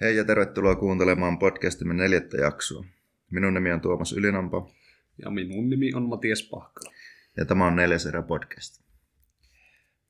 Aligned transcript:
Hei 0.00 0.16
ja 0.16 0.24
tervetuloa 0.24 0.76
kuuntelemaan 0.76 1.38
podcastimme 1.38 1.94
neljättä 1.94 2.36
jaksoa. 2.36 2.84
Minun 3.30 3.54
nimi 3.54 3.72
on 3.72 3.80
Tuomas 3.80 4.12
Ylinampa. 4.12 4.70
Ja 5.22 5.30
minun 5.30 5.70
nimi 5.70 5.94
on 5.94 6.08
Matias 6.08 6.48
Pahkala. 6.50 6.92
Ja 7.36 7.44
tämä 7.44 7.66
on 7.66 7.76
neljäs 7.76 8.06
erä 8.06 8.22
podcast. 8.22 8.82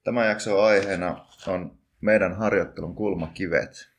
Tämä 0.04 0.26
jakso 0.26 0.62
aiheena 0.62 1.26
on 1.46 1.78
meidän 2.00 2.36
harjoittelun 2.36 2.94
kulmakivet. 2.94 3.90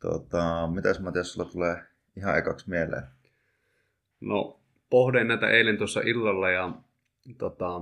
Tota, 0.00 0.68
mitäs 0.74 1.00
Matias 1.00 1.32
sulla 1.32 1.50
tulee 1.50 1.82
ihan 2.16 2.38
ekaksi 2.38 2.70
mieleen? 2.70 3.04
No, 4.20 4.60
pohdin 4.90 5.28
näitä 5.28 5.50
eilen 5.50 5.78
tuossa 5.78 6.00
illalla 6.00 6.50
ja 6.50 6.72
tota, 7.38 7.80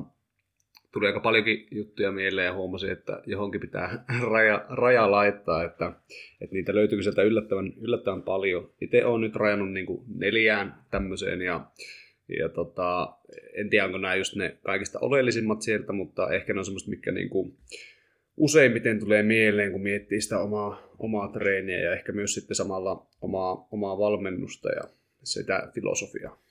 tuli 0.93 1.07
aika 1.07 1.21
paljonkin 1.21 1.67
juttuja 1.71 2.13
mieleen 2.13 2.47
ja 2.47 2.53
huomasin, 2.53 2.91
että 2.91 3.23
johonkin 3.27 3.61
pitää 3.61 4.05
raja, 4.33 4.67
raja 4.69 5.11
laittaa, 5.11 5.65
että, 5.65 5.93
että 6.41 6.55
niitä 6.55 6.75
löytyykö 6.75 7.03
sieltä 7.03 7.23
yllättävän, 7.23 7.73
yllättävän 7.81 8.23
paljon. 8.23 8.71
Itse 8.81 9.05
olen 9.05 9.21
nyt 9.21 9.37
rajannut 9.37 9.73
niin 9.73 9.87
kuin 9.87 10.05
neljään 10.15 10.75
tämmöiseen 10.91 11.43
ja, 11.43 11.67
ja 12.39 12.49
tota, 12.49 13.17
en 13.55 13.71
tiedä, 13.71 13.85
onko 13.85 13.99
nämä 13.99 14.15
just 14.15 14.37
ne 14.37 14.59
kaikista 14.63 14.99
oleellisimmat 15.01 15.63
sieltä, 15.63 15.93
mutta 15.93 16.33
ehkä 16.33 16.53
ne 16.53 16.59
on 16.59 16.65
semmoista, 16.65 16.91
mikä 16.91 17.13
niin 17.13 17.29
kuin 17.29 17.57
useimmiten 18.37 19.01
tulee 19.01 19.23
mieleen, 19.23 19.73
kun 19.73 19.83
miettii 19.83 20.21
sitä 20.21 20.39
omaa, 20.39 20.89
omaa 20.99 21.29
treeniä 21.29 21.79
ja 21.79 21.93
ehkä 21.93 22.13
myös 22.13 22.35
sitten 22.35 22.55
samalla 22.55 23.07
omaa, 23.21 23.69
omaa 23.71 23.99
valmennusta 23.99 24.69
ja 24.69 24.83
sitä 25.25 25.71
filosofiaa. 25.75 26.43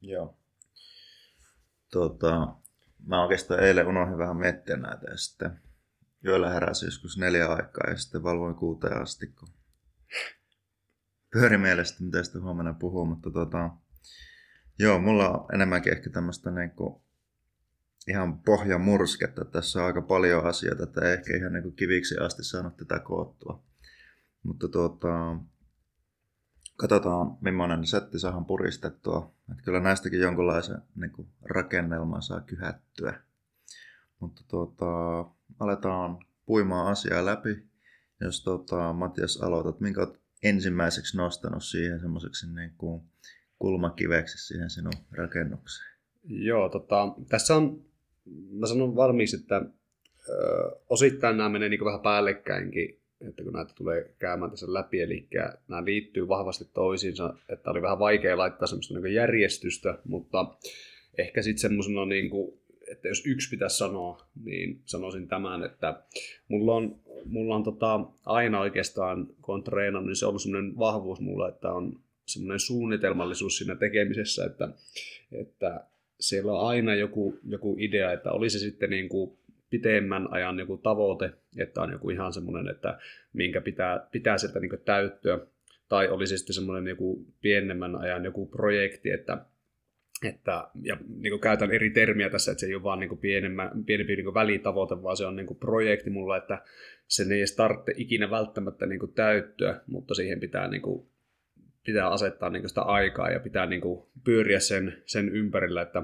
Joo. 0.00 0.34
Tota, 1.92 2.48
mä 3.06 3.22
oikeastaan 3.22 3.60
eilen 3.60 3.86
unohdin 3.86 4.18
vähän 4.18 4.36
miettiä 4.36 4.76
näitä 4.76 5.10
ja 5.10 5.16
sitten 5.16 5.60
yöllä 6.24 6.50
heräsi 6.50 6.86
joskus 6.86 7.18
neljä 7.18 7.46
aikaa 7.52 7.90
ja 7.90 7.96
sitten 7.96 8.22
valvoin 8.22 8.54
kuuteen 8.54 9.02
asti, 9.02 9.26
kun 9.26 9.48
pyöri 11.32 11.58
mielestä, 11.58 12.04
mitä 12.04 12.22
sitten 12.22 12.42
huomenna 12.42 12.74
puhuu, 12.74 13.06
mutta 13.06 13.30
tota, 13.30 13.70
joo, 14.78 14.98
mulla 14.98 15.28
on 15.30 15.54
enemmänkin 15.54 15.92
ehkä 15.92 16.10
tämmöistä 16.10 16.50
niin 16.50 16.70
kuin 16.70 17.02
ihan 18.08 18.38
pohjamursketta. 18.38 19.44
Tässä 19.44 19.80
on 19.80 19.86
aika 19.86 20.02
paljon 20.02 20.44
asioita, 20.44 20.82
että 20.82 21.00
ei 21.00 21.12
ehkä 21.12 21.36
ihan 21.36 21.52
niin 21.52 21.62
kuin 21.62 21.76
kiviksi 21.76 22.18
asti 22.18 22.44
saanut 22.44 22.76
tätä 22.76 22.98
koottua. 22.98 23.62
Mutta 24.42 24.68
tuota, 24.68 25.36
katsotaan, 26.76 27.38
millainen 27.40 27.86
setti 27.86 28.18
saadaan 28.18 28.44
puristettua. 28.44 29.35
Että 29.50 29.62
kyllä 29.62 29.80
näistäkin 29.80 30.20
jonkunlaisen 30.20 30.82
niin 30.94 31.10
kuin, 31.10 31.28
rakennelman 31.42 32.22
saa 32.22 32.40
kyhättyä. 32.40 33.20
Mutta 34.20 34.42
tuota, 34.48 34.86
aletaan 35.60 36.18
puimaan 36.46 36.86
asiaa 36.86 37.26
läpi. 37.26 37.66
Jos 38.20 38.44
tuota, 38.44 38.92
Matias 38.92 39.36
aloitat, 39.36 39.80
minkä 39.80 40.00
olet 40.00 40.20
ensimmäiseksi 40.42 41.16
nostanut 41.16 41.64
siihen 41.64 42.00
semmoiseksi 42.00 42.54
niin 42.54 42.74
kuin 42.78 43.02
kulmakiveksi 43.58 44.38
siihen 44.38 44.70
sinun 44.70 44.92
rakennukseen? 45.12 45.96
Joo, 46.24 46.68
tota, 46.68 47.14
tässä 47.28 47.56
on, 47.56 47.84
mä 48.50 48.66
sanon 48.66 48.96
valmiiksi, 48.96 49.36
että 49.36 49.56
ö, 50.28 50.32
osittain 50.88 51.36
nämä 51.36 51.48
menee 51.48 51.68
niin 51.68 51.84
vähän 51.84 52.00
päällekkäinkin 52.00 53.00
että 53.20 53.42
kun 53.42 53.52
näitä 53.52 53.72
tulee 53.74 54.14
käymään 54.18 54.50
tässä 54.50 54.72
läpi, 54.72 55.00
eli 55.00 55.28
nämä 55.68 55.84
liittyy 55.84 56.28
vahvasti 56.28 56.64
toisiinsa, 56.74 57.34
että 57.48 57.70
oli 57.70 57.82
vähän 57.82 57.98
vaikea 57.98 58.38
laittaa 58.38 58.66
semmoista 58.66 59.00
niin 59.00 59.14
järjestystä, 59.14 59.98
mutta 60.04 60.54
ehkä 61.18 61.42
sitten 61.42 61.60
semmoisena, 61.60 62.06
niin 62.06 62.30
kuin, 62.30 62.58
että 62.88 63.08
jos 63.08 63.26
yksi 63.26 63.50
pitäisi 63.50 63.78
sanoa, 63.78 64.26
niin 64.44 64.80
sanoisin 64.84 65.28
tämän, 65.28 65.64
että 65.64 66.02
mulla 66.48 66.74
on, 66.74 67.00
mulla 67.24 67.56
on 67.56 67.62
tota, 67.64 68.00
aina 68.26 68.60
oikeastaan, 68.60 69.26
kun 69.42 69.54
on 69.54 69.64
treenannut, 69.64 70.06
niin 70.06 70.16
se 70.16 70.26
on 70.26 70.28
ollut 70.28 70.42
semmoinen 70.42 70.78
vahvuus 70.78 71.20
mulla, 71.20 71.48
että 71.48 71.72
on 71.72 72.00
semmoinen 72.26 72.60
suunnitelmallisuus 72.60 73.58
siinä 73.58 73.76
tekemisessä, 73.76 74.44
että, 74.44 74.68
että 75.32 75.86
siellä 76.20 76.52
on 76.52 76.68
aina 76.68 76.94
joku, 76.94 77.38
joku 77.48 77.76
idea, 77.78 78.12
että 78.12 78.32
oli 78.32 78.50
se 78.50 78.58
sitten 78.58 78.90
niin 78.90 79.08
kuin 79.08 79.38
pitemmän 79.70 80.28
ajan 80.30 80.58
joku 80.58 80.76
tavoite, 80.76 81.30
että 81.58 81.82
on 81.82 81.92
joku 81.92 82.10
ihan 82.10 82.32
semmoinen, 82.32 82.68
että 82.68 82.98
minkä 83.32 83.60
pitää, 83.60 84.06
pitää 84.12 84.38
sieltä 84.38 84.60
niin 84.60 84.70
täyttyä, 84.84 85.38
tai 85.88 86.08
olisi 86.08 86.38
sitten 86.38 86.54
semmoinen 86.54 86.86
joku 86.86 87.26
pienemmän 87.40 87.96
ajan 87.96 88.24
joku 88.24 88.46
projekti, 88.46 89.10
että 89.10 89.46
että, 90.24 90.68
ja 90.82 90.96
niin 91.18 91.40
käytän 91.40 91.70
eri 91.70 91.90
termiä 91.90 92.30
tässä, 92.30 92.52
että 92.52 92.60
se 92.60 92.66
ei 92.66 92.74
ole 92.74 92.82
vaan 92.82 93.00
niin 93.00 93.18
pienempi 93.18 94.16
niin 94.16 94.34
välitavoite, 94.34 95.02
vaan 95.02 95.16
se 95.16 95.26
on 95.26 95.36
niin 95.36 95.56
projekti 95.60 96.10
mulla, 96.10 96.36
että 96.36 96.62
se 97.06 97.22
ei 97.22 97.38
edes 97.38 97.56
tarvitse 97.56 97.92
ikinä 97.96 98.30
välttämättä 98.30 98.86
niin 98.86 99.14
täyttyä, 99.14 99.80
mutta 99.86 100.14
siihen 100.14 100.40
pitää, 100.40 100.68
niin 100.68 100.82
kuin, 100.82 101.08
pitää 101.86 102.08
asettaa 102.08 102.50
niin 102.50 102.68
sitä 102.68 102.82
aikaa 102.82 103.30
ja 103.30 103.40
pitää 103.40 103.66
niin 103.66 103.82
pyöriä 104.24 104.60
sen, 104.60 105.02
sen 105.04 105.28
ympärillä, 105.28 105.82
että 105.82 106.02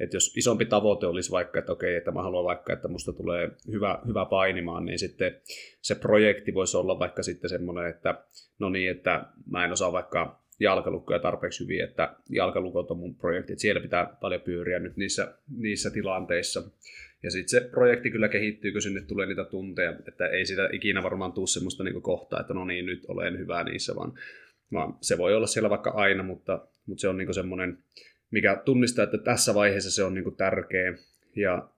että 0.00 0.16
jos 0.16 0.36
isompi 0.36 0.64
tavoite 0.64 1.06
olisi 1.06 1.30
vaikka, 1.30 1.58
että 1.58 1.72
okei, 1.72 1.94
että 1.94 2.10
mä 2.10 2.22
haluan 2.22 2.44
vaikka, 2.44 2.72
että 2.72 2.88
musta 2.88 3.12
tulee 3.12 3.50
hyvä, 3.72 3.98
hyvä 4.06 4.24
painimaan, 4.24 4.84
niin 4.84 4.98
sitten 4.98 5.40
se 5.80 5.94
projekti 5.94 6.54
voisi 6.54 6.76
olla 6.76 6.98
vaikka 6.98 7.22
sitten 7.22 7.50
semmoinen, 7.50 7.90
että 7.90 8.24
no 8.58 8.68
niin, 8.68 8.90
että 8.90 9.26
mä 9.50 9.64
en 9.64 9.72
osaa 9.72 9.92
vaikka 9.92 10.44
jalkalukkoja 10.60 11.18
tarpeeksi 11.18 11.64
hyvin, 11.64 11.84
että 11.84 12.16
jalkalukot 12.30 12.90
on 12.90 12.98
mun 12.98 13.16
projekti, 13.16 13.52
että 13.52 13.62
siellä 13.62 13.80
pitää 13.80 14.16
paljon 14.20 14.40
pyöriä 14.40 14.78
nyt 14.78 14.96
niissä, 14.96 15.34
niissä 15.56 15.90
tilanteissa. 15.90 16.62
Ja 17.22 17.30
sitten 17.30 17.48
se 17.48 17.68
projekti 17.70 18.10
kyllä 18.10 18.28
kehittyy, 18.28 18.72
kun 18.72 18.82
sinne 18.82 19.00
tulee 19.00 19.26
niitä 19.26 19.44
tunteja, 19.44 19.94
että 20.08 20.26
ei 20.26 20.46
sitä 20.46 20.68
ikinä 20.72 21.02
varmaan 21.02 21.32
tule 21.32 21.46
semmoista 21.46 21.84
niin 21.84 22.02
kohtaa, 22.02 22.40
että 22.40 22.54
no 22.54 22.64
niin, 22.64 22.86
nyt 22.86 23.04
olen 23.08 23.38
hyvä 23.38 23.64
niissä, 23.64 23.96
vaan, 23.96 24.12
vaan 24.72 24.94
se 25.00 25.18
voi 25.18 25.34
olla 25.34 25.46
siellä 25.46 25.70
vaikka 25.70 25.90
aina, 25.90 26.22
mutta, 26.22 26.66
mutta 26.86 27.00
se 27.00 27.08
on 27.08 27.16
niin 27.16 27.34
semmoinen 27.34 27.78
mikä 28.34 28.62
tunnistaa, 28.64 29.04
että 29.04 29.18
tässä 29.18 29.54
vaiheessa 29.54 29.90
se 29.90 30.04
on 30.04 30.14
niin 30.14 30.24
kuin 30.24 30.36
tärkeä. 30.36 30.94
Ja, 31.36 31.68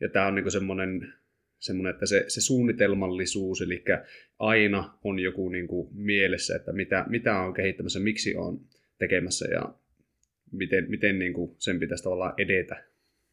ja 0.00 0.08
tämä 0.08 0.26
on 0.26 0.34
niin 0.34 0.50
semmoinen, 0.50 1.12
semmoinen, 1.58 1.94
että 1.94 2.06
se, 2.06 2.24
se 2.28 2.40
suunnitelmallisuus, 2.40 3.62
eli 3.62 3.84
aina 4.38 4.98
on 5.04 5.18
joku 5.18 5.48
niin 5.48 5.68
kuin 5.68 5.88
mielessä, 5.92 6.56
että 6.56 6.72
mitä, 6.72 7.04
mitä 7.08 7.38
on 7.38 7.54
kehittämässä, 7.54 8.00
miksi 8.00 8.36
on 8.36 8.60
tekemässä 8.98 9.48
ja 9.48 9.74
miten, 10.52 10.90
miten 10.90 11.18
niin 11.18 11.32
kuin 11.32 11.56
sen 11.58 11.80
pitäisi 11.80 12.04
tavallaan 12.04 12.34
edetä. 12.36 12.84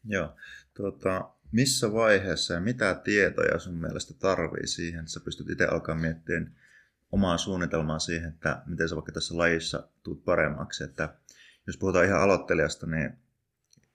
Joo. 0.04 0.36
Tuota, 0.76 1.30
missä 1.52 1.92
vaiheessa 1.92 2.54
ja 2.54 2.60
mitä 2.60 3.00
tietoja 3.04 3.58
sun 3.58 3.74
mielestä 3.74 4.14
tarvii 4.18 4.66
siihen, 4.66 5.00
että 5.00 5.12
sä 5.12 5.20
pystyt 5.24 5.50
itse 5.50 5.64
alkaa 5.64 5.94
miettimään 5.94 6.56
omaa 7.12 7.38
suunnitelmaa 7.38 7.98
siihen, 7.98 8.28
että 8.28 8.62
miten 8.66 8.88
sä 8.88 8.94
vaikka 8.94 9.12
tässä 9.12 9.38
lajissa 9.38 9.88
tuut 10.02 10.24
paremmaksi, 10.24 10.84
että 10.84 11.14
jos 11.66 11.76
puhutaan 11.78 12.04
ihan 12.04 12.20
aloittelijasta, 12.20 12.86
niin 12.86 13.10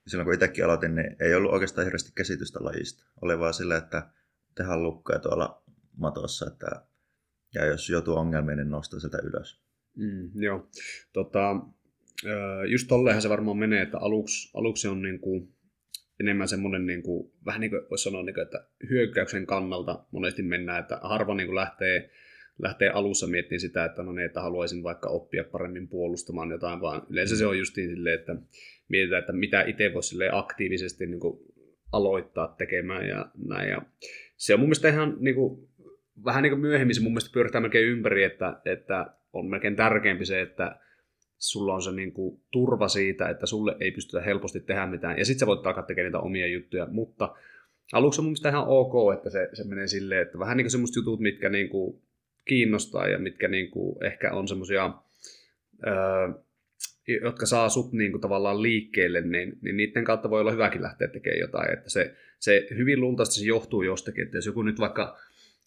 silloin 0.06 0.24
kun 0.24 0.34
itsekin 0.34 0.64
aloitin, 0.64 0.94
niin 0.94 1.16
ei 1.20 1.34
ollut 1.34 1.52
oikeastaan 1.52 1.84
hirveästi 1.84 2.12
käsitystä 2.14 2.64
lajista. 2.64 3.04
Oli 3.20 3.38
vaan 3.38 3.54
sillä, 3.54 3.76
että 3.76 4.10
tehdään 4.54 4.82
lukkoja 4.82 5.18
tuolla 5.18 5.62
matossa, 5.96 6.46
että 6.46 6.66
ja 7.54 7.64
jos 7.64 7.90
joutuu 7.90 8.16
ongelmiin, 8.16 8.56
niin 8.56 8.70
nostaa 8.70 9.00
sitä 9.00 9.18
ylös. 9.22 9.62
Mm, 9.96 10.42
joo. 10.42 10.68
Tota, 11.12 11.56
just 12.70 12.88
tolleenhan 12.88 13.22
se 13.22 13.28
varmaan 13.28 13.56
menee, 13.56 13.82
että 13.82 13.98
aluksi, 13.98 14.50
aluksi 14.54 14.88
on 14.88 15.02
niin 15.02 15.20
kuin 15.20 15.54
enemmän 16.20 16.48
semmoinen, 16.48 16.86
niin 16.86 17.02
kuin, 17.02 17.32
vähän 17.46 17.60
niin 17.60 17.70
kuin 17.70 17.82
voisi 17.90 18.04
sanoa, 18.04 18.22
niin 18.22 18.34
kuin, 18.34 18.42
että 18.42 18.66
hyökkäyksen 18.90 19.46
kannalta 19.46 20.04
monesti 20.10 20.42
mennään, 20.42 20.80
että 20.80 21.00
harva 21.02 21.34
niin 21.34 21.46
kuin 21.46 21.56
lähtee 21.56 22.10
lähtee 22.62 22.88
alussa 22.88 23.26
miettimään 23.26 23.60
sitä, 23.60 23.84
että 23.84 24.02
no 24.02 24.12
niin, 24.12 24.26
että 24.26 24.40
haluaisin 24.40 24.82
vaikka 24.82 25.08
oppia 25.08 25.44
paremmin 25.44 25.88
puolustamaan 25.88 26.50
jotain, 26.50 26.80
vaan 26.80 27.02
yleensä 27.10 27.36
se 27.36 27.46
on 27.46 27.58
justiin 27.58 27.90
silleen, 27.90 28.18
että 28.18 28.36
mietitään, 28.88 29.20
että 29.20 29.32
mitä 29.32 29.62
itse 29.62 29.94
voisi 29.94 30.16
aktiivisesti 30.32 31.06
niin 31.06 31.20
kuin 31.20 31.38
aloittaa 31.92 32.54
tekemään 32.58 33.08
ja 33.08 33.30
näin. 33.48 33.70
Ja 33.70 33.82
se 34.36 34.54
on 34.54 34.60
mun 34.60 34.68
mielestä 34.68 34.88
ihan 34.88 35.16
niin 35.20 35.34
kuin, 35.34 35.68
vähän 36.24 36.42
niin 36.42 36.50
kuin 36.50 36.60
myöhemmin 36.60 36.94
se 36.94 37.02
mun 37.02 37.12
mielestä 37.12 37.32
pyörittää 37.32 37.60
melkein 37.60 37.88
ympäri, 37.88 38.24
että, 38.24 38.60
että 38.64 39.06
on 39.32 39.46
melkein 39.46 39.76
tärkeämpi 39.76 40.24
se, 40.24 40.40
että 40.40 40.76
sulla 41.38 41.74
on 41.74 41.82
se 41.82 41.92
niin 41.92 42.12
kuin 42.12 42.40
turva 42.50 42.88
siitä, 42.88 43.28
että 43.28 43.46
sulle 43.46 43.76
ei 43.80 43.90
pystytä 43.90 44.20
helposti 44.20 44.60
tehdä 44.60 44.86
mitään. 44.86 45.18
Ja 45.18 45.24
sitten 45.24 45.40
sä 45.40 45.46
voit 45.46 45.66
alkaa 45.66 45.82
tekemään 45.82 46.12
niitä 46.12 46.18
omia 46.18 46.46
juttuja, 46.46 46.86
mutta 46.90 47.34
aluksi 47.92 48.20
on 48.20 48.24
mun 48.24 48.30
mielestä 48.30 48.48
ihan 48.48 48.68
ok, 48.68 49.14
että 49.14 49.30
se, 49.30 49.48
se 49.52 49.64
menee 49.64 49.86
silleen, 49.86 50.22
että 50.22 50.38
vähän 50.38 50.56
niin 50.56 50.64
kuin 50.64 50.70
semmoista 50.70 50.98
jutut, 50.98 51.20
mitkä 51.20 51.48
niin 51.48 51.68
kuin 51.68 52.02
kiinnostaa 52.44 53.08
ja 53.08 53.18
mitkä 53.18 53.48
niin 53.48 53.70
kuin 53.70 54.04
ehkä 54.04 54.32
on 54.32 54.48
semmoisia, 54.48 54.90
jotka 57.22 57.46
saa 57.46 57.68
sut 57.68 57.92
niin 57.92 58.10
kuin 58.10 58.20
tavallaan 58.20 58.62
liikkeelle, 58.62 59.20
niin, 59.20 59.58
niin 59.62 59.76
niiden 59.76 60.04
kautta 60.04 60.30
voi 60.30 60.40
olla 60.40 60.52
hyväkin 60.52 60.82
lähteä 60.82 61.08
tekemään 61.08 61.40
jotain. 61.40 61.72
Että 61.72 61.90
se, 61.90 62.14
se 62.38 62.66
hyvin 62.76 63.00
luultavasti 63.00 63.40
se 63.40 63.46
johtuu 63.46 63.82
jostakin, 63.82 64.24
että 64.24 64.36
jos 64.36 64.46
joku 64.46 64.62
nyt 64.62 64.80
vaikka 64.80 65.18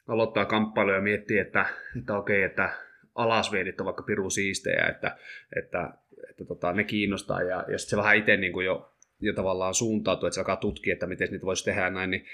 aloittaa 0.07 0.45
kamppailuja 0.45 0.95
ja 0.95 1.01
miettii, 1.01 1.37
että, 1.37 1.65
että 1.97 2.17
okei, 2.17 2.43
että 2.43 2.69
alasviedit 3.15 3.79
on 3.79 3.85
vaikka 3.85 4.03
piru 4.03 4.29
siistejä, 4.29 4.85
että, 4.85 5.17
että, 5.55 5.93
että 6.29 6.45
tota, 6.45 6.73
ne 6.73 6.83
kiinnostaa 6.83 7.41
ja, 7.41 7.65
ja 7.67 7.77
sitten 7.77 7.89
se 7.89 7.97
vähän 7.97 8.17
itse 8.17 8.37
niin 8.37 8.53
kuin 8.53 8.65
jo, 8.65 8.93
jo 9.19 9.33
tavallaan 9.33 9.73
suuntautuu, 9.73 10.27
että 10.27 10.35
se 10.35 10.41
alkaa 10.41 10.55
tutkia, 10.55 10.93
että 10.93 11.07
miten 11.07 11.31
niitä 11.31 11.45
voisi 11.45 11.65
tehdä 11.65 11.89
näin, 11.89 12.11
niin 12.11 12.25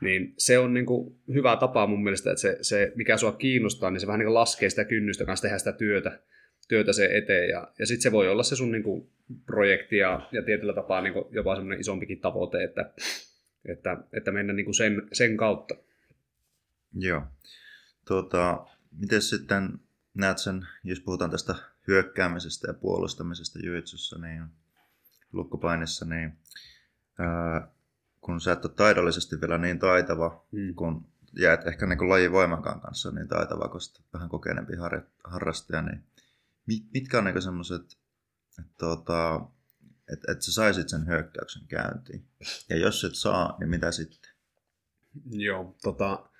niin 0.00 0.34
se 0.38 0.58
on 0.58 0.74
niin 0.74 0.86
kuin 0.86 1.16
hyvä 1.34 1.56
tapa 1.56 1.86
mun 1.86 2.02
mielestä, 2.02 2.30
että 2.30 2.40
se, 2.40 2.58
se 2.62 2.92
mikä 2.94 3.16
sua 3.16 3.32
kiinnostaa, 3.32 3.90
niin 3.90 4.00
se 4.00 4.06
vähän 4.06 4.18
niin 4.18 4.26
kuin 4.26 4.34
laskee 4.34 4.70
sitä 4.70 4.84
kynnystä 4.84 5.24
kanssa 5.24 5.42
tehdä 5.42 5.58
sitä 5.58 5.72
työtä, 5.72 6.20
työtä 6.68 6.92
se 6.92 7.10
eteen. 7.12 7.48
Ja, 7.48 7.72
ja 7.78 7.86
sitten 7.86 8.02
se 8.02 8.12
voi 8.12 8.28
olla 8.28 8.42
se 8.42 8.56
sun 8.56 8.72
niin 8.72 8.82
kuin 8.82 9.10
projekti 9.46 9.96
ja, 9.96 10.28
ja 10.32 10.42
tietyllä 10.42 10.72
tapaa 10.72 11.00
niin 11.00 11.12
kuin 11.12 11.24
jopa 11.30 11.54
semmoinen 11.54 11.80
isompikin 11.80 12.20
tavoite, 12.20 12.64
että, 12.64 12.92
että, 13.64 13.96
että 14.12 14.32
mennä 14.32 14.52
niin 14.52 14.64
kuin 14.64 14.74
sen, 14.74 15.02
sen 15.12 15.36
kautta. 15.36 15.74
Joo. 16.94 17.22
Tuota, 18.06 18.66
miten 19.00 19.22
sitten 19.22 19.68
näet 20.14 20.38
sen, 20.38 20.66
jos 20.84 21.00
puhutaan 21.00 21.30
tästä 21.30 21.54
hyökkäämisestä 21.86 22.68
ja 22.68 22.74
puolustamisesta 22.74 23.58
jujitsussa, 23.62 24.18
niin 24.18 24.44
lukkopainissa, 25.32 26.04
niin 26.04 26.32
ää, 27.18 27.68
kun 28.20 28.40
sä 28.40 28.52
et 28.52 28.64
ole 28.64 28.74
taidollisesti 28.76 29.40
vielä 29.40 29.58
niin 29.58 29.78
taitava, 29.78 30.46
hmm. 30.52 30.74
kun 30.74 31.08
jäät 31.38 31.66
ehkä 31.66 31.86
niin 31.86 32.08
lajin 32.08 32.32
voimakaan 32.32 32.80
kanssa 32.80 33.10
niin 33.10 33.28
taitava, 33.28 33.68
koska 33.68 34.02
vähän 34.12 34.28
kokeneempi 34.28 34.72
harrastaja, 35.24 35.82
niin 35.82 36.04
mit, 36.66 36.82
mitkä 36.94 37.18
on 37.18 37.24
niin 37.24 37.42
semmoiset, 37.42 37.82
että 38.58 38.72
tuota, 38.78 39.40
että 40.12 40.32
et 40.32 40.42
sä 40.42 40.52
saisit 40.52 40.88
sen 40.88 41.06
hyökkäyksen 41.06 41.66
käyntiin? 41.68 42.24
Ja 42.68 42.76
jos 42.76 43.04
et 43.04 43.14
saa, 43.14 43.56
niin 43.60 43.70
mitä 43.70 43.92
sitten? 43.92 44.30
Joo, 45.30 45.76
tota, 45.82 46.30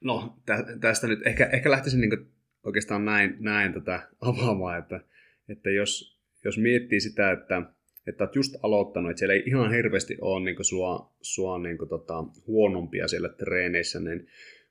no 0.00 0.38
tästä 0.80 1.06
nyt 1.06 1.26
ehkä, 1.26 1.46
ehkä 1.46 1.70
lähtisin 1.70 2.00
niin 2.00 2.32
oikeastaan 2.62 3.04
näin, 3.04 3.36
näin 3.40 3.72
tätä 3.72 4.08
avaamaan, 4.20 4.78
että, 4.78 5.00
että 5.48 5.70
jos, 5.70 6.20
jos 6.44 6.58
miettii 6.58 7.00
sitä, 7.00 7.32
että, 7.32 7.62
että 8.06 8.24
olet 8.24 8.36
just 8.36 8.54
aloittanut, 8.62 9.10
että 9.10 9.18
siellä 9.18 9.34
ei 9.34 9.42
ihan 9.46 9.72
hirveästi 9.72 10.16
ole 10.20 10.44
niin 10.44 10.64
sua, 10.64 11.14
sua 11.22 11.58
niin 11.58 11.78
tota, 11.88 12.24
huonompia 12.46 13.08
siellä 13.08 13.28
treeneissä, 13.28 14.00
niin, 14.00 14.26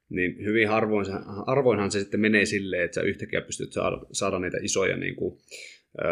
niin 0.09 0.45
hyvin 0.45 0.67
harvoin, 0.67 1.05
harvoinhan 1.47 1.91
se 1.91 1.99
sitten 1.99 2.19
menee 2.19 2.45
silleen, 2.45 2.83
että 2.83 2.95
sä 2.95 3.01
yhtäkkiä 3.01 3.41
pystyt 3.41 3.73
saada, 3.73 4.01
saada 4.11 4.39
niitä 4.39 4.57
isoja, 4.61 4.97
niin 4.97 5.15
kuin, 5.15 5.37
ö, 5.99 6.03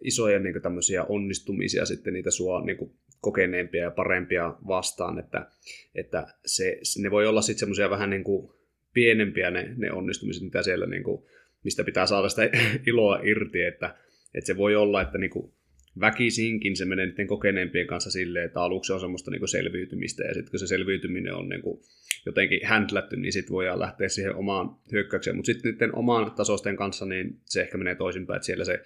isoja 0.00 0.38
niin 0.38 0.62
tämmöisiä 0.62 1.04
onnistumisia 1.04 1.84
sitten 1.84 2.12
niitä 2.12 2.30
sua 2.30 2.64
niin 2.64 2.76
kuin, 2.76 2.90
kokeneempia 3.20 3.82
ja 3.82 3.90
parempia 3.90 4.54
vastaan, 4.66 5.18
että, 5.18 5.46
että 5.94 6.26
se, 6.46 6.80
ne 6.98 7.10
voi 7.10 7.26
olla 7.26 7.42
sitten 7.42 7.58
semmoisia 7.58 7.90
vähän 7.90 8.10
niin 8.10 8.24
kuin 8.24 8.52
pienempiä 8.92 9.50
ne, 9.50 9.74
ne 9.76 9.92
onnistumiset, 9.92 10.42
mitä 10.42 10.62
siellä 10.62 10.86
niin 10.86 11.02
kuin, 11.02 11.24
mistä 11.64 11.84
pitää 11.84 12.06
saada 12.06 12.28
sitä 12.28 12.42
iloa 12.86 13.20
irti, 13.22 13.62
että, 13.62 13.94
että 14.34 14.46
se 14.46 14.56
voi 14.56 14.76
olla, 14.76 15.02
että 15.02 15.18
niin 15.18 15.30
kuin 15.30 15.52
väkisinkin 16.00 16.76
se 16.76 16.84
menee 16.84 17.06
niiden 17.06 17.26
kokeneempien 17.26 17.86
kanssa 17.86 18.10
silleen, 18.10 18.44
että 18.44 18.60
aluksi 18.60 18.92
on 18.92 19.00
semmoista 19.00 19.30
niin 19.30 19.40
kuin 19.40 19.48
selviytymistä 19.48 20.24
ja 20.24 20.34
sitten 20.34 20.50
kun 20.50 20.60
se 20.60 20.66
selviytyminen 20.66 21.34
on 21.34 21.48
niin 21.48 21.62
kuin 21.62 21.80
jotenkin 22.26 22.60
händlätty, 22.64 23.16
niin 23.16 23.32
sitten 23.32 23.52
voidaan 23.52 23.80
lähteä 23.80 24.08
siihen 24.08 24.34
omaan 24.34 24.76
hyökkäykseen, 24.92 25.36
mutta 25.36 25.46
sitten 25.52 25.72
niiden 25.72 25.94
oman 25.94 26.30
tasosten 26.30 26.76
kanssa 26.76 27.06
niin 27.06 27.40
se 27.44 27.60
ehkä 27.60 27.78
menee 27.78 27.94
toisinpäin, 27.94 28.36
että 28.36 28.46
siellä 28.46 28.64
se 28.64 28.82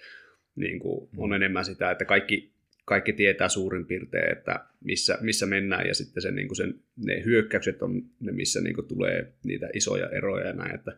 niin 0.55 0.79
kuin, 0.79 1.09
on 1.17 1.29
mm. 1.29 1.33
enemmän 1.33 1.65
sitä, 1.65 1.91
että 1.91 2.05
kaikki 2.05 2.51
kaikki 2.85 3.13
tietää 3.13 3.49
suurin 3.49 3.85
piirtein, 3.85 4.37
että 4.37 4.65
missä, 4.83 5.17
missä 5.21 5.45
mennään 5.45 5.87
ja 5.87 5.93
sitten 5.93 6.23
sen, 6.23 6.35
niin 6.35 6.47
kuin 6.47 6.55
sen, 6.55 6.79
ne 6.97 7.23
hyökkäykset 7.25 7.81
on 7.81 8.01
ne, 8.19 8.31
missä 8.31 8.61
niin 8.61 8.75
kuin 8.75 8.87
tulee 8.87 9.33
niitä 9.43 9.69
isoja 9.73 10.09
eroja 10.09 10.47
ja 10.47 10.53
näin, 10.53 10.75
että, 10.75 10.97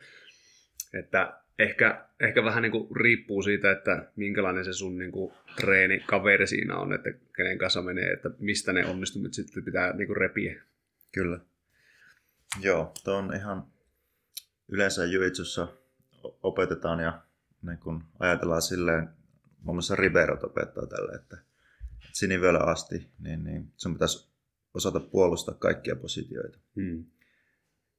että 0.94 1.43
ehkä, 1.60 2.06
ehkä 2.20 2.44
vähän 2.44 2.64
niin 2.64 2.72
kuin 2.72 2.96
riippuu 2.96 3.42
siitä, 3.42 3.72
että 3.72 4.12
minkälainen 4.16 4.66
se 4.66 4.74
sun 4.74 4.98
niin 4.98 5.12
kuin 5.12 5.34
treenikaveri 5.56 6.48
siinä 6.48 6.78
on, 6.78 6.94
että 6.94 7.10
kenen 7.36 7.58
kanssa 7.58 7.82
menee, 7.82 8.12
että 8.12 8.30
mistä 8.40 8.74
ne 8.74 8.86
onnistumit 8.86 9.34
sitten 9.34 9.64
pitää 9.64 9.94
niin 9.94 10.08
kuin 10.08 10.18
repiä. 10.18 10.62
Kyllä. 11.12 11.40
Joo, 12.62 12.94
tuo 13.04 13.18
on 13.18 13.34
ihan 13.34 13.68
yleensä 14.68 15.06
jujitsussa 15.06 15.68
opetetaan 16.44 17.00
ja 17.00 17.22
niin 17.62 17.78
kun 17.78 18.04
ajatellaan 18.20 18.62
silleen, 18.62 19.10
muun 19.62 19.76
muassa 19.76 19.96
Riberot 19.96 20.44
opettaa 20.44 20.88
tälle, 20.88 21.16
että 21.16 21.38
sinivellä 22.14 22.60
asti, 22.60 23.12
niin, 23.20 23.44
niin 23.44 23.74
sun 23.78 23.94
pitäisi 23.94 24.34
osata 24.74 25.00
puolustaa 25.00 25.56
kaikkia 25.56 25.96
positioita. 25.96 26.60
Hmm. 26.76 27.06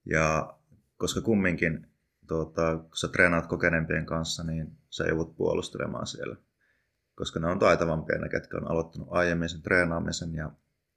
Ja 0.05 0.55
koska 0.97 1.21
kumminkin, 1.21 1.87
tuota, 2.27 2.77
kun 2.77 2.97
sä 2.97 3.09
treenaat 3.09 3.47
kokeneempien 3.47 4.07
kanssa, 4.07 4.45
niin 4.45 4.79
sä 4.91 5.05
joudut 5.05 5.37
puolustelemaan 5.37 6.07
siellä. 6.07 6.37
Koska 7.15 7.41
ne 7.41 7.47
on 7.47 7.59
taitavampia 7.59 8.19
ne, 8.19 8.29
ketkä 8.29 8.57
on 8.57 8.71
aloittanut 8.71 9.09
aiemmin 9.11 9.49
sen 9.49 9.63
treenaamisen 9.63 10.35
ja 10.35 10.51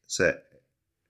se, 0.05 0.49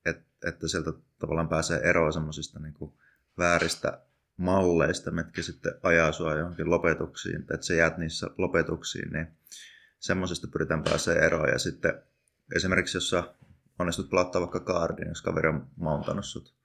et, 0.06 0.18
että 0.48 0.68
sieltä 0.68 0.92
tavallaan 1.19 1.50
pääsee 1.50 1.80
eroon 1.80 2.14
semmoisista 2.14 2.60
niin 2.60 2.94
vääristä 3.38 4.02
malleista, 4.38 5.12
mitkä 5.12 5.42
sitten 5.42 5.74
ajaa 5.84 6.12
sua 6.12 6.36
johonkin 6.36 6.70
lopetuksiin, 6.70 7.42
että 7.42 7.66
sä 7.66 7.74
jäät 7.74 7.98
niissä 7.98 8.28
lopetuksiin, 8.38 9.13
niin 9.13 9.28
semmoisesta 10.00 10.48
pyritään 10.48 10.84
pääsemään 10.84 11.24
eroon. 11.24 11.50
Ja 11.50 11.60
sitten 11.60 12.04
esimerkiksi 12.56 12.98
jos 12.98 13.10
sä 13.10 13.24
onnistut 13.80 14.10
palauttaa 14.10 14.42
vaikka 14.42 14.60
kaardin, 14.60 15.08
jos 15.08 15.22
kaveri 15.22 15.50
on 15.50 15.68
mountannut 15.75 16.25
sut 16.25 16.56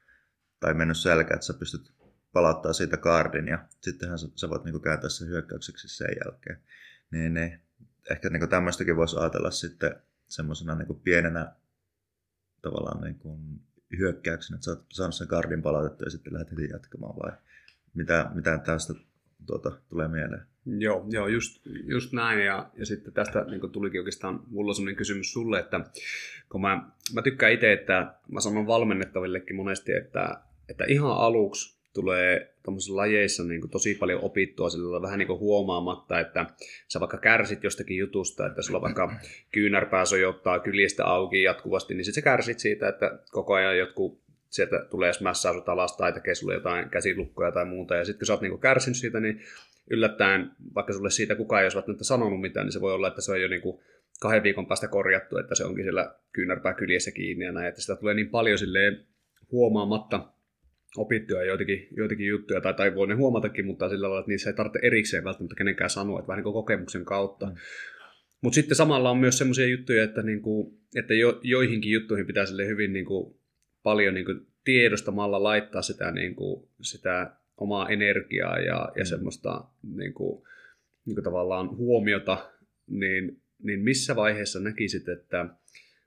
tai 0.60 0.74
mennyt 0.74 0.96
selkä, 0.96 1.34
että 1.34 1.46
sä 1.46 1.54
pystyt 1.54 1.92
palauttaa 2.32 2.72
siitä 2.72 2.96
kaardin 2.96 3.48
ja 3.48 3.58
sittenhän 3.80 4.18
sä, 4.18 4.28
sä 4.34 4.50
voit 4.50 4.64
niinku 4.64 4.80
kääntää 4.80 5.10
sen 5.10 5.28
hyökkäykseksi 5.28 5.88
sen 5.88 6.16
jälkeen. 6.24 6.58
Niin, 7.10 7.34
niin 7.34 7.60
ehkä 8.10 8.30
niinku 8.30 8.46
tämmöistäkin 8.46 8.96
voisi 8.96 9.16
ajatella 9.18 9.50
sitten 9.50 9.96
semmoisena 10.28 10.74
niinku 10.74 10.94
pienenä 10.94 11.52
tavallaan 12.62 13.00
niinku 13.00 13.38
hyökkäyksenä, 13.98 14.54
että 14.54 14.64
sä 14.64 14.70
oot 14.70 14.86
saanut 14.92 15.14
sen 15.14 15.28
kaardin 15.28 15.62
palautettua 15.62 16.06
ja 16.06 16.10
sitten 16.10 16.32
lähdet 16.32 16.50
heti 16.50 16.68
jatkamaan 16.72 17.16
vai 17.16 17.32
mitä, 17.94 18.30
mitä 18.34 18.58
tästä 18.58 18.94
tuota, 19.46 19.70
tulee 19.88 20.08
mieleen? 20.08 20.42
Joo, 20.66 21.06
joo 21.10 21.28
just, 21.28 21.66
just 21.84 22.12
näin. 22.12 22.44
Ja, 22.44 22.70
ja 22.74 22.86
sitten 22.86 23.12
tästä 23.12 23.44
niin 23.44 23.70
tulikin 23.72 24.00
oikeastaan 24.00 24.40
mulla 24.46 24.74
sellainen 24.74 24.96
kysymys 24.96 25.32
sulle, 25.32 25.58
että 25.58 25.80
kun 26.48 26.60
mä, 26.60 26.90
mä 27.14 27.22
tykkään 27.22 27.52
itse, 27.52 27.72
että 27.72 28.14
mä 28.28 28.40
sanon 28.40 28.66
valmennettavillekin 28.66 29.56
monesti, 29.56 29.92
että, 29.92 30.40
että 30.68 30.84
ihan 30.84 31.16
aluksi 31.16 31.81
tulee 31.94 32.54
tuommoisissa 32.64 32.96
lajeissa 32.96 33.44
niin 33.44 33.70
tosi 33.70 33.94
paljon 33.94 34.20
opittua 34.20 34.70
sillä 34.70 35.02
vähän 35.02 35.18
niin 35.18 35.26
kuin 35.26 35.38
huomaamatta, 35.38 36.20
että 36.20 36.46
sä 36.88 37.00
vaikka 37.00 37.18
kärsit 37.18 37.64
jostakin 37.64 37.96
jutusta, 37.96 38.46
että 38.46 38.62
sulla 38.62 38.80
vaikka 38.80 39.14
kyynärpää 39.54 40.04
sojottaa 40.04 40.58
kyljestä 40.58 41.04
auki 41.04 41.42
jatkuvasti, 41.42 41.94
niin 41.94 42.04
sitten 42.04 42.22
sä 42.22 42.24
kärsit 42.24 42.58
siitä, 42.58 42.88
että 42.88 43.18
koko 43.30 43.54
ajan 43.54 43.78
jotkut 43.78 44.22
sieltä 44.50 44.86
tulee 44.90 45.12
smässaa 45.12 45.52
sut 45.52 45.68
alas 45.68 45.96
tai 45.96 46.12
tekee 46.12 46.34
sulle 46.34 46.54
jotain 46.54 46.88
käsilukkoja 46.88 47.52
tai 47.52 47.64
muuta. 47.64 47.94
Ja 47.96 48.04
sitten 48.04 48.18
kun 48.18 48.26
sä 48.26 48.32
oot 48.32 48.40
niinku 48.40 48.58
kärsinyt 48.58 48.96
siitä, 48.96 49.20
niin 49.20 49.40
yllättäen, 49.90 50.50
vaikka 50.74 50.92
sulle 50.92 51.10
siitä 51.10 51.34
kukaan 51.34 51.62
ei 51.62 51.64
olisi 51.64 51.76
välttämättä 51.76 52.04
sanonut 52.04 52.40
mitään, 52.40 52.66
niin 52.66 52.72
se 52.72 52.80
voi 52.80 52.92
olla, 52.92 53.08
että 53.08 53.20
se 53.20 53.32
on 53.32 53.42
jo 53.42 53.48
niinku 53.48 53.82
kahden 54.20 54.42
viikon 54.42 54.66
päästä 54.66 54.88
korjattu, 54.88 55.38
että 55.38 55.54
se 55.54 55.64
onkin 55.64 55.84
siellä 55.84 56.14
kyynärpää 56.32 56.74
kyljessä 56.74 57.10
kiinni 57.10 57.44
ja 57.44 57.52
näin, 57.52 57.66
että 57.66 57.80
sitä 57.80 57.96
tulee 57.96 58.14
niin 58.14 58.28
paljon 58.28 58.58
silleen 58.58 59.06
huomaamatta 59.52 60.28
opittuja 60.96 61.44
joitakin, 61.44 61.88
joitakin 61.96 62.26
juttuja, 62.26 62.60
tai, 62.60 62.74
tai 62.74 62.94
voi 62.94 63.06
ne 63.06 63.14
huomatakin, 63.14 63.66
mutta 63.66 63.88
sillä 63.88 64.06
lailla, 64.06 64.20
että 64.20 64.30
niissä 64.30 64.50
ei 64.50 64.56
tarvitse 64.56 64.78
erikseen 64.82 65.24
välttämättä 65.24 65.54
kenenkään 65.56 65.90
sanoa, 65.90 66.18
että 66.18 66.28
vähän 66.28 66.38
niin 66.38 66.52
kuin 66.52 66.52
kokemuksen 66.52 67.04
kautta. 67.04 67.46
Mm. 67.46 67.54
Mutta 68.40 68.54
sitten 68.54 68.76
samalla 68.76 69.10
on 69.10 69.18
myös 69.18 69.38
sellaisia 69.38 69.66
juttuja, 69.66 70.04
että, 70.04 70.22
niinku, 70.22 70.78
että 70.96 71.14
jo, 71.14 71.40
joihinkin 71.42 71.92
juttuihin 71.92 72.26
pitää 72.26 72.46
sille 72.46 72.66
hyvin 72.66 72.92
niinku 72.92 73.40
paljon 73.82 74.14
niin 74.14 74.26
kuin 74.26 74.46
tiedostamalla 74.64 75.42
laittaa 75.42 75.82
sitä, 75.82 76.10
niin 76.10 76.34
kuin, 76.34 76.68
sitä 76.80 77.30
omaa 77.56 77.88
energiaa 77.88 78.58
ja, 78.58 78.92
ja 78.96 79.04
mm. 79.04 79.06
semmoista 79.06 79.64
niin 79.96 80.14
kuin, 80.14 80.42
niin 81.06 81.14
kuin 81.14 81.24
tavallaan 81.24 81.76
huomiota, 81.76 82.50
niin, 82.86 83.40
niin 83.62 83.80
missä 83.80 84.16
vaiheessa 84.16 84.60
näkisit, 84.60 85.08
että, 85.08 85.46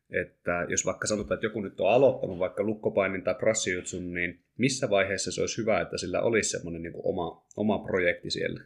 että 0.10 0.66
jos 0.70 0.86
vaikka 0.86 1.08
sanotaan, 1.08 1.36
että 1.36 1.46
joku 1.46 1.62
nyt 1.62 1.80
on 1.80 1.92
aloittanut 1.92 2.40
vaikka 2.40 2.64
lukkopainin 2.64 3.24
tai 3.24 3.36
prassijutsun, 3.36 4.14
niin 4.14 4.40
missä 4.58 4.90
vaiheessa 4.90 5.32
se 5.32 5.42
olisi 5.42 5.58
hyvä, 5.58 5.82
että 5.82 5.98
sillä 5.98 6.22
olisi 6.22 6.50
semmoinen 6.50 6.82
niin 6.82 6.94
oma, 7.04 7.46
oma 7.58 7.80
projekti 7.80 8.30
siellä? 8.32 8.64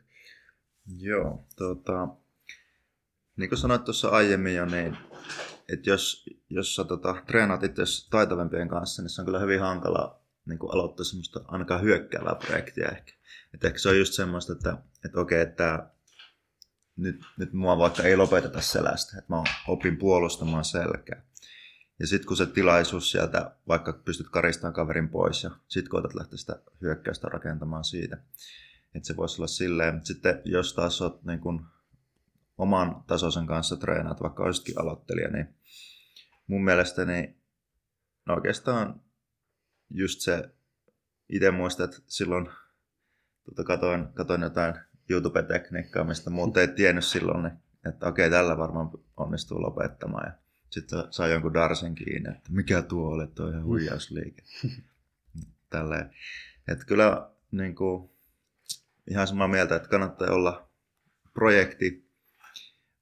Joo, 1.00 1.46
tota, 1.55 2.08
niin 3.38 3.50
kuin 3.50 3.60
sanoit 3.60 3.84
tuossa 3.84 4.10
aiemmin 4.10 4.55
jo, 4.55 4.65
niin 4.65 4.98
että 5.74 5.89
jos, 5.89 6.25
jos 6.50 6.75
sä 6.75 6.84
tota, 6.84 7.15
treenaat 7.27 7.63
itse 7.63 7.84
taitavampien 8.10 8.67
kanssa, 8.67 9.01
niin 9.01 9.10
se 9.10 9.22
on 9.22 9.25
kyllä 9.25 9.39
hyvin 9.39 9.60
hankala 9.60 10.22
niin 10.46 10.60
kuin 10.60 10.74
aloittaa 10.74 11.03
semmoista 11.03 11.39
ainakaan 11.48 11.81
hyökkäävää 11.81 12.36
projektia 12.36 12.89
ehkä. 12.89 13.13
Et 13.53 13.63
ehkä 13.63 13.79
se 13.79 13.89
on 13.89 13.98
just 13.98 14.13
semmoista, 14.13 14.53
että, 14.53 14.77
että 15.05 15.19
okei, 15.19 15.41
että 15.41 15.89
nyt, 16.96 17.22
nyt 17.38 17.53
mua 17.53 17.77
vaikka 17.77 18.03
ei 18.03 18.17
lopeteta 18.17 18.62
selästä, 18.62 19.17
että 19.17 19.34
mä 19.34 19.43
opin 19.67 19.98
puolustamaan 19.98 20.65
selkää. 20.65 21.22
Ja 22.00 22.08
sitten 22.08 22.27
kun 22.27 22.38
se 22.38 22.46
tilaisuus 22.46 23.12
sieltä, 23.12 23.56
vaikka 23.68 23.94
pystyt 23.94 24.29
karistamaan 24.29 24.74
kaverin 24.74 25.10
pois 25.10 25.44
ja 25.44 25.51
sitten 25.68 25.89
koetat 25.89 26.13
lähteä 26.13 26.38
sitä 26.38 26.60
hyökkäystä 26.82 27.27
rakentamaan 27.27 27.84
siitä. 27.84 28.18
Että 28.96 29.08
se 29.08 29.18
voisi 29.18 29.41
olla 29.41 29.48
silleen. 29.48 30.06
Sitten 30.06 30.41
jos 30.46 30.74
taas 30.74 31.01
olet 31.01 31.24
niin 31.24 31.39
kun 31.39 31.65
oman 32.58 33.03
tasoisen 33.08 33.48
kanssa 33.48 33.77
treenaat, 33.77 34.22
vaikka 34.22 34.44
olisikin 34.44 34.79
aloittelija, 34.79 35.29
niin 35.29 35.56
mun 36.48 36.63
mielestäni 36.63 37.38
no 38.25 38.34
oikeastaan 38.34 39.01
just 39.89 40.20
se, 40.20 40.50
itse 41.29 41.51
muistan, 41.51 41.84
että 41.84 41.98
silloin 42.08 42.50
tota, 43.46 43.63
katoin, 43.63 44.08
katoin 44.13 44.41
jotain 44.41 44.74
YouTube-tekniikkaa, 45.10 46.03
mistä 46.03 46.29
muut 46.29 46.58
ei 46.58 46.68
tiennyt 46.68 47.06
silloin, 47.06 47.44
niin, 47.44 47.53
että 47.89 48.08
okei, 48.08 48.29
tällä 48.29 48.58
varmaan 48.58 48.89
onnistuu 49.18 49.62
lopettamaan. 49.62 50.27
Ja 50.27 50.49
sitten 50.70 51.04
sai 51.10 51.32
jonkun 51.32 51.54
darsen 51.54 51.96
kiinni, 51.96 52.30
että 52.30 52.52
mikä 52.52 52.82
tuo 52.82 53.10
oli, 53.10 53.28
tuo 53.28 53.50
ihan 53.50 53.64
huijausliike. 53.64 54.44
Tälleen. 55.70 56.14
Että 56.68 56.86
kyllä 56.86 57.32
niin 57.52 57.76
kuin, 57.76 58.10
ihan 59.10 59.28
samaa 59.28 59.48
mieltä, 59.48 59.76
että 59.76 59.90
kannattaa 59.90 60.32
olla 60.34 60.70
projekti, 61.34 62.10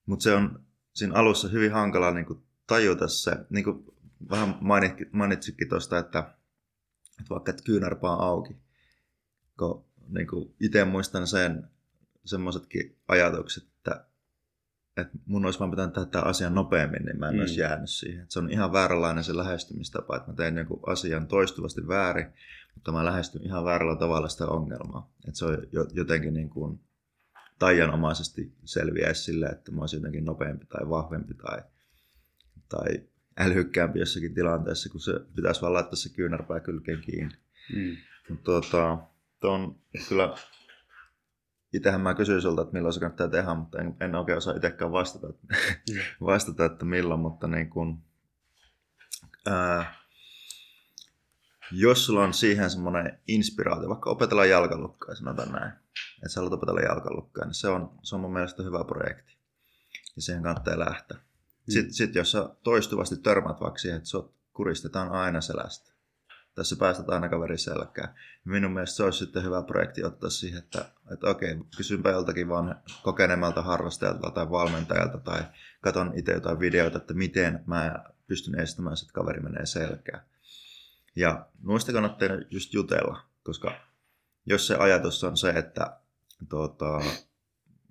mutta 0.06 0.24
se 0.24 0.34
on 0.34 0.66
siinä 0.94 1.14
alussa 1.14 1.48
hyvin 1.48 1.72
hankala 1.72 2.12
niin 2.12 2.26
kuin, 2.26 2.44
tajuta 2.68 3.08
se, 3.08 3.32
niin 3.50 3.64
kuin 3.64 3.86
vähän 4.30 4.56
mainitsikin 5.12 5.70
tuosta, 5.70 5.98
että, 5.98 6.20
että 7.20 7.30
vaikka 7.30 7.52
että 7.52 7.64
kyynärpää 7.64 8.12
auki, 8.12 8.58
kun 9.60 9.86
niin 10.08 10.56
itse 10.60 10.86
muistan 10.86 11.28
sen 11.28 11.68
semmoisetkin 12.26 12.98
ajatukset, 13.08 13.68
että, 15.01 15.18
mun 15.25 15.46
olisi 15.46 15.60
vaan 15.60 15.72
pitänyt 15.72 15.94
tehdä 15.94 16.08
tämän 16.08 16.27
asian 16.27 16.56
nopeammin, 16.56 17.06
niin 17.06 17.20
mä 17.20 17.30
en 17.30 17.34
mm. 17.34 17.39
olisi 17.39 17.60
jäänyt 17.60 17.89
siihen. 17.89 18.22
Että 18.22 18.34
se 18.34 18.39
on 18.39 18.51
ihan 18.51 18.74
vääränlainen 18.74 19.24
se 19.24 19.38
lähestymistapa, 19.38 20.18
että 20.18 20.32
mä 20.32 20.36
teen 20.36 20.58
jonkun 20.58 20.80
asian 20.86 21.27
toistuvasti 21.27 21.88
väärin, 21.88 22.27
mutta 22.75 22.92
mä 22.92 23.06
lähestyn 23.06 23.44
ihan 23.44 23.66
väärällä 23.66 23.96
tavalla 23.96 24.27
sitä 24.27 24.46
ongelmaa. 24.46 25.13
Että 25.27 25.38
se 25.39 25.46
on 25.46 25.58
jotenkin 25.94 26.34
niin 26.34 26.50
kuin 26.50 26.80
taianomaisesti 27.60 28.54
selviäisi 28.63 29.24
sillä, 29.24 29.50
että 29.50 29.72
mä 29.72 29.82
olisin 29.82 29.98
jotenkin 29.98 30.25
nopeampi 30.25 30.66
tai 30.66 30.89
vahvempi 30.89 31.34
tai, 31.34 31.62
tai 32.70 33.04
älhykkäämpi 33.38 34.00
jossakin 34.00 34.34
tilanteessa, 34.34 34.89
kun 34.89 35.01
se 35.01 35.13
pitäisi 35.36 35.62
vaan 35.62 35.74
laittaa 35.74 35.96
se 35.96 36.10
kyynärpää 36.16 36.60
kylkeen 36.60 37.01
kiinni. 37.01 37.36
Mm. 37.75 37.98
Mutta 38.30 38.44
tuota, 38.44 38.98
on 39.44 39.75
kyllä, 40.10 40.36
itsehän 41.74 42.02
mä 42.02 42.16
kysyin 42.16 42.42
sulta, 42.42 42.62
että 42.62 42.74
milloin 42.74 42.94
se 42.94 43.00
kannattaa 43.00 43.28
tehdä, 43.28 43.54
mutta 43.54 43.80
en, 43.80 43.96
en 44.00 44.16
oikein 44.16 44.38
osaa 44.38 44.54
itsekään 44.54 44.92
vastata, 44.92 45.28
että, 45.30 45.48
vastata, 46.22 46.66
että 46.66 46.86
milloin, 46.86 47.20
mutta 47.20 47.48
niin 47.48 47.70
kun, 47.70 48.04
ää, 49.46 49.96
jos 51.72 52.06
sulla 52.06 52.24
on 52.24 52.34
siihen 52.34 52.70
semmoinen 52.70 53.20
inspiraatio, 53.28 53.90
vaikka 53.90 54.10
opetella 54.10 54.46
jalkalukkaa, 54.46 55.16
sanotaan 55.16 55.52
näin, 55.52 55.72
että 56.16 56.30
sä 56.30 56.40
haluat 56.40 56.54
opetella 56.54 56.82
jalkalukkaa, 56.82 57.46
niin 57.46 57.54
se 57.54 57.68
on, 57.68 57.92
se 58.04 58.16
on 58.16 58.22
mun 58.22 58.34
mielestä 58.34 58.64
hyvä 58.64 58.84
projekti. 58.84 59.38
Ja 60.16 60.22
siihen 60.22 60.44
kannattaa 60.44 60.80
lähteä. 60.80 61.18
Mm. 61.18 61.72
Sitten 61.72 61.94
sit 61.94 62.16
jos 62.16 62.32
sä 62.32 62.50
toistuvasti 62.64 63.18
törmät 63.18 63.62
vaikka 63.62 63.78
siihen, 63.78 63.98
että 63.98 64.10
sut 64.10 64.36
kuristetaan 64.54 65.12
aina 65.12 65.42
selästä, 65.42 65.94
tässä 66.58 66.76
päästään 66.76 67.14
aina 67.14 67.30
kaveri 67.30 67.58
selkään. 67.58 68.16
Minun 68.46 68.72
mielestä 68.72 68.96
se 68.96 69.04
olisi 69.04 69.20
sitten 69.20 69.44
hyvä 69.44 69.64
projekti 69.64 70.04
ottaa 70.04 70.30
siihen, 70.30 70.60
että, 70.60 70.86
että 71.14 71.28
okei, 71.28 71.58
kysynpä 71.78 72.10
joltakin 72.10 72.50
vaan 72.50 72.82
kokenemalta 73.04 73.62
harrastajalta 73.62 74.32
tai 74.32 74.50
valmentajalta 74.50 75.18
tai 75.18 75.44
katon 75.82 76.12
itse 76.16 76.32
jotain 76.32 76.60
videoita, 76.60 76.98
että 76.98 77.14
miten 77.14 77.64
mä 77.66 78.04
pystyn 78.28 78.60
estämään, 78.60 78.94
että 79.02 79.14
kaveri 79.14 79.40
menee 79.40 79.66
selkään. 79.66 80.22
Ja 81.16 81.46
noista 81.64 81.94
kannattaa 81.94 82.28
just 82.50 82.74
jutella, 82.74 83.22
koska 83.44 83.72
jos 84.46 84.68
se 84.68 84.76
ajatus 84.76 85.24
on 85.24 85.38
se, 85.38 85.50
että, 85.50 86.00
tuota, 86.50 87.02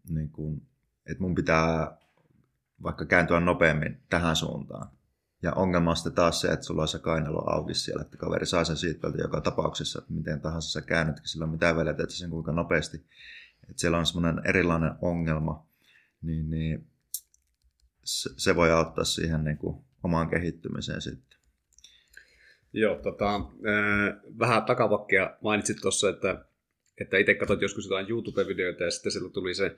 niin 0.09 0.31
kun, 0.31 0.67
että 1.07 1.23
mun 1.23 1.35
pitää 1.35 1.97
vaikka 2.83 3.05
kääntyä 3.05 3.41
nopeammin 3.41 4.01
tähän 4.09 4.37
suuntaan, 4.37 4.96
ja 5.47 5.53
ongelma 5.53 5.91
on 5.91 5.97
sitten 5.97 6.13
taas 6.13 6.41
se, 6.41 6.49
että 6.49 6.67
sulla 6.67 6.83
on 6.83 6.89
se 6.89 6.99
kainalo 6.99 7.51
auki 7.51 7.75
siellä, 7.75 8.03
että 8.03 8.17
kaveri 8.17 8.47
saa 8.47 8.65
sen 8.65 8.77
seatbeltin 8.77 9.21
joka 9.21 9.41
tapauksessa, 9.41 9.99
että 9.99 10.13
miten 10.13 10.41
tahansa 10.41 10.71
sä 10.71 10.87
käännytkin, 10.87 11.29
sillä 11.29 11.45
on 11.45 11.51
mitään 11.51 11.77
väliä, 11.77 11.91
että 11.91 12.07
sen 12.09 12.31
kuinka 12.31 12.53
nopeasti. 12.53 12.97
Että 13.63 13.81
siellä 13.81 13.99
on 13.99 14.07
semmoinen 14.07 14.47
erilainen 14.47 14.93
ongelma, 15.03 15.67
niin, 16.23 16.51
niin 16.51 16.87
se, 18.05 18.31
se 18.37 18.57
voi 18.57 18.71
auttaa 18.71 19.05
siihen 19.05 19.45
niin 19.45 19.59
kuin 19.59 19.85
omaan 20.03 20.31
kehittymiseen 20.31 21.03
sitten. 21.03 21.39
Joo, 22.73 22.97
tota, 22.97 23.35
äh, 23.35 24.17
vähän 24.39 24.65
takapakkia 24.65 25.37
mainitsit 25.41 25.77
tuossa, 25.81 26.09
että, 26.09 26.45
että 27.01 27.17
itse 27.17 27.35
katsoit 27.35 27.63
joskus 27.63 27.85
jotain 27.85 28.11
YouTube-videoita 28.11 28.85
ja 28.85 28.91
sitten 28.91 29.13
siellä 29.13 29.31
tuli 29.31 29.55
se 29.55 29.77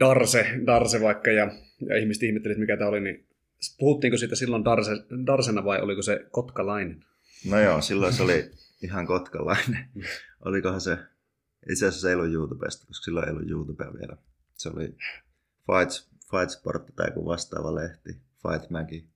Darse, 0.00 0.46
Darse 0.66 1.00
vaikka 1.00 1.30
ja, 1.30 1.50
ja 1.88 1.98
ihmiset 1.98 2.22
ihmettelivät, 2.22 2.60
mikä 2.60 2.76
tämä 2.76 2.88
oli, 2.88 3.00
niin 3.00 3.31
Puhuttiinko 3.78 4.18
siitä 4.18 4.36
silloin 4.36 4.64
Darse, 4.64 4.90
Darsena 5.26 5.64
vai 5.64 5.80
oliko 5.80 6.02
se 6.02 6.26
kotkalainen? 6.30 7.04
No 7.50 7.60
joo, 7.60 7.80
silloin 7.80 8.12
se 8.12 8.22
oli 8.22 8.50
ihan 8.82 9.06
kotkalainen. 9.06 9.88
Olikohan 10.46 10.80
se, 10.80 10.98
itse 11.70 11.86
asiassa 11.86 12.00
se 12.00 12.08
ei 12.08 12.14
ollut 12.14 12.32
YouTubesta, 12.32 12.86
koska 12.86 13.04
silloin 13.04 13.28
ei 13.28 13.34
ollut 13.34 13.50
YouTubea 13.50 13.92
vielä. 13.94 14.16
Se 14.56 14.68
oli 14.68 14.96
Fight, 15.66 16.08
Fight 16.30 16.50
Sport 16.50 16.96
tai 16.96 17.08
joku 17.08 17.24
vastaava 17.24 17.74
lehti, 17.74 18.12
Fight 18.12 18.70
Magi. 18.70 19.08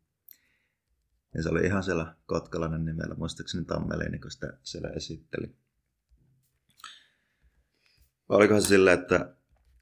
Ja 1.34 1.42
se 1.42 1.48
oli 1.48 1.66
ihan 1.66 1.82
siellä 1.82 2.14
kotkalainen 2.26 2.84
nimellä, 2.84 3.14
muistaakseni 3.14 3.64
Tammeliini, 3.64 4.18
kun 4.18 4.30
sitä 4.30 4.52
siellä 4.62 4.88
esitteli. 4.88 5.54
Olikohan 8.28 8.62
se 8.62 8.68
silleen, 8.68 9.00
että 9.00 9.35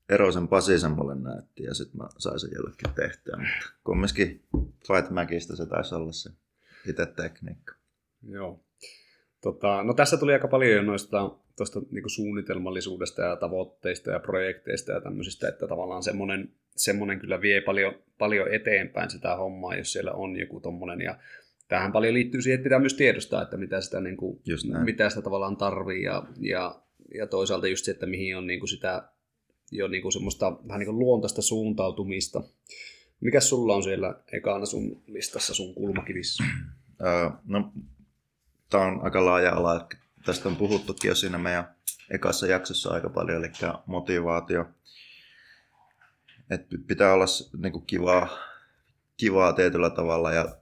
Erosen 0.09 0.49
Pasisen 0.49 0.91
mulle 0.91 1.15
näytti 1.15 1.63
ja 1.63 1.75
sitten 1.75 1.97
mä 1.97 2.09
sain 2.19 2.41
sen 2.41 2.51
jollekin 2.55 2.95
tehtyä, 2.95 3.37
mutta 3.37 3.75
kumminkin 3.85 4.43
Fight 4.87 5.11
Magista 5.11 5.57
se 5.57 5.67
taisi 5.67 5.95
olla 5.95 6.13
se 6.13 6.31
itse 6.89 7.07
tekniikka. 7.07 7.75
Joo. 8.29 8.65
Tota, 9.43 9.83
no 9.83 9.95
tässä 9.95 10.17
tuli 10.17 10.33
aika 10.33 10.49
paljon 10.49 10.73
jo 10.73 10.83
noista 10.83 11.31
tuosta 11.57 11.81
niinku 11.91 12.09
suunnitelmallisuudesta 12.09 13.23
ja 13.23 13.37
tavoitteista 13.37 14.11
ja 14.11 14.21
projekteista 14.21 14.93
ja 14.93 15.01
tämmöisistä, 15.01 15.49
että 15.49 15.67
tavallaan 15.67 16.03
semmoinen, 16.03 16.53
semmoinen 16.77 17.21
kyllä 17.21 17.41
vie 17.41 17.61
paljon, 17.61 17.95
paljon 18.19 18.55
eteenpäin 18.55 19.11
sitä 19.11 19.37
hommaa, 19.37 19.77
jos 19.77 19.93
siellä 19.93 20.13
on 20.13 20.37
joku 20.37 20.61
tommonen. 20.61 21.01
Ja 21.01 21.19
tähän 21.69 21.93
paljon 21.93 22.15
liittyy 22.15 22.43
siihen, 22.43 22.55
että 22.55 22.65
pitää 22.65 22.79
myös 22.79 22.95
tiedostaa, 22.95 23.43
että 23.43 23.57
mitä 23.57 23.81
sitä, 23.81 24.01
niin 24.01 24.17
kuin, 24.17 24.41
mitä 24.85 25.09
sitä 25.09 25.23
tavallaan 25.23 25.57
tarvii 25.57 26.03
ja, 26.03 26.23
ja, 26.41 26.81
ja 27.15 27.27
toisaalta 27.27 27.69
just 27.69 27.85
se, 27.85 27.91
että 27.91 28.07
mihin 28.07 28.37
on 28.37 28.47
niin 28.47 28.61
kuin 28.61 28.69
sitä 28.69 29.09
jo 29.75 29.89
niin 29.89 30.03
kuin 30.03 30.13
semmoista 30.13 30.57
vähän 30.69 30.79
niin 30.79 30.87
kuin 30.87 30.99
luontaista 30.99 31.43
suuntautumista. 31.43 32.43
Mikä 33.21 33.41
sulla 33.41 33.75
on 33.75 33.83
siellä 33.83 34.21
ekana 34.33 34.67
sun 34.67 35.03
listassa, 35.07 35.55
sun 35.55 35.75
kulmakivissä? 35.75 36.45
No, 37.45 37.73
tämä 38.71 38.85
on 38.85 39.01
aika 39.03 39.25
laaja 39.25 39.55
ala. 39.55 39.89
Tästä 40.25 40.49
on 40.49 40.57
puhuttukin 40.57 41.09
jo 41.09 41.15
siinä 41.15 41.39
meidän 41.39 41.75
ekassa 42.11 42.47
jaksossa 42.47 42.91
aika 42.91 43.09
paljon, 43.09 43.45
eli 43.45 43.53
motivaatio. 43.87 44.67
Et 46.51 46.67
pitää 46.87 47.13
olla 47.13 47.25
niin 47.63 47.73
kuin 47.73 47.87
kivaa, 47.87 48.29
kivaa 49.17 49.53
tietyllä 49.53 49.91
tavalla 49.91 50.33
ja 50.33 50.57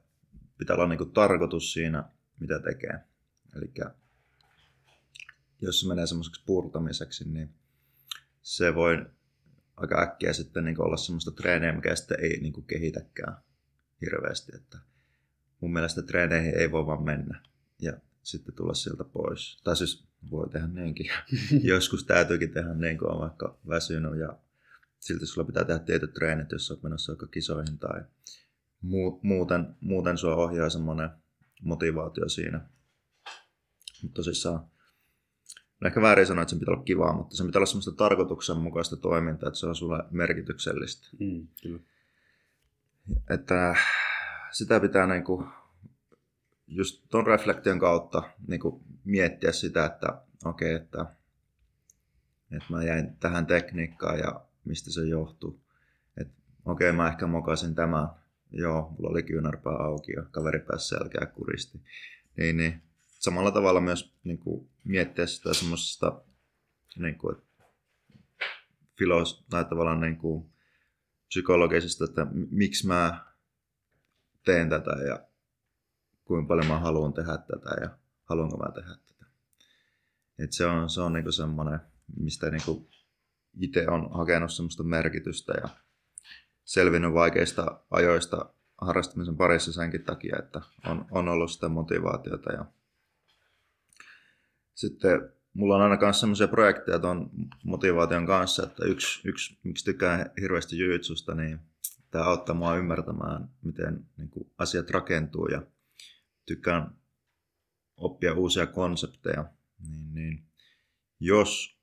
pitää 0.59 0.77
olla 0.77 0.87
niin 0.87 0.99
kuin 0.99 1.13
tarkoitus 1.13 1.73
siinä, 1.73 2.05
mitä 2.41 2.59
tekee. 2.59 2.99
Eli 3.57 3.73
jos 5.61 5.81
se 5.81 5.89
menee 5.89 6.07
semmoiseksi 6.07 6.43
purtamiseksi, 6.47 7.29
niin 7.29 7.51
se 8.43 8.75
voi 8.75 9.07
aika 9.77 10.03
äkkiä 10.03 10.33
sitten 10.33 10.65
niin 10.65 10.83
olla 10.83 10.97
semmoista 10.97 11.31
treeniä, 11.31 11.73
mikä 11.73 11.97
sitten 11.97 12.21
ei 12.21 12.41
niin 12.41 12.53
kuin 12.53 12.67
kehitäkään 12.67 13.37
hirveästi. 14.01 14.53
Että 14.57 14.79
mun 15.61 15.73
mielestä 15.73 16.03
treeneihin 16.03 16.55
ei 16.55 16.71
voi 16.71 16.87
vaan 16.87 17.05
mennä 17.05 17.43
ja 17.79 17.93
sitten 18.23 18.55
tulla 18.55 18.75
sieltä 18.75 19.05
pois. 19.05 19.61
Tai 19.65 19.77
siis 19.77 20.07
voi 20.31 20.49
tehdä 20.49 20.67
niinkin. 20.67 21.11
Joskus 21.73 22.05
täytyykin 22.05 22.51
tehdä 22.51 22.75
niin, 22.75 22.99
kun 22.99 23.11
on 23.11 23.21
vaikka 23.21 23.59
väsynyt 23.69 24.19
ja 24.19 24.39
silti 25.01 25.27
sulla 25.27 25.47
pitää 25.47 25.65
tehdä 25.65 25.81
tietyt 25.81 26.15
treenit, 26.15 26.53
jos 26.53 26.71
olet 26.71 26.83
menossa 26.83 27.13
vaikka 27.13 27.27
kisoihin 27.27 27.79
tai 27.79 28.03
muuten, 29.23 29.77
muuten 29.81 30.19
sua 30.19 30.37
ohjaa 30.37 30.71
semmoinen 30.71 31.11
motivaatio 31.63 32.29
siinä. 32.29 32.69
Mutta 34.03 34.15
tosissaan 34.15 34.72
on 35.83 35.87
ehkä 35.87 36.03
väärin 36.03 36.27
sanoa, 36.27 36.43
että 36.43 36.51
sen 36.51 36.59
pitää 36.59 36.75
olla 36.75 36.85
kivaa, 36.85 37.17
mutta 37.17 37.37
se 37.37 37.45
pitää 37.45 37.59
olla 37.59 37.67
semmoista 37.67 37.93
tarkoituksenmukaista 37.93 38.97
toimintaa, 38.97 39.49
että 39.49 39.61
se 39.61 39.67
on 39.67 39.77
sulle 39.77 40.05
merkityksellistä. 40.11 41.09
Mm, 41.21 41.47
kyllä. 41.63 41.81
Että 43.31 43.75
sitä 44.51 44.81
pitää 44.81 45.07
niin 45.07 45.25
kuin, 45.25 45.47
just 46.67 47.05
tuon 47.11 47.27
reflektion 47.27 47.79
kautta 47.79 48.23
niin 48.49 48.61
kuin 48.61 48.85
miettiä 49.05 49.53
sitä, 49.53 49.85
että 49.85 50.23
okei, 50.45 50.75
okay, 50.75 50.85
että, 50.85 51.07
että 52.57 52.67
mä 52.71 52.85
jäin 52.85 53.17
tähän 53.17 53.47
tekniikkaan 53.47 54.19
ja 54.19 54.41
mistä 54.65 54.93
se 54.93 55.01
johtuu. 55.07 55.61
Että 56.17 56.35
okei, 56.65 56.89
okay, 56.89 56.97
mä 56.97 57.09
ehkä 57.09 57.27
mokasin 57.27 57.75
tämän. 57.75 58.09
Joo, 58.55 58.83
mulla 58.91 59.11
oli 59.11 59.23
kyynärpää 59.23 59.73
auki 59.73 60.13
ja 60.13 60.23
kaveri 60.31 60.61
pääsi 60.61 60.89
selkeä 60.89 61.27
kuristi. 61.27 61.81
Niin, 62.37 62.57
niin 62.57 62.83
samalla 63.23 63.51
tavalla 63.51 63.81
myös 63.81 64.15
niin 64.25 64.39
kuin, 64.39 64.71
miettiä 64.85 65.27
sitä 65.27 65.55
semmoisesta 65.55 66.23
niin 66.97 67.19
kuin, 67.19 67.37
filos, 68.99 69.45
tai 69.51 69.65
tavallaan 69.65 70.01
niin 70.01 70.17
kuin, 70.17 70.53
psykologisesta, 71.29 72.05
että 72.05 72.27
miksi 72.51 72.87
mä 72.87 73.25
teen 74.45 74.69
tätä 74.69 74.91
ja 74.91 75.27
kuinka 76.25 76.49
paljon 76.49 76.67
mä 76.67 76.79
haluan 76.79 77.13
tehdä 77.13 77.39
tätä 77.39 77.81
ja 77.81 77.99
haluanko 78.25 78.57
mä 78.57 78.73
tehdä 78.75 78.97
tätä. 79.07 79.27
Et 80.39 80.53
se 80.53 80.67
on, 80.67 80.91
se 80.91 81.01
on 81.01 81.13
niinku 81.13 81.33
semmoinen, 81.33 81.81
mistä 82.17 82.51
niinku 82.51 82.91
itse 83.61 83.87
on 83.89 84.11
hakenut 84.13 84.53
semmoista 84.53 84.83
merkitystä 84.83 85.53
ja 85.63 85.69
selvinnyt 86.65 87.15
vaikeista 87.15 87.81
ajoista 87.91 88.55
harrastamisen 88.81 89.37
parissa 89.37 89.73
senkin 89.73 90.05
takia, 90.05 90.39
että 90.39 90.61
on, 90.87 91.07
on 91.11 91.29
ollut 91.29 91.51
sitä 91.51 91.69
motivaatiota. 91.69 92.53
Ja 92.53 92.65
sitten 94.75 95.33
mulla 95.55 95.77
on 95.77 95.83
aina 95.83 95.99
myös 96.01 96.21
sellaisia 96.21 96.49
projekteja 96.49 96.99
tuon 96.99 97.31
motivaation 97.65 98.27
kanssa, 98.27 98.63
että 98.63 98.85
yksi, 98.85 99.29
yksi 99.29 99.59
miksi 99.63 99.85
tykkään 99.85 100.31
hirveästi 100.41 100.79
jujitsusta, 100.79 101.35
niin 101.35 101.61
tämä 102.11 102.25
auttaa 102.25 102.55
mua 102.55 102.77
ymmärtämään, 102.77 103.49
miten 103.63 104.07
niin 104.17 104.29
kuin, 104.29 104.51
asiat 104.59 104.91
rakentuu 104.91 105.47
ja 105.47 105.63
tykkään 106.47 106.95
oppia 107.97 108.35
uusia 108.35 108.67
konsepteja. 108.67 109.45
Niin, 109.89 110.15
niin, 110.15 110.45
jos, 111.21 111.79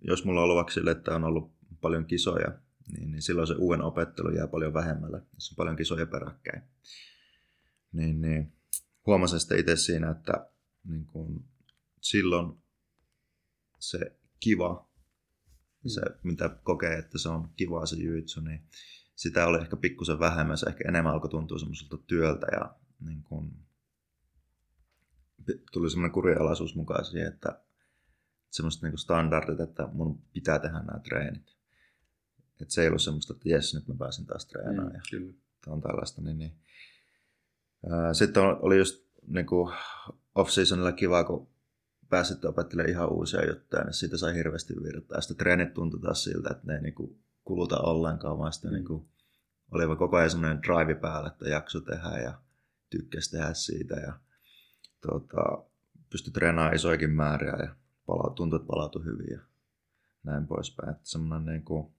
jos 0.00 0.24
mulla 0.24 0.40
on 0.40 0.50
ollut 0.50 0.70
sille, 0.70 0.90
että 0.90 1.14
on 1.14 1.24
ollut 1.24 1.54
paljon 1.80 2.06
kisoja, 2.06 2.52
niin, 2.92 3.10
niin 3.10 3.22
silloin 3.22 3.46
se 3.48 3.54
uuden 3.54 3.82
opettelu 3.82 4.30
jää 4.30 4.46
paljon 4.46 4.74
vähemmälle, 4.74 5.22
jos 5.34 5.50
on 5.50 5.56
paljon 5.56 5.76
kisoja 5.76 6.06
peräkkäin. 6.06 6.62
Niin, 7.92 8.20
niin 8.20 8.52
huomasin 9.06 9.40
sitten 9.40 9.58
itse 9.58 9.76
siinä, 9.76 10.10
että 10.10 10.46
niin 10.84 11.06
kun, 11.06 11.44
silloin 12.04 12.52
se 13.78 13.98
kiva, 14.40 14.90
se 15.86 16.00
mitä 16.22 16.48
kokee, 16.64 16.98
että 16.98 17.18
se 17.18 17.28
on 17.28 17.48
kivaa 17.56 17.86
se 17.86 17.96
jyytsu, 17.96 18.40
niin 18.40 18.66
sitä 19.16 19.46
oli 19.46 19.58
ehkä 19.58 19.76
pikkusen 19.76 20.18
vähemmän, 20.18 20.58
se 20.58 20.66
ehkä 20.66 20.84
enemmän 20.88 21.12
alkoi 21.12 21.30
tuntua 21.30 21.58
semmoiselta 21.58 21.98
työltä 21.98 22.46
ja 22.52 22.74
niin 23.00 23.22
kun, 23.22 23.66
tuli 25.72 25.90
semmoinen 25.90 26.12
kurialaisuus 26.12 26.74
mukaan 26.74 27.04
siihen, 27.04 27.32
että 27.32 27.62
semmoiset 28.50 28.82
niin 28.82 28.98
standardit, 28.98 29.60
että 29.60 29.88
mun 29.92 30.22
pitää 30.32 30.58
tehdä 30.58 30.78
nämä 30.78 31.00
treenit. 31.08 31.56
Et 32.60 32.70
se 32.70 32.82
ei 32.82 32.88
ollut 32.88 33.02
semmoista, 33.02 33.34
että 33.34 33.48
jes, 33.48 33.74
nyt 33.74 33.88
mä 33.88 33.94
pääsin 33.98 34.26
taas 34.26 34.46
treenaamaan. 34.46 34.88
Mm, 34.88 34.94
ja 34.94 35.00
kyllä. 35.10 35.32
on 35.66 35.80
tällaista. 35.80 36.22
Niin, 36.22 36.38
niin. 36.38 36.52
Sitten 38.12 38.42
oli 38.42 38.78
just 38.78 39.06
niin 39.26 39.46
kuin 39.46 39.74
off-seasonilla 40.34 40.92
kiva, 40.92 41.24
kun 41.24 41.53
pääsit 42.08 42.44
opettelemaan 42.44 42.90
ihan 42.90 43.12
uusia 43.12 43.46
juttuja, 43.48 43.84
niin 43.84 43.94
siitä 43.94 44.16
sai 44.16 44.34
hirveästi 44.34 44.74
virtaa. 44.82 45.20
Sitten 45.20 45.36
treenit 45.36 45.74
tuntui 45.74 46.00
taas 46.00 46.24
siltä, 46.24 46.50
että 46.50 46.66
ne 46.66 46.74
ei 46.74 46.82
niin 46.82 46.94
kuin 46.94 47.18
kuluta 47.44 47.76
ollenkaan, 47.80 48.38
vaan 48.38 48.52
sitten 48.52 48.70
mm. 48.70 48.74
niin 48.74 48.84
kuin, 48.84 49.08
oli 49.70 49.96
koko 49.96 50.16
ajan 50.16 50.30
semmoinen 50.30 50.62
drive 50.62 50.94
päällä, 50.94 51.28
että 51.28 51.48
jakso 51.48 51.80
tehdä 51.80 52.18
ja 52.22 52.38
tykkäsi 52.90 53.30
tehdä 53.30 53.54
siitä. 53.54 53.94
Ja 53.94 54.12
tuota, 55.02 55.64
pystyi 56.10 56.32
treenaamaan 56.32 56.74
isoikin 56.74 57.10
määriä 57.10 57.56
ja 57.58 57.76
pala, 58.06 58.34
tuntui, 58.34 58.56
että 58.56 58.66
palautui 58.66 59.04
hyvin 59.04 59.30
ja 59.30 59.40
näin 60.22 60.46
poispäin. 60.46 60.90
Että 60.90 61.08
semmoinen 61.08 61.46
niin 61.46 61.64
kuin, 61.64 61.94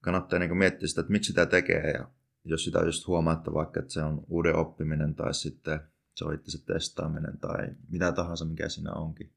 kannattaa 0.00 0.38
niin 0.38 0.50
kuin 0.50 0.58
miettiä 0.58 0.88
sitä, 0.88 1.00
että 1.00 1.12
miksi 1.12 1.28
sitä 1.28 1.46
tekee 1.46 1.90
ja 1.90 2.08
jos 2.44 2.64
sitä 2.64 2.78
just 2.78 3.06
huomaa, 3.06 3.34
että 3.34 3.52
vaikka 3.52 3.80
että 3.80 3.92
se 3.92 4.02
on 4.02 4.24
uuden 4.28 4.56
oppiminen 4.56 5.14
tai 5.14 5.34
sitten 5.34 5.80
se 6.16 6.24
on 6.24 6.34
itse 6.34 6.50
se 6.50 6.64
testaaminen 6.64 7.38
tai 7.38 7.68
mitä 7.88 8.12
tahansa, 8.12 8.44
mikä 8.44 8.68
siinä 8.68 8.92
onkin 8.92 9.32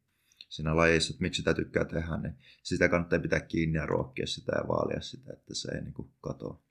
siinä 0.50 0.75
lajissa, 0.75 1.12
että 1.13 1.21
miksi 1.21 1.38
sitä 1.38 1.53
tykkää 1.53 1.86
tehdä, 1.86 2.17
niin 2.17 2.33
sitä 2.63 2.89
kannattaa 2.89 3.19
pitää 3.19 3.39
kiinni 3.39 3.77
ja 3.77 3.86
ruokkia 3.86 4.27
sitä 4.27 4.51
ja 4.55 4.67
vaalia 4.67 5.01
sitä, 5.01 5.33
että 5.33 5.55
se 5.55 5.71
ei 5.75 5.81
niin 5.81 5.93
kuin 5.93 6.09
katoa. 6.21 6.62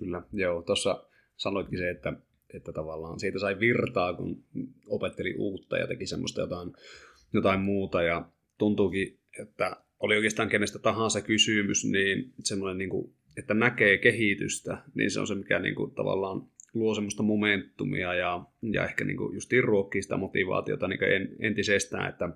Kyllä, 0.00 0.22
joo. 0.32 0.62
Tuossa 0.62 1.08
sanoitkin 1.36 1.78
se, 1.78 1.90
että, 1.90 2.12
että 2.54 2.72
tavallaan 2.72 3.20
siitä 3.20 3.38
sai 3.38 3.60
virtaa, 3.60 4.14
kun 4.14 4.44
opetteli 4.86 5.34
uutta 5.38 5.78
ja 5.78 5.86
teki 5.86 6.06
semmoista 6.06 6.40
jotain, 6.40 6.72
jotain 7.32 7.60
muuta 7.60 8.02
ja 8.02 8.30
tuntuukin, 8.58 9.20
että 9.42 9.76
oli 9.98 10.16
oikeastaan 10.16 10.48
kenestä 10.48 10.78
tahansa 10.78 11.20
kysymys, 11.20 11.84
niin 11.84 12.34
semmoinen, 12.44 12.78
niin 12.78 12.90
kuin, 12.90 13.14
että 13.36 13.54
näkee 13.54 13.98
kehitystä, 13.98 14.82
niin 14.94 15.10
se 15.10 15.20
on 15.20 15.26
se, 15.26 15.34
mikä 15.34 15.58
niin 15.58 15.74
kuin, 15.74 15.94
tavallaan 15.94 16.48
luo 16.76 16.94
semmoista 16.94 17.22
momentumia 17.22 18.14
ja, 18.14 18.44
ja 18.72 18.84
ehkä 18.84 19.04
niin 19.04 19.16
kuin 19.16 19.34
just 19.34 19.50
ruokkii 19.62 20.02
sitä 20.02 20.16
motivaatiota 20.16 20.88
niin 20.88 21.04
en, 21.04 21.28
entisestään, 21.40 22.08
että, 22.08 22.28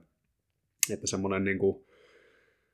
että 0.92 1.06
semmoinen, 1.06 1.44
niin 1.44 1.58
kuin, 1.58 1.84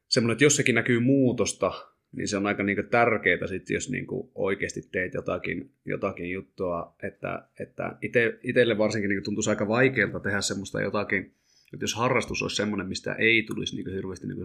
semmoinen, 0.09 0.33
että 0.33 0.44
jos 0.44 0.57
sekin 0.57 0.74
näkyy 0.74 1.00
muutosta, 1.00 1.72
niin 2.12 2.29
se 2.29 2.37
on 2.37 2.46
aika 2.46 2.62
niin 2.62 2.88
tärkeää 2.90 3.46
sitten, 3.46 3.74
jos 3.74 3.90
niin 3.90 4.07
kuin 4.07 4.31
oikeasti 4.35 4.81
teet 4.92 5.14
jotakin, 5.14 5.70
jotakin 5.85 6.31
juttua, 6.31 6.96
että, 7.02 7.48
että 7.61 7.98
itselle 8.42 8.79
varsinkin 8.79 9.09
niin 9.09 9.22
tuntuisi 9.22 9.50
aika 9.50 9.68
vaikealta 9.68 10.20
tehdä 10.20 10.40
semmoista 10.40 10.81
jotakin, 10.81 11.35
että 11.72 11.85
jos 11.85 11.94
harrastus 11.94 12.42
olisi 12.42 12.57
semmoinen, 12.57 12.87
mistä 12.87 13.14
ei 13.14 13.42
tulisi 13.42 13.76
niin 13.76 13.94
hirveästi 13.94 14.26
niin 14.26 14.38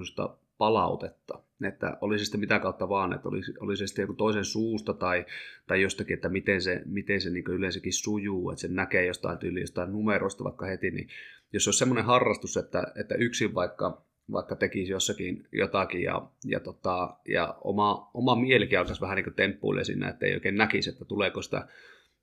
palautetta, 0.58 1.44
että 1.68 1.98
olisi 2.02 2.26
sitten 2.26 2.40
mitä 2.40 2.60
kautta 2.60 2.90
vaan, 2.90 3.14
että 3.14 3.30
olisi, 3.30 3.54
olisi 3.60 3.88
sitten 3.88 4.04
joku 4.04 4.14
toisen 4.14 4.46
suusta 4.46 4.94
tai, 4.94 5.26
tai 5.68 5.82
jostakin, 5.82 6.14
että 6.14 6.30
miten 6.30 6.62
se, 6.62 6.82
miten 6.86 7.22
se 7.22 7.30
niin 7.30 7.44
yleensäkin 7.48 7.94
sujuu, 7.94 8.50
että 8.50 8.62
se 8.62 8.68
näkee 8.68 9.06
jostain 9.06 9.38
tyyli 9.38 9.62
jostain 9.62 9.92
numerosta 9.92 10.44
vaikka 10.44 10.66
heti, 10.66 10.92
niin 10.92 11.08
jos 11.54 11.68
olisi 11.68 11.80
semmoinen 11.80 12.06
harrastus, 12.06 12.58
että, 12.58 12.84
että 12.96 13.16
yksin 13.16 13.54
vaikka 13.54 14.06
vaikka 14.32 14.56
tekisi 14.56 14.92
jossakin 14.92 15.48
jotakin 15.52 16.02
ja, 16.02 16.28
ja, 16.46 16.60
tota, 16.60 17.18
ja 17.28 17.58
oma, 17.64 18.12
oma 18.14 18.36
mielikin 18.36 18.80
alkaisi 18.80 19.02
vähän 19.02 19.16
niin 19.16 19.34
temppuille 19.34 19.84
siinä, 19.84 20.10
että 20.10 20.26
ei 20.26 20.34
oikein 20.34 20.56
näkisi, 20.56 20.90
että 20.90 21.06
tuleeko 21.06 21.42
sitä 21.42 21.68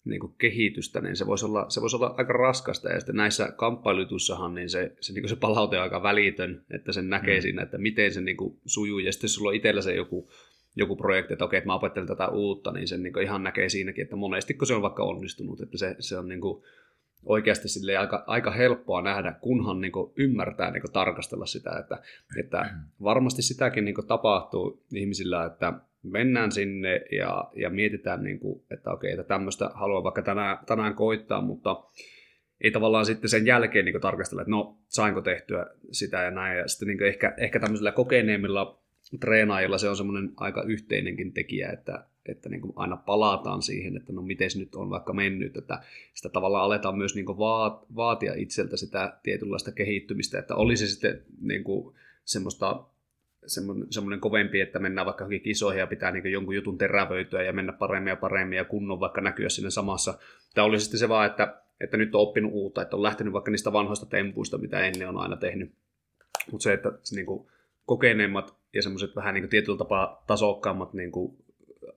niin 0.09 0.21
kuin 0.21 0.35
kehitystä, 0.39 1.01
niin 1.01 1.17
se 1.17 1.27
voisi, 1.27 1.47
olla, 1.47 1.67
se 1.69 1.81
voisi 1.81 1.97
olla 1.97 2.15
aika 2.19 2.33
raskasta. 2.33 2.89
Ja 2.89 3.01
sitten 3.01 3.17
näissä 3.17 3.53
kamppailutussahan 3.57 4.55
niin 4.55 4.71
se, 4.71 4.93
se, 5.01 5.13
niin 5.13 5.23
kuin 5.23 5.31
se 5.31 5.37
palaute 5.37 5.77
on 5.77 5.83
aika 5.83 6.03
välitön, 6.03 6.65
että 6.71 6.93
sen 6.93 7.09
näkee 7.09 7.39
mm. 7.39 7.43
siinä, 7.43 7.63
että 7.63 7.79
miten 7.79 8.13
se 8.13 8.21
niin 8.21 8.37
kuin 8.37 8.59
sujuu. 8.67 8.99
Ja 8.99 9.13
sitten 9.13 9.31
sulla 9.31 9.49
on 9.49 9.55
itsellä 9.55 9.83
se 9.83 9.95
joku, 9.95 10.31
joku 10.77 10.97
projekti, 10.97 11.33
että 11.33 11.45
okei, 11.45 11.59
että 11.59 11.67
mä 11.67 11.75
opettelen 11.75 12.09
tätä 12.09 12.29
uutta, 12.29 12.73
niin 12.73 12.89
sen 12.89 13.03
niin 13.03 13.13
kuin 13.13 13.23
ihan 13.23 13.43
näkee 13.43 13.69
siinäkin, 13.69 14.03
että 14.03 14.17
monesti 14.17 14.55
kun 14.55 14.67
se 14.67 14.75
on 14.75 14.83
vaikka 14.83 15.05
onnistunut, 15.05 15.61
että 15.61 15.79
se, 15.79 15.97
se 15.99 16.19
on 16.19 16.29
niin 16.29 16.41
kuin 16.41 16.65
oikeasti 17.25 17.69
sille 17.69 17.97
aika, 17.97 18.25
aika 18.27 18.51
helppoa 18.51 19.03
nähdä, 19.03 19.33
kunhan 19.33 19.81
niin 19.81 19.93
kuin 19.93 20.13
ymmärtää 20.17 20.71
niin 20.71 20.81
kuin 20.81 20.93
tarkastella 20.93 21.47
sitä, 21.47 21.79
että, 21.79 22.03
että 22.41 22.63
mm. 22.63 23.05
varmasti 23.05 23.43
sitäkin 23.43 23.85
niin 23.85 23.95
kuin 23.95 24.07
tapahtuu 24.07 24.83
ihmisillä, 24.93 25.45
että 25.45 25.73
mennään 26.03 26.53
sinne 26.53 27.01
ja, 27.13 27.51
ja 27.57 27.71
mietitään, 27.71 28.23
niin 28.23 28.39
kuin, 28.39 28.63
että 28.71 28.91
okei, 28.91 29.11
että 29.13 29.25
tämmöistä 29.25 29.71
haluan 29.75 30.05
vaikka 30.05 30.23
tänään, 30.23 30.59
tänään 30.67 30.95
koittaa, 30.95 31.41
mutta 31.41 31.85
ei 32.61 32.71
tavallaan 32.71 33.07
sitten 33.07 33.31
sen 33.31 33.47
jälkeen 33.47 33.85
niin 33.85 34.01
tarkastella, 34.01 34.43
että 34.43 34.51
no, 34.51 34.79
sainko 34.89 35.21
tehtyä 35.21 35.67
sitä 35.91 36.23
ja 36.23 36.31
näin. 36.31 36.59
Ja 36.59 36.69
sitten 36.69 36.89
niin 36.89 37.03
ehkä, 37.03 37.35
ehkä 37.37 37.61
tämmöisillä 37.61 37.93
kokeneemmilla 37.93 38.83
treenaajilla 39.21 39.79
se 39.79 39.89
on 39.89 39.97
semmoinen 39.97 40.33
aika 40.37 40.63
yhteinenkin 40.63 41.33
tekijä, 41.33 41.71
että, 41.71 42.05
että 42.27 42.49
niin 42.49 42.63
aina 42.77 42.97
palataan 42.97 43.63
siihen, 43.63 43.97
että 43.97 44.13
no 44.13 44.23
miten 44.23 44.51
nyt 44.59 44.75
on 44.75 44.91
vaikka 44.91 45.13
mennyt, 45.13 45.57
että 45.57 45.83
sitä 46.15 46.29
tavallaan 46.29 46.65
aletaan 46.65 46.99
myös 46.99 47.15
niin 47.15 47.27
vaatia 47.97 48.35
itseltä 48.35 48.77
sitä 48.77 49.19
tietynlaista 49.23 49.73
kehittymistä, 49.73 50.39
että 50.39 50.55
olisi 50.55 50.89
sitten 50.89 51.23
niin 51.41 51.65
semmoista 52.25 52.85
semmoinen 53.91 54.21
kovempi, 54.21 54.61
että 54.61 54.79
mennään 54.79 55.05
vaikka 55.07 55.23
johonkin 55.23 55.41
kisoihin 55.41 55.81
ja 55.81 55.87
pitää 55.87 56.11
niin 56.11 56.33
jonkun 56.33 56.55
jutun 56.55 56.79
terävöityä 56.79 57.43
ja 57.43 57.53
mennä 57.53 57.73
paremmin 57.73 58.11
ja 58.11 58.17
paremmin 58.17 58.57
ja 58.57 58.65
kunnon 58.65 59.01
vaikka 59.01 59.21
näkyä 59.21 59.49
sinne 59.49 59.71
samassa. 59.71 60.19
Tai 60.55 60.65
olisi 60.65 60.85
sitten 60.85 61.01
se 61.01 61.09
vaan, 61.09 61.27
että, 61.27 61.63
että 61.81 61.97
nyt 61.97 62.15
on 62.15 62.21
oppinut 62.21 62.53
uutta, 62.53 62.83
että 62.83 62.97
on 62.97 63.03
lähtenyt 63.03 63.33
vaikka 63.33 63.51
niistä 63.51 63.73
vanhoista 63.73 64.07
tempuista, 64.07 64.59
mitä 64.59 64.81
ennen 64.81 65.09
on 65.09 65.19
aina 65.19 65.37
tehnyt. 65.37 65.73
Mutta 66.53 66.63
se, 66.63 66.73
että 66.73 66.93
se 67.03 67.17
niin 67.17 67.27
kokeneemmat 67.87 68.57
ja 68.75 68.83
semmoiset 68.83 69.17
vähän 69.17 69.35
niin 69.35 69.49
tietyllä 69.49 69.79
tapaa 69.79 70.25
tasokkaammat 70.27 70.95
niin 70.95 71.13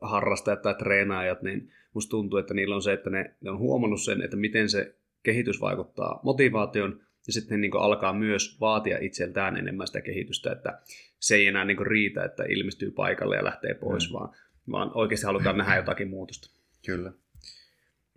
harrastajat 0.02 0.62
tai 0.62 0.76
treenaajat, 0.76 1.42
niin 1.42 1.72
musta 1.94 2.10
tuntuu, 2.10 2.40
että 2.40 2.54
niillä 2.54 2.76
on 2.76 2.82
se, 2.82 2.94
että 2.94 3.10
ne, 3.10 3.36
ne 3.42 3.52
on 3.52 3.60
huomannut 3.60 4.02
sen, 4.02 4.22
että 4.22 4.38
miten 4.38 4.70
se 4.70 4.96
kehitys 5.24 5.62
vaikuttaa 5.62 6.20
motivaation, 6.24 7.00
ja 7.28 7.34
sitten 7.34 7.62
niin 7.62 7.78
alkaa 7.78 8.14
myös 8.14 8.58
vaatia 8.60 8.98
itseltään 9.02 9.58
enemmän 9.58 9.88
sitä 9.88 10.02
kehitystä, 10.02 10.52
että 10.52 10.82
se 11.20 11.36
ei 11.36 11.48
enää 11.48 11.66
niin 11.66 11.88
riitä, 11.88 12.24
että 12.24 12.44
ilmestyy 12.44 12.92
paikalle 12.92 13.36
ja 13.36 13.44
lähtee 13.44 13.74
pois, 13.74 14.10
mm. 14.10 14.14
vaan, 14.14 14.36
vaan 14.72 14.92
oikeasti 14.94 15.26
halutaan 15.26 15.58
nähdä 15.58 15.76
jotakin 15.76 16.10
muutosta. 16.10 16.50
Kyllä. 16.86 17.14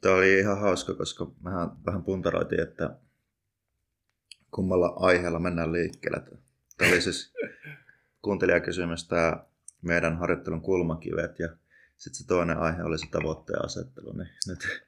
Tämä 0.00 0.14
oli 0.14 0.38
ihan 0.38 0.60
hauska, 0.60 0.94
koska 0.94 1.30
mehän 1.44 1.70
vähän 1.86 2.02
puntaroitiin, 2.02 2.62
että 2.62 2.96
kummalla 4.50 4.86
aiheella 4.96 5.38
mennään 5.38 5.72
liikkeelle. 5.72 6.22
Tämä 6.78 6.90
oli 6.90 7.00
siis 7.00 7.34
kuuntelijakysymys 8.22 9.08
tämä 9.08 9.44
meidän 9.82 10.18
harjoittelun 10.18 10.60
kulmakivet 10.60 11.38
ja 11.38 11.48
sitten 11.96 12.18
se 12.18 12.26
toinen 12.26 12.58
aihe 12.58 12.82
oli 12.82 12.98
se 12.98 13.06
tavoitteen 13.10 13.64
asettelu. 13.64 14.12
Niin 14.12 14.28
nyt 14.48 14.84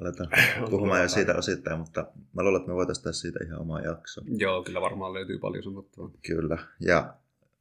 aletaan 0.00 0.30
puhumaan 0.70 1.02
jo 1.02 1.08
siitä 1.08 1.34
osittain, 1.34 1.78
mutta 1.78 2.06
mä 2.32 2.42
luulen, 2.42 2.60
että 2.60 2.70
me 2.70 2.74
voitaisiin 2.74 3.02
tehdä 3.02 3.12
siitä 3.12 3.44
ihan 3.44 3.60
oma 3.60 3.80
jakso. 3.80 4.20
Joo, 4.26 4.64
kyllä 4.64 4.80
varmaan 4.80 5.14
löytyy 5.14 5.38
paljon 5.38 5.64
sanottavaa. 5.64 6.10
Kyllä, 6.26 6.58
ja 6.80 7.14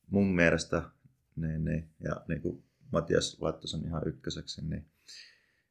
mun 0.10 0.36
mielestä, 0.36 0.82
niin, 1.36 1.66
niin, 1.66 1.90
ja 2.04 2.16
niin 2.28 2.42
kuin 2.42 2.64
Matias 2.92 3.38
laittoi 3.42 3.68
sen 3.68 3.86
ihan 3.86 4.08
ykköseksi, 4.08 4.66
niin 4.66 4.86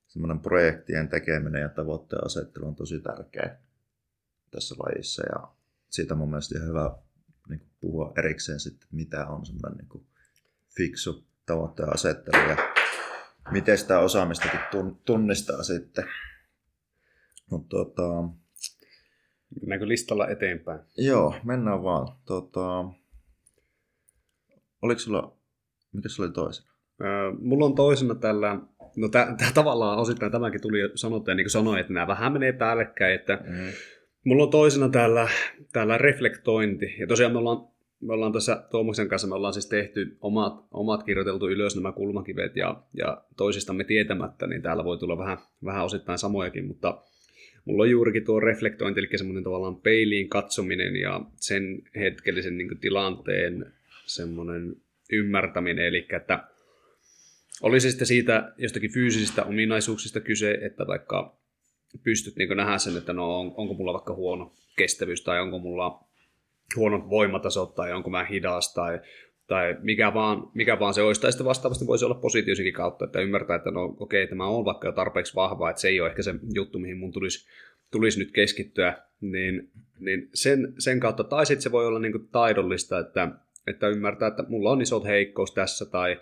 semmoinen 0.06 0.40
projektien 0.40 1.08
tekeminen 1.08 1.62
ja 1.62 1.68
tavoitteen 1.68 2.24
asettelu 2.24 2.66
on 2.66 2.76
tosi 2.76 3.00
tärkeä. 3.00 3.56
tässä 4.50 4.74
lajissa 4.78 5.22
ja 5.32 5.48
siitä 5.90 6.14
mun 6.14 6.30
mielestä 6.30 6.58
ihan 6.58 6.68
hyvä 6.68 6.96
niin 7.48 7.62
puhua 7.80 8.12
erikseen 8.18 8.60
sitten, 8.60 8.88
mitä 8.92 9.26
on 9.26 9.46
semmoinen 9.46 9.78
niin 9.78 10.06
fiksu 10.76 11.26
tavoitteen 11.46 11.94
asettelu 11.94 12.48
ja 12.50 12.56
miten 13.50 13.78
sitä 13.78 13.98
osaamistakin 13.98 14.60
tunnistaa 15.04 15.62
sitten. 15.62 16.04
Mutta 17.50 17.76
tota, 17.76 18.24
Mennäänkö 19.60 19.88
listalla 19.88 20.28
eteenpäin? 20.28 20.80
Joo, 20.96 21.34
mennään 21.44 21.82
vaan. 21.82 22.08
Tota, 22.26 22.84
oliko 24.82 25.00
sulla, 25.00 25.36
mikä 25.92 26.08
sulla 26.08 26.26
oli 26.26 26.34
toisena? 26.34 26.70
Öö, 27.00 27.32
mulla 27.40 27.66
on 27.66 27.74
toisena 27.74 28.14
tällä, 28.14 28.58
no 28.96 29.08
tää, 29.08 29.34
tää 29.38 29.50
tavallaan 29.54 29.98
osittain 29.98 30.32
tämäkin 30.32 30.60
tuli 30.60 30.78
sanottu, 30.94 31.30
ja 31.30 31.34
niin 31.34 31.44
kuin 31.44 31.50
sanoin, 31.50 31.80
että 31.80 31.92
nämä 31.92 32.06
vähän 32.06 32.32
menee 32.32 32.52
päällekkäin, 32.52 33.14
että 33.14 33.36
mm. 33.36 33.72
mulla 34.24 34.42
on 34.42 34.50
toisena 34.50 34.88
täällä, 34.88 35.28
täällä 35.72 35.98
reflektointi, 35.98 36.96
ja 36.98 37.06
tosiaan 37.06 37.32
me 37.32 37.38
ollaan, 37.38 37.68
me 38.00 38.12
ollaan 38.12 38.32
tässä 38.32 38.64
Tuomuksen 38.70 39.08
kanssa, 39.08 39.28
me 39.28 39.34
ollaan 39.34 39.52
siis 39.52 39.66
tehty 39.66 40.16
omat, 40.20 40.64
omat 40.70 41.02
kirjoiteltu 41.02 41.48
ylös 41.48 41.76
nämä 41.76 41.92
kulmakivet, 41.92 42.56
ja, 42.56 42.82
ja 42.94 43.24
toisistamme 43.36 43.84
tietämättä, 43.84 44.46
niin 44.46 44.62
täällä 44.62 44.84
voi 44.84 44.98
tulla 44.98 45.18
vähän, 45.18 45.38
vähän 45.64 45.84
osittain 45.84 46.18
samojakin, 46.18 46.66
mutta 46.66 47.02
mulla 47.64 47.82
on 47.82 47.90
juurikin 47.90 48.24
tuo 48.24 48.40
reflektointi, 48.40 49.00
eli 49.00 49.18
semmoinen 49.18 49.44
tavallaan 49.44 49.76
peiliin 49.76 50.28
katsominen 50.28 50.96
ja 50.96 51.20
sen 51.36 51.82
hetkellisen 51.96 52.58
niin 52.58 52.78
tilanteen 52.80 53.72
semmoinen 54.06 54.76
ymmärtäminen, 55.12 55.86
eli 55.86 56.06
että 56.16 56.44
olisi 57.62 57.90
sitten 57.90 58.06
siitä 58.06 58.52
jostakin 58.58 58.92
fyysisistä 58.92 59.44
ominaisuuksista 59.44 60.20
kyse, 60.20 60.58
että 60.62 60.86
vaikka 60.86 61.36
pystyt 62.02 62.36
niin 62.36 62.56
nähdä 62.56 62.78
sen, 62.78 62.96
että 62.96 63.12
no 63.12 63.40
on, 63.40 63.54
onko 63.56 63.74
mulla 63.74 63.92
vaikka 63.92 64.14
huono 64.14 64.52
kestävyys 64.76 65.22
tai 65.22 65.40
onko 65.40 65.58
mulla 65.58 66.04
huono 66.76 67.10
voimataso 67.10 67.66
tai 67.66 67.92
onko 67.92 68.10
mä 68.10 68.24
hidas 68.24 68.74
tai, 68.74 69.00
tai 69.50 69.76
mikä, 69.82 70.14
vaan, 70.14 70.50
mikä 70.54 70.78
vaan 70.78 70.94
se 70.94 71.02
olisi. 71.02 71.20
Tai 71.20 71.32
sitten 71.32 71.46
vastaavasti 71.46 71.86
voisi 71.86 72.04
olla 72.04 72.14
positiivisenkin 72.14 72.74
kautta, 72.74 73.04
että 73.04 73.20
ymmärtää, 73.20 73.56
että 73.56 73.70
no 73.70 73.84
okei, 73.84 74.24
okay, 74.24 74.28
tämä 74.28 74.46
on 74.46 74.64
vaikka 74.64 74.88
jo 74.88 74.92
tarpeeksi 74.92 75.34
vahva, 75.34 75.70
että 75.70 75.82
se 75.82 75.88
ei 75.88 76.00
ole 76.00 76.08
ehkä 76.08 76.22
se 76.22 76.34
juttu, 76.54 76.78
mihin 76.78 76.98
mun 76.98 77.12
tulisi, 77.12 77.48
tulisi 77.90 78.18
nyt 78.18 78.32
keskittyä, 78.32 78.94
niin, 79.20 79.70
niin 79.98 80.28
sen, 80.34 80.74
sen 80.78 81.00
kautta, 81.00 81.24
tai 81.24 81.46
sitten 81.46 81.62
se 81.62 81.72
voi 81.72 81.86
olla 81.86 81.98
niin 81.98 82.28
taidollista, 82.32 82.98
että, 82.98 83.28
että 83.66 83.88
ymmärtää, 83.88 84.28
että 84.28 84.44
mulla 84.48 84.70
on 84.70 84.82
isot 84.82 85.04
heikkous 85.04 85.54
tässä, 85.54 85.86
tai 85.86 86.18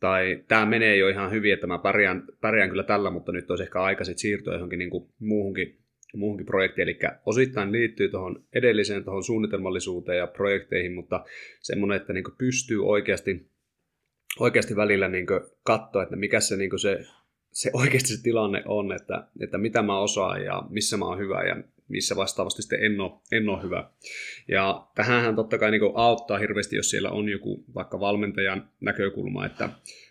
tai 0.00 0.44
tämä 0.48 0.66
menee 0.66 0.96
jo 0.96 1.08
ihan 1.08 1.30
hyvin, 1.30 1.52
että 1.52 1.66
mä 1.66 1.78
pärjään, 1.78 2.22
pärjään 2.40 2.70
kyllä 2.70 2.82
tällä, 2.82 3.10
mutta 3.10 3.32
nyt 3.32 3.50
olisi 3.50 3.64
ehkä 3.64 3.82
aika 3.82 4.04
sit 4.04 4.18
siirtyä 4.18 4.54
johonkin 4.54 4.78
niin 4.78 4.90
kuin 4.90 5.08
muuhunkin, 5.18 5.78
muuhunkin 6.18 6.46
projektiin. 6.46 6.88
Eli 6.88 6.98
osittain 7.26 7.72
liittyy 7.72 8.08
tuohon 8.08 8.44
edelliseen 8.52 9.04
tuohon 9.04 9.24
suunnitelmallisuuteen 9.24 10.18
ja 10.18 10.26
projekteihin, 10.26 10.94
mutta 10.94 11.24
semmoinen, 11.60 11.96
että 11.96 12.12
niin 12.12 12.24
pystyy 12.38 12.86
oikeasti, 12.86 13.50
oikeasti 14.40 14.76
välillä 14.76 15.08
niin 15.08 15.26
katsoa, 15.62 16.02
että 16.02 16.16
mikä 16.16 16.40
se, 16.40 16.56
niin 16.56 16.78
se, 16.78 17.04
se 17.52 17.70
oikeasti 17.72 18.16
se 18.16 18.22
tilanne 18.22 18.62
on, 18.66 18.92
että, 18.92 19.28
että 19.40 19.58
mitä 19.58 19.82
mä 19.82 19.98
osaan 19.98 20.44
ja 20.44 20.62
missä 20.70 20.96
mä 20.96 21.04
oon 21.04 21.18
hyvä 21.18 21.42
ja 21.42 21.56
missä 21.88 22.16
vastaavasti 22.16 22.62
sitten 22.62 22.84
en 22.84 23.00
ole, 23.00 23.12
en 23.32 23.48
ole 23.48 23.62
hyvä. 23.62 23.90
Ja 24.48 24.86
tähänhän 24.94 25.36
totta 25.36 25.58
kai 25.58 25.70
niin 25.70 25.82
auttaa 25.94 26.38
hirveästi, 26.38 26.76
jos 26.76 26.90
siellä 26.90 27.10
on 27.10 27.28
joku 27.28 27.64
vaikka 27.74 28.00
valmentajan 28.00 28.68
näkökulma, 28.80 29.46
että, 29.46 29.68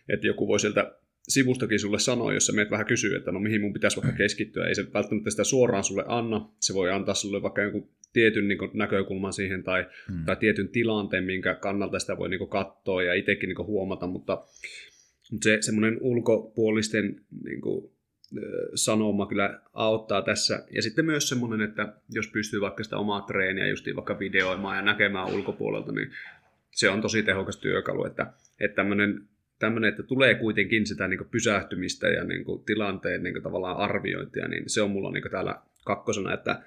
että 0.09 0.27
joku 0.27 0.47
voi 0.47 0.59
sieltä 0.59 0.91
sivustakin 1.27 1.79
sulle 1.79 1.99
sanoa, 1.99 2.33
jos 2.33 2.45
sä 2.45 2.53
meet 2.53 2.71
vähän 2.71 2.85
kysyä, 2.85 3.17
että 3.17 3.31
no 3.31 3.39
mihin 3.39 3.61
mun 3.61 3.73
pitäisi 3.73 3.97
vaikka 3.97 4.17
keskittyä. 4.17 4.67
Ei 4.67 4.75
se 4.75 4.93
välttämättä 4.93 5.29
sitä 5.29 5.43
suoraan 5.43 5.83
sulle 5.83 6.03
anna. 6.07 6.49
Se 6.59 6.73
voi 6.73 6.91
antaa 6.91 7.15
sulle 7.15 7.41
vaikka 7.41 7.61
jonkun 7.61 7.89
tietyn 8.13 8.47
niin 8.47 8.59
näkökulman 8.73 9.33
siihen 9.33 9.63
tai, 9.63 9.85
hmm. 10.07 10.25
tai 10.25 10.35
tietyn 10.35 10.69
tilanteen, 10.69 11.23
minkä 11.23 11.55
kannalta 11.55 11.99
sitä 11.99 12.17
voi 12.17 12.29
niin 12.29 12.49
katsoa 12.49 13.03
ja 13.03 13.13
itsekin 13.13 13.49
niin 13.49 13.67
huomata, 13.67 14.07
mutta, 14.07 14.43
mutta 15.31 15.43
se 15.43 15.57
semmoinen 15.61 15.97
ulkopuolisten 16.01 17.21
niin 17.43 17.61
kuin, 17.61 17.91
sanoma 18.75 19.25
kyllä 19.25 19.59
auttaa 19.73 20.21
tässä. 20.21 20.65
Ja 20.71 20.81
sitten 20.81 21.05
myös 21.05 21.29
semmoinen, 21.29 21.61
että 21.61 21.93
jos 22.09 22.27
pystyy 22.27 22.61
vaikka 22.61 22.83
sitä 22.83 22.97
omaa 22.97 23.21
treeniä 23.21 23.67
justiin 23.67 23.95
vaikka 23.95 24.19
videoimaan 24.19 24.77
ja 24.77 24.81
näkemään 24.81 25.33
ulkopuolelta, 25.33 25.91
niin 25.91 26.11
se 26.71 26.89
on 26.89 27.01
tosi 27.01 27.23
tehokas 27.23 27.57
työkalu, 27.57 28.05
että, 28.05 28.33
että 28.59 28.75
tämmöinen, 28.75 29.27
tämmöinen, 29.59 29.89
että 29.89 30.03
tulee 30.03 30.35
kuitenkin 30.35 30.85
sitä 30.85 31.07
niin 31.07 31.29
pysähtymistä 31.31 32.07
ja 32.07 32.23
niin 32.23 32.45
tilanteen 32.65 33.23
niin 33.23 33.43
tavallaan 33.43 33.77
arviointia, 33.77 34.47
niin 34.47 34.63
se 34.67 34.81
on 34.81 34.91
mulla 34.91 35.11
niin 35.11 35.31
täällä 35.31 35.61
kakkosena, 35.85 36.33
että, 36.33 36.61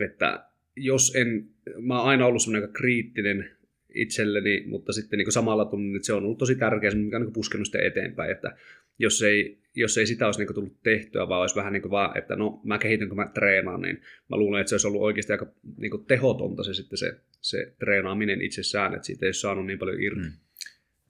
että 0.00 0.44
jos 0.76 1.14
en, 1.16 1.48
mä 1.80 1.98
oon 1.98 2.08
aina 2.08 2.26
ollut 2.26 2.42
semmoinen 2.42 2.72
kriittinen 2.72 3.50
itselleni, 3.94 4.64
mutta 4.66 4.92
sitten 4.92 5.18
niin 5.18 5.32
samalla 5.32 5.64
tunnin, 5.64 5.96
että 5.96 6.06
se 6.06 6.12
on 6.12 6.24
ollut 6.24 6.38
tosi 6.38 6.54
tärkeä, 6.54 6.90
mikä 6.90 7.16
on 7.16 7.22
niin 7.22 7.32
puskenut 7.32 7.66
sitä 7.66 7.78
eteenpäin, 7.82 8.30
että 8.30 8.56
jos 8.98 9.22
ei, 9.22 9.58
jos 9.74 9.98
ei 9.98 10.06
sitä 10.06 10.26
olisi 10.26 10.40
niin 10.40 10.54
tullut 10.54 10.82
tehtyä, 10.82 11.28
vaan 11.28 11.40
olisi 11.40 11.56
vähän 11.56 11.72
niin 11.72 11.90
vaan, 11.90 12.18
että 12.18 12.36
no 12.36 12.60
mä 12.64 12.78
kehityn, 12.78 13.08
kun 13.08 13.16
mä 13.16 13.30
treenaan, 13.34 13.82
niin 13.82 14.00
mä 14.30 14.36
luulen, 14.36 14.60
että 14.60 14.68
se 14.68 14.74
olisi 14.74 14.86
ollut 14.86 15.02
oikeasti 15.02 15.32
aika 15.32 15.46
niin 15.76 16.04
tehotonta 16.08 16.64
se 16.64 16.74
sitten 16.74 16.98
se, 16.98 17.14
se 17.40 17.72
treenaaminen 17.78 18.42
itsessään, 18.42 18.94
että 18.94 19.06
siitä 19.06 19.26
ei 19.26 19.28
olisi 19.28 19.40
saanut 19.40 19.66
niin 19.66 19.78
paljon 19.78 20.02
irti. 20.02 20.20
Hmm. 20.20 20.32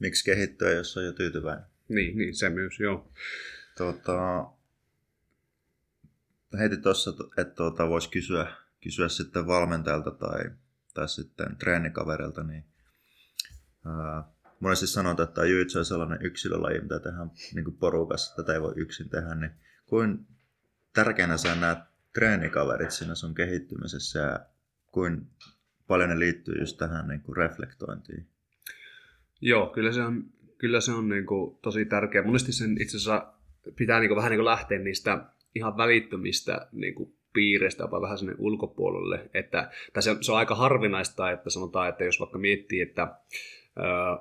Miksi 0.03 0.25
kehittyä, 0.25 0.71
jos 0.71 0.97
on 0.97 1.05
jo 1.05 1.13
tyytyväinen? 1.13 1.65
Niin, 1.89 2.19
niin 2.19 2.35
se 2.35 2.49
myös, 2.49 2.81
joo. 2.81 3.13
Tota, 3.79 4.47
heitin 6.59 6.83
tuossa, 6.83 7.11
että 7.37 7.55
tuota, 7.55 7.89
voisi 7.89 8.11
kysyä, 8.11 8.53
kysyä 8.81 9.09
sitten 9.09 9.47
valmentajalta 9.47 10.11
tai, 10.11 10.51
tai 10.95 11.09
sitten 11.09 11.57
treenikaverilta, 11.57 12.43
niin 12.43 12.65
ää, 13.87 14.25
monesti 14.61 14.87
sanotaan, 14.87 15.29
että 15.29 15.45
jujitsu 15.45 15.79
on 15.79 15.85
sellainen 15.85 16.23
yksilölaji, 16.23 16.81
mitä 16.81 17.01
tehdään 17.01 17.31
niin 17.55 17.77
porukassa, 17.81 18.37
tätä 18.37 18.53
ei 18.53 18.61
voi 18.61 18.73
yksin 18.77 19.09
tehdä, 19.09 19.35
niin 19.35 19.53
kuin 19.87 20.27
tärkeänä 20.93 21.37
sä 21.37 21.55
näet 21.55 21.79
treenikaverit 22.15 22.91
siinä 22.91 23.15
sun 23.15 23.35
kehittymisessä 23.35 24.19
ja 24.19 24.41
kuin 24.87 25.31
paljon 25.87 26.09
ne 26.09 26.19
liittyy 26.19 26.55
just 26.61 26.79
tähän 26.79 27.09
niin 27.09 27.21
kuin 27.21 27.37
reflektointiin? 27.37 28.32
Joo, 29.45 29.67
kyllä 29.67 29.93
se 29.93 30.03
on, 30.03 30.25
kyllä 30.59 30.81
se 30.81 30.93
on 30.93 31.09
niin 31.09 31.27
kuin 31.27 31.57
tosi 31.63 31.85
tärkeä. 31.85 32.23
Monesti 32.23 32.53
sen 32.53 32.77
itse 32.81 32.97
asiassa 32.97 33.33
pitää 33.77 34.01
niin 34.01 34.09
kuin 34.09 34.17
vähän 34.17 34.31
niin 34.31 34.39
kuin 34.39 34.45
lähteä 34.45 34.79
niistä 34.79 35.25
ihan 35.55 35.77
välittömistä 35.77 36.69
niin 36.73 36.95
kuin 36.95 37.15
piireistä 37.33 37.85
jopa 37.85 38.01
vähän 38.01 38.19
sinne 38.19 38.35
ulkopuolelle. 38.39 39.31
Että, 39.35 39.71
tai 39.93 40.03
se, 40.03 40.17
se 40.21 40.33
on 40.33 40.39
aika 40.39 40.55
harvinaista, 40.55 41.31
että 41.31 41.51
sanotaan, 41.51 41.89
että 41.89 42.05
jos 42.05 42.21
vaikka 42.21 42.39
miettii, 42.39 42.81
että 42.81 43.17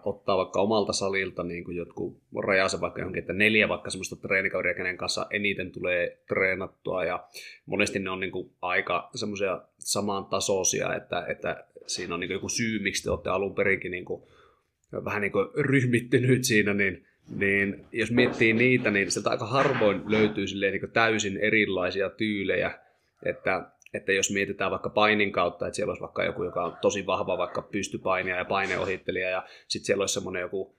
ottaa 0.04 0.38
vaikka 0.38 0.62
omalta 0.62 0.94
salilta 0.94 1.44
niin 1.44 1.64
kuin 1.64 1.78
jotkut 1.78 2.22
rajaa 2.44 2.68
vaikka 2.82 3.00
johonkin, 3.00 3.20
että 3.20 3.34
neljä 3.34 3.70
vaikka 3.70 3.90
semmoista 3.90 4.16
treenikaveria, 4.16 4.74
kenen 4.74 4.98
kanssa 4.98 5.28
eniten 5.30 5.72
tulee 5.72 6.24
treenattua 6.28 7.04
ja 7.04 7.28
monesti 7.66 8.00
ne 8.00 8.10
on 8.10 8.20
niin 8.20 8.32
kuin 8.32 8.52
aika 8.62 9.10
semmoisia 9.16 9.62
samantasoisia, 9.80 10.96
että, 10.96 11.26
että 11.28 11.66
siinä 11.88 12.14
on 12.14 12.20
niin 12.20 12.28
kuin 12.28 12.36
joku 12.36 12.50
syy, 12.50 12.80
miksi 12.80 13.04
te 13.04 13.12
olette 13.12 13.30
alun 13.30 13.56
perinkin 13.56 13.92
niin 13.92 14.06
kuin, 14.06 14.24
vähän 14.94 15.22
niin 15.22 15.32
kuin 15.32 15.48
ryhmittynyt 15.58 16.44
siinä, 16.44 16.74
niin, 16.74 17.06
niin 17.36 17.86
jos 17.92 18.12
miettii 18.12 18.54
niitä, 18.54 18.92
niin 18.92 19.12
sieltä 19.12 19.30
aika 19.30 19.46
harvoin 19.46 20.02
löytyy 20.06 20.48
silleen 20.48 20.74
niin 20.74 20.92
täysin 20.92 21.38
erilaisia 21.38 22.10
tyylejä, 22.10 22.80
että 23.26 23.72
että 23.94 24.12
jos 24.12 24.32
mietitään 24.32 24.72
vaikka 24.72 24.90
painin 24.90 25.32
kautta, 25.32 25.68
että 25.68 25.76
siellä 25.76 25.92
olisi 25.92 26.02
vaikka 26.02 26.24
joku, 26.24 26.44
joka 26.44 26.66
on 26.66 26.78
tosi 26.82 27.06
vahva 27.06 27.38
vaikka 27.38 27.62
pystypainija 27.62 28.36
ja 28.36 28.46
paineohittelija 28.46 29.30
ja 29.30 29.44
sitten 29.68 29.86
siellä 29.86 30.02
olisi 30.02 30.14
semmoinen 30.14 30.42
joku 30.42 30.76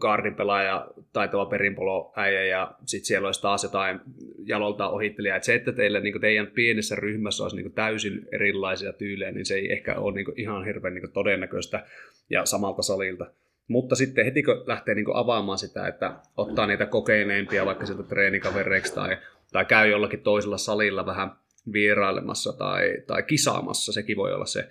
guardin 0.00 0.34
pelaaja, 0.34 0.86
taitava 1.12 1.46
perinpoloäijä 1.46 2.44
ja 2.44 2.74
sitten 2.86 3.06
siellä 3.06 3.28
olisi 3.28 3.42
taas 3.42 3.62
jotain 3.62 4.00
jalolta 4.44 4.88
ohittelija. 4.88 5.36
Et 5.36 5.44
se, 5.44 5.54
että 5.54 5.72
teille 5.72 6.00
niin 6.00 6.20
teidän 6.20 6.46
pienessä 6.46 6.96
ryhmässä 6.96 7.42
olisi 7.42 7.56
niin 7.56 7.72
täysin 7.72 8.28
erilaisia 8.32 8.92
tyylejä, 8.92 9.32
niin 9.32 9.46
se 9.46 9.54
ei 9.54 9.72
ehkä 9.72 9.94
ole 9.94 10.14
niin 10.14 10.26
ihan 10.36 10.64
hirveän 10.64 10.94
niin 10.94 11.12
todennäköistä 11.12 11.86
ja 12.30 12.46
samalta 12.46 12.82
salilta. 12.82 13.26
Mutta 13.68 13.94
sitten 13.94 14.24
heti 14.24 14.42
kun 14.42 14.64
lähtee 14.66 14.94
niin 14.94 15.06
avaamaan 15.14 15.58
sitä, 15.58 15.86
että 15.86 16.16
ottaa 16.36 16.66
niitä 16.66 16.86
kokeneimpia 16.86 17.66
vaikka 17.66 17.86
sieltä 17.86 18.02
treenikavereiksi 18.02 18.94
tai, 18.94 19.16
tai 19.52 19.64
käy 19.64 19.90
jollakin 19.90 20.20
toisella 20.20 20.58
salilla 20.58 21.06
vähän 21.06 21.30
vierailemassa 21.72 22.52
tai, 22.52 23.02
tai 23.06 23.22
kisaamassa, 23.22 23.92
sekin 23.92 24.16
voi 24.16 24.34
olla 24.34 24.46
se, 24.46 24.68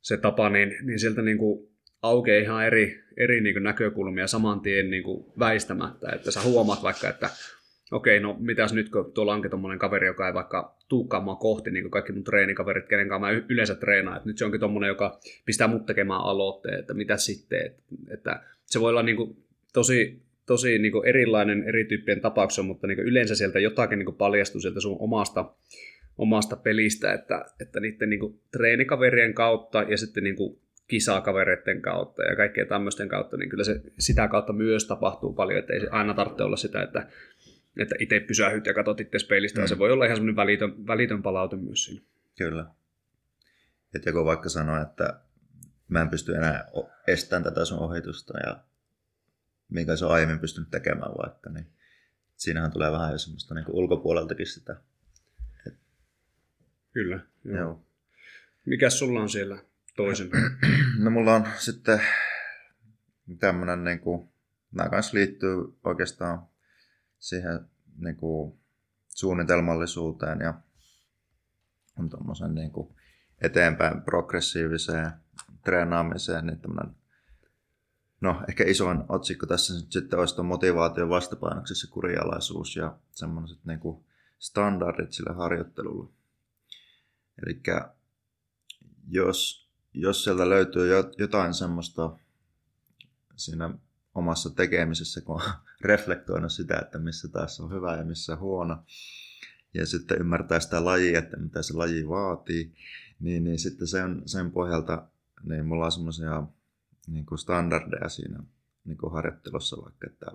se 0.00 0.16
tapa, 0.16 0.50
niin, 0.50 0.76
niin 0.82 0.98
sieltä 0.98 1.22
niin 1.22 1.38
kuin 1.38 1.68
aukeaa 2.02 2.42
ihan 2.42 2.66
eri, 2.66 3.04
eri 3.16 3.40
niin 3.40 3.62
näkökulmia 3.62 4.26
saman 4.26 4.60
tien 4.60 4.90
niin 4.90 5.04
väistämättä, 5.38 6.08
että 6.14 6.30
sä 6.30 6.40
huomaat 6.42 6.82
vaikka, 6.82 7.08
että 7.08 7.30
okei, 7.90 8.20
no 8.20 8.36
mitäs 8.40 8.72
nyt, 8.72 8.88
kun 8.88 9.12
tuolla 9.12 9.34
onkin 9.34 9.50
tommonen 9.50 9.78
kaveri, 9.78 10.06
joka 10.06 10.26
ei 10.26 10.34
vaikka 10.34 10.76
tuukaan 10.88 11.24
mua 11.24 11.36
kohti, 11.36 11.70
niin 11.70 11.84
kuin 11.84 11.90
kaikki 11.90 12.12
mun 12.12 12.24
treenikaverit, 12.24 12.88
kenen 12.88 13.08
kanssa 13.08 13.26
mä 13.26 13.42
yleensä 13.48 13.74
treenaan, 13.74 14.16
että 14.16 14.28
nyt 14.28 14.38
se 14.38 14.44
onkin 14.44 14.60
tommonen, 14.60 14.88
joka 14.88 15.20
pistää 15.44 15.68
mut 15.68 15.86
tekemään 15.86 16.20
aloitteen, 16.20 16.78
että 16.78 16.94
mitä 16.94 17.16
sitten, 17.16 17.60
että, 17.66 17.74
että 18.14 18.40
se 18.66 18.80
voi 18.80 18.90
olla 18.90 19.02
niin 19.02 19.16
kuin 19.16 19.36
tosi, 19.72 20.22
tosi 20.46 20.78
niin 20.78 20.92
kuin 20.92 21.08
erilainen 21.08 21.64
eri 21.68 21.84
tyyppien 21.84 22.20
tapauksessa, 22.20 22.62
mutta 22.62 22.86
niin 22.86 22.96
kuin 22.96 23.08
yleensä 23.08 23.34
sieltä 23.34 23.58
jotakin 23.58 23.98
niin 23.98 24.06
kuin 24.06 24.16
paljastuu 24.16 24.60
sieltä 24.60 24.80
sun 24.80 24.96
omasta 25.00 25.54
omasta 26.18 26.56
pelistä, 26.56 27.12
että, 27.12 27.44
että 27.60 27.80
niiden 27.80 28.10
niin 28.10 28.20
kuin, 28.20 28.40
treenikaverien 28.52 29.34
kautta 29.34 29.82
ja 29.82 29.96
sitten 29.96 30.24
niin 30.24 30.36
kuin, 30.36 30.58
kisakavereiden 30.88 31.82
kautta 31.82 32.22
ja 32.22 32.36
kaikkien 32.36 32.68
tämmöisten 32.68 33.08
kautta, 33.08 33.36
niin 33.36 33.50
kyllä 33.50 33.64
se 33.64 33.82
sitä 33.98 34.28
kautta 34.28 34.52
myös 34.52 34.86
tapahtuu 34.86 35.32
paljon, 35.32 35.58
että 35.58 35.72
ei 35.72 35.88
aina 35.90 36.14
tarvitse 36.14 36.42
olla 36.42 36.56
sitä, 36.56 36.82
että, 36.82 37.08
että 37.76 37.94
itse 37.98 38.20
pysähyt 38.20 38.66
ja 38.66 38.74
katsot 38.74 39.00
itse 39.00 39.18
peilistä, 39.28 39.60
mm. 39.60 39.66
se 39.66 39.78
voi 39.78 39.92
olla 39.92 40.04
ihan 40.04 40.16
semmoinen 40.16 40.36
välitön, 40.36 40.86
välitön 40.86 41.22
palaute 41.22 41.56
myös 41.56 41.84
siinä. 41.84 42.02
Kyllä. 42.38 42.66
Että 43.94 44.08
joku 44.08 44.24
vaikka 44.24 44.48
sanoo, 44.48 44.82
että 44.82 45.20
mä 45.88 46.00
en 46.00 46.08
pysty 46.08 46.34
enää 46.34 46.68
estämään 47.06 47.44
tätä 47.44 47.64
sun 47.64 47.78
ohitusta 47.78 48.38
ja 48.46 48.60
minkä 49.68 49.96
se 49.96 50.04
on 50.04 50.12
aiemmin 50.12 50.38
pystynyt 50.38 50.70
tekemään 50.70 51.12
vaikka, 51.18 51.50
niin 51.50 51.66
siinähän 52.36 52.72
tulee 52.72 52.92
vähän 52.92 53.12
jo 53.12 53.18
semmoista 53.18 53.54
niin 53.54 53.64
ulkopuoleltakin 53.68 54.46
sitä. 54.46 54.76
Kyllä, 56.92 57.20
joo. 57.44 57.56
joo. 57.56 57.82
Mikäs 58.66 58.98
sulla 58.98 59.20
on 59.20 59.28
siellä 59.28 59.58
toisen? 59.98 60.30
No 61.04 61.10
mulla 61.10 61.34
on 61.34 61.46
sitten 61.58 62.00
tämmönen 63.38 63.84
niin 63.84 64.00
kuin, 64.00 64.28
nämä 64.72 64.88
kanssa 64.88 65.14
liittyy 65.14 65.56
oikeastaan 65.84 66.46
siihen 67.18 67.60
niin 67.96 68.16
kuin, 68.16 68.58
suunnitelmallisuuteen 69.08 70.40
ja 70.40 70.54
tuommoisen 72.10 72.54
niin 72.54 72.70
kuin, 72.70 72.94
eteenpäin 73.40 74.02
progressiiviseen 74.02 75.12
treenaamiseen, 75.64 76.46
niin 76.46 76.60
tämmönen, 76.60 76.96
no 78.20 78.44
ehkä 78.48 78.64
isoin 78.64 79.04
otsikko 79.08 79.46
tässä 79.46 79.74
nyt 79.74 79.92
sitten 79.92 80.18
olisi 80.18 80.42
motivaation 80.42 81.08
vastapainoksessa 81.08 81.90
kurialaisuus 81.90 82.76
ja 82.76 82.98
semmoiset 83.10 83.64
niin 83.64 83.80
kuin 83.80 84.04
standardit 84.38 85.12
sille 85.12 85.34
harjoittelulle. 85.34 86.10
Eli 87.42 87.62
jos, 89.08 89.67
jos 90.00 90.24
sieltä 90.24 90.48
löytyy 90.48 90.90
jotain 91.18 91.54
semmoista 91.54 92.16
siinä 93.36 93.74
omassa 94.14 94.50
tekemisessä, 94.50 95.20
kun 95.20 95.42
on 95.42 95.50
reflektoinut 95.80 96.52
sitä, 96.52 96.78
että 96.78 96.98
missä 96.98 97.28
taas 97.28 97.60
on 97.60 97.70
hyvä 97.70 97.96
ja 97.96 98.04
missä 98.04 98.36
huono, 98.36 98.84
ja 99.74 99.86
sitten 99.86 100.20
ymmärtää 100.20 100.60
sitä 100.60 100.84
lajia, 100.84 101.18
että 101.18 101.36
mitä 101.36 101.62
se 101.62 101.74
laji 101.74 102.08
vaatii, 102.08 102.74
niin, 103.20 103.44
niin 103.44 103.58
sitten 103.58 103.86
sen, 103.86 104.22
sen 104.26 104.50
pohjalta 104.50 105.08
niin 105.42 105.66
mulla 105.66 105.84
on 105.84 105.92
semmoisia 105.92 106.42
niin 107.06 107.26
standardeja 107.36 108.08
siinä 108.08 108.42
niin 108.84 108.98
kuin 108.98 109.12
harjoittelussa 109.12 109.76
vaikka, 109.84 110.06
että 110.06 110.26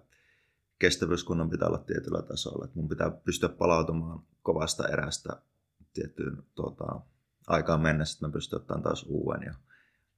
kestävyyskunnan 0.80 1.50
pitää 1.50 1.68
olla 1.68 1.78
tietyllä 1.78 2.22
tasolla, 2.22 2.66
että 2.66 2.80
mun 2.80 2.90
pitää 2.90 3.12
pystyä 3.12 3.50
palautumaan 3.50 4.24
kovasta 4.42 4.88
erästä 4.88 5.42
tiettyyn 5.94 6.44
tuota, 6.56 7.02
aikaan 7.48 7.82
mennessä, 7.82 8.16
että 8.16 8.28
mä 8.28 8.32
pystyn 8.32 8.60
ottamaan 8.60 8.84
taas 8.84 9.06
uuden 9.08 9.44
ja 9.46 9.54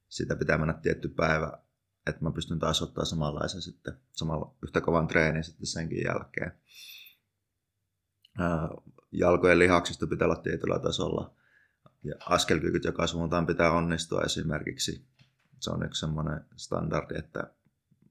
sitä 0.08 0.36
pitää 0.36 0.58
mennä 0.58 0.74
tietty 0.74 1.08
päivä, 1.08 1.58
että 2.06 2.24
mä 2.24 2.30
pystyn 2.30 2.58
taas 2.58 2.82
ottaa 2.82 3.04
samanlaisen 3.04 3.62
sitten, 3.62 3.94
samalla 4.12 4.54
yhtä 4.62 4.80
kovan 4.80 5.08
treenin 5.08 5.44
sitten 5.44 5.66
senkin 5.66 6.04
jälkeen. 6.04 6.52
Ää, 8.38 8.68
jalkojen 9.12 9.58
lihaksista 9.58 10.06
pitää 10.06 10.26
olla 10.26 10.36
tietyllä 10.36 10.78
tasolla 10.78 11.34
ja 12.04 12.14
askelkykyt 12.26 12.84
joka 12.84 13.06
suuntaan 13.06 13.46
pitää 13.46 13.72
onnistua 13.72 14.20
esimerkiksi. 14.20 15.06
Se 15.60 15.70
on 15.70 15.86
yksi 15.86 16.00
semmoinen 16.00 16.44
standardi, 16.56 17.18
että 17.18 17.54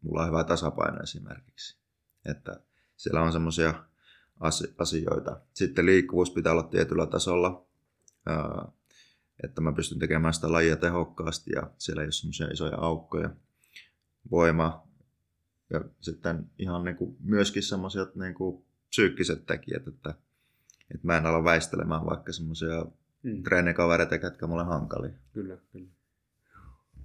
mulla 0.02 0.22
on 0.22 0.28
hyvä 0.28 0.44
tasapaino 0.44 1.04
esimerkiksi. 1.04 1.78
Että 2.26 2.60
siellä 2.96 3.22
on 3.22 3.32
semmoisia 3.32 3.84
asioita. 4.78 5.42
Sitten 5.54 5.86
liikkuvuus 5.86 6.32
pitää 6.32 6.52
olla 6.52 6.64
tietyllä 6.64 7.06
tasolla, 7.06 7.66
että 9.44 9.62
mä 9.62 9.72
pystyn 9.72 10.00
tekemään 10.00 10.34
sitä 10.34 10.52
lajia 10.52 10.76
tehokkaasti 10.76 11.52
ja 11.56 11.72
siellä 11.78 12.02
ei 12.02 12.06
ole 12.06 12.12
semmoisia 12.12 12.48
isoja 12.48 12.78
aukkoja. 12.78 13.30
Voima 14.32 14.88
ja 15.70 15.82
sitten 16.02 16.50
ihan 16.60 16.84
niin 16.84 16.96
kuin 16.96 17.18
myöskin 17.20 17.64
semmoiset 17.64 18.16
niin 18.16 18.34
kuin 18.34 18.66
psyykkiset 18.90 19.46
tekijät, 19.46 19.88
että, 19.88 20.10
että 20.94 21.08
mä 21.08 21.18
en 21.18 21.26
ala 21.26 21.44
väistelemään 21.44 22.06
vaikka 22.06 22.32
semmoisia 22.32 22.86
mm. 23.24 23.44
treenikavereita, 23.44 24.20
ketkä 24.20 24.48
mulle 24.48 24.64
hankali. 24.64 25.10
Kyllä, 25.34 25.58
kyllä. 25.72 25.90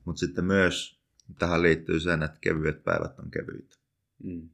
Mutta 0.04 0.20
sitten 0.20 0.44
myös 0.44 1.00
tähän 1.38 1.62
liittyy 1.62 2.00
sen, 2.00 2.22
että 2.22 2.38
kevyet 2.40 2.84
päivät 2.84 3.18
on 3.18 3.30
kevyitä. 3.30 3.76
Mm. 4.22 4.48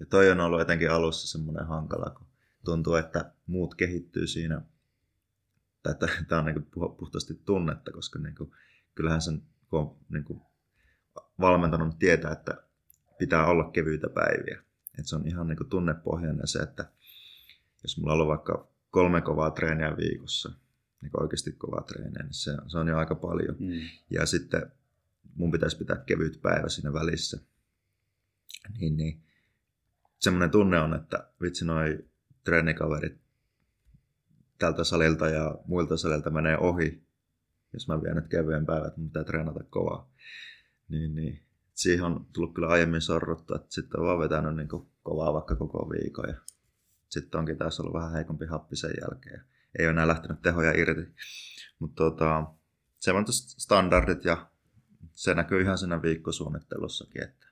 Ja 0.00 0.06
toi 0.06 0.30
on 0.30 0.40
ollut 0.40 0.60
etenkin 0.60 0.90
alussa 0.90 1.28
semmoinen 1.28 1.66
hankala, 1.66 2.10
kun 2.10 2.26
tuntuu, 2.64 2.94
että 2.94 3.32
muut 3.46 3.74
kehittyy 3.74 4.26
siinä. 4.26 4.62
Tämä 5.94 6.40
on 6.40 6.46
niin 6.46 6.70
puhtaasti 6.98 7.34
tunnetta, 7.34 7.92
koska 7.92 8.18
niin 8.18 8.34
kuin, 8.34 8.50
kyllähän 8.94 9.22
sen, 9.22 9.42
kun 9.70 9.80
on 9.80 9.96
niin 10.08 10.24
kuin 10.24 10.40
valmentanut, 11.40 11.98
tietää, 11.98 12.32
että 12.32 12.62
pitää 13.18 13.46
olla 13.46 13.70
kevyitä 13.70 14.08
päiviä. 14.08 14.62
Et 14.98 15.06
se 15.06 15.16
on 15.16 15.26
ihan 15.26 15.46
niin 15.46 15.56
kuin 15.56 15.68
tunnepohjainen 15.68 16.48
se, 16.48 16.58
että 16.58 16.90
jos 17.82 17.98
mulla 17.98 18.12
on 18.12 18.14
ollut 18.14 18.28
vaikka 18.28 18.68
kolme 18.90 19.20
kovaa 19.20 19.50
treeniä 19.50 19.96
viikossa, 19.96 20.52
niin 21.00 21.10
oikeasti 21.20 21.52
kovaa 21.52 21.82
treeniä, 21.82 22.22
niin 22.22 22.34
se, 22.34 22.56
se 22.66 22.78
on 22.78 22.88
jo 22.88 22.98
aika 22.98 23.14
paljon. 23.14 23.56
Mm. 23.58 23.80
Ja 24.10 24.26
sitten 24.26 24.72
mun 25.34 25.50
pitäisi 25.50 25.78
pitää 25.78 25.96
kevyt 25.96 26.42
päivä 26.42 26.68
siinä 26.68 26.92
välissä. 26.92 27.38
Niin, 28.78 28.96
niin 28.96 29.22
semmoinen 30.18 30.50
tunne 30.50 30.80
on, 30.80 30.94
että 30.94 31.30
vitsi 31.42 31.64
noi 31.64 32.04
treenikaverit 32.44 33.25
tältä 34.58 34.84
salilta 34.84 35.28
ja 35.28 35.58
muilta 35.66 35.96
salilta 35.96 36.30
menee 36.30 36.58
ohi, 36.58 37.06
jos 37.72 37.88
mä 37.88 38.02
vien 38.02 38.16
nyt 38.16 38.28
kevyen 38.28 38.66
mun 38.96 39.08
pitää 39.08 39.24
treenata 39.24 39.64
kovaa. 39.70 40.10
Niin, 40.88 41.14
niin. 41.14 41.42
Siihen 41.74 42.04
on 42.04 42.26
tullut 42.32 42.54
kyllä 42.54 42.68
aiemmin 42.68 43.00
sorruttu, 43.00 43.54
että 43.54 43.66
sitten 43.70 44.00
on 44.00 44.06
vaan 44.06 44.18
vetänyt 44.18 44.56
niin 44.56 44.68
kovaa 45.02 45.32
vaikka 45.32 45.56
koko 45.56 45.90
viikon 45.90 46.28
ja 46.28 46.34
sitten 47.08 47.38
onkin 47.38 47.58
taas 47.58 47.80
ollut 47.80 47.94
vähän 47.94 48.12
heikompi 48.12 48.46
happi 48.46 48.76
sen 48.76 48.94
jälkeen. 49.00 49.40
Ei 49.78 49.86
ole 49.86 49.90
enää 49.90 50.08
lähtenyt 50.08 50.42
tehoja 50.42 50.72
irti. 50.72 51.14
Mutta 51.78 52.04
tota, 52.04 52.44
se 53.00 53.12
on 53.12 53.24
standardit 53.32 54.24
ja 54.24 54.50
se 55.12 55.34
näkyy 55.34 55.60
ihan 55.60 55.78
siinä 55.78 56.02
viikkosuunnittelussakin, 56.02 57.22
että 57.22 57.46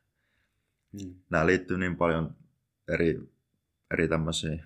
mm. 0.93 1.14
nämä 1.31 1.47
liittyy 1.47 1.79
niin 1.79 1.97
paljon 1.97 2.37
eri, 2.88 3.33
eri 3.90 4.09
tämmöisiin 4.09 4.64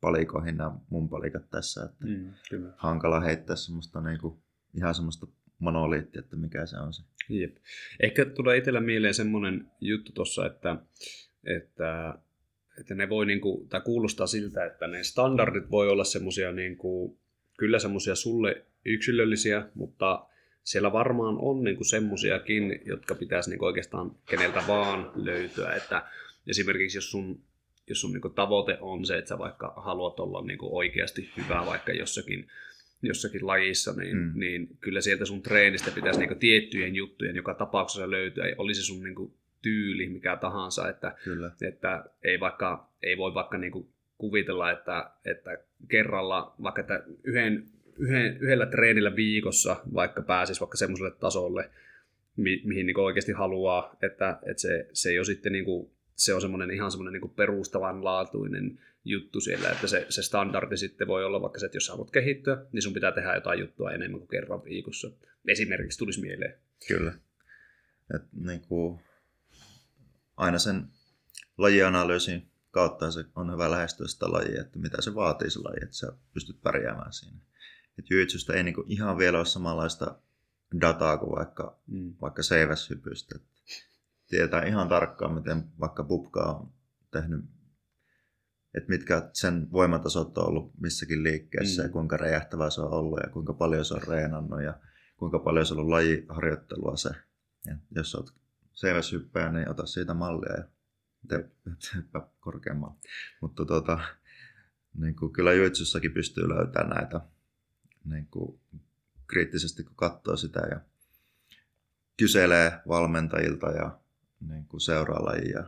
palikoihin 0.00 0.56
nämä 0.56 0.72
mun 0.90 1.08
palikat 1.08 1.50
tässä, 1.50 1.84
että 1.84 2.06
mm, 2.06 2.32
kyllä. 2.50 2.72
hankala 2.76 3.20
heittää 3.20 3.56
semmoista 3.56 4.00
niinku, 4.00 4.42
ihan 4.74 4.94
semmoista 4.94 5.26
monoliittia, 5.58 6.20
että 6.20 6.36
mikä 6.36 6.66
se 6.66 6.76
on 6.76 6.92
se. 6.92 7.02
Jep. 7.28 7.56
Ehkä 8.00 8.24
tulee 8.24 8.56
itsellä 8.56 8.80
mieleen 8.80 9.14
semmoinen 9.14 9.70
juttu 9.80 10.12
tuossa, 10.12 10.46
että, 10.46 10.76
että, 11.44 12.14
että 12.80 12.94
ne 12.94 13.08
voi 13.08 13.26
niinku, 13.26 13.66
tai 13.68 13.80
kuulostaa 13.80 14.26
siltä, 14.26 14.64
että 14.64 14.86
ne 14.86 15.04
standardit 15.04 15.70
voi 15.70 15.88
olla 15.88 16.04
semmoisia 16.04 16.52
niinku, 16.52 17.18
kyllä 17.58 17.78
semmoisia 17.78 18.14
sulle 18.14 18.64
yksilöllisiä, 18.84 19.68
mutta 19.74 20.26
siellä 20.64 20.92
varmaan 20.92 21.38
on 21.38 21.64
niinku 21.64 21.84
semmoisiakin, 21.84 22.80
jotka 22.84 23.14
pitäisi 23.14 23.50
niinku 23.50 23.64
oikeastaan 23.64 24.10
keneltä 24.26 24.62
vaan 24.68 25.12
löytyä, 25.14 25.74
että 25.74 26.06
esimerkiksi 26.46 26.98
jos 26.98 27.10
sun 27.10 27.42
jos 27.90 28.00
sun 28.00 28.12
niin 28.12 28.34
tavoite 28.34 28.78
on 28.80 29.06
se, 29.06 29.18
että 29.18 29.28
sä 29.28 29.38
vaikka 29.38 29.72
haluat 29.76 30.20
olla 30.20 30.42
niin 30.42 30.58
oikeasti 30.62 31.30
hyvä 31.36 31.66
vaikka 31.66 31.92
jossakin, 31.92 32.46
jossakin 33.02 33.46
lajissa, 33.46 33.92
niin, 33.92 34.16
mm. 34.16 34.32
niin 34.34 34.68
kyllä 34.80 35.00
sieltä 35.00 35.24
sun 35.24 35.42
treenistä 35.42 35.90
pitäisi 35.90 36.20
niin 36.20 36.38
tiettyjen 36.38 36.94
juttujen 36.94 37.36
joka 37.36 37.54
tapauksessa 37.54 38.10
löytyä, 38.10 38.44
oli 38.58 38.74
se 38.74 38.82
sun 38.82 39.02
niin 39.02 39.32
tyyli 39.62 40.08
mikä 40.08 40.36
tahansa, 40.36 40.88
että, 40.88 41.16
kyllä. 41.24 41.52
että 41.62 42.04
ei, 42.22 42.40
vaikka, 42.40 42.90
ei 43.02 43.18
voi 43.18 43.34
vaikka 43.34 43.58
niin 43.58 43.72
kuvitella, 44.18 44.70
että, 44.70 45.10
että 45.24 45.58
kerralla 45.88 46.54
vaikka 46.62 46.80
että 46.80 47.02
yhden, 47.24 47.64
yhden, 47.98 48.36
yhdellä 48.36 48.66
treenillä 48.66 49.16
viikossa 49.16 49.76
vaikka 49.94 50.22
pääsisi 50.22 50.60
vaikka 50.60 50.76
semmoiselle 50.76 51.10
tasolle, 51.10 51.70
mi, 52.36 52.62
mihin 52.64 52.86
niin 52.86 52.98
oikeasti 52.98 53.32
haluaa, 53.32 53.96
että, 54.02 54.38
että 54.46 54.60
se, 54.60 54.88
se 54.92 55.10
ei 55.10 55.18
ole 55.18 55.24
sitten 55.24 55.52
niin 55.52 55.64
kuin 55.64 55.90
se 56.20 56.34
on 56.34 56.40
semmoinen 56.40 56.70
ihan 56.70 56.90
semmoinen 56.90 57.20
niin 57.20 57.34
perustavanlaatuinen 57.34 58.80
juttu 59.04 59.40
siellä, 59.40 59.70
että 59.70 59.86
se, 59.86 60.06
se 60.08 60.22
standardi 60.22 60.76
sitten 60.76 61.08
voi 61.08 61.24
olla 61.24 61.42
vaikka 61.42 61.58
se, 61.58 61.66
että 61.66 61.76
jos 61.76 61.86
sä 61.86 61.92
haluat 61.92 62.10
kehittyä, 62.10 62.66
niin 62.72 62.82
sun 62.82 62.92
pitää 62.92 63.12
tehdä 63.12 63.34
jotain 63.34 63.60
juttua 63.60 63.92
enemmän 63.92 64.20
kuin 64.20 64.28
kerran 64.28 64.64
viikossa. 64.64 65.10
Esimerkiksi 65.48 65.98
tulisi 65.98 66.20
mieleen. 66.20 66.54
Kyllä. 66.88 67.12
Et 68.14 68.22
niin 68.32 68.60
kuin 68.60 69.00
aina 70.36 70.58
sen 70.58 70.86
lajianalyysin 71.58 72.50
kautta 72.70 73.10
se 73.10 73.24
on 73.36 73.52
hyvä 73.52 73.70
lähestyä 73.70 74.06
sitä 74.06 74.32
lajia, 74.32 74.60
että 74.60 74.78
mitä 74.78 75.02
se 75.02 75.14
vaatii 75.14 75.50
se 75.50 75.58
laji, 75.58 75.78
että 75.82 75.96
sä 75.96 76.12
pystyt 76.34 76.62
pärjäämään 76.62 77.12
siinä. 77.12 77.38
Et 77.98 78.10
jujitsusta 78.10 78.54
ei 78.54 78.64
niin 78.64 78.74
kuin 78.74 78.90
ihan 78.90 79.18
vielä 79.18 79.38
ole 79.38 79.46
samanlaista 79.46 80.18
dataa 80.80 81.16
kuin 81.18 81.36
vaikka, 81.36 81.78
mm. 81.86 82.14
vaikka 82.20 82.42
seiväshypystä 82.42 83.38
tietää 84.30 84.62
ihan 84.62 84.88
tarkkaan, 84.88 85.34
miten 85.34 85.64
vaikka 85.80 86.04
Pupka 86.04 86.40
on 86.40 86.72
tehnyt 87.10 87.44
että 88.74 88.88
mitkä 88.88 89.30
sen 89.32 89.72
voimatasot 89.72 90.38
on 90.38 90.48
ollut 90.48 90.72
missäkin 90.80 91.22
liikkeessä 91.22 91.82
mm. 91.82 91.86
ja 91.86 91.92
kuinka 91.92 92.16
räjähtävää 92.16 92.70
se 92.70 92.80
on 92.80 92.92
ollut 92.92 93.20
ja 93.22 93.30
kuinka 93.30 93.52
paljon 93.52 93.84
se 93.84 93.94
on 93.94 94.02
reenannut 94.08 94.62
ja 94.62 94.80
kuinka 95.16 95.38
paljon 95.38 95.66
se 95.66 95.74
on 95.74 95.78
ollut 95.78 95.90
lajiharjoittelua 95.90 96.96
se. 96.96 97.10
Ja 97.66 97.76
jos 97.90 98.14
olet 98.14 98.30
CVS-hyppäjä, 98.74 99.52
niin 99.52 99.70
ota 99.70 99.86
siitä 99.86 100.14
mallia 100.14 100.52
ja 100.52 100.64
hyppää 101.94 102.22
korkeammalla. 102.40 102.96
Mutta 103.40 103.64
tuota, 103.64 103.98
niin 104.94 105.16
kuin 105.16 105.32
kyllä 105.32 105.52
juitsussakin 105.52 106.12
pystyy 106.12 106.48
löytämään 106.48 106.88
näitä 106.90 107.20
niin 108.04 108.26
kuin 108.26 108.60
kriittisesti, 109.26 109.84
kun 109.84 109.96
katsoo 109.96 110.36
sitä 110.36 110.60
ja 110.60 110.80
kyselee 112.16 112.80
valmentajilta 112.88 113.70
ja 113.70 114.00
niin 114.48 114.66
kuin 114.66 114.80
seuraa 114.80 115.24
lajia 115.24 115.64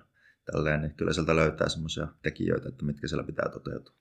tälleen, 0.53 0.81
niin 0.81 0.95
kyllä 0.95 1.13
sieltä 1.13 1.37
löytää 1.37 1.69
semmoisia 1.69 2.09
tekijöitä, 2.23 2.69
että 2.69 2.85
mitkä 2.85 3.09
siellä 3.09 3.25
pitää 3.25 3.49
toteutua. 3.49 3.95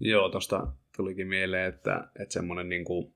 Joo, 0.00 0.28
tuosta 0.28 0.66
tulikin 0.96 1.28
mieleen, 1.28 1.68
että, 1.68 2.08
että 2.20 2.32
semmoinen 2.32 2.68
niin 2.68 2.84
kuin, 2.84 3.14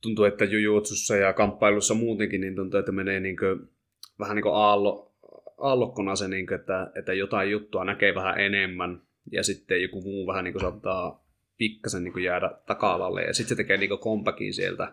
tuntuu, 0.00 0.24
että 0.24 0.44
jujutsussa 0.44 1.16
ja 1.16 1.32
kamppailussa 1.32 1.94
muutenkin, 1.94 2.40
niin 2.40 2.56
tuntuu, 2.56 2.80
että 2.80 2.92
menee 2.92 3.20
niin 3.20 3.36
kuin, 3.36 3.70
vähän 4.18 4.34
niin 4.36 4.42
kuin 4.42 4.54
aallo, 4.54 5.14
aallokkona 5.58 6.16
se, 6.16 6.28
niin 6.28 6.46
kuin, 6.46 6.60
että, 6.60 6.92
että 6.94 7.12
jotain 7.12 7.50
juttua 7.50 7.84
näkee 7.84 8.14
vähän 8.14 8.38
enemmän 8.38 9.02
ja 9.32 9.42
sitten 9.42 9.82
joku 9.82 10.02
muu 10.02 10.26
vähän 10.26 10.44
niin 10.44 10.52
kuin 10.52 10.62
saattaa 10.62 11.28
pikkasen 11.58 12.04
niin 12.04 12.12
kuin 12.12 12.24
jäädä 12.24 12.50
taka-alalle 12.66 13.22
ja 13.22 13.34
sitten 13.34 13.48
se 13.48 13.54
tekee 13.54 13.76
niin 13.76 13.98
kompakin 14.00 14.54
sieltä, 14.54 14.92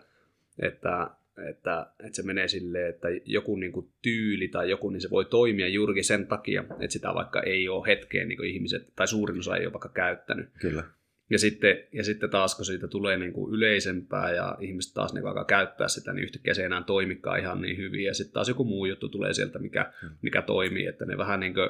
että, 0.59 1.11
että, 1.49 1.91
että 1.99 2.15
se 2.15 2.23
menee 2.23 2.47
silleen, 2.47 2.89
että 2.89 3.07
joku 3.25 3.55
niin 3.55 3.71
kuin 3.71 3.89
tyyli 4.01 4.47
tai 4.47 4.69
joku, 4.69 4.89
niin 4.89 5.01
se 5.01 5.09
voi 5.09 5.25
toimia 5.25 5.67
juurikin 5.67 6.03
sen 6.03 6.27
takia, 6.27 6.63
että 6.79 6.93
sitä 6.93 7.13
vaikka 7.13 7.41
ei 7.41 7.69
ole 7.69 7.87
hetkeen 7.87 8.27
niin 8.27 8.37
kuin 8.37 8.49
ihmiset, 8.49 8.93
tai 8.95 9.07
suurin 9.07 9.39
osa 9.39 9.57
ei 9.57 9.65
ole 9.65 9.73
vaikka 9.73 9.89
käyttänyt. 9.89 10.49
Kyllä. 10.61 10.83
Ja 11.29 11.39
sitten, 11.39 11.77
ja 11.91 12.03
sitten 12.03 12.29
taas, 12.29 12.55
kun 12.55 12.65
siitä 12.65 12.87
tulee 12.87 13.17
niin 13.17 13.33
kuin 13.33 13.53
yleisempää 13.53 14.31
ja 14.31 14.57
ihmiset 14.59 14.93
taas 14.93 15.13
niin 15.13 15.27
alkaa 15.27 15.45
käyttää 15.45 15.87
sitä, 15.87 16.13
niin 16.13 16.23
yhtäkkiä 16.23 16.53
se 16.53 16.61
ei 16.61 16.65
enää 16.65 16.83
toimikaan 16.83 17.39
ihan 17.39 17.61
niin 17.61 17.77
hyvin. 17.77 18.03
Ja 18.03 18.13
sitten 18.13 18.33
taas 18.33 18.49
joku 18.49 18.63
muu 18.63 18.85
juttu 18.85 19.09
tulee 19.09 19.33
sieltä, 19.33 19.59
mikä, 19.59 19.93
mikä 20.21 20.41
toimii, 20.41 20.85
että 20.85 21.05
ne 21.05 21.17
vähän 21.17 21.39
niin 21.39 21.53
kuin 21.53 21.69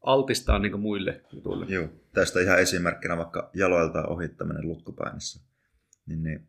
altistaa 0.00 0.58
niin 0.58 0.80
muille 0.80 1.20
jutuille. 1.32 1.66
Joo, 1.68 1.88
tästä 2.12 2.40
ihan 2.40 2.60
esimerkkinä 2.60 3.16
vaikka 3.16 3.50
jaloilta 3.54 4.06
ohittaminen 4.06 4.68
lutkupainissa. 4.68 5.44
Niin, 6.06 6.22
niin, 6.22 6.46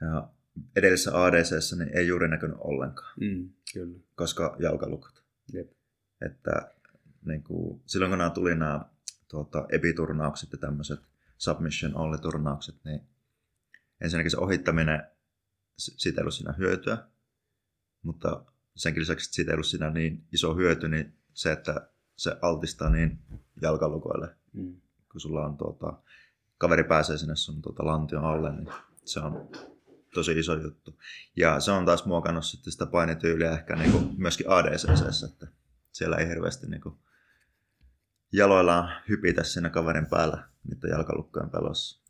ja 0.00 0.28
edellisessä 0.76 1.24
ADC 1.24 1.76
niin 1.78 1.98
ei 1.98 2.06
juuri 2.06 2.28
näkynyt 2.28 2.56
ollenkaan. 2.60 3.14
Mm, 3.20 3.48
kyllä. 3.72 3.98
Koska 4.14 4.56
jalkalukot. 4.58 5.24
Jep. 5.52 5.72
Että 6.20 6.74
niin 7.24 7.42
kuin, 7.42 7.82
silloin 7.86 8.10
kun 8.10 8.18
nämä 8.18 8.30
tuli 8.30 8.54
nämä 8.54 8.84
tuota, 9.28 9.66
epiturnaukset 9.68 10.52
ja 10.52 10.58
tämmöiset 10.58 11.00
submission 11.38 11.96
only 11.96 12.18
turnaukset, 12.18 12.74
niin 12.84 13.00
ensinnäkin 14.00 14.30
se 14.30 14.38
ohittaminen, 14.38 15.02
siitä 15.76 16.20
ei 16.20 16.22
ollut 16.22 16.34
siinä 16.34 16.54
hyötyä, 16.58 16.98
mutta 18.02 18.44
senkin 18.76 19.00
lisäksi, 19.00 19.26
että 19.26 19.34
siitä 19.34 19.50
ei 19.50 19.54
ollut 19.54 19.66
siinä 19.66 19.90
niin 19.90 20.24
iso 20.32 20.54
hyöty, 20.54 20.88
niin 20.88 21.14
se, 21.32 21.52
että 21.52 21.88
se 22.16 22.36
altistaa 22.42 22.90
niin 22.90 23.18
jalkalukoille, 23.62 24.36
mm. 24.52 24.80
kun 25.12 25.20
sulla 25.20 25.46
on 25.46 25.56
tuota, 25.56 26.02
kaveri 26.58 26.84
pääsee 26.84 27.18
sinne 27.18 27.36
sun 27.36 27.62
tuota, 27.62 27.86
lantion 27.86 28.24
alle, 28.24 28.56
niin 28.56 28.68
se 29.04 29.20
on 29.20 29.48
tosi 30.14 30.38
iso 30.38 30.54
juttu. 30.54 31.00
Ja 31.36 31.60
se 31.60 31.70
on 31.70 31.86
taas 31.86 32.06
muokannut 32.06 32.44
sitten 32.44 32.72
sitä 32.72 32.86
painityyliä 32.86 33.52
ehkä 33.52 33.76
niin 33.76 33.92
kuin 33.92 34.14
myöskin 34.16 34.50
ADCC, 34.50 35.24
että 35.32 35.46
siellä 35.92 36.16
ei 36.16 36.28
hirveästi 36.28 36.66
niin 36.66 36.80
kuin 36.80 36.94
jaloillaan 38.32 39.02
hypitä 39.08 39.42
siinä 39.42 39.70
kaverin 39.70 40.06
päällä 40.06 40.48
niiden 40.68 40.90
jalkalukkojen 40.90 41.50
pelossa. 41.50 42.04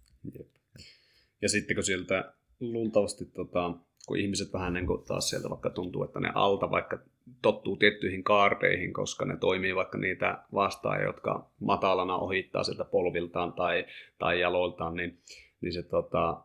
Ja 1.42 1.48
sitten 1.48 1.76
kun 1.76 1.84
sieltä 1.84 2.34
luultavasti 2.60 3.24
tota, 3.24 3.74
kun 4.06 4.18
ihmiset 4.18 4.52
vähän 4.52 4.72
niin 4.72 4.86
kuin 4.86 5.04
taas 5.04 5.30
sieltä 5.30 5.50
vaikka 5.50 5.70
tuntuu, 5.70 6.04
että 6.04 6.20
ne 6.20 6.30
alta 6.34 6.70
vaikka 6.70 6.98
tottuu 7.42 7.76
tiettyihin 7.76 8.24
kaardeihin, 8.24 8.92
koska 8.92 9.24
ne 9.24 9.36
toimii 9.36 9.74
vaikka 9.74 9.98
niitä 9.98 10.44
vastaan, 10.54 11.02
jotka 11.02 11.50
matalana 11.60 12.16
ohittaa 12.16 12.62
sieltä 12.62 12.84
polviltaan 12.84 13.52
tai, 13.52 13.86
tai 14.18 14.40
jaloiltaan, 14.40 14.94
niin, 14.94 15.18
niin 15.60 15.72
se 15.72 15.82
tota, 15.82 16.44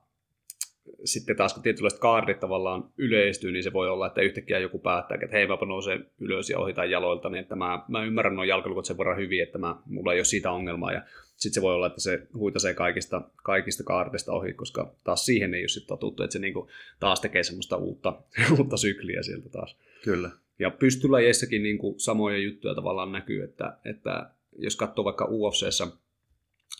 sitten 1.06 1.36
taas 1.36 1.54
kun 1.54 1.64
tietynlaiset 1.64 2.00
kaardit 2.00 2.40
tavallaan 2.40 2.84
yleistyy, 2.98 3.52
niin 3.52 3.64
se 3.64 3.74
voi 3.74 3.90
olla, 3.90 4.08
että 4.08 4.22
yhtäkkiä 4.22 4.60
joku 4.60 4.80
päättää, 4.80 5.18
että 5.24 5.38
hei, 5.38 5.48
mä 5.48 5.58
nousee 5.68 6.00
ylös 6.20 6.50
ja 6.50 6.60
ohitan 6.60 6.92
jaloilta, 6.92 7.30
niin 7.30 7.42
että 7.42 7.56
mä, 7.56 7.84
mä 7.88 8.06
ymmärrän 8.06 8.36
nuo 8.36 8.44
jalkalukot 8.44 8.86
sen 8.86 8.98
verran 8.98 9.18
hyvin, 9.18 9.44
että 9.44 9.58
mä, 9.58 9.76
mulla 9.86 10.14
ei 10.14 10.20
ole 10.20 10.26
siitä 10.26 10.52
ongelmaa. 10.52 10.92
Ja 10.92 11.02
sitten 11.36 11.54
se 11.54 11.62
voi 11.62 11.76
olla, 11.76 11.88
että 11.88 12.02
se 12.02 12.28
huitasee 12.34 12.74
kaikista, 12.74 13.22
kaikista 13.44 13.84
kaartista 13.84 14.32
ohi, 14.32 14.54
koska 14.54 14.94
taas 15.04 15.26
siihen 15.26 15.54
ei 15.54 15.62
ole 15.62 15.68
sitten 15.68 15.88
totuttu, 15.88 16.24
että 16.24 16.34
se 16.34 16.40
niinku 16.40 16.70
taas 17.00 17.22
tekee 17.22 17.44
semmoista 17.44 17.78
uutta, 17.78 18.22
uutta 18.58 18.78
sykliä 18.78 19.24
sieltä 19.24 19.50
taas. 19.50 19.76
Kyllä. 20.04 20.32
Ja 20.60 20.70
pystylajeissakin 20.72 21.64
niinku 21.64 21.96
samoja 21.98 22.38
juttuja 22.38 22.76
tavallaan 22.76 23.12
näkyy, 23.12 23.44
että, 23.44 23.78
että 23.86 24.30
jos 24.58 24.76
katsoo 24.76 25.06
vaikka 25.06 25.28
UFCssä 25.30 25.88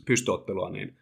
pystyottelua, 0.06 0.70
niin 0.70 0.98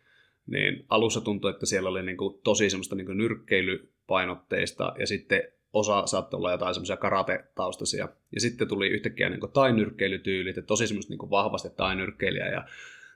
niin 0.48 0.86
alussa 0.90 1.22
tuntui, 1.22 1.52
että 1.52 1.66
siellä 1.66 1.90
oli 1.90 2.04
niin 2.04 2.18
kuin 2.18 2.40
tosi 2.44 2.70
semmoista 2.70 2.96
niin 2.96 3.06
kuin 3.06 3.18
nyrkkeilypainotteista 3.18 4.94
ja 5.00 5.08
sitten 5.08 5.44
osa 5.74 6.08
saattoi 6.08 6.38
olla 6.38 6.52
jotain 6.52 6.74
semmoisia 6.74 6.98
karate-taustaisia. 6.98 8.10
Ja 8.34 8.42
sitten 8.42 8.68
tuli 8.68 8.88
yhtäkkiä 8.88 9.30
niin 9.30 9.52
tainyrkkeilytyylit, 9.54 10.58
että 10.58 10.68
tosi 10.68 10.88
semmoista 10.88 11.14
niin 11.14 11.30
vahvasti 11.30 11.70
tainyrkkeilijä 11.70 12.48
ja 12.50 12.66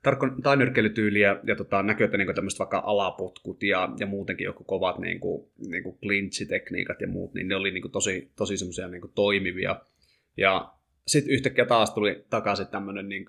tarkko 0.03 0.27
tainyrkkeilytyyliä 0.43 1.39
ja 1.43 1.55
tota, 1.55 1.83
näkyy, 1.83 2.05
että 2.05 2.17
niin 2.17 2.35
tämmöiset 2.35 2.59
vaikka 2.59 2.83
alapotkut 2.85 3.63
ja, 3.63 3.89
ja 3.99 4.05
muutenkin 4.05 4.45
joku 4.45 4.63
kovat 4.63 4.99
niin 4.99 5.19
kuin, 5.19 5.47
niin 5.67 5.83
kuin 5.83 5.97
clinchitekniikat 5.97 7.01
ja 7.01 7.07
muut, 7.07 7.33
niin 7.33 7.47
ne 7.47 7.55
oli 7.55 7.71
niin 7.71 7.81
kuin 7.81 7.91
tosi, 7.91 8.31
tosi 8.35 8.57
semmoisia 8.57 8.87
niin 8.87 9.01
toimivia. 9.15 9.81
Ja 10.37 10.71
sitten 11.07 11.33
yhtäkkiä 11.33 11.65
taas 11.65 11.93
tuli 11.93 12.25
takaisin 12.29 12.67
tämmöinen 12.67 13.09
niin 13.09 13.25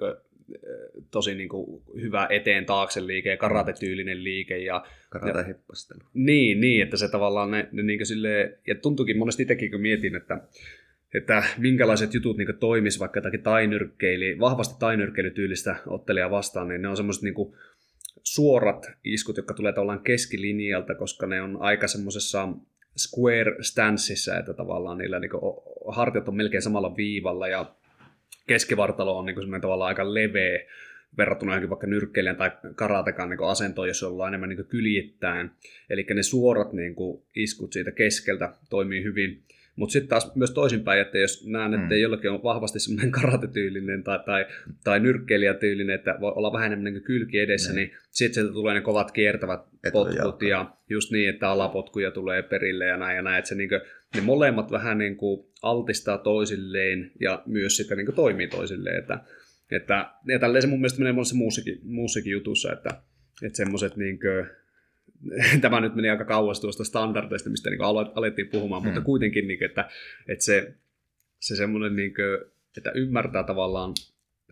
tosi 1.10 1.34
niin 1.34 1.48
kuin 1.48 1.82
hyvä 2.00 2.26
eteen 2.30 2.66
taakse 2.66 3.06
liike 3.06 3.30
ja 3.30 3.36
karatetyylinen 3.36 4.24
liike. 4.24 4.58
Ja, 4.58 4.84
Karate-hippastelu. 5.10 6.00
Niin, 6.14 6.60
niin, 6.60 6.82
että 6.82 6.96
se 6.96 7.08
tavallaan 7.08 7.50
ne, 7.50 7.68
ne 7.72 7.82
niin 7.82 8.06
silleen, 8.06 8.58
ja 8.66 8.74
tuntuukin 8.74 9.18
monesti 9.18 9.42
itsekin, 9.42 9.70
kun 9.70 9.80
mietin, 9.80 10.16
että, 10.16 10.40
että 11.14 11.42
minkälaiset 11.58 12.14
jutut 12.14 12.36
niin 12.36 12.56
toimisi 12.60 13.00
vaikka 13.00 13.18
jotakin 13.18 13.42
tainyrkkeili, 13.42 14.38
vahvasti 14.40 14.74
tainyrkkeilytyylistä 14.78 15.76
ottelijaa 15.86 16.30
vastaan, 16.30 16.68
niin 16.68 16.82
ne 16.82 16.88
on 16.88 16.96
semmoiset 16.96 17.22
niin 17.22 17.54
suorat 18.22 18.90
iskut, 19.04 19.36
jotka 19.36 19.54
tulee 19.54 19.72
tavallaan 19.72 20.02
keskilinjalta, 20.02 20.94
koska 20.94 21.26
ne 21.26 21.42
on 21.42 21.56
aika 21.60 21.88
semmoisessa 21.88 22.48
square 22.96 23.56
stanceissa, 23.60 24.38
että 24.38 24.54
tavallaan 24.54 24.98
niillä 24.98 25.18
niin 25.18 25.30
hartiat 25.88 26.28
on 26.28 26.36
melkein 26.36 26.62
samalla 26.62 26.96
viivalla 26.96 27.48
ja 27.48 27.74
keskivartalo 28.46 29.18
on 29.18 29.26
niin 29.26 29.34
kuin 29.34 29.60
tavallaan 29.60 29.88
aika 29.88 30.14
leveä 30.14 30.58
verrattuna 31.18 31.52
johonkin 31.52 31.70
vaikka 31.70 31.86
nyrkkeilijän 31.86 32.36
tai 32.36 32.50
karatekan 32.74 33.30
niin 33.30 33.42
asentoon, 33.42 33.88
jos 33.88 34.02
ollaan 34.02 34.28
enemmän 34.28 34.48
niin 34.48 34.66
kyljittäin. 34.66 35.50
Eli 35.90 36.06
ne 36.14 36.22
suorat 36.22 36.72
niin 36.72 36.94
kuin, 36.94 37.22
iskut 37.36 37.72
siitä 37.72 37.92
keskeltä 37.92 38.54
toimii 38.70 39.02
hyvin. 39.04 39.42
Mutta 39.76 39.92
sitten 39.92 40.08
taas 40.08 40.36
myös 40.36 40.50
toisinpäin, 40.50 41.00
että 41.00 41.18
jos 41.18 41.46
näen, 41.46 41.74
että 41.74 41.94
mm. 41.94 42.00
jollakin 42.00 42.30
on 42.30 42.42
vahvasti 42.42 42.80
semmoinen 42.80 43.10
karatetyylinen 43.20 44.04
tai, 44.04 44.18
tai, 44.26 44.46
tai 44.84 45.00
nyrkkeilijätyylinen, 45.00 45.94
että 45.94 46.16
voi 46.20 46.32
olla 46.36 46.52
vähän 46.52 46.66
enemmän 46.66 46.92
niin 46.92 47.02
kylki 47.02 47.38
edessä, 47.38 47.70
mm. 47.70 47.76
niin 47.76 47.92
sitten 48.10 48.34
sieltä 48.34 48.52
tulee 48.52 48.74
ne 48.74 48.80
kovat 48.80 49.12
kiertävät 49.12 49.60
potkut 49.92 50.42
ja 50.42 50.74
just 50.88 51.10
niin, 51.10 51.28
että 51.28 51.50
alapotkuja 51.50 52.10
tulee 52.10 52.42
perille 52.42 52.84
ja 52.84 52.96
näin 52.96 53.16
ja 53.16 53.22
näin, 53.22 53.38
että 53.38 53.48
se 53.48 53.54
niin 53.54 53.68
kuin, 53.68 53.80
ne 54.14 54.20
molemmat 54.20 54.70
vähän 54.70 54.98
niin 54.98 55.16
kuin 55.16 55.46
altistaa 55.62 56.18
toisilleen 56.18 57.12
ja 57.20 57.42
myös 57.46 57.76
sitten 57.76 57.96
niin 57.96 58.06
kuin 58.06 58.16
toimii 58.16 58.48
toisilleen, 58.48 58.98
että, 58.98 59.20
että 59.70 60.10
ja 60.26 60.38
tälleen 60.38 60.62
se 60.62 60.68
mun 60.68 60.78
mielestä 60.78 60.98
menee 60.98 61.12
monessa 61.12 61.34
muussakin, 61.34 61.80
muussakin 61.82 62.32
jutussa, 62.32 62.72
että, 62.72 62.90
että 63.42 63.56
semmoiset 63.56 63.96
niin 63.96 64.18
kuin, 64.18 64.46
tämä 65.60 65.80
nyt 65.80 65.94
meni 65.94 66.10
aika 66.10 66.24
kauas 66.24 66.60
tuosta 66.60 66.84
standardeista, 66.84 67.50
mistä 67.50 67.70
niin 67.70 67.82
alettiin 68.14 68.48
puhumaan, 68.48 68.82
hmm. 68.82 68.88
mutta 68.88 69.04
kuitenkin, 69.04 69.48
niin, 69.48 69.64
että, 69.64 69.88
että 70.28 70.44
se, 70.44 70.74
se 71.40 71.56
semmoinen, 71.56 71.96
niin 71.96 72.14
kuin, 72.14 72.52
että 72.76 72.90
ymmärtää 72.94 73.42
tavallaan 73.42 73.94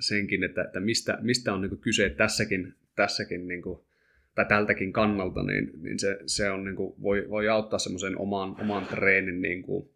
senkin, 0.00 0.44
että, 0.44 0.62
että 0.62 0.80
mistä, 0.80 1.18
mistä 1.20 1.54
on 1.54 1.61
niin 1.61 1.70
kuin 1.70 1.80
kyse 1.80 2.11
tässäkin, 2.11 2.74
tässäkin 2.96 3.48
niin 3.48 3.62
kuin, 3.62 3.80
tai 4.34 4.44
tältäkin 4.44 4.92
kannalta, 4.92 5.42
niin, 5.42 5.70
niin 5.82 5.98
se, 5.98 6.18
se 6.26 6.50
on, 6.50 6.64
niin 6.64 6.76
kuin, 6.76 6.94
voi, 7.02 7.26
voi 7.30 7.48
auttaa 7.48 7.78
semmoisen 7.78 8.18
oman, 8.18 8.60
oman 8.60 8.86
treenin 8.86 9.42
niin 9.42 9.62
kuin, 9.62 9.90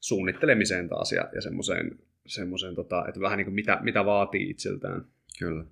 suunnittelemiseen 0.00 0.88
taas 0.88 1.12
ja, 1.12 1.28
ja 1.34 1.40
semmoiseen, 1.40 1.98
semmoiseen 2.26 2.74
tota, 2.74 3.04
että 3.08 3.20
vähän 3.20 3.36
niin 3.36 3.46
kuin 3.46 3.54
mitä, 3.54 3.78
mitä 3.82 4.04
vaatii 4.04 4.50
itseltään. 4.50 5.04
Kyllä. 5.38 5.64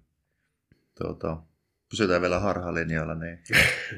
Tuota, 0.98 1.42
pysytään 1.90 2.22
vielä 2.22 2.38
harhalinjoilla, 2.38 3.14
niin 3.14 3.38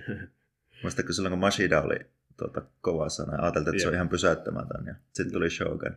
Muistatko 0.83 1.13
silloin, 1.13 1.33
kun 1.33 1.39
Mashida 1.39 1.83
oli 1.83 1.97
tuota, 2.37 2.63
kova 2.81 3.09
sana, 3.09 3.43
ajateltiin, 3.43 3.75
että 3.75 3.83
se 3.83 3.89
on 3.89 3.95
ihan 3.95 4.09
pysäyttämätön, 4.09 4.87
ja 4.87 4.95
sitten 5.13 5.33
tuli 5.33 5.51
Shogun. 5.51 5.97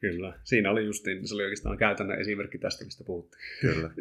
Kyllä, 0.00 0.38
siinä 0.44 0.70
oli 0.70 0.84
justiin, 0.84 1.28
se 1.28 1.34
oli 1.34 1.42
oikeastaan 1.42 1.78
käytännön 1.78 2.20
esimerkki 2.20 2.58
tästä, 2.58 2.84
mistä 2.84 3.04
puhuttiin. 3.04 3.42
Kyllä. 3.60 3.90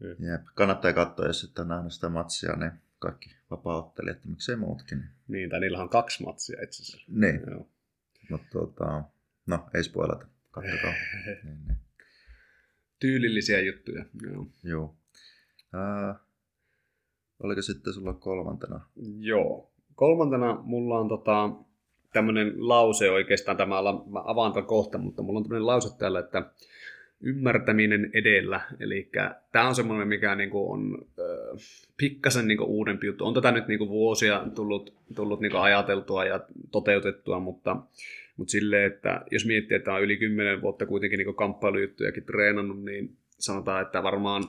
Mm. 0.00 0.26
Jep. 0.30 0.40
Kannattaa 0.54 0.92
katsoa, 0.92 1.26
jos 1.26 1.44
et 1.44 1.58
ole 1.58 1.68
nähnyt 1.68 1.92
sitä 1.92 2.08
matsia, 2.08 2.56
niin 2.56 2.72
kaikki 2.98 3.36
vapaa-ottelijat, 3.50 4.24
miksei 4.24 4.56
muutkin. 4.56 5.04
Niin, 5.28 5.50
tai 5.50 5.60
niillä 5.60 5.82
on 5.82 5.88
kaksi 5.88 6.22
matsia 6.24 6.62
itse 6.62 6.82
asiassa. 6.82 7.12
Niin, 7.12 7.40
Joo. 7.50 7.68
mutta 8.30 8.46
tota, 8.52 9.02
no 9.46 9.68
ei 9.74 9.84
spoilata, 9.84 10.26
kattokaa. 10.50 10.92
niin, 11.44 11.58
niin. 11.66 11.76
Tyylillisiä 13.00 13.60
juttuja. 13.60 14.04
Joo. 14.22 14.46
Joo. 14.62 14.96
Ää, 15.72 16.18
oliko 17.42 17.62
sitten 17.62 17.92
sulla 17.92 18.14
kolmantena? 18.14 18.80
Joo. 19.18 19.72
Kolmantena 19.94 20.60
mulla 20.62 20.98
on 20.98 21.08
tota, 21.08 21.50
tämmöinen 22.12 22.68
lause 22.68 23.10
oikeastaan, 23.10 23.56
tämä 23.56 23.82
mä 24.06 24.22
avaan 24.24 24.52
tämän 24.52 24.66
kohta, 24.66 24.98
mutta 24.98 25.22
mulla 25.22 25.38
on 25.38 25.42
tämmöinen 25.42 25.66
lause 25.66 25.98
täällä, 25.98 26.18
että 26.18 26.50
ymmärtäminen 27.20 28.10
edellä. 28.14 28.60
Eli 28.80 29.10
tämä 29.52 29.68
on 29.68 29.74
semmoinen, 29.74 30.08
mikä 30.08 30.34
niinku 30.34 30.72
on 30.72 30.98
äh, 31.18 31.60
pikkasen 31.96 32.48
niinku 32.48 32.64
uudempi 32.64 33.06
juttu. 33.06 33.24
On 33.24 33.34
tätä 33.34 33.52
nyt 33.52 33.68
niinku 33.68 33.88
vuosia 33.88 34.44
tullut, 34.54 34.94
tullut 35.14 35.40
niinku 35.40 35.58
ajateltua 35.58 36.24
ja 36.24 36.40
toteutettua, 36.72 37.40
mutta, 37.40 37.76
mutta 38.36 38.50
silleen, 38.50 38.92
että 38.92 39.24
jos 39.30 39.46
miettii, 39.46 39.76
että 39.76 39.94
on 39.94 40.02
yli 40.02 40.16
10 40.16 40.62
vuotta 40.62 40.86
kuitenkin 40.86 41.18
niinku 41.18 41.32
kamppailujuttujakin 41.32 42.24
treenannut, 42.24 42.84
niin 42.84 43.16
sanotaan, 43.38 43.82
että 43.82 44.02
varmaan 44.02 44.44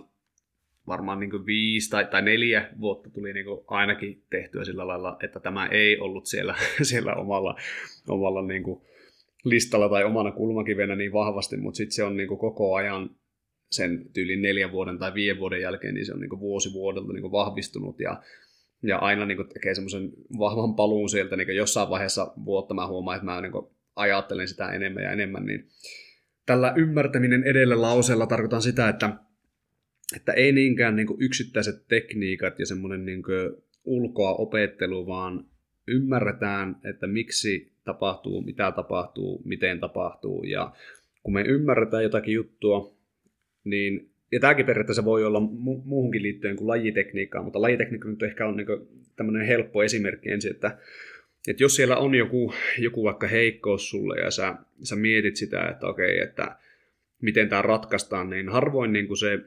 varmaan 0.87 1.19
niin 1.19 1.45
viisi 1.45 1.89
tai, 1.89 2.05
tai 2.05 2.21
neljä 2.21 2.69
vuotta 2.79 3.09
tuli 3.09 3.33
niin 3.33 3.45
ainakin 3.67 4.23
tehtyä 4.29 4.65
sillä 4.65 4.87
lailla, 4.87 5.17
että 5.23 5.39
tämä 5.39 5.67
ei 5.67 5.99
ollut 5.99 6.25
siellä, 6.25 6.55
siellä 6.81 7.13
omalla, 7.13 7.55
omalla 8.07 8.41
niin 8.41 8.63
listalla 9.49 9.89
tai 9.89 10.03
omana 10.03 10.31
kulmakivenä 10.31 10.95
niin 10.95 11.13
vahvasti, 11.13 11.57
mutta 11.57 11.77
sitten 11.77 11.95
se 11.95 12.03
on 12.03 12.17
niin 12.17 12.27
koko 12.27 12.75
ajan 12.75 13.09
sen 13.71 14.09
tyylin 14.13 14.41
neljän 14.41 14.71
vuoden 14.71 14.97
tai 14.97 15.13
viiden 15.13 15.39
vuoden 15.39 15.61
jälkeen, 15.61 15.93
niin 15.93 16.05
se 16.05 16.13
on 16.13 16.19
niin 16.19 16.39
vuosi 16.39 16.73
vuodelta 16.73 17.13
niin 17.13 17.31
vahvistunut 17.31 17.99
ja, 17.99 18.21
ja 18.83 18.97
aina 18.97 19.25
niin 19.25 19.47
tekee 19.53 19.75
semmoisen 19.75 20.11
vahvan 20.39 20.75
paluun 20.75 21.09
sieltä 21.09 21.35
niin 21.35 21.55
jossain 21.55 21.89
vaiheessa 21.89 22.33
vuotta. 22.45 22.73
Mä 22.73 22.87
huomaan, 22.87 23.15
että 23.15 23.25
mä 23.25 23.41
niin 23.41 23.51
ajattelen 23.95 24.47
sitä 24.47 24.71
enemmän 24.71 25.03
ja 25.03 25.11
enemmän, 25.11 25.45
niin 25.45 25.67
tällä 26.45 26.73
ymmärtäminen 26.75 27.43
edellä 27.43 27.81
lauseella 27.81 28.27
tarkoitan 28.27 28.61
sitä, 28.61 28.89
että 28.89 29.13
että 30.15 30.33
ei 30.33 30.51
niinkään 30.51 30.95
niin 30.95 31.07
kuin 31.07 31.21
yksittäiset 31.21 31.87
tekniikat 31.87 32.59
ja 32.59 32.65
semmoinen 32.65 33.05
niin 33.05 33.23
ulkoa 33.83 34.33
opettelu, 34.33 35.07
vaan 35.07 35.45
ymmärretään, 35.87 36.75
että 36.83 37.07
miksi 37.07 37.76
tapahtuu, 37.87 38.41
mitä 38.41 38.71
tapahtuu, 38.71 39.41
miten 39.45 39.79
tapahtuu. 39.79 40.43
Ja 40.43 40.71
kun 41.23 41.33
me 41.33 41.41
ymmärretään 41.41 42.03
jotakin 42.03 42.33
juttua, 42.33 42.93
niin 43.63 44.09
ja 44.31 44.39
tämäkin 44.39 44.65
periaatteessa 44.65 45.05
voi 45.05 45.25
olla 45.25 45.39
mu- 45.39 45.81
muuhunkin 45.85 46.23
liittyen 46.23 46.55
kuin 46.55 46.67
lajitekniikkaan, 46.67 47.43
mutta 47.43 47.61
lajitekniikka 47.61 48.09
nyt 48.09 48.23
ehkä 48.23 48.47
on 48.47 48.57
niin 48.57 48.67
tämmöinen 49.15 49.47
helppo 49.47 49.83
esimerkki 49.83 50.29
ensin, 50.29 50.51
että, 50.51 50.77
että 51.47 51.63
jos 51.63 51.75
siellä 51.75 51.97
on 51.97 52.15
joku, 52.15 52.53
joku 52.79 53.03
vaikka 53.03 53.27
heikkous 53.27 53.89
sulle 53.89 54.19
ja 54.19 54.31
sä, 54.31 54.55
sä 54.83 54.95
mietit 54.95 55.35
sitä, 55.35 55.67
että 55.67 55.87
okei, 55.87 56.19
että 56.19 56.57
miten 57.21 57.49
tämä 57.49 57.61
ratkaistaan, 57.61 58.29
niin 58.29 58.49
harvoin 58.49 58.93
niin 58.93 59.07
kuin 59.07 59.17
se 59.17 59.39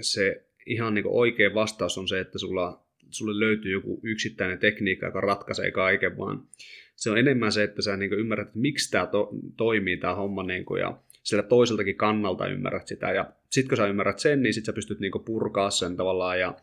se 0.00 0.42
ihan 0.66 0.94
niin 0.94 1.04
oikea 1.08 1.54
vastaus 1.54 1.98
on 1.98 2.08
se, 2.08 2.20
että 2.20 2.38
sulla, 2.38 2.80
sulle 3.10 3.40
löytyy 3.40 3.72
joku 3.72 4.00
yksittäinen 4.02 4.58
tekniikka, 4.58 5.06
joka 5.06 5.20
ratkaisee 5.20 5.70
kaiken, 5.70 6.18
vaan 6.18 6.42
se 6.96 7.10
on 7.10 7.18
enemmän 7.18 7.52
se, 7.52 7.62
että 7.62 7.82
sä 7.82 7.96
niin 7.96 8.12
ymmärrät, 8.12 8.46
että 8.46 8.58
miksi 8.58 8.90
tämä 8.90 9.06
to, 9.06 9.30
toimii 9.56 9.96
tämä 9.96 10.14
homma 10.14 10.42
niin 10.42 10.64
kuin, 10.64 10.80
ja 10.80 10.98
sillä 11.22 11.42
toiseltakin 11.42 11.96
kannalta 11.96 12.46
ymmärrät 12.46 12.86
sitä. 12.86 13.12
Ja 13.12 13.32
sitten 13.50 13.68
kun 13.68 13.76
sä 13.76 13.86
ymmärrät 13.86 14.18
sen, 14.18 14.42
niin 14.42 14.54
sitten 14.54 14.72
sä 14.72 14.76
pystyt 14.76 15.00
niin 15.00 15.12
purkaa 15.24 15.70
sen 15.70 15.96
tavallaan 15.96 16.40
ja, 16.40 16.56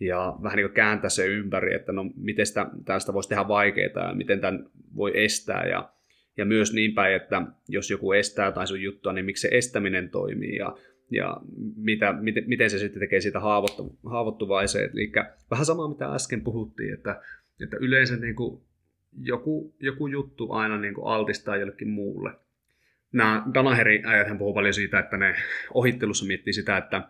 ja 0.00 0.36
vähän 0.42 0.56
niin 0.56 0.70
kääntää 0.70 1.10
se 1.10 1.26
ympäri, 1.26 1.74
että 1.74 1.92
no 1.92 2.04
miten 2.16 2.46
sitä, 2.46 2.66
tästä 2.84 3.12
voisi 3.12 3.28
tehdä 3.28 3.48
vaikeaa 3.48 4.08
ja 4.08 4.14
miten 4.14 4.40
tämän 4.40 4.70
voi 4.96 5.12
estää. 5.14 5.66
Ja, 5.66 5.92
ja 6.36 6.44
myös 6.44 6.72
niin 6.72 6.94
päin, 6.94 7.16
että 7.16 7.42
jos 7.68 7.90
joku 7.90 8.12
estää 8.12 8.52
tai 8.52 8.66
sun 8.66 8.82
juttua, 8.82 9.12
niin 9.12 9.24
miksi 9.24 9.40
se 9.40 9.56
estäminen 9.56 10.10
toimii. 10.10 10.56
Ja 10.56 10.76
ja 11.10 11.36
mitä, 11.76 12.12
miten, 12.12 12.44
miten 12.46 12.70
se 12.70 12.78
sitten 12.78 13.00
tekee 13.00 13.20
siitä 13.20 13.40
haavoittu, 13.40 13.98
haavoittuvaiseen. 14.06 14.90
Eli 14.92 15.12
vähän 15.50 15.66
samaa, 15.66 15.88
mitä 15.88 16.14
äsken 16.14 16.40
puhuttiin, 16.40 16.94
että, 16.94 17.22
että 17.62 17.76
yleensä 17.80 18.16
niin 18.16 18.36
kuin 18.36 18.62
joku, 19.22 19.74
joku 19.80 20.06
juttu 20.06 20.52
aina 20.52 20.78
niin 20.78 20.94
kuin 20.94 21.06
altistaa 21.06 21.56
jollekin 21.56 21.88
muulle. 21.88 22.30
Nämä 23.12 23.42
Danaherin 23.54 24.06
ajathan 24.06 24.38
puhuu 24.38 24.54
paljon 24.54 24.74
siitä, 24.74 24.98
että 24.98 25.16
ne 25.16 25.34
ohittelussa 25.74 26.26
miettii 26.26 26.52
sitä, 26.52 26.76
että 26.76 27.02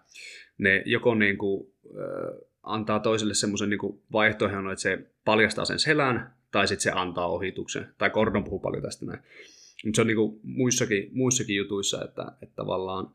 ne 0.58 0.82
joko 0.86 1.14
niin 1.14 1.38
kuin, 1.38 1.72
äh, 1.86 2.38
antaa 2.62 3.00
toiselle 3.00 3.34
semmoisen 3.34 3.70
niin 3.70 4.02
vaihtoehdon, 4.12 4.72
että 4.72 4.82
se 4.82 4.98
paljastaa 5.24 5.64
sen 5.64 5.78
selän, 5.78 6.34
tai 6.52 6.68
sitten 6.68 6.82
se 6.82 6.90
antaa 6.90 7.28
ohituksen. 7.28 7.86
Tai 7.98 8.10
Gordon 8.10 8.44
puhuu 8.44 8.58
paljon 8.58 8.82
tästä 8.82 9.06
näin. 9.06 9.20
Mutta 9.84 9.96
se 9.96 10.00
on 10.00 10.06
niin 10.06 10.16
kuin 10.16 10.40
muissakin, 10.42 11.10
muissakin 11.12 11.56
jutuissa, 11.56 12.04
että, 12.04 12.32
että 12.42 12.56
tavallaan 12.56 13.10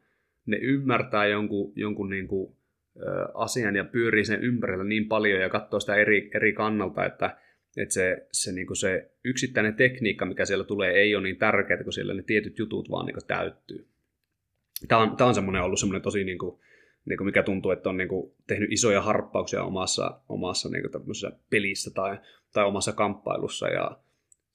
ne 0.45 0.57
ymmärtää 0.57 1.25
jonkun, 1.25 1.73
jonkun 1.75 2.09
niin 2.09 2.27
kuin, 2.27 2.55
ö, 2.97 3.01
asian 3.33 3.75
ja 3.75 3.83
pyörii 3.83 4.25
sen 4.25 4.43
ympärillä 4.43 4.83
niin 4.83 5.07
paljon 5.07 5.41
ja 5.41 5.49
katsoo 5.49 5.79
sitä 5.79 5.95
eri, 5.95 6.31
eri 6.33 6.53
kannalta, 6.53 7.05
että, 7.05 7.37
että 7.77 7.93
se, 7.93 8.27
se, 8.31 8.51
niin 8.51 8.67
kuin 8.67 8.77
se 8.77 9.11
yksittäinen 9.23 9.75
tekniikka, 9.75 10.25
mikä 10.25 10.45
siellä 10.45 10.63
tulee, 10.63 10.91
ei 10.91 11.15
ole 11.15 11.23
niin 11.23 11.37
tärkeää, 11.37 11.83
kun 11.83 11.93
siellä 11.93 12.13
ne 12.13 12.23
tietyt 12.23 12.59
jutut 12.59 12.91
vaan 12.91 13.05
niin 13.05 13.13
kuin 13.13 13.27
täyttyy. 13.27 13.87
Tämä 14.87 15.01
on, 15.01 15.17
tämä 15.17 15.27
on 15.27 15.35
semmoinen 15.35 15.61
ollut 15.61 15.79
semmoinen 15.79 16.01
tosi, 16.01 16.23
niin 16.23 16.37
kuin, 16.37 16.59
niin 17.05 17.17
kuin 17.17 17.25
mikä 17.25 17.43
tuntuu, 17.43 17.71
että 17.71 17.89
on 17.89 17.97
niin 17.97 18.07
kuin 18.07 18.31
tehnyt 18.47 18.71
isoja 18.71 19.01
harppauksia 19.01 19.63
omassa, 19.63 20.19
omassa 20.29 20.69
niin 20.69 20.83
kuin 20.91 21.33
pelissä 21.49 21.91
tai, 21.91 22.17
tai 22.53 22.65
omassa 22.65 22.91
kamppailussa. 22.91 23.67
Ja, 23.67 23.97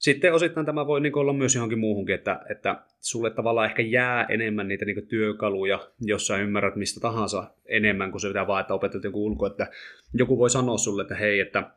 sitten 0.01 0.33
osittain 0.33 0.65
tämä 0.65 0.87
voi 0.87 1.01
niin 1.01 1.17
olla 1.17 1.33
myös 1.33 1.55
johonkin 1.55 1.79
muuhunkin, 1.79 2.15
että, 2.15 2.41
että 2.49 2.81
sulle 2.99 3.29
tavallaan 3.29 3.69
ehkä 3.69 3.81
jää 3.81 4.25
enemmän 4.29 4.67
niitä 4.67 4.85
niin 4.85 5.07
työkaluja, 5.07 5.79
jos 5.99 6.27
sä 6.27 6.37
ymmärrät 6.37 6.75
mistä 6.75 6.99
tahansa 6.99 7.51
enemmän 7.65 8.11
kuin 8.11 8.21
se 8.21 8.27
pitää 8.27 8.47
vaan, 8.47 8.61
että 8.61 8.73
opetat 8.73 9.03
joku 9.03 9.25
ulko. 9.25 9.45
Että 9.45 9.67
joku 10.13 10.37
voi 10.37 10.49
sanoa 10.49 10.77
sulle, 10.77 11.01
että 11.01 11.15
hei, 11.15 11.39
että, 11.39 11.71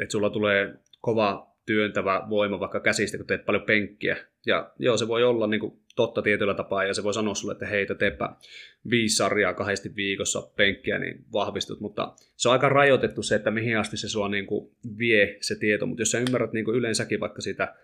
että 0.00 0.12
sulla 0.12 0.30
tulee 0.30 0.74
kova 1.00 1.48
työntävä 1.66 2.22
voima 2.30 2.60
vaikka 2.60 2.80
käsistä, 2.80 3.16
kun 3.16 3.26
teet 3.26 3.44
paljon 3.44 3.64
penkkiä. 3.64 4.16
Ja 4.46 4.72
joo, 4.78 4.96
se 4.96 5.08
voi 5.08 5.24
olla 5.24 5.46
niin 5.46 5.60
kuin 5.60 5.80
totta 5.96 6.22
tietyllä 6.22 6.54
tapaa, 6.54 6.84
ja 6.84 6.94
se 6.94 7.04
voi 7.04 7.14
sanoa 7.14 7.34
sulle, 7.34 7.52
että 7.52 7.66
hei, 7.66 7.86
teepä 7.86 8.36
viisi 8.90 9.16
sarjaa 9.16 9.54
kahdesti 9.54 9.96
viikossa 9.96 10.42
penkkiä, 10.56 10.98
niin 10.98 11.24
vahvistut, 11.32 11.80
mutta 11.80 12.12
se 12.36 12.48
on 12.48 12.52
aika 12.52 12.68
rajoitettu 12.68 13.22
se, 13.22 13.34
että 13.34 13.50
mihin 13.50 13.78
asti 13.78 13.96
se 13.96 14.08
sua 14.08 14.28
niin 14.28 14.46
kuin 14.46 14.70
vie 14.98 15.36
se 15.40 15.56
tieto, 15.58 15.86
mutta 15.86 16.02
jos 16.02 16.10
sä 16.10 16.18
ymmärrät 16.18 16.52
niin 16.52 16.64
kuin 16.64 16.76
yleensäkin 16.76 17.20
vaikka 17.20 17.42
sitä 17.42 17.74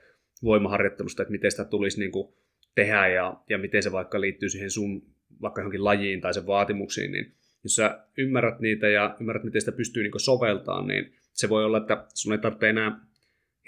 voimaharjoittelusta, 0.42 1.22
että 1.22 1.32
miten 1.32 1.50
sitä 1.50 1.64
tulisi 1.64 2.00
niin 2.00 2.12
kuin 2.12 2.34
tehdä 2.74 3.08
ja, 3.08 3.36
ja 3.48 3.58
miten 3.58 3.82
se 3.82 3.92
vaikka 3.92 4.20
liittyy 4.20 4.48
siihen 4.48 4.70
sun 4.70 5.02
vaikka 5.42 5.60
johonkin 5.60 5.84
lajiin 5.84 6.20
tai 6.20 6.34
sen 6.34 6.46
vaatimuksiin, 6.46 7.12
niin 7.12 7.32
jos 7.64 7.76
sä 7.76 8.00
ymmärrät 8.18 8.60
niitä 8.60 8.88
ja 8.88 9.16
ymmärrät, 9.20 9.44
miten 9.44 9.60
sitä 9.60 9.72
pystyy 9.72 10.02
niin 10.02 10.20
soveltamaan, 10.20 10.86
niin 10.86 11.14
se 11.34 11.48
voi 11.48 11.64
olla, 11.64 11.78
että 11.78 12.06
sun 12.14 12.32
ei 12.32 12.38
tarvitse 12.38 12.68
enää 12.68 13.00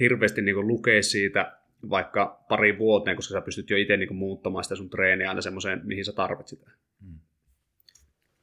hirveästi 0.01 0.43
niin 0.43 0.67
lukea 0.67 1.03
siitä 1.03 1.59
vaikka 1.91 2.45
pari 2.49 2.79
vuoteen, 2.79 3.17
koska 3.17 3.33
sä 3.33 3.41
pystyt 3.41 3.71
jo 3.71 3.77
itse 3.77 3.97
niin 3.97 4.17
muuttamaan 4.17 4.65
sitä 4.65 4.77
sun 4.77 4.91
treeniä 4.91 5.29
aina 5.29 5.41
semmoiseen, 5.41 5.81
mihin 5.85 6.05
sä 6.05 6.13
tarvitset 6.13 6.59
sitä. 6.59 6.71
Hmm. 7.03 7.19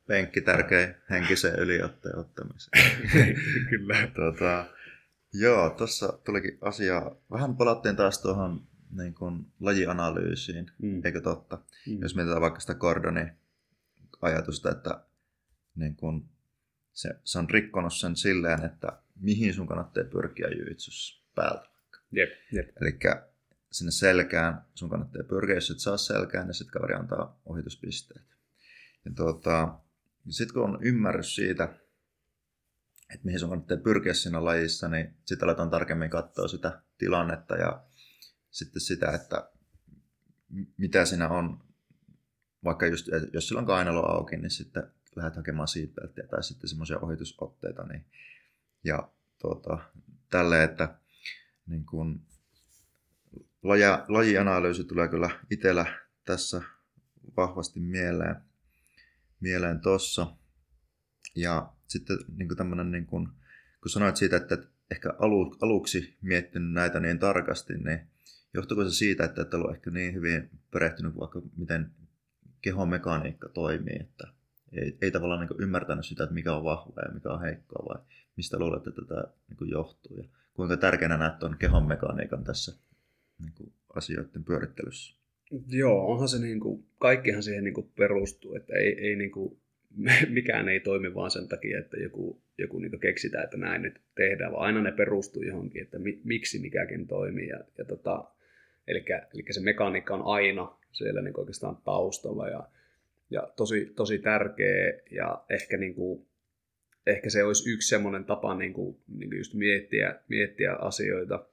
Penkki 0.08 0.42
tärkeä 0.42 0.96
henkiseen 1.10 1.60
yliotteen 1.60 2.20
ottamiseen. 2.20 2.84
Kyllä. 3.70 4.08
Tota, 4.16 4.66
joo, 5.34 5.70
tuossa 5.70 6.20
tulikin 6.26 6.58
asia. 6.62 7.12
Vähän 7.32 7.56
palattiin 7.56 7.96
taas 7.96 8.22
tuohon 8.22 8.68
niin 8.98 9.14
kuin, 9.14 9.46
lajianalyysiin, 9.60 10.72
mm. 10.82 11.02
eikö 11.06 11.22
totta? 11.22 11.60
Mm. 11.88 12.02
Jos 12.02 12.16
mietitään 12.16 12.42
vaikka 12.42 12.60
sitä 12.60 12.74
Gordonin 12.74 13.32
ajatusta, 14.22 14.72
että 14.72 15.04
niin 15.76 15.96
kuin, 15.96 16.30
se, 16.94 17.10
se 17.24 17.40
on 17.40 17.50
rikkonut 17.50 17.94
sen 17.94 18.16
silleen, 18.16 18.66
että 18.66 19.03
mihin 19.20 19.54
sun 19.54 19.68
kannattaa 19.68 20.04
pyrkiä 20.04 20.48
jyytsyssä 20.48 21.24
päältä. 21.36 21.70
Jep, 22.12 22.30
jep. 22.52 22.70
Eli 22.82 23.00
sinne 23.72 23.92
selkään 23.92 24.66
sun 24.76 24.90
kannattaa 24.90 25.24
pyrkiä, 25.24 25.56
jos 25.56 25.72
et 25.72 25.80
saa 25.80 25.98
selkään, 25.98 26.48
niin 26.48 26.56
sitten 26.56 26.74
kaveri 26.74 26.94
antaa 26.94 27.42
ohituspisteet. 27.46 28.26
Ja 29.06 29.12
tuota, 29.16 29.80
sitten 30.30 30.54
kun 30.54 30.64
on 30.64 30.80
ymmärrys 30.82 31.36
siitä, 31.36 31.64
että 33.14 33.26
mihin 33.26 33.40
sun 33.40 33.50
kannattaa 33.50 33.78
pyrkiä 33.78 34.14
siinä 34.14 34.46
lajissa, 34.46 34.88
niin 34.88 35.14
sitten 35.26 35.48
aletaan 35.48 35.70
tarkemmin 35.70 36.10
katsoa 36.10 36.48
sitä 36.48 36.82
tilannetta 36.98 37.56
ja 37.56 37.84
sitten 38.50 38.82
sitä, 38.82 39.12
että 39.12 39.50
mitä 40.78 41.06
siinä 41.06 41.30
on, 41.30 41.64
vaikka 42.64 42.88
just, 42.88 43.08
jos 43.34 43.48
sillä 43.48 43.60
on 43.60 43.66
kainalo 43.66 44.06
auki, 44.06 44.38
niin 44.38 44.52
sitten 44.52 44.84
lähdet 45.16 45.36
hakemaan 45.36 45.68
seatbeltia 45.68 46.28
tai 46.28 46.44
sitten 46.44 46.70
semmoisia 46.70 47.00
ohitusotteita. 47.00 47.84
Niin, 47.84 48.06
ja 48.84 49.10
tuota, 49.42 49.78
tälle, 50.30 50.64
että 50.64 50.96
niin 51.68 51.86
kun, 51.86 52.22
laja, 53.64 54.06
lajianalyysi 54.08 54.84
tulee 54.84 55.08
kyllä 55.08 55.30
itsellä 55.50 55.86
tässä 56.26 56.62
vahvasti 57.38 57.80
mieleen, 57.80 58.36
mieleen 59.40 59.80
tossa. 59.80 60.28
Ja 61.36 61.74
sitten 61.88 62.18
niin 62.38 62.58
tämmöinen, 62.58 62.92
niin 62.92 63.06
kuin, 63.06 63.28
kun 63.82 63.90
sanoit 63.90 64.16
siitä, 64.16 64.38
että 64.38 64.58
ehkä 64.92 65.14
alu, 65.20 65.56
aluksi 65.62 66.18
miettinyt 66.22 66.74
näitä 66.74 67.00
niin 67.00 67.20
tarkasti, 67.20 67.74
niin 67.74 68.08
johtuuko 68.54 68.84
se 68.84 68.90
siitä, 68.90 69.24
että 69.24 69.42
et 69.42 69.54
ollut 69.54 69.72
ehkä 69.72 69.92
niin 69.92 70.14
hyvin 70.14 70.50
perehtynyt 70.72 71.16
vaikka 71.20 71.42
miten 71.58 71.92
kehon 72.62 72.90
mekaniikka 72.90 73.50
toimii, 73.50 73.98
että 74.00 74.28
ei, 74.72 74.98
ei 75.02 75.12
tavallaan 75.12 75.48
niin 75.48 75.62
ymmärtänyt 75.62 76.06
sitä, 76.06 76.24
että 76.24 76.34
mikä 76.34 76.54
on 76.54 76.64
vahvaa 76.64 77.06
ja 77.06 77.14
mikä 77.14 77.30
on 77.30 77.42
heikkoa 77.42 77.86
vai 77.90 78.06
mistä 78.38 78.60
luulet, 78.60 78.88
että 78.88 79.02
tätä 79.02 79.28
niin 79.50 79.70
johtuu 79.72 80.18
ja 80.18 80.24
kuinka 80.54 80.78
tärkeänä 80.78 81.18
näet 81.18 81.40
tuon 81.40 81.58
kehon 81.60 81.88
mekaniikan 81.88 82.44
tässä 82.44 82.72
niin 83.40 83.54
kuin 83.58 83.74
asioiden 83.96 84.44
pyörittelyssä? 84.44 85.16
Joo, 85.68 86.12
onhan 86.12 86.28
se 86.28 86.40
niin 86.40 86.60
kuin, 86.60 86.86
kaikkihan 87.00 87.44
siihen 87.44 87.64
niin 87.64 87.74
kuin 87.74 87.92
perustuu, 87.98 88.56
että 88.56 88.74
ei, 88.74 89.08
ei 89.08 89.16
niin 89.16 89.32
kuin, 89.32 89.58
mikään 90.30 90.70
ei 90.70 90.80
toimi 90.80 91.16
vaan 91.16 91.32
sen 91.32 91.48
takia, 91.48 91.80
että 91.80 91.98
joku, 91.98 92.42
joku 92.58 92.80
niin 92.80 93.00
keksitään, 93.00 93.44
että 93.44 93.58
näin 93.58 93.82
nyt 93.82 94.02
tehdään, 94.16 94.52
vaan 94.52 94.66
aina 94.66 94.82
ne 94.82 94.92
perustuu 94.92 95.44
johonkin, 95.44 95.82
että 95.82 96.00
mi, 96.00 96.22
miksi 96.24 96.60
mikäkin 96.60 97.08
toimii. 97.08 97.48
Ja, 97.48 97.60
ja 97.78 97.86
tota, 97.86 98.32
eli, 98.88 99.06
eli 99.34 99.44
se 99.52 99.62
mekaniikka 99.62 100.14
on 100.14 100.26
aina 100.26 100.78
siellä 100.92 101.22
niin 101.22 101.40
oikeastaan 101.40 101.78
taustalla 101.86 102.48
ja, 102.48 102.68
ja 103.30 103.54
tosi, 103.56 103.94
tosi 103.96 104.20
tärkeä 104.20 104.94
ja 105.12 105.44
ehkä, 105.50 105.78
niin 105.78 105.96
kuin, 105.96 106.26
ehkä 107.08 107.30
se 107.30 107.44
olisi 107.44 107.70
yksi 107.70 107.88
semmoinen 107.88 108.26
tapa 108.26 108.56
niin 108.56 108.74
kuin, 108.74 108.98
niin 109.08 109.30
kuin 109.30 109.38
just 109.38 109.54
miettiä, 109.54 110.16
miettiä 110.28 110.74
asioita. 110.74 111.46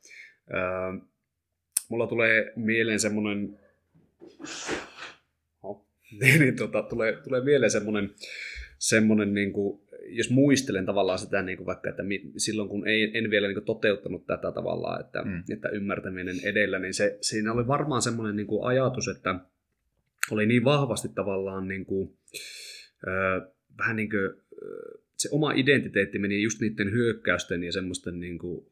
Öö, 0.54 1.00
mulla 1.88 2.06
tulee 2.06 2.52
mieleen 2.56 3.00
semmoinen 3.00 3.58
oh, 5.62 5.86
niin, 6.20 6.40
niin 6.40 6.56
tota, 6.56 6.82
tulee, 6.82 7.16
tulee 7.24 7.44
mieleen 7.44 7.70
semmoinen, 7.70 8.10
semmoinen 8.78 9.34
niin 9.34 9.52
kuin, 9.52 9.80
jos 10.08 10.30
muistelen 10.30 10.86
tavallaan 10.86 11.18
sitä 11.18 11.42
niin 11.42 11.56
kuin 11.58 11.66
vaikka, 11.66 11.90
että 11.90 12.02
mi, 12.02 12.32
silloin 12.36 12.68
kun 12.68 12.88
ei, 12.88 13.18
en 13.18 13.30
vielä 13.30 13.46
niin 13.48 13.54
kuin 13.56 13.64
toteuttanut 13.64 14.26
tätä 14.26 14.52
tavallaan, 14.52 15.00
että, 15.00 15.22
mm. 15.22 15.42
että 15.52 15.68
ymmärtäminen 15.68 16.36
edellä, 16.44 16.78
niin 16.78 16.94
se, 16.94 17.18
siinä 17.20 17.52
oli 17.52 17.66
varmaan 17.66 18.02
semmoinen 18.02 18.36
niin 18.36 18.46
kuin 18.46 18.64
ajatus, 18.64 19.08
että 19.08 19.40
oli 20.30 20.46
niin 20.46 20.64
vahvasti 20.64 21.08
tavallaan 21.08 21.68
niin 21.68 21.84
kuin, 21.84 22.16
ö, 23.06 23.50
vähän 23.78 23.96
niin 23.96 24.10
kuin, 24.10 24.42
se 25.20 25.28
oma 25.32 25.52
identiteetti 25.52 26.18
meni 26.18 26.42
just 26.42 26.60
niiden 26.60 26.92
hyökkäysten 26.92 27.62
ja 27.62 27.72
semmoisten 27.72 28.20
niin 28.20 28.38
kuin 28.38 28.66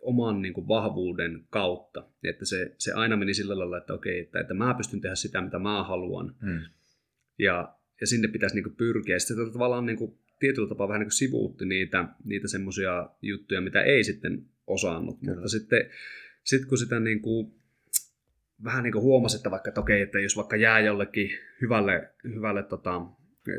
oman 0.00 0.42
niin 0.42 0.54
kuin, 0.54 0.68
vahvuuden 0.68 1.44
kautta. 1.50 2.08
Että 2.24 2.44
se, 2.44 2.74
se 2.78 2.92
aina 2.92 3.16
meni 3.16 3.34
sillä 3.34 3.58
lailla, 3.58 3.78
että 3.78 3.94
okei, 3.94 4.20
että, 4.20 4.40
että 4.40 4.54
mä 4.54 4.74
pystyn 4.74 5.00
tehdä 5.00 5.14
sitä, 5.14 5.40
mitä 5.40 5.58
mä 5.58 5.82
haluan. 5.82 6.34
Hmm. 6.40 6.60
Ja, 7.38 7.74
ja 8.00 8.06
sinne 8.06 8.28
pitäisi 8.28 8.54
niin 8.54 8.64
kuin, 8.64 8.76
pyrkiä. 8.76 9.18
Sitten 9.18 9.52
tavallaan 9.52 9.86
niin 9.86 9.98
kuin, 9.98 10.18
tietyllä 10.40 10.68
tapaa 10.68 10.88
vähän 10.88 11.00
niin 11.00 11.06
kuin 11.06 11.18
sivuutti 11.18 11.64
niitä, 11.64 12.08
niitä 12.24 12.48
semmoisia 12.48 13.10
juttuja, 13.22 13.60
mitä 13.60 13.82
ei 13.82 14.04
sitten 14.04 14.44
osannut. 14.66 15.18
Kyllä. 15.20 15.34
Mutta 15.34 15.48
sitten 15.48 15.90
sit 16.44 16.64
kun 16.64 16.78
sitä 16.78 17.00
niin 17.00 17.20
kuin, 17.20 17.54
vähän 18.64 18.82
niin 18.84 18.92
kuin 18.92 19.02
huomasi, 19.02 19.36
että 19.36 19.50
vaikka, 19.50 19.68
että 19.68 19.80
okei, 19.80 20.02
että 20.02 20.20
jos 20.20 20.36
vaikka 20.36 20.56
jää 20.56 20.80
jollekin 20.80 21.30
hyvälle, 21.60 22.10
hyvälle 22.24 22.62
tota, 22.62 23.02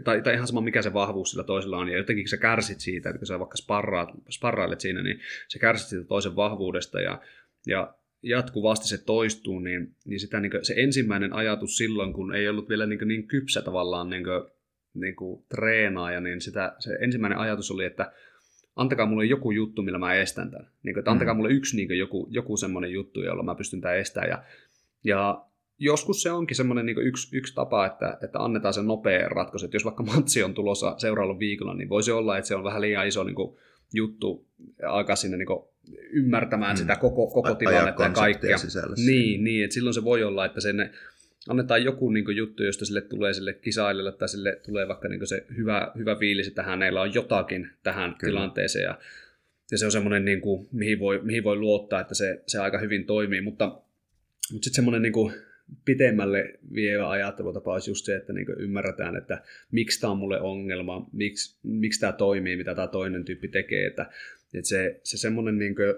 tai, 0.04 0.22
tai 0.22 0.34
ihan 0.34 0.48
sama 0.48 0.62
mikä 0.62 0.82
se 0.82 0.94
vahvuus 0.94 1.32
sillä 1.32 1.44
toisella 1.44 1.78
on, 1.78 1.90
ja 1.90 1.98
jotenkin 1.98 2.30
sä 2.30 2.38
kärsit 2.38 2.80
siitä, 2.80 3.10
että 3.10 3.20
kun 3.20 3.28
sä 3.28 3.40
vaikka 3.40 3.58
sparraat, 3.58 4.10
sparrailet 4.30 4.82
siinä, 4.82 5.02
niin 5.02 5.20
sä 5.48 5.60
kärsit 5.60 5.88
siitä 5.88 6.06
toisen 6.06 6.36
vahvuudesta, 6.36 7.02
ja, 7.02 7.22
ja 7.68 7.94
jatkuvasti 8.24 8.88
se 8.88 8.98
toistuu, 8.98 9.60
niin, 9.60 9.96
niin, 10.06 10.20
sitä, 10.20 10.40
niin 10.40 10.52
se 10.62 10.74
ensimmäinen 10.78 11.34
ajatus 11.34 11.78
silloin, 11.78 12.14
kun 12.14 12.36
ei 12.36 12.50
ollut 12.50 12.70
vielä 12.70 12.86
niin, 12.86 13.08
niin 13.08 13.28
kypsä 13.28 13.62
tavallaan 13.62 14.10
niin 14.10 14.24
kuin, 14.24 14.52
niin 14.94 15.16
kuin 15.16 15.46
treenaaja, 15.50 16.22
niin 16.22 16.42
sitä, 16.42 16.76
se 16.80 16.98
ensimmäinen 17.02 17.38
ajatus 17.38 17.72
oli, 17.72 17.86
että 17.86 18.12
antakaa 18.76 19.06
mulle 19.06 19.26
joku 19.26 19.52
juttu, 19.52 19.82
millä 19.82 20.00
mä 20.00 20.14
estän 20.14 20.52
tämän. 20.52 20.68
Niin 20.84 20.94
kuin, 20.94 21.02
että 21.02 21.12
antakaa 21.12 21.34
mm. 21.34 21.38
mulle 21.38 21.54
yksi 21.54 21.76
niin 21.76 21.88
kuin, 21.88 22.00
joku, 22.00 22.28
joku 22.32 22.58
semmoinen 22.58 22.92
juttu, 22.92 23.22
jolla 23.22 23.44
mä 23.44 23.56
pystyn 23.56 23.82
tämän 23.82 23.98
estämään. 23.98 24.30
Ja, 24.30 24.44
ja 25.04 25.46
joskus 25.80 26.21
se 26.21 26.32
onkin 26.32 26.57
semmoinen 26.57 26.86
niin 26.86 26.99
yksi, 26.99 27.38
yksi 27.38 27.55
tapa, 27.55 27.86
että, 27.86 28.17
että 28.23 28.39
annetaan 28.39 28.73
se 28.73 28.82
nopea 28.82 29.30
ratkaisu. 29.30 29.65
Että 29.65 29.75
jos 29.75 29.86
vaikka 29.86 30.03
matsi 30.03 30.43
on 30.43 30.53
tulossa 30.53 30.95
seuraavalla 30.97 31.39
viikolla, 31.39 31.73
niin 31.73 31.89
voisi 31.89 32.11
olla, 32.11 32.38
että 32.38 32.47
se 32.47 32.55
on 32.55 32.63
vähän 32.63 32.82
liian 32.82 33.07
iso 33.07 33.23
niin 33.23 33.36
kuin, 33.36 33.57
juttu 33.93 34.47
alkaa 34.86 35.15
sinne 35.15 35.38
niin 35.38 35.47
kuin, 35.47 35.63
ymmärtämään 36.11 36.75
mm. 36.75 36.77
sitä 36.77 36.95
koko, 36.95 37.27
koko 37.27 37.55
tilannetta 37.55 38.03
ja 38.03 38.09
kaikkea. 38.09 38.57
Niin, 39.05 39.43
niin, 39.43 39.63
että 39.63 39.73
silloin 39.73 39.93
se 39.93 40.03
voi 40.03 40.23
olla, 40.23 40.45
että 40.45 40.61
sen 40.61 40.91
annetaan 41.49 41.84
joku 41.84 42.09
niin 42.09 42.25
kuin, 42.25 42.38
juttu, 42.38 42.63
josta 42.63 42.86
sille 42.86 43.01
tulee 43.01 43.34
sille 43.34 43.53
kisailijalle 43.53 44.11
tai 44.11 44.30
sille 44.30 44.61
tulee 44.65 44.88
vaikka 44.88 45.07
niin 45.07 45.19
kuin, 45.19 45.27
se 45.27 45.45
hyvä, 45.57 45.91
hyvä 45.97 46.15
fiilis, 46.15 46.47
että 46.47 46.63
hänellä 46.63 47.01
on 47.01 47.13
jotakin 47.13 47.69
tähän 47.84 48.15
Kyllä. 48.15 48.32
tilanteeseen 48.32 48.84
ja, 48.84 48.97
ja 49.71 49.77
se 49.77 49.86
on 49.86 49.91
semmoinen, 49.91 50.25
niin 50.25 50.41
kuin, 50.41 50.67
mihin, 50.71 50.99
voi, 50.99 51.19
mihin 51.23 51.43
voi 51.43 51.55
luottaa, 51.55 52.01
että 52.01 52.15
se, 52.15 52.43
se 52.47 52.59
aika 52.59 52.77
hyvin 52.77 53.05
toimii, 53.05 53.41
mutta, 53.41 53.65
mutta 54.51 54.63
sitten 54.63 54.75
semmoinen 54.75 55.01
niin 55.01 55.13
kuin, 55.13 55.34
pitemmälle 55.86 56.59
vievä 56.74 57.09
ajattelutapa 57.09 57.74
olisi 57.74 57.91
just 57.91 58.05
se, 58.05 58.15
että 58.15 58.34
niin 58.34 58.45
ymmärretään, 58.59 59.15
että 59.15 59.41
miksi 59.72 60.01
tämä 60.01 60.11
on 60.11 60.17
mulle 60.17 60.41
ongelma, 60.41 61.09
miksi, 61.13 61.59
miksi 61.63 61.99
tämä 61.99 62.11
toimii, 62.11 62.57
mitä 62.57 62.76
tämä 62.76 62.88
toinen 62.88 63.26
tyyppi 63.26 63.47
tekee, 63.47 63.86
että, 63.86 64.09
että 64.53 64.70
se, 64.70 64.99
se 65.03 65.17
semmoinen 65.17 65.57
niin 65.57 65.76
kuin, 65.76 65.93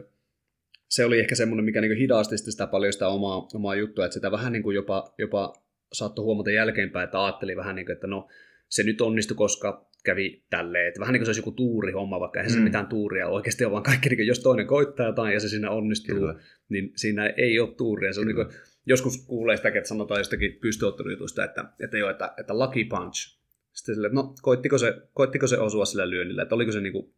se 0.88 1.05
oli 1.05 1.19
ehkä 1.19 1.36
semmoinen, 1.36 1.65
mikä 1.65 1.82
niin 1.82 1.97
hidasti 1.97 2.38
sitä 2.38 2.67
paljon 2.67 2.93
sitä 2.93 3.07
omaa, 3.07 3.47
omaa 3.53 3.76
juttua, 3.76 4.05
että 4.05 4.13
sitä 4.13 4.32
vähän 4.32 4.53
niin 4.53 4.63
kuin 4.63 4.76
jopa, 4.76 5.13
jopa 5.17 5.53
saattoi 5.93 6.24
huomata 6.24 6.51
jälkeenpäin, 6.51 7.03
että 7.03 7.26
ajatteli 7.26 7.55
vähän 7.55 7.76
niin 7.76 7.86
kuin, 7.86 7.93
että 7.93 8.07
no 8.07 8.28
se 8.69 8.84
nyt 8.84 9.01
onnistui, 9.01 9.38
koska 9.38 9.91
kävi 10.03 10.43
tälleen, 10.49 10.88
että 10.88 10.99
vähän 10.99 11.13
niin 11.13 11.19
kuin 11.19 11.26
se 11.26 11.30
olisi 11.30 11.39
joku 11.39 11.51
tuurihomma, 11.51 12.19
vaikka 12.19 12.39
eihän 12.39 12.51
mm. 12.51 12.57
se 12.57 12.63
mitään 12.63 12.88
tuuria 12.88 13.28
oikeasti 13.28 13.65
ole, 13.65 13.72
vaan 13.72 13.84
kaikki, 13.84 14.09
niin 14.09 14.17
kuin, 14.17 14.28
jos 14.28 14.39
toinen 14.39 14.67
koittaa 14.67 15.05
jotain 15.05 15.34
ja 15.34 15.39
se 15.39 15.49
siinä 15.49 15.72
onnistuu, 15.72 16.15
Kyllä. 16.15 16.36
niin 16.69 16.91
siinä 16.95 17.28
ei 17.28 17.59
ole 17.59 17.76
tuuria. 17.76 18.13
Se 18.13 18.19
on 18.19 18.28
niin 18.28 18.36
kuin, 18.36 18.47
joskus 18.86 19.25
kuulee 19.25 19.57
sitä, 19.57 19.69
että 19.69 19.88
sanotaan 19.88 20.19
jostakin 20.19 20.57
pystyottelujutusta, 20.61 21.43
että, 21.43 21.65
että, 21.84 21.97
joo, 21.97 22.09
että, 22.09 22.34
että 22.39 22.59
lucky 22.59 22.86
punch. 22.86 23.41
Sitten 23.73 23.95
sille, 23.95 24.09
no 24.09 24.34
koittiko 24.41 24.77
se, 24.77 25.01
koittiko 25.13 25.47
se 25.47 25.57
osua 25.57 25.86
sillä 25.86 26.09
lyönnillä, 26.09 26.41
että 26.43 26.55
oliko 26.55 26.71
se, 26.71 26.82
niin 26.82 26.93
kuin, 26.93 27.13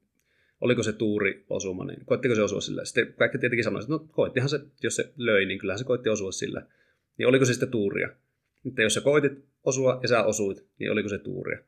oliko 0.61 0.83
se 0.83 0.93
tuuri 0.93 1.45
osuma, 1.49 1.85
niin 1.85 2.05
koittiko 2.05 2.35
se 2.35 2.41
osua 2.41 2.61
sillä. 2.61 2.85
Sitten 2.85 3.13
kaikki 3.13 3.37
tietenkin 3.37 3.63
sanoisivat, 3.63 4.01
että 4.01 4.07
no 4.07 4.13
koittihan 4.13 4.49
se, 4.49 4.59
jos 4.83 4.95
se 4.95 5.13
löi, 5.17 5.45
niin 5.45 5.59
kyllähän 5.59 5.79
se 5.79 5.85
koitti 5.85 6.09
osua 6.09 6.31
sillä. 6.31 6.65
Niin 7.17 7.27
oliko 7.27 7.45
se 7.45 7.53
sitten 7.53 7.71
tuuria? 7.71 8.09
Mutta 8.63 8.81
jos 8.81 8.93
sä 8.93 9.01
koitit 9.01 9.45
osua 9.63 9.99
ja 10.01 10.07
sä 10.07 10.23
osuit, 10.23 10.67
niin 10.79 10.91
oliko 10.91 11.09
se 11.09 11.17
tuuria? 11.17 11.59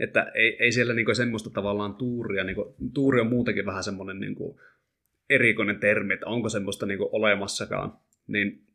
Että 0.00 0.32
ei, 0.34 0.56
ei 0.60 0.72
siellä 0.72 0.94
niinku 0.94 1.14
semmoista 1.14 1.50
tavallaan 1.50 1.94
tuuria, 1.94 2.44
niinku, 2.44 2.76
tuuri 2.94 3.20
on 3.20 3.26
muutenkin 3.26 3.66
vähän 3.66 3.84
semmoinen 3.84 4.20
niinku 4.20 4.60
erikoinen 5.30 5.80
termi, 5.80 6.14
että 6.14 6.26
onko 6.26 6.48
semmoista 6.48 6.86
niinku 6.86 7.08
olemassakaan. 7.12 7.92
Niin 8.26 8.65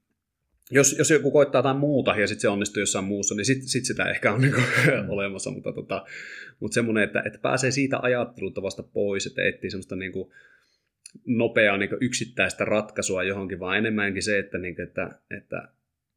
jos, 0.71 0.95
jos 0.97 1.11
joku 1.11 1.31
koittaa 1.31 1.59
jotain 1.59 1.77
muuta 1.77 2.15
ja 2.15 2.27
sitten 2.27 2.41
se 2.41 2.49
onnistuu 2.49 2.81
jossain 2.81 3.05
muussa, 3.05 3.35
niin 3.35 3.45
sitten 3.45 3.67
sit 3.67 3.85
sitä 3.85 4.09
ehkä 4.09 4.33
on 4.33 4.41
niinku 4.41 4.61
olemassa, 5.09 5.51
mutta, 5.51 5.73
tota, 5.73 6.05
mutta 6.59 6.75
semmoinen, 6.75 7.03
että, 7.03 7.23
että 7.25 7.39
pääsee 7.41 7.71
siitä 7.71 7.99
ajattelutavasta 8.01 8.83
pois, 8.83 9.27
että 9.27 9.41
etsii 9.47 9.69
semmoista 9.69 9.95
niinku 9.95 10.33
nopeaa 11.25 11.77
niinku 11.77 11.97
yksittäistä 12.01 12.65
ratkaisua 12.65 13.23
johonkin, 13.23 13.59
vaan 13.59 13.77
enemmänkin 13.77 14.23
se, 14.23 14.39
että, 14.39 14.57
niinku, 14.57 14.81
että, 14.81 15.09
että 15.37 15.67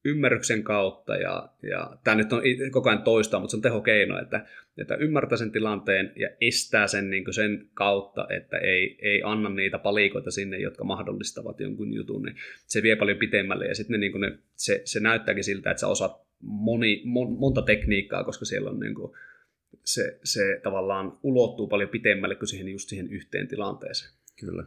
ymmärryksen 0.05 0.63
kautta, 0.63 1.17
ja, 1.17 1.49
ja 1.63 1.97
tämä 2.05 2.15
nyt 2.15 2.33
on 2.33 2.43
koko 2.71 2.89
ajan 2.89 3.03
toistaa, 3.03 3.41
mutta 3.41 3.51
se 3.51 3.57
on 3.57 3.63
tehokeino, 3.63 4.21
että, 4.23 4.47
että 4.79 4.95
ymmärtää 4.95 5.39
sen 5.39 5.53
tilanteen 5.53 6.13
ja 6.17 6.29
estää 6.41 6.87
sen 6.87 7.11
niin 7.11 7.35
sen 7.35 7.69
kautta, 7.75 8.27
että 8.31 8.59
ei, 8.59 8.99
ei 9.03 9.23
anna 9.25 9.51
niitä 9.51 9.79
palikoita 9.79 10.31
sinne, 10.31 10.59
jotka 10.59 10.85
mahdollistavat 10.85 11.61
jonkun 11.61 11.93
jutun, 11.93 12.23
niin 12.23 12.37
se 12.67 12.83
vie 12.83 12.97
paljon 12.97 13.19
pitemmälle, 13.19 13.67
ja 13.67 13.75
sitten 13.75 14.01
niin 14.01 14.21
ne, 14.21 14.39
se, 14.57 14.83
se 14.85 15.01
näyttääkin 15.01 15.45
siltä, 15.45 15.71
että 15.71 15.81
sä 15.81 15.89
osaat 15.89 16.25
moni, 16.41 17.03
mon, 17.05 17.39
monta 17.39 17.63
tekniikkaa, 17.63 18.25
koska 18.25 18.45
siellä 18.45 18.71
on 18.71 18.81
niin 18.81 18.95
kuin, 18.95 19.13
se, 19.85 20.19
se 20.25 20.61
tavallaan 20.63 21.19
ulottuu 21.23 21.69
paljon 21.69 21.91
pitemmälle 21.91 22.35
kuin 22.35 22.49
siihen, 22.49 22.69
just 22.69 22.89
siihen 22.89 23.09
yhteen 23.13 23.49
tilanteeseen. 23.49 24.13
Kyllä. 24.41 24.65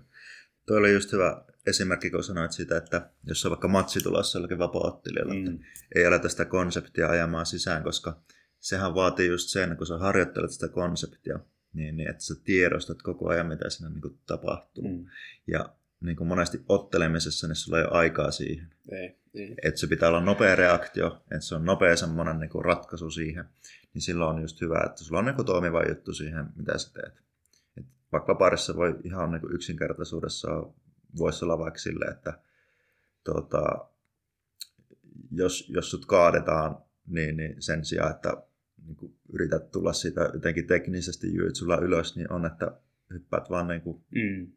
Tuo 0.67 0.77
oli 0.77 0.93
just 0.93 1.13
hyvä 1.13 1.45
esimerkki, 1.67 2.09
kun 2.09 2.23
sanoit 2.23 2.51
sitä, 2.51 2.77
että 2.77 3.09
jos 3.23 3.45
on 3.45 3.49
vaikka 3.49 3.67
matsi 3.67 4.03
tulossa 4.03 4.37
jollakin 4.37 4.57
vapaa 4.57 5.01
mm. 5.25 5.59
ei 5.95 6.05
aleta 6.05 6.29
sitä 6.29 6.45
konseptia 6.45 7.09
ajamaan 7.09 7.45
sisään, 7.45 7.83
koska 7.83 8.21
sehän 8.59 8.95
vaatii 8.95 9.27
just 9.27 9.49
sen, 9.49 9.77
kun 9.77 9.87
sä 9.87 9.97
harjoittelet 9.97 10.51
sitä 10.51 10.67
konseptia, 10.67 11.39
niin, 11.73 11.97
niin 11.97 12.09
että 12.09 12.23
sä 12.23 12.33
tiedostat 12.43 13.01
koko 13.01 13.29
ajan, 13.29 13.47
mitä 13.47 13.69
siinä 13.69 13.89
niin 13.89 14.01
kuin, 14.01 14.19
tapahtuu. 14.25 14.87
Mm. 14.87 15.05
Ja 15.47 15.69
niin 16.01 16.17
kuin 16.17 16.27
monesti 16.27 16.63
ottelemisessa, 16.69 17.47
niin 17.47 17.55
sulla 17.55 17.79
ei 17.79 17.85
ole 17.85 17.91
aikaa 17.91 18.31
siihen. 18.31 18.73
Ei, 18.91 19.17
ei. 19.33 19.55
Että 19.63 19.79
se 19.79 19.87
pitää 19.87 20.09
olla 20.09 20.19
nopea 20.19 20.55
reaktio, 20.55 21.23
että 21.31 21.45
se 21.45 21.55
on 21.55 21.65
nopea 21.65 21.95
semmoinen 21.95 22.39
niin 22.39 22.49
kuin 22.49 22.65
ratkaisu 22.65 23.11
siihen. 23.11 23.45
Niin 23.93 24.01
silloin 24.01 24.35
on 24.35 24.41
just 24.41 24.61
hyvä, 24.61 24.83
että 24.85 25.03
sulla 25.03 25.19
on 25.19 25.25
niin 25.25 25.35
kuin 25.35 25.45
toimiva 25.45 25.83
juttu 25.89 26.13
siihen, 26.13 26.45
mitä 26.55 26.77
sä 26.77 26.93
teet 26.93 27.27
vaikka 28.11 28.35
parissa 28.35 28.75
voi 28.75 28.99
ihan 29.03 29.31
niin 29.31 29.41
kuin 29.41 29.53
yksinkertaisuudessa 29.53 30.47
voisi 31.17 31.45
olla 31.45 31.59
vaikka 31.59 31.79
sille, 31.79 32.05
että 32.05 32.39
tuota, 33.23 33.89
jos, 35.31 35.69
jos 35.69 35.91
sut 35.91 36.05
kaadetaan, 36.05 36.77
niin, 37.07 37.37
niin 37.37 37.61
sen 37.61 37.85
sijaan, 37.85 38.11
että 38.11 38.43
niin 38.85 38.95
kuin 38.95 39.15
yrität 39.33 39.71
tulla 39.71 39.93
siitä 39.93 40.29
jotenkin 40.33 40.67
teknisesti 40.67 41.33
jyytsulla 41.33 41.77
ylös, 41.77 42.15
niin 42.15 42.31
on, 42.31 42.45
että 42.45 42.71
hyppäät 43.13 43.49
vaan 43.49 43.67
niin 43.67 43.81
kuin 43.81 44.03
mm. 44.15 44.51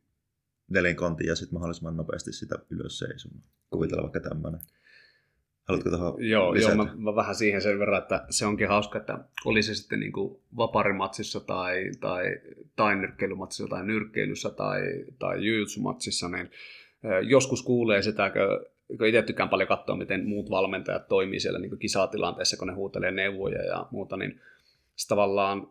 nelinkontin 0.68 1.26
ja 1.26 1.36
sitten 1.36 1.54
mahdollisimman 1.54 1.96
nopeasti 1.96 2.32
sitä 2.32 2.58
ylös 2.70 2.98
seisomaan. 2.98 3.44
Kuvitella 3.70 4.02
vaikka 4.02 4.20
tämmöinen. 4.20 4.60
Haluatko 5.70 5.90
tuohon 5.90 6.28
Joo, 6.28 6.54
joo 6.54 6.74
mä, 6.74 6.94
mä, 6.96 7.14
vähän 7.14 7.34
siihen 7.34 7.62
sen 7.62 7.78
verran, 7.78 8.02
että 8.02 8.24
se 8.30 8.46
onkin 8.46 8.68
hauska, 8.68 8.98
että 8.98 9.18
oli 9.44 9.62
se 9.62 9.74
sitten 9.74 10.00
niin 10.00 10.12
kuin 10.12 10.40
vaparimatsissa 10.56 11.40
tai, 11.40 11.90
tai 12.00 12.24
tainyrkkeilymatsissa 12.76 13.68
tai 13.68 13.86
nyrkkeilyssä 13.86 14.50
tai, 14.50 14.80
tai 15.18 15.46
jujutsumatsissa, 15.46 16.28
niin 16.28 16.50
joskus 17.22 17.62
kuulee 17.62 18.02
sitä, 18.02 18.32
kun 18.98 19.06
itse 19.06 19.22
tykkään 19.22 19.48
paljon 19.48 19.68
katsoa, 19.68 19.96
miten 19.96 20.28
muut 20.28 20.50
valmentajat 20.50 21.08
toimii 21.08 21.40
siellä 21.40 21.58
niin 21.58 21.78
kisatilanteessa, 21.78 22.56
kun 22.56 22.68
ne 22.68 22.74
huutelee 22.74 23.10
neuvoja 23.10 23.64
ja 23.64 23.86
muuta, 23.90 24.16
niin 24.16 24.40
tavallaan, 25.08 25.68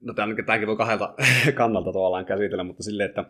no 0.00 0.14
tämäkin 0.14 0.66
voi 0.66 0.76
kahdelta 0.76 1.14
kannalta 1.54 1.92
tavallaan 1.92 2.24
käsitellä, 2.24 2.64
mutta 2.64 2.82
silleen, 2.82 3.08
että 3.08 3.24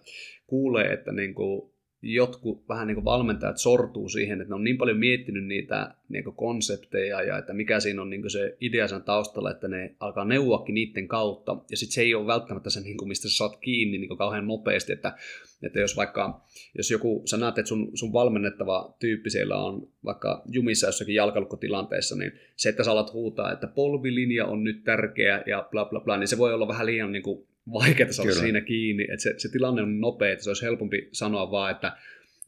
kuulee, 0.46 0.92
että 0.92 1.12
niin 1.12 1.34
kuin 1.34 1.70
jotkut 2.02 2.68
vähän 2.68 2.86
niin 2.86 2.94
kuin 2.94 3.04
valmentajat 3.04 3.58
sortuu 3.58 4.08
siihen, 4.08 4.40
että 4.40 4.48
ne 4.50 4.54
on 4.54 4.64
niin 4.64 4.78
paljon 4.78 4.98
miettinyt 4.98 5.46
niitä 5.46 5.94
niin 6.08 6.24
kuin 6.24 6.36
konsepteja 6.36 7.22
ja 7.22 7.38
että 7.38 7.52
mikä 7.52 7.80
siinä 7.80 8.02
on 8.02 8.10
niin 8.10 8.20
kuin 8.20 8.30
se 8.30 8.56
idea 8.60 8.88
sen 8.88 9.02
taustalla, 9.02 9.50
että 9.50 9.68
ne 9.68 9.94
alkaa 10.00 10.24
neuvoakin 10.24 10.74
niiden 10.74 11.08
kautta. 11.08 11.56
Ja 11.70 11.76
sitten 11.76 11.94
se 11.94 12.00
ei 12.00 12.14
ole 12.14 12.26
välttämättä 12.26 12.70
se, 12.70 12.80
niin 12.80 12.96
kuin, 12.96 13.08
mistä 13.08 13.28
sä 13.28 13.36
saat 13.36 13.56
kiinni 13.60 13.98
niin 13.98 14.08
kuin 14.08 14.18
kauhean 14.18 14.46
nopeasti, 14.46 14.92
että, 14.92 15.16
että 15.62 15.80
jos 15.80 15.96
vaikka, 15.96 16.44
jos 16.76 16.90
joku, 16.90 17.22
sä 17.24 17.36
näet, 17.36 17.58
että 17.58 17.68
sun, 17.68 17.90
sun 17.94 18.12
valmennettava 18.12 18.96
tyyppi 18.98 19.30
siellä 19.30 19.56
on 19.56 19.88
vaikka 20.04 20.42
jumissa 20.46 20.86
jossakin 20.86 21.14
jalkalukkotilanteessa, 21.14 22.16
niin 22.16 22.32
se, 22.56 22.68
että 22.68 22.84
sä 22.84 22.90
alat 22.90 23.12
huutaa, 23.12 23.52
että 23.52 23.66
polvilinja 23.66 24.46
on 24.46 24.64
nyt 24.64 24.84
tärkeä 24.84 25.42
ja 25.46 25.68
bla 25.70 25.84
bla 25.84 26.00
bla, 26.00 26.16
niin 26.16 26.28
se 26.28 26.38
voi 26.38 26.54
olla 26.54 26.68
vähän 26.68 26.86
liian 26.86 27.12
niin 27.12 27.22
kuin 27.22 27.48
vaikeaa 27.72 28.12
saada 28.12 28.30
Kyllä. 28.30 28.42
siinä 28.42 28.60
kiinni, 28.60 29.02
että 29.02 29.22
se, 29.22 29.34
se 29.36 29.48
tilanne 29.48 29.82
on 29.82 30.00
nopea, 30.00 30.32
että 30.32 30.44
se 30.44 30.50
olisi 30.50 30.62
helpompi 30.62 31.08
sanoa 31.12 31.50
vaan, 31.50 31.70
että 31.70 31.96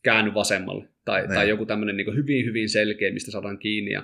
käänny 0.03 0.35
vasemmalle, 0.35 0.89
tai, 1.05 1.29
tai 1.29 1.49
joku 1.49 1.66
tämmöinen 1.66 1.97
niin 1.97 2.16
hyvin, 2.16 2.45
hyvin 2.45 2.68
selkeä, 2.68 3.12
mistä 3.12 3.31
saadaan 3.31 3.59
kiinni, 3.59 3.91
ja, 3.91 4.03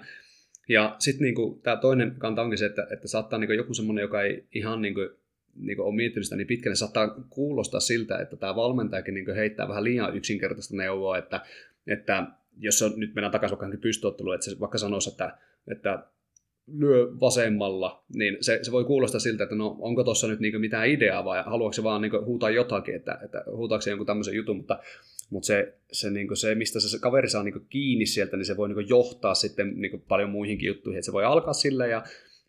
ja 0.69 0.97
sitten 0.99 1.25
niin 1.25 1.61
tämä 1.62 1.77
toinen 1.77 2.14
kanta 2.19 2.43
onkin 2.43 2.59
se, 2.59 2.67
että, 2.67 2.87
että 2.93 3.09
saattaa 3.09 3.39
niin 3.39 3.57
joku 3.57 3.75
semmoinen, 3.75 4.03
joka 4.03 4.23
ei 4.23 4.45
ihan 4.55 4.83
niin 4.83 4.95
kuin, 4.95 5.09
niin 5.55 5.81
ole 5.81 5.95
miettinyt 5.95 6.25
sitä 6.25 6.37
niin 6.37 6.47
pitkälle, 6.47 6.73
niin 6.73 6.79
saattaa 6.79 7.09
kuulostaa 7.31 7.81
siltä, 7.81 8.19
että 8.19 8.37
tämä 8.37 8.57
valmentajakin 8.57 9.14
niin 9.14 9.35
heittää 9.35 9.69
vähän 9.69 9.85
liian 9.85 10.17
yksinkertaista 10.17 10.77
neuvoa, 10.77 11.19
että, 11.19 11.41
että 11.87 12.27
jos 12.59 12.83
on, 12.83 12.93
nyt 12.97 13.14
mennään 13.14 13.33
takaisin 13.33 13.59
vaikka 13.59 13.79
pystyotteluun, 13.79 14.35
että 14.35 14.45
se 14.51 14.61
vaikka 14.61 14.79
sanoisi, 14.79 15.11
että, 15.11 15.39
että 15.71 16.05
lyö 16.73 17.07
vasemmalla, 17.21 18.05
niin 18.14 18.37
se, 18.41 18.59
se 18.62 18.73
voi 18.73 18.85
kuulostaa 18.85 19.21
siltä, 19.21 19.45
että 19.45 19.57
no 19.57 19.77
onko 19.81 20.05
tuossa 20.05 20.29
nyt 20.29 20.41
niinku 20.41 20.59
mitään 20.59 20.89
ideaa 20.89 21.25
vai 21.25 21.43
haluatko 21.47 21.73
se 21.73 21.83
vaan 21.83 22.03
niinku 22.03 22.25
huutaa 22.25 22.51
jotakin, 22.51 22.95
että, 22.95 23.19
että 23.25 23.45
huutaako 23.51 23.83
se 23.83 23.91
jonkun 23.91 24.07
tämmöisen 24.07 24.35
jutun, 24.35 24.57
mutta, 24.57 24.79
mutta 25.31 25.47
se, 25.47 25.75
se, 25.93 26.11
niinku 26.11 26.37
se, 26.37 26.55
mistä 26.55 26.81
se, 26.81 26.99
kaveri 26.99 27.29
saa 27.29 27.43
niinku 27.43 27.61
kiinni 27.69 28.07
sieltä, 28.07 28.37
niin 28.37 28.45
se 28.47 28.57
voi 28.57 28.69
niinku 28.69 28.81
johtaa 28.81 29.35
sitten 29.35 29.73
niinku 29.81 29.99
paljon 30.09 30.31
muihinkin 30.31 30.67
juttuihin, 30.67 30.99
että 30.99 31.07
se 31.07 31.12
voi 31.12 31.25
alkaa 31.25 31.53
sillä 31.53 31.87
ja, 31.87 32.03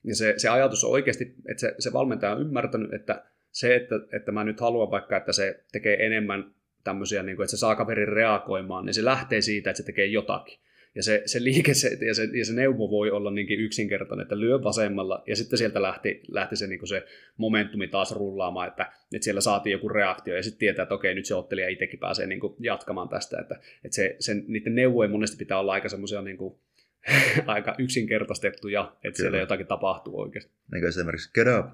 ja 0.03 0.15
se, 0.15 0.33
se 0.37 0.49
ajatus 0.49 0.83
on 0.83 0.91
oikeasti, 0.91 1.35
että 1.49 1.61
se, 1.61 1.75
se 1.79 1.93
valmentaja 1.93 2.35
on 2.35 2.41
ymmärtänyt, 2.41 2.93
että 2.93 3.23
se, 3.51 3.75
että, 3.75 3.95
että 4.11 4.31
mä 4.31 4.43
nyt 4.43 4.59
haluan 4.59 4.91
vaikka, 4.91 5.17
että 5.17 5.33
se 5.33 5.63
tekee 5.71 6.05
enemmän 6.05 6.51
tämmöisiä, 6.83 7.23
niin 7.23 7.35
kuin, 7.35 7.43
että 7.43 7.51
se 7.51 7.59
saa 7.59 7.75
kaverin 7.75 8.07
reagoimaan, 8.07 8.85
niin 8.85 8.93
se 8.93 9.05
lähtee 9.05 9.41
siitä, 9.41 9.69
että 9.69 9.77
se 9.77 9.85
tekee 9.85 10.05
jotakin. 10.05 10.59
Ja 10.97 11.03
se, 11.03 11.21
se 11.25 11.43
liike 11.43 11.73
se, 11.73 11.97
ja, 12.05 12.13
se, 12.13 12.23
ja 12.23 12.45
se 12.45 12.53
neuvo 12.53 12.89
voi 12.89 13.11
olla 13.11 13.31
niinkin 13.31 13.59
yksinkertainen, 13.59 14.23
että 14.23 14.39
lyö 14.39 14.63
vasemmalla, 14.63 15.23
ja 15.27 15.35
sitten 15.35 15.57
sieltä 15.57 15.81
lähti, 15.81 16.21
lähti 16.27 16.55
se, 16.55 16.67
niin 16.67 16.87
se 16.87 17.05
momentumi 17.37 17.87
taas 17.87 18.11
rullaamaan, 18.11 18.67
että, 18.67 18.91
että 19.13 19.23
siellä 19.23 19.41
saatiin 19.41 19.71
joku 19.71 19.89
reaktio, 19.89 20.35
ja 20.35 20.43
sitten 20.43 20.59
tietää, 20.59 20.83
että 20.83 20.95
okei, 20.95 21.15
nyt 21.15 21.25
se 21.25 21.35
ottelija 21.35 21.69
itsekin 21.69 21.99
pääsee 21.99 22.27
niin 22.27 22.39
jatkamaan 22.59 23.09
tästä, 23.09 23.39
että, 23.41 23.55
että 23.55 23.95
se, 23.95 24.15
sen, 24.19 24.43
niiden 24.47 24.75
neuvojen 24.75 25.11
monesti 25.11 25.37
pitää 25.37 25.59
olla 25.59 25.73
aika 25.73 25.89
semmoisia 25.89 26.21
niin 26.21 26.37
kuin, 26.37 26.59
aika 27.45 27.75
yksinkertaistettuja, 27.77 28.81
että 28.81 29.01
Kyllä. 29.01 29.13
siellä 29.15 29.37
jotakin 29.37 29.67
tapahtuu 29.67 30.21
oikeasti. 30.21 30.51
Niin 30.71 30.81
kuin 30.81 30.89
esimerkiksi 30.89 31.31
get 31.33 31.47
up. 31.59 31.65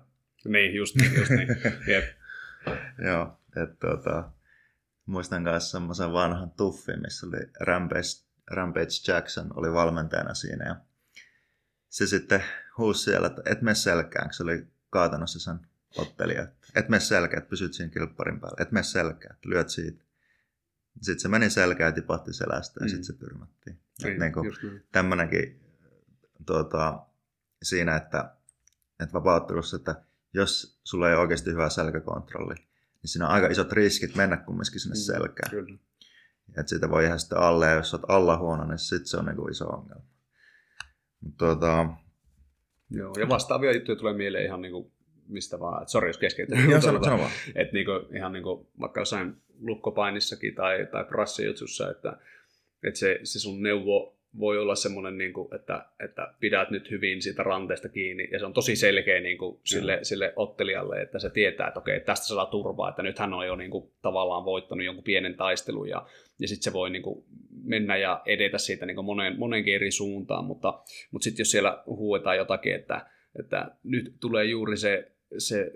Niin, 0.46 0.76
just, 0.76 0.96
just 1.18 1.32
niin. 1.32 1.48
Jep. 1.94 2.04
Joo, 3.06 3.38
että 3.64 3.76
tuota, 3.80 4.32
muistan 5.06 5.44
myös 5.44 5.72
semmoisen 5.72 6.14
vanhan 6.14 6.52
tuffin, 6.52 7.02
missä 7.02 7.28
oli 7.28 7.38
Rampage 7.60 8.33
Rampage 8.52 9.12
Jackson 9.12 9.52
oli 9.56 9.74
valmentajana 9.74 10.34
siinä 10.34 10.66
ja 10.66 10.76
se 11.90 12.08
sitten 12.08 12.44
huusi 12.78 13.04
siellä, 13.04 13.28
että 13.28 13.42
et 13.46 13.62
mene 13.62 13.76
selkään, 13.76 14.34
se 14.34 14.44
oli 14.44 14.68
kaatanut 14.90 15.30
se 15.30 15.40
sen 15.40 15.60
ottelija. 15.98 16.48
Et 16.76 16.90
mene 16.90 17.00
selkään, 17.00 17.38
että 17.38 17.50
pysyt 17.50 17.74
siinä 17.74 17.92
kilpparin 17.92 18.40
päällä. 18.40 18.58
Et 18.60 18.72
mene 18.72 18.84
selkään, 18.84 19.36
että 19.36 19.50
lyöt 19.50 19.70
siitä. 19.70 20.04
Sitten 21.02 21.20
se 21.20 21.28
meni 21.28 21.50
selkään 21.50 21.88
ja 21.88 21.92
tipahti 21.92 22.34
selästä 22.34 22.80
ja 22.80 22.86
mm. 22.86 22.90
sitten 22.90 23.04
se 23.04 23.14
tyrmättiin. 23.14 23.80
Niin, 24.04 24.20
niin 24.20 24.34
kuin 24.34 24.54
tämmöinenkin 24.92 25.60
tuota, 26.46 27.06
siinä, 27.64 27.96
että, 27.96 28.36
että 29.00 29.14
vapauttelussa, 29.14 29.76
että 29.78 29.96
jos 30.34 30.80
sulla 30.84 31.10
ei 31.10 31.16
oikeasti 31.16 31.52
hyvä 31.52 31.70
selkäkontrolli, 31.70 32.56
niin 32.56 33.10
siinä 33.10 33.28
on 33.28 33.34
aika 33.34 33.48
isot 33.48 33.72
riskit 33.72 34.16
mennä 34.16 34.38
kumminkin 34.38 34.80
sinne 34.80 34.96
mm, 34.96 35.00
selkään. 35.00 35.50
Kyllä. 35.50 35.78
Että 36.50 36.70
siitä 36.70 36.90
voi 36.90 37.04
jäädä 37.04 37.18
sitten 37.18 37.38
alle, 37.38 37.66
ja 37.66 37.74
jos 37.74 37.94
olet 37.94 38.06
alla 38.08 38.38
huono, 38.38 38.66
niin 38.66 38.80
sitten 38.80 39.08
se 39.08 39.18
on 39.18 39.26
niin 39.26 39.36
kuin 39.36 39.52
iso 39.52 39.66
ongelma. 39.66 40.06
Mutta 41.22 41.38
tuota... 41.38 41.88
Joo, 42.90 43.14
ja 43.20 43.30
vastaavia 43.30 43.72
juttuja 43.72 43.96
tulee 43.96 44.14
mieleen 44.14 44.46
ihan 44.46 44.62
niin 44.62 44.72
kuin 44.72 44.92
mistä 45.28 45.60
vaan, 45.60 45.82
että 45.82 45.92
sori 45.92 46.10
jos 46.10 46.18
keskeytyn. 46.18 46.70
Joo, 46.70 46.82
sano, 46.82 47.04
sano 47.04 47.18
vaan. 47.18 47.32
Että 47.56 47.74
niin 47.74 47.86
kuin, 47.86 48.18
ihan 48.18 48.34
niin 48.34 48.44
kuin 48.44 48.68
vaikka 48.80 49.02
jossain 49.02 49.42
lukkopainissakin 49.60 50.56
tai, 50.56 50.88
tai 50.92 51.04
prassijutsussa, 51.04 51.92
että, 51.92 52.18
että 52.84 53.00
se, 53.00 53.20
se 53.24 53.40
sun 53.40 53.64
neuvo 53.64 54.18
voi 54.40 54.58
olla 54.58 54.76
semmoinen, 54.76 55.18
niin 55.18 55.34
kuin, 55.34 55.56
että, 55.56 55.86
että 56.00 56.34
pidät 56.40 56.72
nyt 56.72 56.92
hyvin 56.92 57.22
siitä 57.22 57.44
ranteesta 57.44 57.90
kiinni, 57.90 58.28
ja 58.32 58.40
se 58.40 58.46
on 58.46 58.54
tosi 58.54 58.76
selkeä 58.76 59.20
niin 59.20 59.38
kuin, 59.38 59.60
sille, 59.64 60.00
sille 60.02 60.34
ottelijalle, 60.36 61.02
että 61.02 61.20
se 61.20 61.30
tietää, 61.30 61.68
että 61.68 61.80
okei, 61.80 62.00
tästä 62.00 62.26
saa 62.26 62.46
turvaa, 62.46 62.90
että 62.90 63.04
nyt 63.04 63.20
hän 63.20 63.34
on 63.34 63.48
jo 63.48 63.56
niin 63.56 63.72
kuin, 63.72 63.92
tavallaan 64.02 64.46
voittanut 64.46 64.86
jonkun 64.86 65.04
pienen 65.04 65.36
taistelun, 65.36 65.90
ja, 65.90 66.06
ja 66.40 66.48
sitten 66.48 66.64
se 66.64 66.74
voi 66.74 66.90
niin 66.90 67.04
kuin, 67.04 67.26
mennä 67.64 67.98
ja 67.98 68.22
edetä 68.26 68.58
siitä 68.58 68.86
niin 68.86 68.96
kuin 68.96 69.06
monen, 69.06 69.40
monenkin 69.40 69.76
eri 69.76 69.92
suuntaan, 69.92 70.46
mutta, 70.46 70.84
mutta 71.12 71.24
sitten 71.24 71.42
jos 71.42 71.52
siellä 71.52 71.84
huuetaan 71.86 72.38
jotakin, 72.38 72.76
että, 72.76 73.06
että 73.40 73.72
nyt 73.84 74.14
tulee 74.20 74.46
juuri 74.46 74.78
se 74.78 75.14
se 75.38 75.72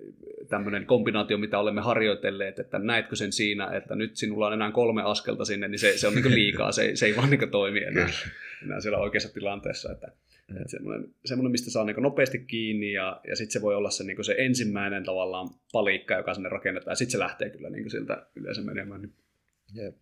tämmöinen 0.50 0.86
kombinaatio, 0.86 1.38
mitä 1.38 1.60
olemme 1.60 1.82
harjoitelleet, 1.82 2.60
että 2.60 2.80
näetkö 2.80 3.16
sen 3.16 3.32
siinä, 3.32 3.68
että 3.78 3.96
nyt 3.96 4.16
sinulla 4.16 4.48
on 4.48 4.54
enää 4.54 4.72
kolme 4.72 5.02
askelta 5.04 5.46
sinne, 5.46 5.68
niin 5.68 5.80
se, 5.80 5.98
se 5.98 6.08
on 6.08 6.16
niin 6.16 6.36
liikaa, 6.36 6.72
se, 6.72 6.96
se 6.96 7.06
ei 7.06 7.16
vaan 7.16 7.30
niin 7.30 7.52
toimi 7.52 7.80
enää, 7.80 8.10
enää 8.64 8.80
siellä 8.80 8.98
oikeassa 8.98 9.34
tilanteessa. 9.34 9.92
Että, 9.92 10.12
että 10.50 10.72
semmoinen, 10.72 11.10
semmoinen, 11.26 11.52
mistä 11.52 11.72
saa 11.72 11.86
niin 11.86 12.04
nopeasti 12.04 12.40
kiinni 12.40 12.92
ja, 12.92 13.22
ja 13.28 13.36
sitten 13.36 13.54
se 13.54 13.62
voi 13.62 13.76
olla 13.76 13.90
se, 13.90 14.04
niin 14.04 14.24
se 14.24 14.36
ensimmäinen 14.38 15.04
tavallaan 15.04 15.50
palikka, 15.72 16.16
joka 16.16 16.34
sinne 16.34 16.50
rakennetaan 16.50 16.92
ja 16.92 16.96
sitten 16.96 17.12
se 17.12 17.20
lähtee 17.20 17.50
kyllä 17.50 17.70
niin 17.70 17.90
siltä 17.90 18.28
yleensä 18.36 18.62
menemään. 18.62 19.02
Niin. 19.02 19.14
Jep. 19.76 19.96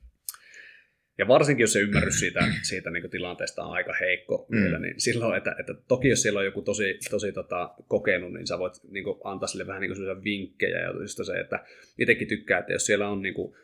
Ja 1.18 1.28
varsinkin, 1.28 1.64
jos 1.64 1.74
se 1.74 1.80
ymmärrys 1.80 2.20
siitä, 2.20 2.48
siitä 2.62 2.92
niin 2.92 3.10
tilanteesta 3.10 3.64
on 3.64 3.74
aika 3.74 3.94
heikko 3.94 4.48
mm. 4.50 4.62
vielä, 4.62 4.80
niin 4.80 5.02
silloin, 5.02 5.38
että, 5.38 5.56
että 5.60 5.74
toki 5.88 6.10
jos 6.10 6.22
siellä 6.22 6.40
on 6.40 6.46
joku 6.46 6.62
tosi, 6.62 7.00
tosi 7.10 7.32
tota, 7.32 7.76
kokenut, 7.88 8.34
niin 8.34 8.48
sä 8.48 8.60
voit 8.60 8.74
niin 8.92 9.04
kuin, 9.04 9.20
antaa 9.24 9.48
sille 9.48 9.68
vähän 9.68 9.82
niin 9.82 9.96
kuin 9.96 10.24
vinkkejä. 10.24 10.80
Ja 10.80 10.92
just 11.02 11.20
se, 11.26 11.40
että 11.40 11.66
itsekin 12.00 12.28
tykkää, 12.28 12.60
että 12.60 12.74
jos 12.74 12.86
siellä 12.86 13.10
on 13.10 13.22
niin 13.22 13.34
kuin, 13.34 13.56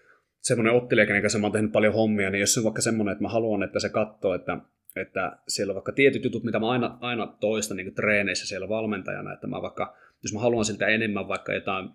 semmoinen 0.41 0.73
ottelija, 0.73 1.05
kenen 1.05 1.21
kanssa 1.21 1.39
mä 1.39 1.45
oon 1.45 1.51
tehnyt 1.51 1.71
paljon 1.71 1.93
hommia, 1.93 2.29
niin 2.29 2.39
jos 2.39 2.53
se 2.53 2.59
on 2.59 2.63
vaikka 2.63 2.81
semmoinen, 2.81 3.11
että 3.11 3.21
mä 3.21 3.29
haluan, 3.29 3.63
että 3.63 3.79
se 3.79 3.89
katsoo, 3.89 4.33
että, 4.33 4.57
että 4.95 5.37
siellä 5.47 5.71
on 5.71 5.75
vaikka 5.75 5.91
tietyt 5.91 6.23
jutut, 6.23 6.43
mitä 6.43 6.59
mä 6.59 6.69
aina, 6.69 6.97
aina 7.01 7.27
toistan 7.39 7.77
niin 7.77 7.95
treeneissä 7.95 8.47
siellä 8.47 8.69
valmentajana, 8.69 9.33
että 9.33 9.47
mä 9.47 9.61
vaikka, 9.61 9.97
jos 10.23 10.33
mä 10.33 10.39
haluan 10.39 10.65
siltä 10.65 10.87
enemmän 10.87 11.27
vaikka 11.27 11.53
jotain 11.53 11.89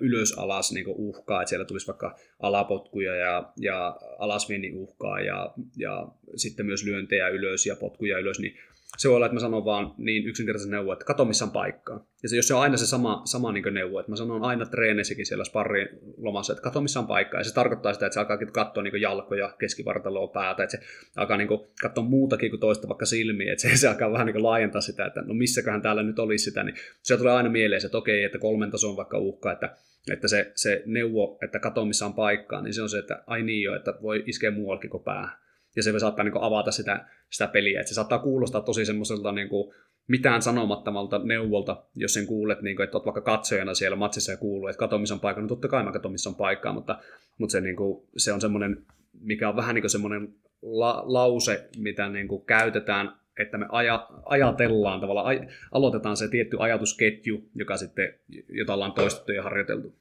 ylös-alas 0.00 0.72
niin 0.72 0.86
uhkaa, 0.88 1.42
että 1.42 1.48
siellä 1.48 1.64
tulisi 1.64 1.86
vaikka 1.86 2.16
alapotkuja 2.40 3.14
ja, 3.14 3.52
ja 3.60 3.96
alasviennin 4.18 4.76
uhkaa 4.76 5.20
ja, 5.20 5.54
ja 5.76 6.08
sitten 6.36 6.66
myös 6.66 6.84
lyöntejä 6.84 7.28
ylös 7.28 7.66
ja 7.66 7.76
potkuja 7.76 8.18
ylös, 8.18 8.38
niin 8.38 8.58
se 8.98 9.08
voi 9.08 9.16
olla, 9.16 9.26
että 9.26 9.34
mä 9.34 9.40
sanon 9.40 9.64
vaan 9.64 9.94
niin 9.98 10.26
yksinkertaisen 10.26 10.70
neuvo, 10.70 10.92
että 10.92 11.04
kato 11.04 11.24
missä 11.24 11.44
on 11.44 11.50
paikkaa. 11.50 12.06
Ja 12.22 12.28
se, 12.28 12.36
jos 12.36 12.48
se 12.48 12.54
on 12.54 12.60
aina 12.60 12.76
se 12.76 12.86
sama, 12.86 13.22
sama 13.24 13.52
niin 13.52 13.74
neuvo, 13.74 14.00
että 14.00 14.12
mä 14.12 14.16
sanon 14.16 14.42
aina 14.42 14.66
treeneissäkin 14.66 15.26
siellä 15.26 15.44
sparrin 15.44 15.88
lomassa, 16.16 16.52
että 16.52 16.62
kato 16.62 16.80
missä 16.80 17.00
on 17.00 17.06
paikkaa. 17.06 17.40
Ja 17.40 17.44
se 17.44 17.54
tarkoittaa 17.54 17.92
sitä, 17.92 18.06
että 18.06 18.14
se 18.14 18.20
alkaa 18.20 18.38
katsoa 18.52 18.82
niin 18.82 19.00
jalkoja, 19.00 19.54
keskivartaloa, 19.58 20.28
päätä, 20.28 20.62
että 20.64 20.76
se 20.76 20.82
alkaa 21.16 21.36
niin 21.36 21.48
katsoa 21.82 22.04
muutakin 22.04 22.50
kuin 22.50 22.60
toista 22.60 22.88
vaikka 22.88 23.06
silmiä, 23.06 23.52
että 23.52 23.62
se, 23.62 23.76
se 23.76 23.88
alkaa 23.88 24.12
vähän 24.12 24.26
niin 24.26 24.42
laajentaa 24.42 24.80
sitä, 24.80 25.06
että 25.06 25.22
no 25.22 25.34
missäköhän 25.34 25.82
täällä 25.82 26.02
nyt 26.02 26.18
olisi 26.18 26.44
sitä, 26.44 26.64
niin 26.64 26.76
se 27.02 27.16
tulee 27.16 27.32
aina 27.32 27.50
mieleen, 27.50 27.86
että 27.86 27.98
okei, 27.98 28.24
että 28.24 28.38
kolmen 28.38 28.70
tason 28.70 28.96
vaikka 28.96 29.18
uhka, 29.18 29.52
että 29.52 29.76
että 30.12 30.28
se, 30.28 30.52
se 30.54 30.82
neuvo, 30.86 31.38
että 31.42 31.58
kato 31.58 31.84
missä 31.84 32.06
on 32.06 32.14
paikkaa, 32.14 32.62
niin 32.62 32.74
se 32.74 32.82
on 32.82 32.88
se, 32.88 32.98
että 32.98 33.22
ai 33.26 33.42
niin 33.42 33.62
jo, 33.62 33.76
että 33.76 33.94
voi 34.02 34.22
iskeä 34.26 34.50
muuallakin 34.50 34.90
kuin 34.90 35.04
päähän 35.04 35.43
ja 35.76 35.82
se 35.82 35.98
saattaa 35.98 36.24
niin 36.24 36.32
kuin 36.32 36.44
avata 36.44 36.70
sitä, 36.70 37.06
sitä 37.30 37.46
peliä. 37.46 37.80
Et 37.80 37.88
se 37.88 37.94
saattaa 37.94 38.18
kuulostaa 38.18 38.60
tosi 38.60 38.86
semmoiselta 38.86 39.32
niin 39.32 39.48
kuin, 39.48 39.74
mitään 40.08 40.42
sanomattomalta 40.42 41.18
neuvolta, 41.18 41.84
jos 41.94 42.14
sen 42.14 42.26
kuulet, 42.26 42.62
niin 42.62 42.76
kuin, 42.76 42.84
että 42.84 42.96
olet 42.96 43.06
vaikka 43.06 43.20
katsojana 43.20 43.74
siellä 43.74 43.96
matsissa 43.96 44.32
ja 44.32 44.38
kuuluu, 44.38 44.68
että 44.68 44.78
kato 44.78 44.98
missä 44.98 45.14
on 45.14 45.20
paikka, 45.20 45.42
no 45.42 45.48
totta 45.48 45.68
kai 45.68 45.84
mä 45.84 45.92
katon 45.92 46.12
missä 46.12 46.30
on 46.30 46.36
paikkaa, 46.36 46.72
mutta, 46.72 46.98
mutta 47.38 47.52
se, 47.52 47.60
niin 47.60 47.76
kuin, 47.76 48.06
se 48.16 48.32
on 48.32 48.40
semmoinen, 48.40 48.86
mikä 49.20 49.48
on 49.48 49.56
vähän 49.56 49.74
niin 49.74 49.90
semmoinen 49.90 50.34
la, 50.62 51.02
lause, 51.06 51.68
mitä 51.76 52.08
niin 52.08 52.28
kuin 52.28 52.44
käytetään, 52.44 53.12
että 53.38 53.58
me 53.58 53.66
aja, 53.68 54.08
ajatellaan 54.24 55.00
tavallaan, 55.00 55.26
aj, 55.26 55.38
aloitetaan 55.72 56.16
se 56.16 56.28
tietty 56.28 56.56
ajatusketju, 56.60 57.48
joka 57.54 57.76
sitten, 57.76 58.14
jota 58.48 58.74
ollaan 58.74 58.92
toistettu 58.92 59.32
ja 59.32 59.42
harjoiteltu. 59.42 59.94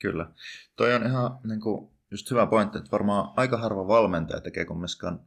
Kyllä. 0.00 0.26
Toi 0.76 0.94
on 0.94 1.06
ihan 1.06 1.38
niin 1.48 1.60
kuin, 1.60 1.90
just 2.10 2.30
hyvä 2.30 2.46
pointti, 2.46 2.78
että 2.78 2.90
varmaan 2.90 3.32
aika 3.36 3.56
harva 3.56 3.88
valmentaja 3.88 4.40
tekee 4.40 4.64
kumminkaan 4.64 5.20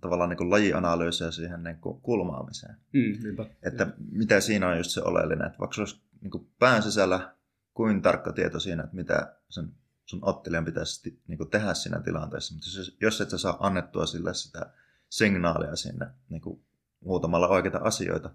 tavallaan 0.00 0.30
niin 0.30 0.50
lajianalyysiä 0.50 1.30
siihen 1.30 1.62
niin 1.62 1.76
kuin 1.76 2.00
kulmaamiseen. 2.00 2.76
Mm, 2.92 3.46
että 3.62 3.82
ja. 3.82 3.92
mitä 4.10 4.40
siinä 4.40 4.68
on 4.68 4.76
just 4.76 4.90
se 4.90 5.02
oleellinen, 5.02 5.46
että 5.46 5.58
vaikka 5.58 5.80
olisi 5.80 6.00
niin 6.20 6.30
kuin 6.30 6.48
pään 6.58 6.82
sisällä 6.82 7.34
kuin 7.74 8.02
tarkka 8.02 8.32
tieto 8.32 8.60
siinä, 8.60 8.82
että 8.82 8.96
mitä 8.96 9.36
sen 9.48 9.72
sun 10.04 10.20
ottelijan 10.22 10.64
pitäisi 10.64 11.20
niin 11.28 11.38
kuin 11.38 11.50
tehdä 11.50 11.74
siinä 11.74 12.00
tilanteessa, 12.00 12.54
mutta 12.54 12.78
jos, 12.78 12.96
jos 13.00 13.20
et 13.20 13.30
sä 13.30 13.38
saa 13.38 13.56
annettua 13.60 14.06
sille 14.06 14.34
sitä 14.34 14.72
signaalia 15.08 15.76
sinne 15.76 16.06
niin 16.28 16.40
kuin 16.42 16.60
muutamalla 17.00 17.48
oikeita 17.48 17.78
asioita, 17.78 18.30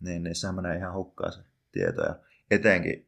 niin, 0.00 0.22
niin 0.22 0.34
sehän 0.34 0.54
menee 0.54 0.76
ihan 0.76 0.94
hukkaan 0.94 1.32
se 1.32 1.40
tieto. 1.72 2.02
Ja 2.02 2.16
etenkin, 2.50 3.06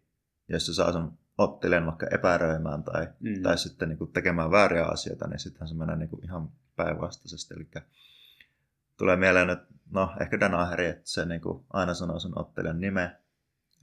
jos 0.49 0.67
se 0.67 0.75
saa 0.75 0.93
sun 0.93 1.19
ottelijan 1.39 1.87
vaikka 1.87 2.07
epäröimään 2.11 2.83
tai, 2.83 3.09
mm. 3.21 3.43
tai 3.43 3.59
sitten 3.59 3.89
niin 3.89 3.99
kuin 3.99 4.13
tekemään 4.13 4.51
vääriä 4.51 4.85
asioita, 4.85 5.27
niin 5.27 5.39
sittenhän 5.39 5.69
se 5.69 5.75
menee 5.75 5.97
niin 5.97 6.09
kuin 6.09 6.25
ihan 6.25 6.49
päinvastaisesti. 6.77 7.55
Eli 7.55 7.69
tulee 8.97 9.17
mieleen, 9.17 9.51
että 9.51 9.67
no 9.91 10.13
ehkä 10.21 10.41
Danaheri, 10.41 10.87
että 10.87 11.11
se 11.11 11.25
niin 11.25 11.41
kuin 11.41 11.65
aina 11.71 11.95
sanoo 11.95 12.19
sen 12.19 12.39
ottelijan 12.39 12.81
nime 12.81 13.17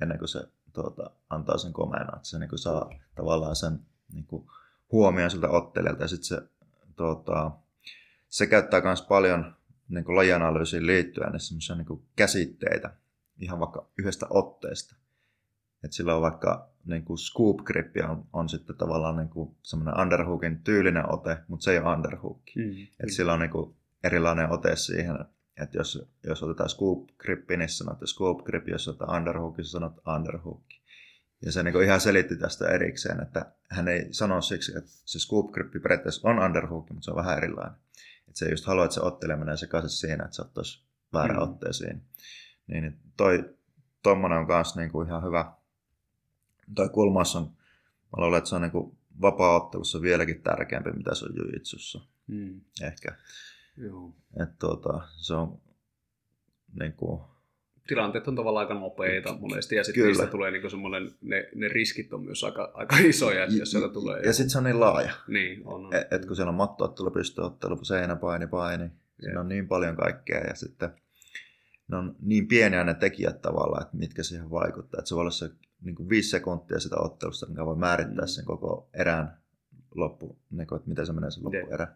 ennen 0.02 0.20
kuin 0.20 0.30
se 0.30 0.48
tuota, 0.74 1.12
antaa 1.30 1.58
sen 1.58 1.74
komennon, 1.74 2.16
että 2.16 2.28
se 2.28 2.40
niin 2.40 2.50
kuin 2.50 2.60
saa 2.60 2.90
tavallaan 3.16 3.56
sen 3.56 3.80
niin 4.14 4.26
kuin, 4.26 4.48
huomioon 4.92 5.32
siltä 5.32 5.50
ottelijalta 5.50 6.04
ja 6.04 6.08
sitten 6.08 6.28
se, 6.28 6.42
tuota, 6.96 7.52
se 8.30 8.48
käyttää 8.48 8.82
myös 8.82 9.02
paljon 9.02 9.56
niin 9.90 10.06
kuin 10.06 10.16
lajianalyysiin 10.16 10.88
liittyen 10.88 11.32
niin 11.32 11.40
semmoisia 11.40 11.76
niin 11.76 12.08
käsitteitä 12.16 12.94
ihan 13.40 13.60
vaikka 13.60 13.90
yhdestä 13.98 14.26
otteesta. 14.30 14.96
Että 15.84 15.96
sillä 15.96 16.16
on 16.16 16.22
vaikka 16.22 16.73
niin 16.86 17.06
kuin 17.06 17.18
scoop 17.18 17.58
grip 17.58 17.94
on, 18.10 18.26
on 18.34 18.50
sitten 18.50 18.76
tavallaan 18.76 19.18
niin 19.18 19.30
kuin 19.30 19.56
semmoinen 19.64 20.00
underhookin 20.00 20.64
tyylinen 20.64 21.14
ote, 21.14 21.38
mutta 21.48 21.64
se 21.64 21.72
ei 21.72 21.80
ole 21.80 21.96
underhook. 21.96 22.42
Mm. 22.56 22.72
Että 23.00 23.16
sillä 23.16 23.34
on 23.34 23.40
niin 23.40 23.52
kuin 23.52 23.76
erilainen 24.04 24.52
ote 24.52 24.76
siihen, 24.76 25.16
että 25.62 25.78
jos, 25.78 26.10
jos 26.28 26.44
otetaan 26.44 26.70
scoop 26.70 27.10
grippi, 27.18 27.58
niin 27.58 27.70
sanot 27.70 27.98
scoop 28.06 28.44
grip, 28.44 28.68
jos 28.68 28.88
otetaan 28.88 29.18
underhook, 29.18 29.58
niin 29.58 29.66
sanot 29.66 29.94
underhook. 30.16 30.64
Ja 31.46 31.52
se 31.52 31.64
niin 31.64 31.84
ihan 31.84 32.02
selitti 32.02 32.36
tästä 32.36 32.68
erikseen, 32.68 33.22
että 33.22 33.52
hän 33.70 33.88
ei 33.88 34.08
sano 34.12 34.42
siksi, 34.42 34.78
että 34.78 34.92
se 35.06 35.20
scoop 35.20 35.52
grippi 35.52 35.80
periaatteessa 35.80 36.30
on 36.30 36.40
underhook, 36.40 36.90
mutta 36.90 37.06
se 37.06 37.12
on 37.12 37.18
vähän 37.18 37.38
erilainen. 37.38 37.76
Että 38.28 38.40
se 38.40 38.50
just 38.50 38.66
haluaa, 38.66 38.86
että 38.86 38.96
se 38.96 39.02
ottelee 39.02 39.36
menee 39.36 39.58
sekaisin 39.58 39.90
siinä, 39.90 40.24
että 40.24 40.36
se 40.36 40.42
ottaisi 40.42 40.86
väärän 41.14 41.38
mm. 41.38 41.44
otteeseen. 41.44 42.02
Niin, 42.68 42.82
niin 42.82 43.00
toi, 43.18 43.56
tommonen 44.04 44.38
on 44.38 44.48
myös 44.48 44.76
niin 44.76 44.92
kuin 44.92 45.08
ihan 45.08 45.24
hyvä. 45.24 45.54
Toi 46.76 46.90
kulmas 46.90 47.36
on, 47.36 47.44
mä 47.44 48.24
luulen, 48.24 48.38
että 48.38 48.50
se 48.50 48.56
on 48.56 48.62
niin 48.62 48.72
kuin 48.72 48.98
vapaa-ottelussa 49.22 50.02
vieläkin 50.02 50.42
tärkeämpi, 50.42 50.92
mitä 50.92 51.16
se 51.16 51.26
on 51.26 51.36
jujitsussa. 51.38 52.02
Mm. 52.28 52.62
Ehkä. 52.82 53.16
Joo. 53.78 54.16
Että 54.42 54.56
tuota, 54.60 55.02
se 55.16 55.34
on 55.34 55.62
niin 56.80 56.94
kuin, 56.94 57.22
tilanteet 57.88 58.28
on 58.28 58.36
tavallaan 58.36 58.68
aika 58.68 58.80
nopeita 58.80 59.38
monesti, 59.40 59.76
ja 59.76 59.84
sitten 59.84 60.06
niistä 60.06 60.28
tulee 60.28 60.52
niinku 60.52 60.70
semmoinen, 60.70 61.12
ne, 61.22 61.50
ne 61.56 61.68
riskit 61.68 62.14
on 62.14 62.24
myös 62.24 62.44
aika, 62.44 62.72
aika 62.74 62.98
isoja, 62.98 63.44
että 63.44 63.56
jos 63.56 63.72
sieltä 63.72 63.94
tulee... 63.94 64.22
Ja 64.22 64.34
sitten 64.34 64.50
se 64.50 64.58
on 64.58 64.64
niin 64.64 64.80
laaja. 64.80 65.14
Niin, 65.28 65.62
on. 65.68 65.86
on. 65.86 65.94
Et, 65.94 66.14
et 66.14 66.26
kun 66.26 66.36
siellä 66.36 66.50
on 66.50 66.56
mattoottelu, 66.56 67.12
pystyottelu, 67.12 67.86
seinäpaini, 67.86 68.48
paini, 68.48 68.90
siinä 69.20 69.40
on 69.40 69.48
niin 69.48 69.68
paljon 69.68 69.96
kaikkea, 69.96 70.40
ja 70.40 70.56
sitten 70.56 70.90
ne 71.88 71.98
on 71.98 72.16
niin 72.22 72.48
pieniä 72.48 72.84
ne 72.84 72.94
tekijät 72.94 73.42
tavallaan, 73.42 73.84
että 73.84 73.98
mitkä 73.98 74.24
siihen 74.24 74.50
vaikuttaa. 74.50 75.00
Että 75.00 75.10
se 75.10 75.16
voi 75.16 75.22
olla 75.22 75.32
se 75.32 75.50
niin 75.84 75.96
kuin 75.96 76.10
viisi 76.10 76.30
sekuntia 76.30 76.80
sitä 76.80 76.96
ottelusta, 77.00 77.50
mikä 77.50 77.66
voi 77.66 77.76
määrittää 77.76 78.26
mm. 78.26 78.28
sen 78.28 78.46
koko 78.46 78.90
erään 78.94 79.38
loppu, 79.96 80.40
niin 80.52 80.68
kuin, 80.68 80.78
että 80.78 80.90
miten 80.90 81.06
se 81.06 81.14
menee 81.14 81.32
se 81.32 81.42
loppuerä. 81.44 81.88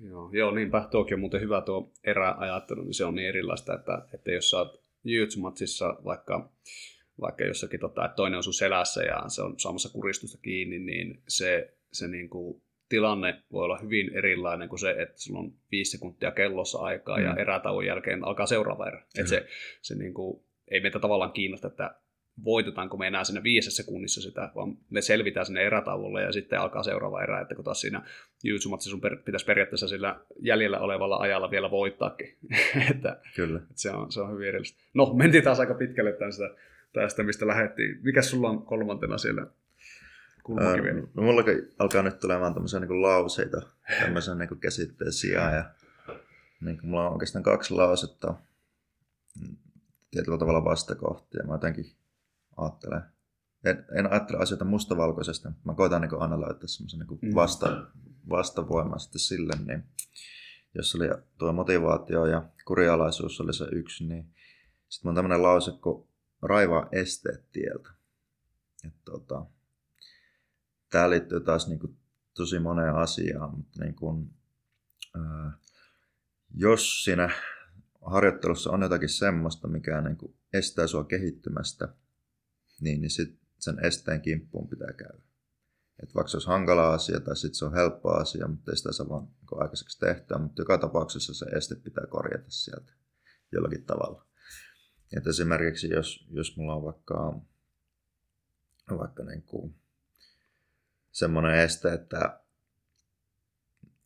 Joo, 0.00 0.30
joo 0.32 0.50
niinpä. 0.50 0.88
Tuokin 0.90 1.14
on 1.14 1.20
muuten 1.20 1.40
hyvä 1.40 1.60
tuo 1.60 1.92
eräajattelu, 2.04 2.82
niin 2.82 2.94
se 2.94 3.04
on 3.04 3.14
niin 3.14 3.28
erilaista, 3.28 3.74
että, 3.74 4.06
että 4.14 4.30
jos 4.30 4.50
sä 4.50 4.58
oot 4.58 4.80
matsissa 5.40 5.96
vaikka, 6.04 6.52
vaikka 7.20 7.44
jossakin, 7.44 7.80
tota, 7.80 8.04
että 8.04 8.16
toinen 8.16 8.36
on 8.36 8.42
sun 8.42 8.54
selässä 8.54 9.02
ja 9.02 9.24
se 9.28 9.42
on 9.42 9.60
saamassa 9.60 9.92
kuristusta 9.92 10.38
kiinni, 10.42 10.78
niin 10.78 11.22
se, 11.28 11.74
se 11.92 12.08
niin 12.08 12.28
kuin 12.28 12.62
tilanne 12.88 13.42
voi 13.52 13.64
olla 13.64 13.78
hyvin 13.78 14.16
erilainen 14.16 14.68
kuin 14.68 14.78
se, 14.78 14.90
että 14.90 15.20
sulla 15.20 15.40
on 15.40 15.52
viisi 15.70 15.90
sekuntia 15.90 16.30
kellossa 16.30 16.78
aikaa 16.78 17.18
mm. 17.18 17.24
ja 17.24 17.34
erätauon 17.34 17.86
jälkeen 17.86 18.24
alkaa 18.24 18.46
seuraava 18.46 18.86
erä. 18.86 19.06
Että 19.18 19.30
se, 19.30 19.46
se 19.82 19.94
niin 19.94 20.14
kuin, 20.14 20.44
ei 20.68 20.80
meitä 20.80 20.98
tavallaan 20.98 21.32
kiinnosta, 21.32 21.68
että 21.68 21.94
voitetaanko 22.44 22.96
me 22.96 23.06
enää 23.06 23.24
siinä 23.24 23.42
viidessä 23.42 23.70
sekunnissa 23.70 24.22
sitä, 24.22 24.50
vaan 24.54 24.76
me 24.90 25.02
selvitään 25.02 25.46
sinne 25.46 25.62
erätauolle 25.62 26.22
ja 26.22 26.32
sitten 26.32 26.60
alkaa 26.60 26.82
seuraava 26.82 27.22
erä, 27.22 27.40
että 27.40 27.54
kun 27.54 27.64
taas 27.64 27.80
siinä 27.80 28.02
Jutsumatsi 28.44 28.90
sun 28.90 29.00
per, 29.00 29.16
pitäisi 29.16 29.46
periaatteessa 29.46 29.88
sillä 29.88 30.20
jäljellä 30.40 30.78
olevalla 30.78 31.16
ajalla 31.16 31.50
vielä 31.50 31.70
voittaakin. 31.70 32.36
että, 32.90 33.20
Kyllä. 33.36 33.58
Että 33.58 33.72
se, 33.74 33.90
on, 33.90 34.12
se 34.12 34.20
on 34.20 34.32
hyvin 34.32 34.48
erillistä. 34.48 34.78
No, 34.94 35.14
mentiin 35.14 35.44
taas 35.44 35.60
aika 35.60 35.74
pitkälle 35.74 36.12
tästä, 36.12 36.50
tästä 36.92 37.22
mistä 37.22 37.46
lähdettiin. 37.46 37.98
Mikä 38.02 38.22
sulla 38.22 38.48
on 38.48 38.62
kolmantena 38.62 39.18
siellä 39.18 39.46
kulmakivellä? 40.42 41.02
no, 41.14 41.22
mulla 41.22 41.44
alkaa 41.78 42.02
nyt 42.02 42.20
tulemaan 42.20 42.54
tämmöisiä 42.54 42.80
niin 42.80 43.02
lauseita 43.02 43.62
tämmöisen 44.00 44.38
niin 44.38 44.60
käsitteen 44.60 45.12
sijaan. 45.12 45.54
Ja, 45.54 45.64
niin 46.60 46.78
kuin 46.78 46.90
mulla 46.90 47.06
on 47.06 47.12
oikeastaan 47.12 47.42
kaksi 47.42 47.74
lausetta 47.74 48.34
tietyllä 50.10 50.38
tavalla 50.38 50.64
vastakohtia. 50.64 51.46
Mä 51.46 51.54
jotenkin 51.54 51.86
ajattelen. 52.56 53.02
En, 53.64 53.84
en 53.98 54.12
ajattele 54.12 54.38
asioita 54.38 54.64
mustavalkoisesti, 54.64 55.48
mä 55.64 55.74
koitan 55.74 56.00
niin 56.00 56.20
aina 56.20 56.40
löytää 56.40 56.66
semmoisen 56.66 57.00
niin 57.00 57.34
vasta, 57.34 57.86
vastavoiman 58.30 59.00
sitten 59.00 59.20
sille, 59.20 59.52
niin 59.66 59.84
jos 60.74 60.94
oli 60.94 61.08
tuo 61.38 61.52
motivaatio 61.52 62.26
ja 62.26 62.48
kurialaisuus 62.66 63.40
oli 63.40 63.54
se 63.54 63.64
yksi, 63.72 64.04
niin 64.04 64.34
sitten 64.88 65.08
on 65.08 65.14
tämmöinen 65.14 65.42
lause 65.42 65.72
kun 65.72 66.08
raivaa 66.42 66.88
esteet 66.92 67.52
tieltä. 67.52 67.90
Tota, 69.04 69.46
tämä 70.90 71.10
liittyy 71.10 71.40
taas 71.40 71.68
niin 71.68 71.78
kuin 71.78 71.96
tosi 72.34 72.58
moneen 72.58 72.94
asiaan, 72.94 73.56
mutta 73.56 73.84
niin 73.84 73.94
kuin, 73.94 74.30
ää, 75.14 75.52
jos 76.54 77.04
siinä 77.04 77.30
harjoittelussa 78.04 78.70
on 78.70 78.82
jotakin 78.82 79.08
semmoista, 79.08 79.68
mikä 79.68 80.00
niin 80.00 80.16
kuin 80.16 80.36
estää 80.52 80.86
sua 80.86 81.04
kehittymästä– 81.04 81.88
niin, 82.80 83.00
niin 83.00 83.10
sit 83.10 83.38
sen 83.58 83.84
esteen 83.84 84.22
kimppuun 84.22 84.68
pitää 84.68 84.92
käydä. 84.92 85.26
Et 86.02 86.14
vaikka 86.14 86.28
se 86.28 86.36
olisi 86.36 86.48
hankala 86.48 86.94
asia 86.94 87.20
tai 87.20 87.36
sitten 87.36 87.54
se 87.54 87.64
on 87.64 87.74
helppo 87.74 88.10
asia, 88.10 88.48
mutta 88.48 88.70
ei 88.70 88.76
sitä 88.76 88.92
saa 88.92 89.08
vaan 89.08 89.24
niin 89.24 89.62
aikaiseksi 89.62 89.98
tehtyä, 89.98 90.38
mutta 90.38 90.62
joka 90.62 90.78
tapauksessa 90.78 91.34
se 91.34 91.46
este 91.46 91.74
pitää 91.74 92.06
korjata 92.06 92.50
sieltä 92.50 92.92
jollakin 93.52 93.84
tavalla. 93.84 94.26
Et 95.16 95.26
esimerkiksi 95.26 95.88
jos, 95.88 96.26
jos 96.30 96.56
mulla 96.56 96.74
on 96.74 96.84
vaikka, 96.84 97.40
vaikka 98.98 99.24
niin 99.24 99.42
kuin 99.42 99.74
semmoinen 101.10 101.58
este, 101.58 101.92
että 101.92 102.40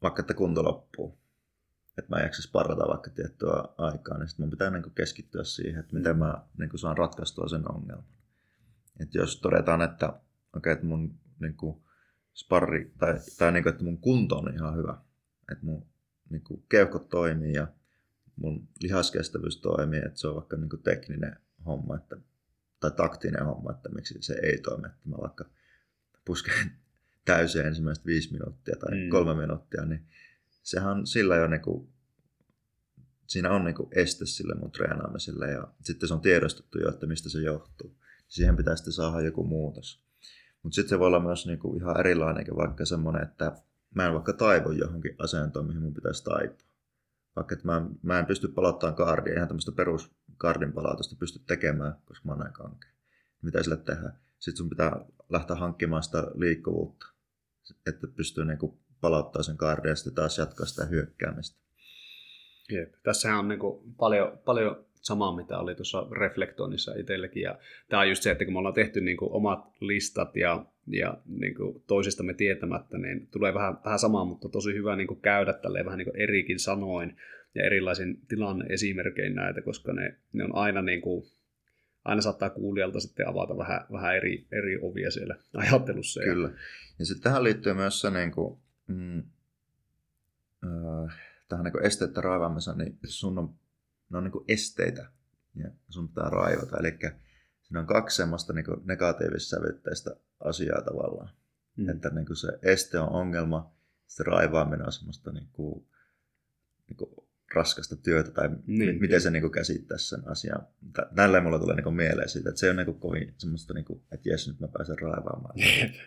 vaikka 0.02 0.20
että 0.20 0.34
kunto 0.34 0.64
loppuu, 0.64 1.18
että 1.98 2.10
mä 2.10 2.16
en 2.16 2.24
jaksa 2.24 2.50
parata 2.52 2.88
vaikka 2.88 3.10
tiettyä 3.10 3.64
aikaa, 3.78 4.18
niin 4.18 4.28
sitten 4.28 4.42
mun 4.42 4.50
pitää 4.50 4.70
niin 4.70 4.94
keskittyä 4.94 5.44
siihen, 5.44 5.80
että 5.80 5.96
miten 5.96 6.18
mä 6.18 6.44
niin 6.58 6.78
saan 6.78 6.98
ratkaistua 6.98 7.48
sen 7.48 7.72
ongelman. 7.72 8.19
Että 9.02 9.18
jos 9.18 9.40
todetaan, 9.40 9.82
että, 9.82 10.20
okay, 10.56 10.72
että 10.72 10.86
mun 10.86 11.20
niin 11.40 11.54
kuin, 11.54 11.82
sparri, 12.34 12.92
tai, 12.98 13.14
tai 13.38 13.52
niin 13.52 13.62
kuin, 13.62 13.72
että 13.72 13.84
mun 13.84 13.98
kunto 13.98 14.36
on 14.36 14.54
ihan 14.54 14.76
hyvä, 14.76 14.98
että 15.52 15.64
mun 15.64 15.86
niin 16.30 16.42
kuin, 16.42 16.64
keuhkot 16.68 17.08
toimii 17.08 17.52
ja 17.52 17.68
mun 18.36 18.68
lihaskestävyys 18.80 19.60
toimii, 19.60 20.00
että 20.06 20.20
se 20.20 20.28
on 20.28 20.34
vaikka 20.34 20.56
niin 20.56 20.70
kuin, 20.70 20.82
tekninen 20.82 21.36
homma, 21.66 21.96
että, 21.96 22.16
tai 22.80 22.90
taktinen 22.90 23.44
homma, 23.44 23.70
että 23.70 23.88
miksi 23.88 24.14
se 24.20 24.38
ei 24.42 24.58
toimi, 24.58 24.86
että 24.86 25.08
mä 25.08 25.16
vaikka 25.20 25.44
pusken 26.24 26.54
täysin 27.24 27.66
ensimmäistä 27.66 28.06
viisi 28.06 28.32
minuuttia 28.32 28.76
tai 28.76 28.94
mm. 28.94 29.08
kolme 29.08 29.34
minuuttia, 29.34 29.84
niin 29.84 30.06
sehän 30.62 30.90
on 30.98 31.06
sillä 31.06 31.36
jo 31.36 31.46
niin 31.46 31.62
kuin, 31.62 31.88
siinä 33.26 33.50
on 33.50 33.64
niin 33.64 33.74
kuin 33.74 33.88
este 33.92 34.26
sille 34.26 34.54
mun 34.54 34.72
treenaamiselle 34.72 35.50
ja 35.50 35.68
sitten 35.80 36.08
se 36.08 36.14
on 36.14 36.20
tiedostettu 36.20 36.78
jo, 36.78 36.88
että 36.88 37.06
mistä 37.06 37.28
se 37.28 37.40
johtuu 37.40 38.00
siihen 38.30 38.56
pitää 38.56 38.76
sitten 38.76 38.92
saada 38.92 39.20
joku 39.20 39.44
muutos. 39.44 40.04
Mutta 40.62 40.74
sitten 40.74 40.88
se 40.88 40.98
voi 40.98 41.06
olla 41.06 41.20
myös 41.20 41.46
niinku 41.46 41.76
ihan 41.76 42.00
erilainen, 42.00 42.46
vaikka 42.56 42.84
semmoinen, 42.84 43.22
että 43.22 43.52
mä 43.94 44.06
en 44.06 44.12
vaikka 44.12 44.32
taivu 44.32 44.70
johonkin 44.70 45.16
asentoon, 45.18 45.66
mihin 45.66 45.82
mun 45.82 45.94
pitäisi 45.94 46.24
taipua. 46.24 46.66
vaikka 47.36 47.54
että 47.54 47.66
mä, 47.66 47.86
mä 48.02 48.18
en 48.18 48.26
pysty 48.26 48.48
palauttamaan 48.48 48.96
kaardia, 48.96 49.34
ihan 49.34 49.48
tämmöistä 49.48 49.72
perus 49.72 50.10
kardin 50.36 50.72
palautusta 50.72 51.16
pysty 51.18 51.38
tekemään, 51.46 51.94
koska 52.04 52.28
mä 52.28 52.32
oon 52.32 52.38
näin 52.38 52.52
kankea. 52.52 52.90
Mitä 53.42 53.62
sille 53.62 53.76
tehdään? 53.76 54.18
Sitten 54.38 54.56
sun 54.58 54.68
pitää 54.68 55.04
lähteä 55.28 55.56
hankkimaan 55.56 56.02
sitä 56.02 56.22
liikkuvuutta, 56.34 57.06
että 57.86 58.06
pystyy 58.06 58.44
niinku 58.44 58.78
palauttaa 59.00 59.42
sen 59.42 59.56
kaardia 59.56 59.92
ja 59.92 59.96
sitten 59.96 60.14
taas 60.14 60.38
jatkaa 60.38 60.66
sitä 60.66 60.84
hyökkäämistä. 60.84 61.60
Jep. 62.70 62.94
Tässähän 63.02 63.38
on 63.38 63.48
niin 63.48 63.58
kuin 63.58 63.94
paljon, 63.94 64.38
paljon 64.44 64.84
samaa, 65.00 65.36
mitä 65.36 65.58
oli 65.58 65.74
tuossa 65.74 66.06
reflektoinnissa 66.10 66.94
itselläkin. 66.94 67.42
Ja 67.42 67.58
tämä 67.88 68.02
on 68.02 68.08
just 68.08 68.22
se, 68.22 68.30
että 68.30 68.44
kun 68.44 68.54
me 68.54 68.58
ollaan 68.58 68.74
tehty 68.74 69.00
niin 69.00 69.16
kuin 69.16 69.32
omat 69.32 69.64
listat 69.80 70.36
ja, 70.36 70.64
ja 70.86 71.18
niin 71.26 71.54
kuin 71.54 71.82
toisistamme 71.86 72.34
tietämättä, 72.34 72.98
niin 72.98 73.28
tulee 73.30 73.54
vähän, 73.54 73.78
vähän 73.84 73.98
samaa, 73.98 74.24
mutta 74.24 74.48
tosi 74.48 74.74
hyvä 74.74 74.96
niin 74.96 75.08
kuin 75.08 75.20
käydä 75.20 75.52
tälleen 75.52 75.84
vähän 75.84 75.98
niin 75.98 76.10
kuin 76.10 76.20
erikin 76.20 76.58
sanoin 76.58 77.16
ja 77.54 77.64
erilaisin 77.64 78.20
tilanne 78.28 78.66
esimerkkein 78.68 79.34
näitä, 79.34 79.62
koska 79.62 79.92
ne, 79.92 80.16
ne 80.32 80.44
on 80.44 80.54
aina 80.54 80.82
niin 80.82 81.00
kuin, 81.00 81.24
aina 82.04 82.22
saattaa 82.22 82.50
kuulijalta 82.50 83.00
sitten 83.00 83.28
avata 83.28 83.56
vähän, 83.56 83.86
vähän 83.92 84.16
eri, 84.16 84.46
eri 84.52 84.78
ovia 84.82 85.10
siellä 85.10 85.36
ajattelussa. 85.54 86.20
Kyllä. 86.20 86.50
Ja 86.98 87.06
sitten 87.06 87.22
tähän 87.22 87.44
liittyy 87.44 87.74
myös 87.74 88.00
se, 88.00 88.10
niin 88.10 88.32
kuin, 88.32 88.58
mm, 88.86 89.18
äh, 90.64 91.18
tähän 91.48 91.64
niin 91.64 91.84
esteettä 91.84 92.20
raivaamiseen, 92.20 92.78
niin 92.78 92.98
sun 93.04 93.38
on, 93.38 93.54
ne 94.10 94.18
on 94.18 94.24
niin 94.24 94.44
esteitä 94.48 95.10
ja 95.54 95.70
sun 95.88 96.08
pitää 96.08 96.30
raivata. 96.30 96.76
Eli 96.78 96.98
siinä 97.62 97.80
on 97.80 97.86
kaksi 97.86 98.16
semmoista 98.16 98.52
niin 98.52 98.64
negatiivissävytteistä 98.84 100.16
asiaa 100.40 100.82
tavallaan. 100.82 101.30
Mm. 101.76 101.88
Että 101.88 102.10
niin 102.10 102.36
se 102.36 102.48
este 102.62 102.98
on 102.98 103.12
ongelma, 103.12 103.74
se 104.06 104.22
raivaaminen 104.22 104.86
on 104.86 104.92
semmoista 104.92 105.32
niin 105.32 105.48
kuin, 105.52 105.86
niin 106.88 106.96
kuin 106.96 107.10
raskasta 107.54 107.96
työtä, 107.96 108.30
tai 108.30 108.48
niin, 108.66 109.00
miten 109.00 109.20
se 109.20 109.30
niin 109.30 109.42
kuin 109.42 109.52
käsittäisi 109.52 110.08
sen 110.08 110.28
asian. 110.28 110.66
Tällä 111.14 111.40
mulla 111.40 111.58
tulee 111.58 111.76
niin 111.76 111.94
mieleen 111.94 112.28
siitä, 112.28 112.48
että 112.48 112.60
se 112.60 112.70
on 112.70 112.76
niin 112.76 113.00
kovin 113.00 113.34
semmoista, 113.38 113.74
niin 113.74 113.84
kuin, 113.84 114.02
että 114.12 114.28
jes, 114.28 114.48
nyt 114.48 114.60
mä 114.60 114.68
pääsen 114.68 114.98
raivaamaan 114.98 115.54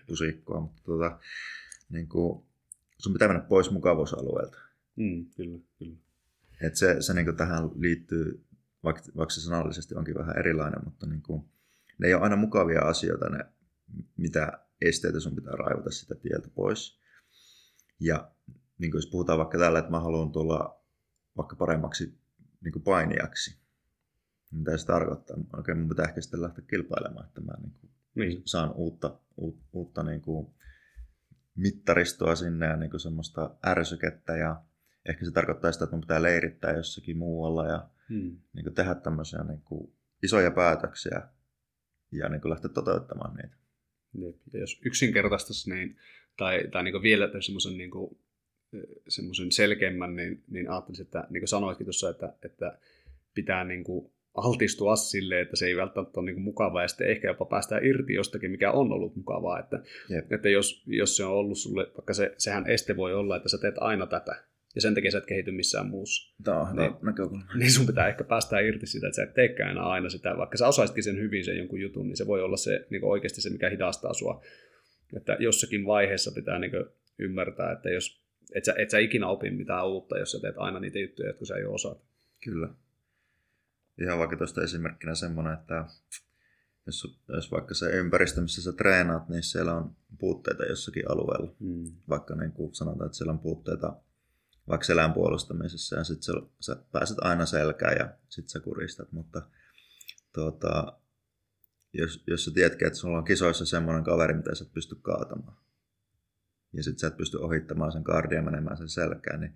pusikkoa, 0.07 0.59
mutta 0.59 0.81
tuota, 0.83 1.19
niin 1.89 2.09
kuin, 2.09 2.45
sun 2.97 3.13
pitää 3.13 3.27
mennä 3.27 3.43
pois 3.43 3.71
mukavuusalueelta. 3.71 4.57
Mm, 4.95 5.25
kyllä, 5.35 5.59
kyllä. 5.79 5.97
Et 6.63 6.75
se, 6.75 7.01
se 7.01 7.13
niin 7.13 7.37
tähän 7.37 7.69
liittyy, 7.75 8.45
vaikka, 8.83 9.01
vaikka 9.17 9.33
se 9.33 9.41
sanallisesti 9.41 9.95
onkin 9.95 10.15
vähän 10.15 10.37
erilainen, 10.37 10.83
mutta 10.83 11.07
niin 11.07 11.21
kuin, 11.21 11.49
ne 11.97 12.07
ei 12.07 12.13
ole 12.13 12.23
aina 12.23 12.35
mukavia 12.35 12.81
asioita, 12.81 13.29
ne, 13.29 13.45
mitä 14.17 14.59
esteitä 14.81 15.19
sun 15.19 15.35
pitää 15.35 15.53
raivata 15.53 15.91
sitä 15.91 16.15
tieltä 16.15 16.49
pois. 16.55 16.99
Ja 17.99 18.31
niin 18.77 18.91
kuin 18.91 18.97
jos 18.97 19.09
puhutaan 19.11 19.39
vaikka 19.39 19.57
tällä, 19.57 19.79
että 19.79 19.91
mä 19.91 19.99
haluan 19.99 20.31
tulla 20.31 20.83
vaikka 21.37 21.55
paremmaksi 21.55 22.17
niin 22.61 22.71
kuin 22.71 22.83
painijaksi, 22.83 23.51
niin 24.51 24.59
mitä 24.59 24.77
se 24.77 24.85
tarkoittaa? 24.85 25.37
Okei, 25.37 25.59
okay, 25.59 25.75
mun 25.75 25.89
pitää 25.89 26.05
ehkä 26.05 26.21
sitten 26.21 26.41
lähteä 26.41 26.65
kilpailemaan, 26.69 27.25
että 27.25 27.41
mä 27.41 27.53
niin 27.61 27.71
kuin 27.71 27.91
niin. 28.15 28.41
saan 28.45 28.71
uutta, 28.75 29.19
uut, 29.37 29.59
uutta 29.73 30.03
niin 30.03 30.21
kuin 30.21 30.53
mittaristoa 31.55 32.35
sinne 32.35 32.65
ja 32.65 32.75
niin 32.75 32.89
kuin 32.89 32.99
semmoista 32.99 33.55
ärsykettä 33.65 34.37
ja 34.37 34.63
ehkä 35.09 35.25
se 35.25 35.31
tarkoittaa 35.31 35.71
sitä, 35.71 35.83
että 35.83 35.95
mun 35.95 36.01
pitää 36.01 36.21
leirittää 36.21 36.77
jossakin 36.77 37.17
muualla 37.17 37.67
ja 37.67 37.89
hmm. 38.09 38.37
niin 38.53 38.63
kuin 38.63 38.73
tehdä 38.73 38.95
tämmöisiä 38.95 39.43
niin 39.43 39.61
kuin 39.61 39.93
isoja 40.23 40.51
päätöksiä 40.51 41.21
ja 42.11 42.29
niin 42.29 42.41
kuin 42.41 42.49
lähteä 42.49 42.69
toteuttamaan 42.69 43.35
niitä. 43.35 43.55
Ja 44.53 44.59
jos 44.59 44.81
yksinkertaistaisi 44.85 45.69
niin, 45.69 45.97
tai, 46.37 46.67
tai 46.71 46.83
niin 46.83 47.01
vielä 47.01 47.29
semmoisen 47.41 47.77
niin 47.77 47.91
semmoisen 49.07 49.51
selkeämmän, 49.51 50.15
niin, 50.15 50.43
niin 50.49 50.69
ajattelisin, 50.69 51.05
että 51.05 51.27
niin 51.29 51.41
kuin 51.41 51.47
sanoitkin 51.47 51.85
tuossa, 51.85 52.09
että, 52.09 52.33
että 52.45 52.77
pitää 53.33 53.63
niin 53.63 53.83
kuin 53.83 54.11
altistua 54.33 54.95
sille, 54.95 55.41
että 55.41 55.55
se 55.55 55.65
ei 55.65 55.77
välttämättä 55.77 56.19
ole 56.19 56.25
niin 56.25 56.35
kuin 56.35 56.43
mukavaa 56.43 56.81
ja 56.81 56.87
sitten 56.87 57.09
ehkä 57.09 57.27
jopa 57.27 57.45
päästään 57.45 57.85
irti 57.85 58.13
jostakin, 58.13 58.51
mikä 58.51 58.71
on 58.71 58.91
ollut 58.91 59.15
mukavaa. 59.15 59.59
Että, 59.59 59.83
että 60.29 60.49
jos, 60.49 60.83
jos 60.87 61.17
se 61.17 61.25
on 61.25 61.33
ollut 61.33 61.57
sulle, 61.57 61.87
vaikka 61.97 62.13
se, 62.13 62.35
sehän 62.37 62.69
este 62.69 62.97
voi 62.97 63.13
olla, 63.13 63.37
että 63.37 63.49
sä 63.49 63.57
teet 63.57 63.75
aina 63.77 64.07
tätä, 64.07 64.43
ja 64.75 64.81
sen 64.81 64.95
takia 64.95 65.11
sä 65.11 65.17
et 65.17 65.25
kehity 65.25 65.51
missään 65.51 65.89
muussa. 65.89 66.35
Tämä 66.43 66.59
on 66.59 66.75
niin, 66.75 66.93
näkökulma. 67.01 67.45
Niin 67.55 67.71
sun 67.71 67.87
pitää 67.87 68.07
ehkä 68.07 68.23
päästä 68.23 68.59
irti 68.59 68.87
sitä, 68.87 69.07
että 69.07 69.15
sä 69.15 69.23
et 69.23 69.33
teekään 69.33 69.71
enää 69.71 69.83
aina 69.83 70.09
sitä. 70.09 70.37
Vaikka 70.37 70.57
sä 70.57 70.67
osaisitkin 70.67 71.03
sen 71.03 71.17
hyvin 71.17 71.45
sen 71.45 71.57
jonkun 71.57 71.81
jutun, 71.81 72.07
niin 72.07 72.17
se 72.17 72.27
voi 72.27 72.41
olla 72.41 72.57
se 72.57 72.87
niin 72.89 73.03
oikeasti 73.03 73.41
se, 73.41 73.49
mikä 73.49 73.69
hidastaa 73.69 74.13
sua. 74.13 74.43
Että 75.17 75.37
jossakin 75.39 75.85
vaiheessa 75.85 76.31
pitää 76.31 76.59
niin 76.59 76.71
ymmärtää, 77.19 77.71
että 77.71 77.89
jos 77.89 78.23
et 78.55 78.65
sä, 78.65 78.73
et 78.77 78.89
sä 78.89 78.99
ikinä 78.99 79.27
opi 79.27 79.51
mitään 79.51 79.87
uutta, 79.87 80.19
jos 80.19 80.31
sä 80.31 80.39
teet 80.39 80.57
aina 80.57 80.79
niitä 80.79 80.99
juttuja, 80.99 81.29
jotka 81.29 81.45
sä 81.45 81.55
ei 81.55 81.65
ole 81.65 81.73
osaat. 81.73 82.01
Kyllä. 82.43 82.69
Ihan 84.01 84.19
vaikka 84.19 84.37
tuosta 84.37 84.63
esimerkkinä 84.63 85.15
semmoinen, 85.15 85.53
että 85.53 85.85
jos, 86.85 87.21
jos 87.27 87.51
vaikka 87.51 87.73
se 87.73 87.89
ympäristö, 87.91 88.41
missä 88.41 88.61
sä 88.61 88.73
treenaat, 88.73 89.29
niin 89.29 89.43
siellä 89.43 89.73
on 89.73 89.95
puutteita 90.19 90.65
jossakin 90.65 91.11
alueella. 91.11 91.55
Mm. 91.59 91.91
Vaikka 92.09 92.35
niin 92.35 92.51
kuin 92.51 92.75
sanotaan, 92.75 93.05
että 93.05 93.17
siellä 93.17 93.33
on 93.33 93.39
puutteita 93.39 93.95
vaikka 94.67 94.85
selän 94.85 95.13
puolustamisessa 95.13 95.95
ja 95.95 96.03
sitten 96.03 96.35
sä 96.59 96.75
pääset 96.91 97.17
aina 97.21 97.45
selkään 97.45 97.97
ja 97.99 98.13
sitten 98.29 98.49
sä 98.49 98.59
kuristat, 98.59 99.11
mutta 99.11 99.41
tuota, 100.33 100.99
jos, 101.93 102.23
jos 102.27 102.45
sä 102.45 102.51
tiedätkin, 102.51 102.87
että 102.87 102.99
sulla 102.99 103.17
on 103.17 103.23
kisoissa 103.23 103.65
semmoinen 103.65 104.03
kaveri, 104.03 104.33
mitä 104.33 104.55
sä 104.55 104.63
et 104.63 104.73
pysty 104.73 104.95
kaatamaan, 104.95 105.57
ja 106.73 106.83
sitten 106.83 106.99
sä 106.99 107.07
et 107.07 107.17
pysty 107.17 107.37
ohittamaan 107.37 107.91
sen 107.91 108.03
kardia 108.03 108.41
menemään 108.41 108.77
sen 108.77 108.89
selkään, 108.89 109.39
niin 109.39 109.55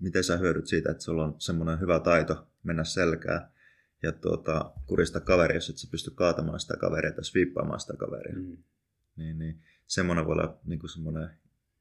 miten 0.00 0.24
sä 0.24 0.36
hyödyt 0.36 0.66
siitä, 0.66 0.90
että 0.90 1.02
sulla 1.02 1.24
on 1.24 1.34
semmoinen 1.38 1.80
hyvä 1.80 2.00
taito 2.00 2.48
mennä 2.62 2.84
selkään 2.84 3.52
ja 4.02 4.12
tuota, 4.12 4.72
kurista 4.86 5.20
kaveri, 5.20 5.54
jos 5.54 5.70
et 5.70 5.78
sä 5.78 5.88
pysty 5.90 6.10
kaatamaan 6.10 6.60
sitä 6.60 6.76
kaveria 6.76 7.12
tai 7.12 7.24
sviippaamaan 7.24 7.80
sitä 7.80 7.96
kaveria. 7.96 8.36
Mm. 8.36 8.56
Niin, 9.16 9.38
niin 9.38 9.62
semmoinen 9.86 10.26
voi 10.26 10.32
olla 10.32 10.60
niin 10.64 10.88
semmoinen 10.92 11.30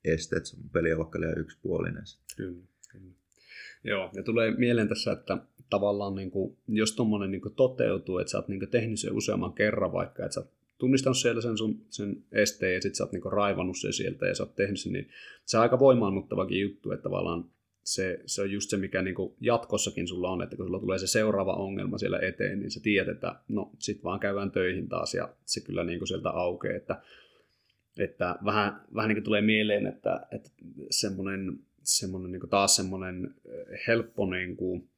este, 0.05 0.35
että 0.35 0.49
sun 0.49 0.69
peli 0.73 0.91
on 0.91 0.97
vaikka 0.97 1.19
liian 1.19 1.39
yksipuolinen. 1.39 2.03
Kyllä, 2.37 2.63
kyllä. 2.91 3.13
Joo, 3.83 4.09
ja 4.13 4.23
tulee 4.23 4.51
mieleen 4.51 4.87
tässä, 4.87 5.11
että 5.11 5.37
tavallaan 5.69 6.15
niin 6.15 6.31
kuin, 6.31 6.57
jos 6.67 6.95
tuommoinen 6.95 7.31
niin 7.31 7.55
toteutuu, 7.55 8.17
että 8.17 8.31
sä 8.31 8.37
oot 8.37 8.47
niin 8.47 8.69
tehnyt 8.71 8.99
sen 8.99 9.13
useamman 9.13 9.53
kerran 9.53 9.93
vaikka, 9.93 10.25
että 10.25 10.33
sä 10.33 10.39
oot 10.39 10.51
tunnistanut 10.77 11.17
siellä 11.17 11.41
sen, 11.41 11.57
sun, 11.57 11.81
sen 11.89 12.23
esteen 12.31 12.73
ja 12.73 12.81
sitten 12.81 12.95
sä 12.95 13.03
oot 13.03 13.11
niin 13.11 13.31
raivannut 13.31 13.77
sen 13.77 13.93
sieltä 13.93 14.27
ja 14.27 14.35
sä 14.35 14.43
oot 14.43 14.55
tehnyt 14.55 14.79
sen, 14.79 14.93
niin 14.93 15.09
se 15.45 15.57
on 15.57 15.63
aika 15.63 15.79
voimaannuttavakin 15.79 16.61
juttu, 16.61 16.91
että 16.91 17.03
tavallaan 17.03 17.45
se, 17.83 18.19
se 18.25 18.41
on 18.41 18.51
just 18.51 18.69
se, 18.69 18.77
mikä 18.77 19.01
niin 19.01 19.15
jatkossakin 19.41 20.07
sulla 20.07 20.29
on, 20.29 20.41
että 20.41 20.55
kun 20.55 20.65
sulla 20.65 20.79
tulee 20.79 20.99
se 20.99 21.07
seuraava 21.07 21.53
ongelma 21.53 21.97
siellä 21.97 22.19
eteen, 22.19 22.59
niin 22.59 22.71
sä 22.71 22.79
tiedät, 22.83 23.15
että 23.15 23.35
no 23.47 23.71
sit 23.79 24.03
vaan 24.03 24.19
käydään 24.19 24.51
töihin 24.51 24.89
taas 24.89 25.13
ja 25.13 25.33
se 25.45 25.61
kyllä 25.61 25.83
niin 25.83 26.07
sieltä 26.07 26.29
aukeaa, 26.29 26.75
että 26.75 27.01
että 27.97 28.35
vähän, 28.45 28.81
vähän 28.95 29.07
niin 29.07 29.15
kuin 29.15 29.23
tulee 29.23 29.41
mieleen, 29.41 29.87
että, 29.87 30.27
että 30.31 30.49
semmoinen, 30.89 31.59
semmoinen 31.83 32.31
niin 32.31 32.49
taas 32.49 32.75
semmoinen 32.75 33.35
helppo, 33.87 34.25
niin 34.25 34.57
kuin, 34.57 34.89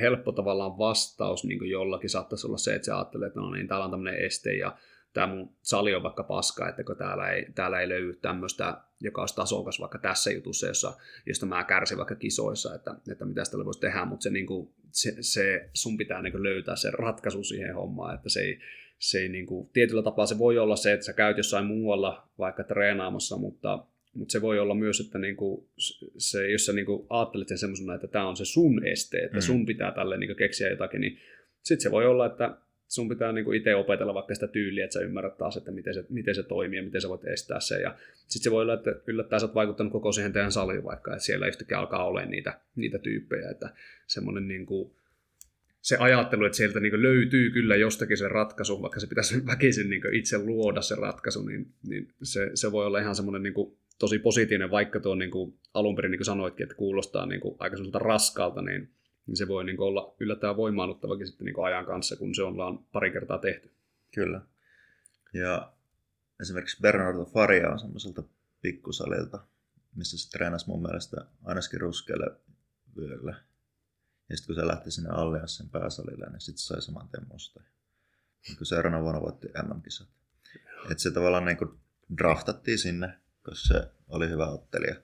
helppo 0.00 0.32
tavallaan 0.32 0.78
vastaus 0.78 1.44
niin 1.44 1.70
jollakin 1.70 2.10
saattaisi 2.10 2.46
olla 2.46 2.58
se, 2.58 2.74
että 2.74 2.86
se 2.86 2.92
ajattelee, 2.92 3.26
että 3.26 3.40
no 3.40 3.50
niin, 3.50 3.68
täällä 3.68 3.84
on 3.84 3.90
tämmöinen 3.90 4.24
este 4.24 4.56
ja 4.56 4.76
tämä 5.12 5.26
mun 5.26 5.56
sali 5.62 5.94
on 5.94 6.02
vaikka 6.02 6.22
paska, 6.22 6.68
että 6.68 6.84
kun 6.84 6.96
täällä 6.96 7.30
ei, 7.30 7.46
täällä 7.54 7.80
ei 7.80 7.88
löydy 7.88 8.16
tämmöistä, 8.16 8.80
joka 9.00 9.22
olisi 9.22 9.36
tasokas 9.36 9.80
vaikka 9.80 9.98
tässä 9.98 10.30
jutussa, 10.30 10.66
jossa, 10.66 10.92
josta 11.26 11.46
mä 11.46 11.64
kärsin 11.64 11.98
vaikka 11.98 12.14
kisoissa, 12.14 12.74
että, 12.74 12.94
että 13.12 13.24
mitä 13.24 13.42
tällä 13.50 13.64
voisi 13.64 13.80
tehdä, 13.80 14.04
mutta 14.04 14.22
se, 14.22 14.30
niin 14.30 14.46
kuin, 14.46 14.74
se, 14.92 15.16
se, 15.20 15.70
sun 15.74 15.96
pitää 15.96 16.22
niin 16.22 16.42
löytää 16.42 16.76
se 16.76 16.90
ratkaisu 16.90 17.44
siihen 17.44 17.74
hommaan, 17.74 18.14
että 18.14 18.28
se 18.28 18.40
ei, 18.40 18.58
se 18.98 19.18
ei 19.18 19.28
niin 19.28 19.46
kuin, 19.46 19.68
tietyllä 19.72 20.02
tapaa 20.02 20.26
se 20.26 20.38
voi 20.38 20.58
olla 20.58 20.76
se, 20.76 20.92
että 20.92 21.06
sä 21.06 21.12
käyt 21.12 21.36
jossain 21.36 21.66
muualla 21.66 22.28
vaikka 22.38 22.64
treenaamassa, 22.64 23.36
mutta, 23.36 23.84
mutta 24.14 24.32
se 24.32 24.42
voi 24.42 24.58
olla 24.58 24.74
myös, 24.74 25.00
että 25.00 25.18
niin 25.18 25.36
kuin, 25.36 25.68
se, 26.18 26.50
jos 26.50 26.66
sä 26.66 26.72
niin 26.72 26.86
kuin, 26.86 27.06
ajattelet 27.10 27.48
sen 27.48 27.58
semmoisena, 27.58 27.94
että 27.94 28.06
tämä 28.06 28.28
on 28.28 28.36
se 28.36 28.44
sun 28.44 28.86
este, 28.86 29.18
että 29.18 29.36
mm. 29.36 29.42
sun 29.42 29.66
pitää 29.66 29.92
tälle 29.92 30.16
niin 30.16 30.28
kuin, 30.28 30.36
keksiä 30.36 30.70
jotakin, 30.70 31.00
niin 31.00 31.18
sitten 31.62 31.82
se 31.82 31.90
voi 31.90 32.06
olla, 32.06 32.26
että 32.26 32.56
sun 32.88 33.08
pitää 33.08 33.32
niin 33.32 33.54
itse 33.54 33.74
opetella 33.74 34.14
vaikka 34.14 34.34
sitä 34.34 34.46
tyyliä, 34.46 34.84
että 34.84 34.94
sä 34.94 35.00
ymmärrät 35.00 35.38
taas, 35.38 35.56
että 35.56 35.70
miten 35.70 35.94
se, 35.94 36.04
miten 36.08 36.34
se 36.34 36.42
toimii 36.42 36.76
ja 36.76 36.82
miten 36.82 37.00
sä 37.00 37.08
voit 37.08 37.24
estää 37.24 37.60
sen. 37.60 37.80
Ja 37.80 37.96
sitten 38.18 38.42
se 38.44 38.50
voi 38.50 38.62
olla, 38.62 38.74
että 38.74 38.94
yllättäen 39.06 39.40
sä 39.40 39.46
oot 39.46 39.54
vaikuttanut 39.54 39.92
koko 39.92 40.12
siihen 40.12 40.32
teidän 40.32 40.52
saliin 40.52 40.84
vaikka, 40.84 41.12
että 41.12 41.24
siellä 41.24 41.46
yhtäkkiä 41.46 41.78
alkaa 41.78 42.06
olemaan 42.06 42.30
niitä, 42.30 42.60
niitä 42.76 42.98
tyyppejä, 42.98 43.50
että 43.50 43.70
semmoinen 44.06 44.48
niin 44.48 44.66
kuin, 44.66 44.90
se 45.86 45.96
ajattelu, 45.96 46.44
että 46.44 46.56
sieltä 46.56 46.80
niin 46.80 47.02
löytyy 47.02 47.50
kyllä 47.50 47.76
jostakin 47.76 48.16
se 48.16 48.28
ratkaisu, 48.28 48.82
vaikka 48.82 49.00
se 49.00 49.06
pitäisi 49.06 49.46
väkisin 49.46 49.90
niin 49.90 50.14
itse 50.14 50.38
luoda 50.38 50.82
se 50.82 50.94
ratkaisu, 50.94 51.42
niin, 51.42 51.74
niin 51.88 52.08
se, 52.22 52.50
se 52.54 52.72
voi 52.72 52.86
olla 52.86 52.98
ihan 52.98 53.14
semmoinen 53.14 53.42
niin 53.42 53.54
tosi 53.98 54.18
positiivinen, 54.18 54.70
vaikka 54.70 55.00
tuo 55.00 55.14
niin 55.14 55.30
alun 55.74 55.96
perin 55.96 56.10
niin 56.10 56.24
sanoitkin, 56.24 56.64
että 56.64 56.74
kuulostaa 56.74 57.26
niin 57.26 57.40
aika 57.58 57.76
raskalta, 57.98 58.62
niin, 58.62 58.90
niin 59.26 59.36
se 59.36 59.48
voi 59.48 59.64
niin 59.64 59.80
olla 59.80 60.14
yllättävän 60.20 60.56
voimaannuttavakin 60.56 61.26
sitten 61.26 61.44
niin 61.44 61.64
ajan 61.64 61.86
kanssa, 61.86 62.16
kun 62.16 62.34
se 62.34 62.42
ollaan 62.42 62.78
pari 62.78 63.10
kertaa 63.10 63.38
tehty. 63.38 63.70
Kyllä. 64.14 64.40
Ja 65.32 65.72
esimerkiksi 66.40 66.82
Bernardo 66.82 67.24
Faria 67.24 67.70
on 67.70 67.78
semmoiselta 67.78 68.22
pikkusalilta, 68.62 69.44
missä 69.94 70.18
se 70.18 70.30
treenasi 70.30 70.68
mun 70.68 70.82
mielestä 70.82 71.26
ainakin 71.44 71.80
ruskeelle 71.80 72.26
vyöllä. 72.96 73.34
Ja 74.28 74.36
sitten 74.36 74.54
kun 74.56 74.62
se 74.62 74.66
lähti 74.66 74.90
sinne 74.90 75.10
Allianssin 75.10 75.68
pääsalille, 75.68 76.30
niin 76.30 76.40
sitten 76.40 76.62
sai 76.62 76.82
saman 76.82 77.08
tien 77.08 77.26
musta. 77.28 77.60
Niin 78.48 78.56
kun 78.56 78.66
seuraavana 78.66 79.02
vuonna 79.02 79.20
voitti 79.20 79.48
MM-kisat. 79.62 80.08
Että 80.90 81.02
se 81.02 81.10
tavallaan 81.10 81.44
niin 81.44 81.56
kuin 81.56 81.80
draftattiin 82.18 82.78
sinne, 82.78 83.18
koska 83.42 83.74
se 83.74 83.90
oli 84.08 84.28
hyvä 84.28 84.46
ottelija. 84.46 84.94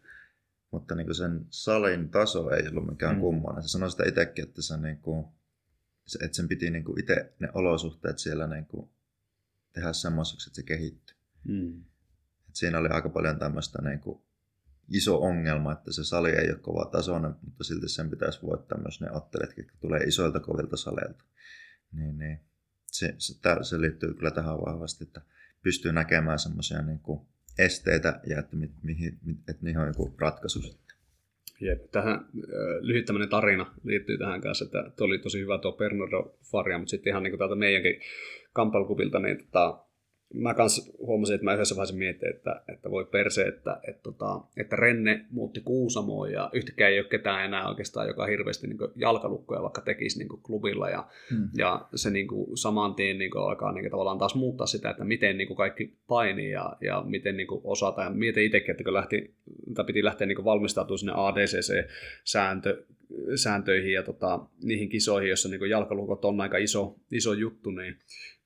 Mutta 0.70 0.95
niin 0.95 1.07
kuin 1.07 1.14
sen 1.14 1.47
salin 1.51 2.09
taso 2.11 2.51
ei 2.51 2.68
ollut 2.68 2.87
mikään 2.87 3.14
mm. 3.14 3.20
kummonen. 3.20 3.62
Se 3.62 3.68
sanoi 3.68 3.91
sitä 3.91 4.09
itsekin, 4.09 4.49
että, 4.49 4.62
se 4.62 4.77
niin 4.77 4.99
kuin, 4.99 5.27
että 6.23 6.37
sen 6.37 6.49
piti 6.49 6.70
niin 6.70 6.85
kuin 6.85 7.01
itse 7.01 7.35
ne 7.39 7.49
olosuhteet 7.55 8.18
siellä 8.18 8.47
niin 8.47 8.66
kuin 8.66 8.91
tehdä 9.73 9.93
semmoiseksi, 9.93 10.49
että 10.49 10.57
se 10.57 10.62
kehittyi. 10.62 11.16
Mm. 11.45 11.85
Et 12.49 12.57
siinä 12.57 12.79
oli 12.79 12.89
aika 12.89 13.09
paljon 13.09 13.39
tämmöistä 13.39 13.83
niin 13.83 14.01
kuin 14.01 14.23
iso 14.89 15.20
ongelma, 15.20 15.72
että 15.72 15.93
se 15.93 16.05
sali 16.05 16.30
ei 16.30 16.51
ole 16.51 16.59
kova 16.59 16.85
tasoinen, 16.85 17.35
mutta 17.45 17.64
silti 17.64 17.89
sen 17.89 18.11
pitäisi 18.11 18.43
voittaa 18.43 18.78
myös 18.78 19.01
ne 19.01 19.11
ottelet, 19.11 19.55
jotka 19.57 19.76
tulee 19.80 20.01
isoilta 20.01 20.41
kovilta 20.41 20.76
saleilta. 20.76 21.24
Niin, 21.93 22.18
niin. 22.18 22.41
Se, 22.87 23.14
se, 23.18 23.35
se, 23.62 23.80
liittyy 23.80 24.14
kyllä 24.14 24.30
tähän 24.30 24.59
vahvasti, 24.59 25.05
että 25.05 25.20
pystyy 25.62 25.93
näkemään 25.93 26.39
semmoisia 26.39 26.83
niin 26.83 27.01
esteitä 27.59 28.20
ja 28.26 28.39
että, 28.39 28.57
mi, 28.57 28.70
mihin, 28.83 29.18
että 29.49 29.64
niihin 29.64 29.80
on 29.80 29.89
joku 29.89 30.14
ratkaisu 30.18 30.62
sitten. 30.62 30.97
Jep. 31.61 31.91
Tähän 31.91 32.14
äh, 32.14 32.24
lyhyt 32.80 33.05
tämmöinen 33.05 33.28
tarina 33.28 33.74
liittyy 33.85 34.18
tähän 34.18 34.41
kanssa, 34.41 34.64
että 34.64 35.05
oli 35.05 35.18
tosi 35.18 35.41
hyvä 35.41 35.59
tuo 35.59 35.72
Bernardo 35.72 36.39
Faria, 36.51 36.78
mutta 36.78 36.91
sitten 36.91 37.11
ihan 37.11 37.22
niin 37.22 37.30
kuin 37.30 37.39
täältä 37.39 37.55
meidänkin 37.55 38.01
kamppailukupilta, 38.53 39.18
niin 39.18 39.39
tota, 39.39 39.85
mä 40.35 40.55
kans 40.55 40.93
huomasin, 40.99 41.35
että 41.35 41.45
mä 41.45 41.55
yhdessä 41.55 41.76
vaiheessa 41.76 41.97
mietin, 41.97 42.30
että, 42.30 42.62
että 42.68 42.91
voi 42.91 43.05
perse, 43.05 43.43
että, 43.43 43.80
että, 43.89 44.03
tota, 44.03 44.41
että 44.57 44.76
Renne 44.76 45.24
muutti 45.30 45.61
Kuusamoon 45.61 46.33
ja 46.33 46.51
yhtäkään 46.53 46.93
ei 46.93 47.01
ole 47.01 47.09
ketään 47.09 47.45
enää 47.45 47.68
oikeastaan, 47.68 48.09
joka 48.09 48.26
hirveästi 48.26 48.66
niin 48.66 48.78
jalkalukkoja 48.97 49.62
vaikka 49.62 49.80
tekisi 49.80 50.18
niin 50.18 50.43
klubilla 50.43 50.91
ja, 50.91 51.07
hmm. 51.30 51.49
ja 51.57 51.89
se 51.95 52.11
niin 52.11 52.28
kuin, 52.28 52.57
saman 52.57 52.95
tien 52.95 53.18
niin 53.18 53.30
kuin, 53.30 53.43
alkaa 53.43 53.72
niin 53.72 53.83
kuin, 53.83 53.91
tavallaan 53.91 54.18
taas 54.18 54.35
muuttaa 54.35 54.66
sitä, 54.66 54.91
että 54.91 55.05
miten 55.05 55.39
niin 55.39 55.49
kuin, 55.49 55.57
kaikki 55.57 55.97
painii 56.07 56.51
ja, 56.51 56.76
ja 56.80 57.03
miten 57.07 57.37
niin 57.37 57.47
kuin, 57.47 57.61
osataan. 57.64 58.07
Ja 58.07 58.18
mietin 58.18 58.45
itsekin, 58.45 58.70
että 58.70 58.85
kun 58.85 58.95
lähti, 58.95 59.35
tai 59.74 59.85
piti 59.85 60.05
lähteä 60.05 60.26
niin 60.26 60.45
valmistautumaan 60.45 60.99
sinne 60.99 61.12
ADCC-sääntö, 61.16 62.85
sääntöihin 63.37 63.93
ja 63.93 64.03
tota, 64.03 64.41
niihin 64.62 64.89
kisoihin, 64.89 65.30
jossa 65.30 65.49
niin 65.49 65.70
jalkalukot 65.70 66.24
on 66.24 66.41
aika 66.41 66.57
iso, 66.57 66.97
iso 67.11 67.33
juttu, 67.33 67.70
niin 67.70 67.97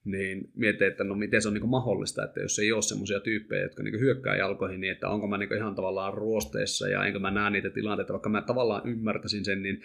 niin 0.06 0.50
mietin, 0.54 0.86
että 0.86 1.04
no 1.04 1.14
miten 1.14 1.42
se 1.42 1.48
on 1.48 1.54
niin 1.54 1.68
mahdollista, 1.68 2.24
että 2.24 2.40
jos 2.40 2.58
ei 2.58 2.72
ole 2.72 2.82
semmoisia 2.82 3.20
tyyppejä, 3.20 3.62
jotka 3.62 3.82
niin 3.82 4.00
hyökkää 4.00 4.36
jalkoihin, 4.36 4.80
niin 4.80 4.92
että 4.92 5.08
onko 5.08 5.26
mä 5.26 5.38
niin 5.38 5.56
ihan 5.56 5.74
tavallaan 5.74 6.14
ruosteessa 6.14 6.88
ja 6.88 7.04
enkä 7.04 7.18
mä 7.18 7.30
näe 7.30 7.50
niitä 7.50 7.70
tilanteita, 7.70 8.12
vaikka 8.12 8.28
mä 8.28 8.42
tavallaan 8.42 8.88
ymmärtäisin 8.88 9.44
sen, 9.44 9.62
niin 9.62 9.82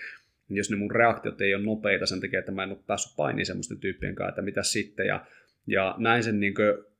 jos 0.50 0.70
ne 0.70 0.78
mun 0.78 0.92
reaktiot 0.92 1.42
ei 1.42 1.56
ole 1.56 1.64
nopeita 1.64 2.06
sen 2.06 2.22
takia, 2.22 2.40
että 2.40 2.52
mä 2.52 2.64
en 2.64 2.70
ole 2.70 2.78
päässyt 2.88 3.16
painiin 3.16 3.46
semmoisten 3.46 3.80
tyyppien 3.80 4.16
kanssa, 4.16 4.30
että 4.30 4.42
mitä 4.42 4.64
sitten, 4.64 5.08
ja, 5.08 5.26
ja 5.68 5.96
näin 5.98 6.24
sen 6.24 6.40
niin 6.40 6.54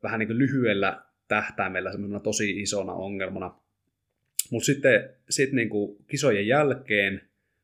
vähän 0.04 0.20
niin 0.20 0.38
lyhyellä 0.38 1.02
tähtäimellä 1.28 1.92
semmoisena 1.92 2.20
tosi 2.20 2.62
isona 2.62 2.94
ongelmana. 2.94 3.56
Mutta 4.52 4.66
sitten 4.66 5.10
sit 5.30 5.52
niin 5.52 5.70
kisojen 6.08 6.48
jälkeen 6.48 7.22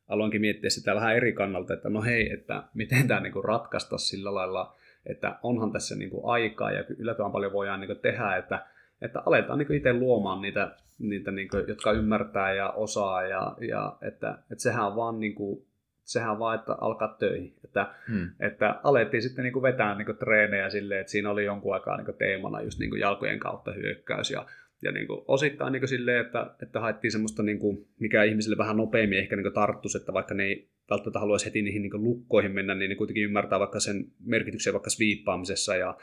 aloinkin 0.08 0.42
miettiä 0.42 0.70
sitä 0.70 0.96
vähän 0.96 1.16
eri 1.16 1.34
kannalta, 1.34 1.74
että 1.74 1.90
no 1.90 2.02
hei, 2.02 2.34
että 2.34 2.64
miten 2.74 3.08
tämä 3.08 3.20
niin 3.20 3.44
ratkaista 3.44 3.98
sillä 3.98 4.34
lailla, 4.34 4.76
että 5.08 5.40
onhan 5.44 5.72
tässä 5.72 5.96
niin 5.96 6.10
kuin 6.10 6.26
aikaa 6.26 6.72
ja 6.72 6.84
yllättävän 6.98 7.32
paljon 7.32 7.54
voidaan 7.54 7.80
niin 7.80 7.88
kuin 7.88 8.00
tehdä, 8.00 8.36
että, 8.36 8.66
että 9.02 9.22
aletaan 9.26 9.60
niin 9.60 9.74
itse 9.74 9.94
luomaan 9.94 10.42
niitä, 10.42 10.72
niitä 11.00 11.32
niin 11.32 11.48
kuin, 11.48 11.64
jotka 11.68 11.92
ymmärtää 11.92 12.54
ja 12.54 12.70
osaa 12.70 13.24
ja, 13.24 13.56
ja 13.62 13.98
että, 14.02 14.38
että 14.52 14.64
sehän 14.64 14.88
on 14.88 14.96
vaan 14.96 15.20
niin 15.20 15.36
kuin, 15.36 15.66
sehän 16.04 16.32
on 16.32 16.40
vaan, 16.40 16.60
että 16.60 16.76
alkaa 16.82 17.16
töihin. 17.20 17.54
Että, 17.64 17.94
hmm. 18.08 18.30
että 18.40 18.80
alettiin 18.84 19.24
sitten 19.24 19.44
niin 19.44 19.54
kuin 19.54 19.64
vetää 19.64 19.96
niin 19.96 20.06
kuin 20.06 20.18
treenejä 20.18 20.70
silleen, 20.70 21.02
että 21.02 21.12
siinä 21.12 21.30
oli 21.30 21.46
jonkun 21.46 21.74
aikaa 21.74 21.98
niin 21.98 22.06
kuin 22.06 22.18
teemana 22.18 22.62
just 22.62 22.80
niin 22.80 22.90
kuin 22.90 23.00
jalkojen 23.00 23.40
kautta 23.40 23.72
hyökkäys 23.72 24.32
ja 24.32 24.46
ja 24.82 24.92
niin 24.92 25.08
kuin 25.08 25.22
osittain 25.28 25.72
niin 25.72 25.82
kuin 25.82 25.90
silleen, 25.90 26.26
että, 26.26 26.56
että 26.64 26.80
haettiin 26.80 27.12
semmoista, 27.12 27.44
niin 27.44 27.60
kuin, 27.60 27.88
mikä 28.00 28.24
ihmisille 28.24 28.58
vähän 28.58 28.78
nopeammin 28.78 29.20
ehkä 29.20 29.36
niin 29.36 29.54
tarttuisi, 29.54 29.98
että 29.98 30.14
vaikka 30.14 30.34
ne 30.34 30.44
ei 30.44 30.70
välttämättä 30.90 31.20
haluaisi 31.20 31.46
heti 31.46 31.62
niihin 31.62 31.82
niin 31.82 32.04
lukkoihin 32.04 32.52
mennä, 32.52 32.76
niin 32.76 32.90
ne 32.90 32.96
kuitenkin 32.96 33.24
ymmärtää 33.24 33.60
vaikka 33.60 33.80
sen 33.80 34.06
merkityksen 34.26 34.74
vaikka 34.74 34.90
sviippaamisessa 34.90 35.76
ja, 35.76 35.98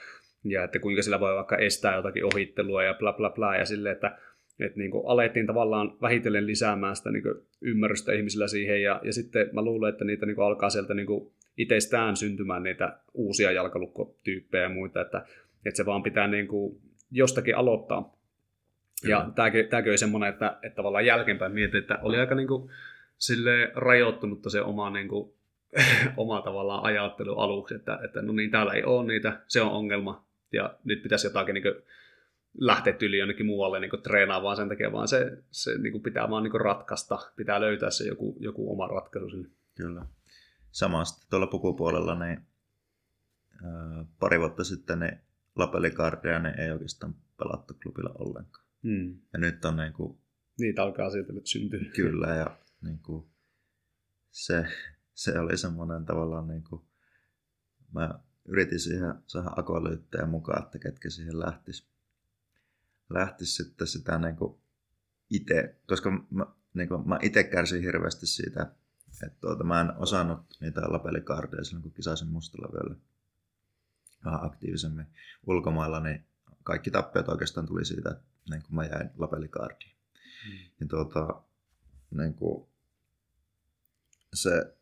ja 0.44 0.64
että 0.64 0.78
kuinka 0.78 1.02
sillä 1.02 1.20
voi 1.20 1.34
vaikka 1.34 1.56
estää 1.56 1.96
jotakin 1.96 2.24
ohittelua 2.24 2.82
ja 2.82 2.94
bla 2.94 3.12
bla 3.12 3.30
bla 3.30 3.56
ja 3.56 3.64
sille, 3.64 3.90
että 3.90 4.18
että 4.60 4.78
niin 4.78 4.90
kuin 4.90 5.06
alettiin 5.06 5.46
tavallaan 5.46 5.96
vähitellen 6.02 6.46
lisäämään 6.46 6.96
sitä 6.96 7.10
niin 7.10 7.22
kuin 7.22 7.34
ymmärrystä 7.60 8.12
ihmisillä 8.12 8.48
siihen 8.48 8.82
ja, 8.82 9.00
ja 9.04 9.12
sitten 9.12 9.50
mä 9.52 9.62
luulen, 9.62 9.92
että 9.92 10.04
niitä 10.04 10.26
niin 10.26 10.36
kuin 10.36 10.46
alkaa 10.46 10.70
sieltä 10.70 10.94
niin 10.94 11.06
kuin 11.06 11.32
itsestään 11.56 12.16
syntymään 12.16 12.62
niitä 12.62 12.98
uusia 13.14 13.52
jalkalukkotyyppejä 13.52 14.62
ja 14.62 14.68
muita, 14.68 15.00
että, 15.00 15.26
että 15.66 15.76
se 15.76 15.86
vaan 15.86 16.02
pitää 16.02 16.28
niin 16.28 16.48
kuin 16.48 16.80
jostakin 17.10 17.56
aloittaa. 17.56 18.16
Kyllä. 19.04 19.16
Ja 19.16 19.30
tämäkin, 19.34 19.68
tämäkin 19.68 19.90
oli 19.90 19.98
semmoinen, 19.98 20.28
että, 20.28 20.58
että 20.62 20.76
tavallaan 20.76 21.06
jälkeenpäin 21.06 21.52
mietin, 21.52 21.80
että 21.80 21.98
oli 22.02 22.18
aika 22.18 22.34
niin 22.34 22.48
kuin, 22.48 22.70
sille 23.18 23.72
rajoittunutta 23.74 24.50
se 24.50 24.62
oma, 24.62 24.90
niin 24.90 25.08
kuin, 25.08 25.34
oma 26.16 26.42
tavallaan 26.42 26.84
ajattelu 26.84 27.38
aluksi, 27.38 27.74
että, 27.74 27.98
että 28.04 28.22
no 28.22 28.32
niin, 28.32 28.50
täällä 28.50 28.72
ei 28.72 28.84
ole 28.84 29.06
niitä, 29.06 29.40
se 29.46 29.62
on 29.62 29.70
ongelma, 29.70 30.26
ja 30.52 30.74
nyt 30.84 31.02
pitäisi 31.02 31.26
jotakin 31.26 31.54
niin 31.54 31.62
kuin, 31.62 31.74
lähteä 32.58 32.92
tyyliin 32.92 33.18
jonnekin 33.18 33.46
muualle 33.46 33.80
niin 33.80 34.02
treenaamaan 34.02 34.56
sen 34.56 34.68
takia, 34.68 34.92
vaan 34.92 35.08
se, 35.08 35.38
se 35.50 35.78
niin 35.78 36.02
pitää 36.02 36.30
vaan 36.30 36.42
niin 36.42 36.60
ratkaista, 36.60 37.18
pitää 37.36 37.60
löytää 37.60 37.90
se 37.90 38.04
joku, 38.04 38.36
joku 38.40 38.72
oma 38.72 38.86
ratkaisu 38.86 39.30
sille. 39.30 39.48
Kyllä. 39.74 40.06
Samasta 40.70 41.26
tuolla 41.30 41.46
pukupuolella 41.46 42.14
niin, 42.14 42.40
ää, 43.64 44.04
pari 44.20 44.40
vuotta 44.40 44.64
sitten 44.64 44.98
ne 44.98 45.18
lapelikardeja 45.56 46.38
ne 46.38 46.54
ei 46.58 46.70
oikeastaan 46.70 47.14
pelattu 47.38 47.74
klubilla 47.82 48.14
ollenkaan. 48.18 48.63
Hmm. 48.84 49.20
Ja 49.32 49.38
nyt 49.38 49.64
on 49.64 49.76
niin 49.76 49.92
kuin, 49.92 50.18
Niitä 50.58 50.82
alkaa 50.82 51.10
sieltä 51.10 51.32
nyt 51.32 51.46
syntyä. 51.46 51.80
Kyllä, 51.96 52.34
ja 52.34 52.58
niin 52.82 52.98
kuin, 52.98 53.26
se, 54.30 54.66
se 55.14 55.38
oli 55.38 55.56
semmoinen 55.56 56.04
tavallaan, 56.04 56.48
niin 56.48 56.64
kuin, 56.64 56.82
mä 57.92 58.18
yritin 58.44 58.80
siihen 58.80 59.14
saada 59.26 59.50
akolyyttejä 59.56 60.26
mukaan, 60.26 60.62
että 60.62 60.78
ketkä 60.78 61.10
siihen 61.10 61.40
lähtis. 61.40 61.88
Lähtis 63.10 63.56
sitten 63.56 63.86
sitä 63.86 64.18
niin 64.18 64.36
kuin 64.36 64.58
itse, 65.30 65.76
koska 65.86 66.10
mä, 66.30 66.46
niin 66.74 66.88
kuin, 66.88 67.08
mä 67.08 67.18
itse 67.22 67.44
kärsin 67.44 67.82
hirveästi 67.82 68.26
siitä, 68.26 68.72
että 69.26 69.40
tuota, 69.40 69.64
mä 69.64 69.80
en 69.80 69.96
osannut 69.96 70.40
niitä 70.60 70.80
lapelikardeja 70.92 71.64
silloin, 71.64 71.82
kun 71.82 71.92
kisasin 71.92 72.28
mustalla 72.28 72.72
vyöllä 72.72 72.96
vähän 74.24 74.44
aktiivisemmin 74.44 75.06
ulkomailla, 75.46 76.00
niin 76.00 76.26
kaikki 76.64 76.90
tappiot 76.90 77.28
oikeastaan 77.28 77.66
tuli 77.66 77.84
siitä, 77.84 78.10
että 78.10 78.24
niin 78.50 78.62
kuin 78.62 78.74
mä 78.74 78.84
jäin 78.84 79.10
lapelikaardiin. 79.16 79.96
Mm. 80.48 80.58
Ja 80.80 80.86
tuota, 80.86 81.42
niin 82.10 82.34
kuin, 82.34 82.66
se 84.34 84.76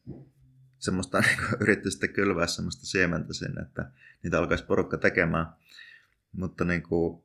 semmoista 0.79 1.21
niin 1.27 1.37
kuin, 1.37 1.63
yritti 1.63 1.91
sitten 1.91 2.13
kylvää 2.13 2.47
semmoista 2.47 2.87
siementä 2.87 3.33
sinne, 3.33 3.63
että 3.63 3.91
niitä 4.23 4.39
alkaisi 4.39 4.65
porukka 4.65 4.99
tekemään. 4.99 5.47
Mutta 6.33 6.65
niin 6.65 6.83
kuin, 6.83 7.25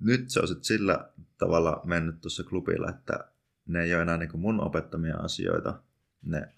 nyt 0.00 0.30
se 0.30 0.40
on 0.40 0.48
sitten 0.48 0.64
sillä 0.64 1.10
tavalla 1.38 1.80
mennyt 1.84 2.20
tuossa 2.20 2.44
klubilla, 2.44 2.90
että 2.90 3.32
ne 3.66 3.82
ei 3.82 3.94
ole 3.94 4.02
enää 4.02 4.16
niin 4.16 4.30
kuin 4.30 4.40
mun 4.40 4.60
opettamia 4.60 5.16
asioita, 5.16 5.82
ne 6.22 6.54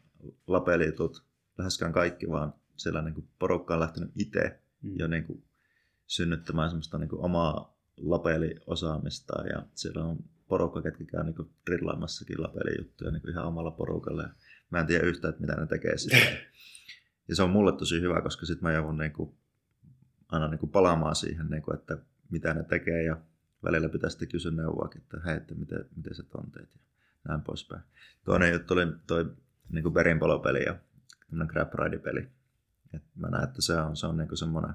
lapelitut, 0.47 1.25
läheskään 1.59 1.93
kaikki, 1.93 2.29
vaan 2.29 2.55
siellä 2.77 3.03
niin 3.03 3.15
kuin 3.15 3.29
porukka 3.39 3.75
on 3.75 3.81
lähtenyt 3.81 4.11
itse 4.17 4.61
mm. 4.83 4.99
jo 4.99 5.07
niin 5.07 5.25
kuin 5.25 5.45
synnyttämään 6.17 6.71
semmoista 6.71 6.99
niin 6.99 7.09
kuin 7.09 7.25
omaa 7.25 7.79
lapeliosaamista 7.97 9.47
ja 9.47 9.67
siellä 9.75 10.05
on 10.05 10.19
porukka, 10.49 10.83
ketkä 10.83 11.05
käy 11.05 11.25
niin 11.25 11.51
drillaamassakin 11.67 12.43
lapelijuttuja 12.43 13.11
niin 13.11 13.31
ihan 13.31 13.47
omalla 13.47 13.71
porukalla. 13.71 14.23
Ja 14.23 14.29
mä 14.71 14.81
en 14.81 14.87
tiedä 14.87 15.07
yhtään, 15.07 15.31
että 15.31 15.41
mitä 15.41 15.61
ne 15.61 15.67
tekee 15.67 15.99
sitä. 15.99 16.17
Ja 17.29 17.37
se 17.37 17.43
on 17.43 17.51
mulle 17.51 17.73
tosi 17.73 18.01
hyvä, 18.01 18.21
koska 18.21 18.47
sitten 18.47 18.69
mä 18.69 18.73
joudun 18.73 18.99
niin 18.99 19.13
kuin, 19.13 19.35
aina 20.29 20.49
niin 20.49 20.59
kuin 20.59 20.71
palaamaan 20.71 21.17
siihen, 21.17 21.47
niin 21.51 21.63
kuin, 21.63 21.75
että 21.75 21.99
mitä 22.31 22.55
ne 22.55 22.65
tekee 22.65 23.03
ja 23.03 23.17
välillä 23.65 23.89
pitää 23.89 24.11
sitten 24.11 24.29
kysyä 24.29 24.53
neuvoakin, 24.53 25.03
että 25.03 25.21
hei, 25.25 25.37
että 25.37 25.55
miten, 25.55 25.85
miten 25.97 26.15
sä 26.15 26.23
ton 26.23 26.51
teet 26.51 26.75
ja 26.75 26.81
näin 27.29 27.43
poispäin. 27.43 27.83
Toinen 28.25 28.53
juttu 28.53 28.75
oli 28.75 28.87
toi 29.07 29.37
niin 29.69 29.83
kuin 29.83 29.95
perinpalopeli 29.95 30.65
ja 30.65 30.79
grab 31.47 31.75
ride 31.75 31.99
peli. 31.99 32.29
Et 32.95 33.03
mä 33.15 33.29
näen, 33.29 33.45
että 33.45 33.63
se 33.63 33.77
on, 33.77 33.97
se 33.97 34.07
on 34.07 34.17
niin 34.17 34.37
semmoinen 34.37 34.75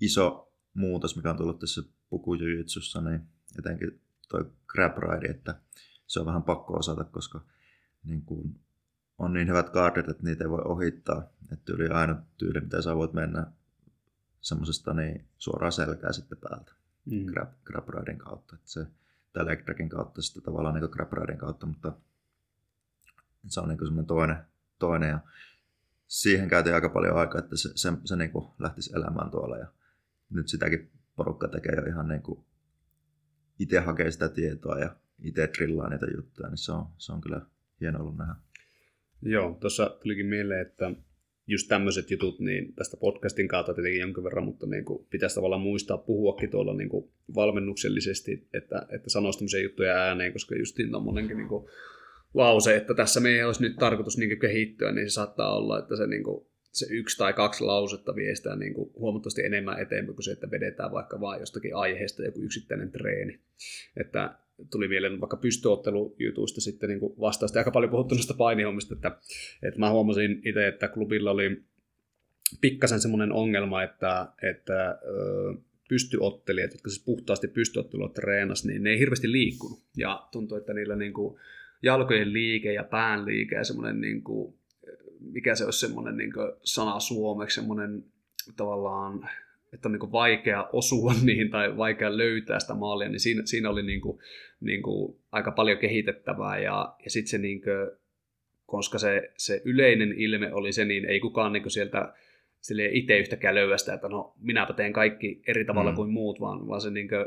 iso 0.00 0.52
muutos, 0.74 1.16
mikä 1.16 1.30
on 1.30 1.36
tullut 1.36 1.58
tässä 1.58 1.82
pukujujitsussa, 2.10 3.00
niin 3.00 3.20
etenkin 3.58 4.00
toi 4.28 4.50
grab 4.66 4.98
ride, 4.98 5.28
että 5.28 5.60
se 6.06 6.20
on 6.20 6.26
vähän 6.26 6.42
pakko 6.42 6.74
osata, 6.74 7.04
koska 7.04 7.40
niin 8.04 8.22
kuin 8.22 8.60
on 9.18 9.32
niin 9.32 9.48
hyvät 9.48 9.70
kaardit, 9.70 10.08
että 10.08 10.22
niitä 10.22 10.44
ei 10.44 10.50
voi 10.50 10.62
ohittaa. 10.64 11.22
Että 11.52 11.72
yli 11.72 11.88
ainoa 11.88 12.16
tyyli, 12.38 12.60
mitä 12.60 12.82
sä 12.82 12.96
voit 12.96 13.12
mennä 13.12 13.46
semmoisesta 14.40 14.94
niin 14.94 15.28
suoraan 15.38 15.72
selkää 15.72 16.12
sitten 16.12 16.38
päältä 16.38 16.72
mm. 17.04 17.26
grab, 17.26 17.48
grab 17.64 17.88
ridein 17.88 18.18
kautta. 18.18 18.56
Että 18.56 18.70
se, 18.70 18.86
tai 19.32 19.46
leg 19.46 19.60
kautta 19.90 20.22
sitten 20.22 20.42
tavallaan 20.42 20.74
niin 20.74 20.90
grab 20.90 21.12
ridein 21.12 21.38
kautta, 21.38 21.66
mutta 21.66 21.92
Se 23.48 23.60
on 23.60 23.68
niin 23.68 23.78
semmoinen 23.78 24.06
toinen, 24.06 24.36
toinen 24.78 25.08
ja 25.08 25.18
siihen 26.06 26.48
käytiin 26.48 26.74
aika 26.74 26.88
paljon 26.88 27.16
aikaa, 27.16 27.38
että 27.38 27.56
se, 27.56 27.68
se, 27.74 27.92
se 28.04 28.16
niin 28.16 28.30
lähtisi 28.58 28.92
elämään 28.96 29.30
tuolla 29.30 29.56
ja 29.58 29.66
nyt 30.30 30.48
sitäkin 30.48 30.90
porukka 31.16 31.48
tekee 31.48 31.74
jo 31.76 31.82
ihan 31.82 32.08
niin 32.08 32.22
kuin 32.22 32.44
itse 33.58 33.78
hakee 33.78 34.10
sitä 34.10 34.28
tietoa 34.28 34.78
ja 34.78 34.96
itse 35.22 35.50
drillaa 35.58 35.90
niitä 35.90 36.06
juttuja, 36.16 36.48
niin 36.48 36.58
se 36.58 36.72
on, 36.72 36.86
se 36.98 37.12
on 37.12 37.20
kyllä 37.20 37.40
hieno 37.80 38.00
ollut 38.00 38.16
nähdä. 38.16 38.34
Joo, 39.22 39.56
tuossa 39.60 39.98
tulikin 40.02 40.26
mieleen, 40.26 40.66
että 40.66 40.92
just 41.46 41.68
tämmöiset 41.68 42.10
jutut, 42.10 42.40
niin 42.40 42.74
tästä 42.74 42.96
podcastin 42.96 43.48
kautta 43.48 43.74
tietenkin 43.74 44.00
jonkin 44.00 44.24
verran, 44.24 44.44
mutta 44.44 44.66
niin 44.66 44.84
kuin 44.84 45.06
pitäisi 45.10 45.34
tavallaan 45.34 45.62
muistaa 45.62 45.98
puhuakin 45.98 46.50
tuolla 46.50 46.74
niin 46.74 46.88
kuin 46.88 47.10
valmennuksellisesti, 47.34 48.48
että, 48.54 48.86
että 48.88 49.10
sanoisi 49.10 49.38
tämmöisiä 49.38 49.60
juttuja 49.60 49.94
ääneen, 49.94 50.32
koska 50.32 50.56
just 50.56 50.76
tuommoinenkin 50.90 51.36
niin 51.36 51.48
lause, 52.34 52.76
että 52.76 52.94
tässä 52.94 53.20
me 53.20 53.28
ei 53.28 53.44
olisi 53.44 53.62
nyt 53.62 53.76
tarkoitus 53.76 54.18
niin 54.18 54.38
kehittyä, 54.38 54.92
niin 54.92 55.10
se 55.10 55.14
saattaa 55.14 55.56
olla, 55.56 55.78
että 55.78 55.96
se, 55.96 56.06
niin 56.06 56.24
kuin, 56.24 56.46
se 56.74 56.86
yksi 56.90 57.18
tai 57.18 57.32
kaksi 57.32 57.64
lausetta 57.64 58.16
vie 58.16 58.34
sitä 58.34 58.56
niin 58.56 58.74
kuin 58.74 58.90
huomattavasti 58.94 59.42
enemmän 59.42 59.78
eteenpäin 59.78 60.14
kuin 60.16 60.24
se, 60.24 60.32
että 60.32 60.50
vedetään 60.50 60.92
vaikka 60.92 61.20
vain 61.20 61.40
jostakin 61.40 61.76
aiheesta 61.76 62.24
joku 62.24 62.40
yksittäinen 62.40 62.90
treeni. 62.90 63.40
Että 63.96 64.38
tuli 64.70 64.88
mieleen 64.88 65.20
vaikka 65.20 65.36
pystyottelujutuista 65.36 66.60
sitten 66.60 66.88
niin 66.88 67.00
vastausta 67.00 67.58
aika 67.58 67.70
paljon 67.70 67.90
puhuttu 67.90 68.14
noista 68.14 68.34
painihommista, 68.34 68.94
että, 68.94 69.18
että 69.62 69.80
mä 69.80 69.90
huomasin 69.90 70.42
itse, 70.44 70.68
että 70.68 70.88
klubilla 70.88 71.30
oli 71.30 71.62
pikkasen 72.60 73.00
semmoinen 73.00 73.32
ongelma, 73.32 73.82
että, 73.82 74.28
että 74.50 74.98
pystyottelijat, 75.88 76.72
jotka 76.72 76.90
siis 76.90 77.04
puhtaasti 77.04 77.48
pystyottelua 77.48 78.08
treenas, 78.08 78.64
niin 78.64 78.82
ne 78.82 78.90
ei 78.90 78.98
hirveästi 78.98 79.32
liikkunut. 79.32 79.78
Ja 79.96 80.28
tuntui, 80.32 80.58
että 80.58 80.74
niillä 80.74 80.96
niin 80.96 81.12
kuin 81.12 81.40
jalkojen 81.82 82.32
liike 82.32 82.72
ja 82.72 82.84
pään 82.84 83.26
liike 83.26 83.56
ja 83.56 83.64
semmoinen, 83.64 84.00
niin 84.00 84.22
kuin, 84.22 84.54
mikä 85.32 85.54
se 85.54 85.64
olisi 85.64 85.86
semmoinen 85.86 86.16
niin 86.16 86.32
sana 86.62 87.00
suomeksi, 87.00 87.54
semmoinen 87.54 88.04
tavallaan 88.56 89.28
että 89.74 89.88
on 89.88 89.92
niin 89.92 90.12
vaikea 90.12 90.68
osua 90.72 91.14
niihin 91.22 91.50
tai 91.50 91.76
vaikea 91.76 92.16
löytää 92.16 92.60
sitä 92.60 92.74
maalia, 92.74 93.08
niin 93.08 93.20
siinä, 93.20 93.42
siinä 93.44 93.70
oli 93.70 93.82
niin 93.82 94.00
kuin, 94.00 94.18
niin 94.60 94.82
kuin 94.82 95.16
aika 95.32 95.50
paljon 95.50 95.78
kehitettävää. 95.78 96.58
Ja, 96.58 96.94
ja 97.04 97.10
sitten 97.10 97.30
se, 97.30 97.38
niin 97.38 97.62
kuin, 97.62 97.90
koska 98.66 98.98
se, 98.98 99.32
se 99.36 99.62
yleinen 99.64 100.12
ilme 100.12 100.54
oli 100.54 100.72
se, 100.72 100.84
niin 100.84 101.04
ei 101.04 101.20
kukaan 101.20 101.52
niin 101.52 101.62
kuin 101.62 101.72
sieltä 101.72 102.14
itse 102.92 103.18
yhtäkään 103.18 103.54
löyästä, 103.54 103.94
että 103.94 104.08
no 104.08 104.34
minäpä 104.40 104.72
teen 104.72 104.92
kaikki 104.92 105.42
eri 105.46 105.64
tavalla 105.64 105.90
mm. 105.90 105.96
kuin 105.96 106.10
muut, 106.10 106.40
vaan, 106.40 106.68
vaan 106.68 106.80
se 106.80 106.90
niin 106.90 107.08
kuin, 107.08 107.26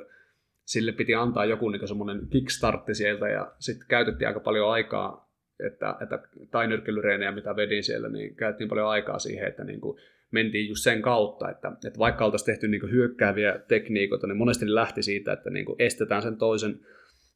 sille 0.65 0.91
piti 0.91 1.15
antaa 1.15 1.45
joku 1.45 1.69
niin 1.69 1.87
semmoinen 1.87 2.27
kickstartti 2.29 2.95
sieltä 2.95 3.29
ja 3.29 3.51
sitten 3.59 3.87
käytettiin 3.87 4.27
aika 4.27 4.39
paljon 4.39 4.71
aikaa, 4.71 5.26
että, 5.59 5.95
että 6.01 6.19
tai 6.51 6.67
nyrkkelyreenejä, 6.67 7.31
mitä 7.31 7.55
vedin 7.55 7.83
siellä, 7.83 8.09
niin 8.09 8.35
käytettiin 8.35 8.69
paljon 8.69 8.87
aikaa 8.89 9.19
siihen, 9.19 9.47
että 9.47 9.63
niin 9.63 9.81
kuin, 9.81 9.99
mentiin 10.31 10.67
just 10.67 10.83
sen 10.83 11.01
kautta, 11.01 11.49
että, 11.49 11.71
että 11.87 11.99
vaikka 11.99 12.25
oltaisiin 12.25 12.45
tehty 12.45 12.67
niin 12.67 12.91
hyökkääviä 12.91 13.59
tekniikoita, 13.67 14.27
niin 14.27 14.37
monesti 14.37 14.65
ne 14.65 14.75
lähti 14.75 15.03
siitä, 15.03 15.33
että 15.33 15.49
niin 15.49 15.65
estetään 15.79 16.21
sen 16.21 16.37
toisen, 16.37 16.79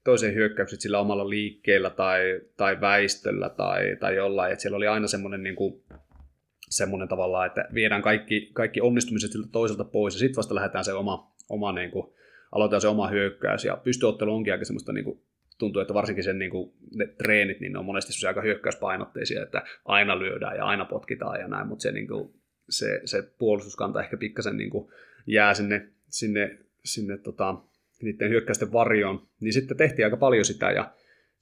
toisen 0.03 0.35
hyökkäykset 0.35 0.81
sillä 0.81 0.99
omalla 0.99 1.29
liikkeellä 1.29 1.89
tai, 1.89 2.41
tai 2.57 2.81
väistöllä 2.81 3.49
tai, 3.49 3.97
tai 3.99 4.15
jollain. 4.15 4.51
Että 4.51 4.61
siellä 4.61 4.77
oli 4.77 4.87
aina 4.87 5.07
semmoinen, 5.07 5.43
niin 5.43 5.55
kuin, 5.55 5.83
semmoinen 6.69 7.07
tavalla, 7.07 7.45
että 7.45 7.65
viedään 7.73 8.01
kaikki, 8.01 8.49
kaikki 8.53 8.81
onnistumiset 8.81 9.31
siltä 9.31 9.47
toiselta 9.51 9.83
pois 9.83 10.13
ja 10.13 10.19
sitten 10.19 10.37
vasta 10.37 10.55
lähdetään 10.55 10.85
se 10.85 10.93
oma, 10.93 11.33
oma 11.49 11.71
niin 11.71 11.91
kuin, 11.91 12.13
aloitetaan 12.51 12.81
se 12.81 12.87
oma 12.87 13.07
hyökkäys. 13.07 13.65
Ja 13.65 13.77
pystyottelu 13.77 14.35
onkin 14.35 14.53
aika 14.53 14.65
semmoista 14.65 14.93
niin 14.93 15.05
kuin, 15.05 15.21
tuntuu, 15.61 15.81
että 15.81 15.93
varsinkin 15.93 16.23
sen 16.23 16.39
niin 16.39 16.51
kuin, 16.51 16.73
ne 16.95 17.07
treenit, 17.07 17.59
niin 17.59 17.73
ne 17.73 17.79
on 17.79 17.85
monesti 17.85 18.27
aika 18.27 18.41
hyökkäyspainotteisia, 18.41 19.43
että 19.43 19.63
aina 19.85 20.19
lyödään 20.19 20.57
ja 20.57 20.65
aina 20.65 20.85
potkitaan 20.85 21.39
ja 21.39 21.47
näin, 21.47 21.67
mutta 21.67 21.83
se 21.83 21.91
niin 21.91 22.07
kuin, 22.07 22.33
se, 22.69 23.01
se 23.05 23.23
puolustuskanta 23.37 24.03
ehkä 24.03 24.17
pikkasen 24.17 24.57
niin 24.57 24.69
kuin 24.69 24.91
jää 25.27 25.53
sinne, 25.53 25.87
sinne, 26.09 26.57
sinne 26.85 27.17
tota, 27.17 27.55
niiden 28.01 28.29
hyökkäysten 28.29 28.73
varjoon, 28.73 29.27
niin 29.41 29.53
sitten 29.53 29.77
tehtiin 29.77 30.05
aika 30.05 30.17
paljon 30.17 30.45
sitä 30.45 30.71
ja 30.71 30.91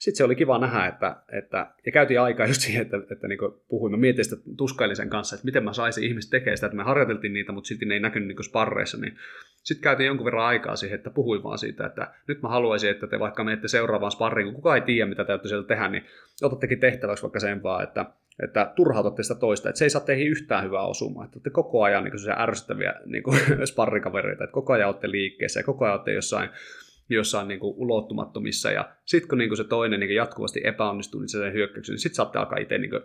sitten 0.00 0.16
se 0.16 0.24
oli 0.24 0.36
kiva 0.36 0.58
nähdä, 0.58 0.86
että, 0.86 1.16
että 1.32 1.70
ja 1.86 1.92
käytiin 1.92 2.20
aikaa 2.20 2.46
just 2.46 2.60
siihen, 2.60 2.82
että, 2.82 2.96
että 3.10 3.28
niin 3.28 3.38
puhuimme, 3.68 3.98
mietin 3.98 4.24
sitä 4.24 4.36
tuskailisen 4.56 5.10
kanssa, 5.10 5.36
että 5.36 5.44
miten 5.44 5.64
mä 5.64 5.72
saisin 5.72 6.04
ihmiset 6.04 6.30
tekemään 6.30 6.56
sitä, 6.56 6.66
että 6.66 6.76
me 6.76 6.82
harjoiteltiin 6.82 7.32
niitä, 7.32 7.52
mutta 7.52 7.68
silti 7.68 7.84
ne 7.84 7.94
ei 7.94 8.00
näkynyt 8.00 8.28
niin 8.28 8.44
sparreissa, 8.44 8.98
niin 8.98 9.16
sitten 9.62 9.82
käytiin 9.82 10.06
jonkun 10.06 10.24
verran 10.24 10.46
aikaa 10.46 10.76
siihen, 10.76 10.96
että 10.96 11.10
puhuin 11.10 11.42
vaan 11.42 11.58
siitä, 11.58 11.86
että 11.86 12.14
nyt 12.28 12.42
mä 12.42 12.48
haluaisin, 12.48 12.90
että 12.90 13.06
te 13.06 13.18
vaikka 13.18 13.44
menette 13.44 13.68
seuraavaan 13.68 14.12
sparriin, 14.12 14.46
kun 14.46 14.54
kukaan 14.54 14.78
ei 14.78 14.84
tiedä, 14.84 15.08
mitä 15.08 15.24
täytyy 15.24 15.48
sieltä 15.48 15.68
tehdä, 15.68 15.88
niin 15.88 16.04
otattekin 16.42 16.80
tehtäväksi 16.80 17.22
vaikka 17.22 17.40
sen 17.40 17.62
vaan, 17.62 17.82
että 17.82 18.06
että 18.42 18.72
turhautatte 18.76 19.22
sitä 19.22 19.34
toista, 19.34 19.68
että 19.68 19.78
se 19.78 19.84
ei 19.84 19.90
saa 19.90 20.02
teihin 20.02 20.28
yhtään 20.28 20.64
hyvää 20.64 20.82
osumaa, 20.82 21.24
että 21.24 21.36
olette 21.36 21.50
koko 21.50 21.82
ajan 21.82 22.04
niin 22.04 22.14
ärsyttäviä 22.38 22.94
niin 23.06 23.22
sparrikavereita, 23.72 24.44
että 24.44 24.54
koko 24.54 24.72
ajan 24.72 24.88
olette 24.88 25.10
liikkeessä 25.10 25.60
ja 25.60 25.64
koko 25.64 25.84
ajan 25.84 25.94
olette 25.94 26.12
jossain, 26.12 26.50
jossain 27.16 27.48
niin 27.48 27.60
kuin, 27.60 27.74
ulottumattomissa 27.76 28.70
ja 28.70 28.88
sitten 29.04 29.28
kun 29.28 29.38
niin 29.38 29.48
kuin 29.48 29.56
se 29.56 29.64
toinen 29.64 30.00
niin 30.00 30.08
kuin, 30.08 30.16
jatkuvasti 30.16 30.60
epäonnistuu 30.64 31.20
niin 31.20 31.28
sen 31.28 31.52
hyökkäyksen, 31.52 31.92
niin 31.92 32.00
sitten 32.00 32.16
saatte 32.16 32.38
alkaa 32.38 32.58
itse 32.58 32.78
niin 32.78 32.90
kuin, 32.90 33.02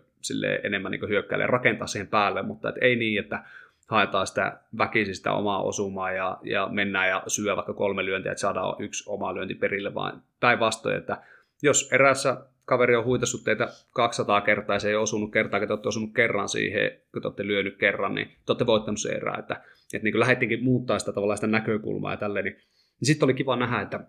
enemmän 0.64 0.92
niin 0.92 1.10
hyökkäille 1.10 1.48
rakentaa 1.48 1.88
siihen 1.88 2.08
päälle, 2.08 2.42
mutta 2.42 2.70
et 2.70 2.76
ei 2.82 2.96
niin, 2.96 3.20
että 3.20 3.44
haetaan 3.88 4.28
sitä 4.28 4.60
väkisistä 4.78 5.34
omaa 5.34 5.64
osumaa 5.64 6.12
ja, 6.12 6.38
ja 6.44 6.68
mennään 6.72 7.10
ja 7.10 7.24
syö 7.28 7.56
vaikka 7.56 7.74
kolme 7.74 8.06
lyöntiä, 8.06 8.32
että 8.32 8.42
saadaan 8.42 8.84
yksi 8.84 9.04
oma 9.08 9.36
lyönti 9.36 9.56
perille, 9.56 9.94
vaan 9.94 10.24
päinvastoin, 10.40 10.98
että 10.98 11.18
jos 11.64 11.90
erässä 11.92 12.38
kaveri 12.66 12.96
on 12.96 13.06
huitassut 13.06 13.44
teitä 13.44 13.68
200 13.94 14.42
kertaa 14.42 14.76
ja 14.76 14.80
se 14.80 14.90
ei 14.90 14.96
osunut 14.96 15.32
kertaa, 15.32 15.60
kun 15.60 15.68
te 15.68 15.74
olette 15.74 15.88
osunut 15.88 16.14
kerran 16.14 16.50
siihen, 16.50 16.92
kun 17.14 17.22
te 17.22 17.28
olette 17.28 17.48
lyönyt 17.48 17.78
kerran, 17.78 18.16
niin 18.16 18.28
te 18.28 18.52
olette 18.52 18.66
voittanut 18.66 19.00
se 19.00 19.10
erää. 19.10 19.38
Että, 19.40 19.62
että 19.94 20.04
niin 20.04 20.20
lähdettiinkin 20.20 20.64
muuttaa 20.64 21.00
sitä 21.00 21.12
tavallaan 21.12 21.38
sitä 21.38 21.48
näkökulmaa 21.48 22.14
ja 22.14 22.18
tälleen. 22.18 22.46
Niin 22.46 22.58
sitten 23.04 23.26
oli 23.26 23.34
kiva 23.34 23.56
nähdä, 23.56 23.82
että, 23.82 24.00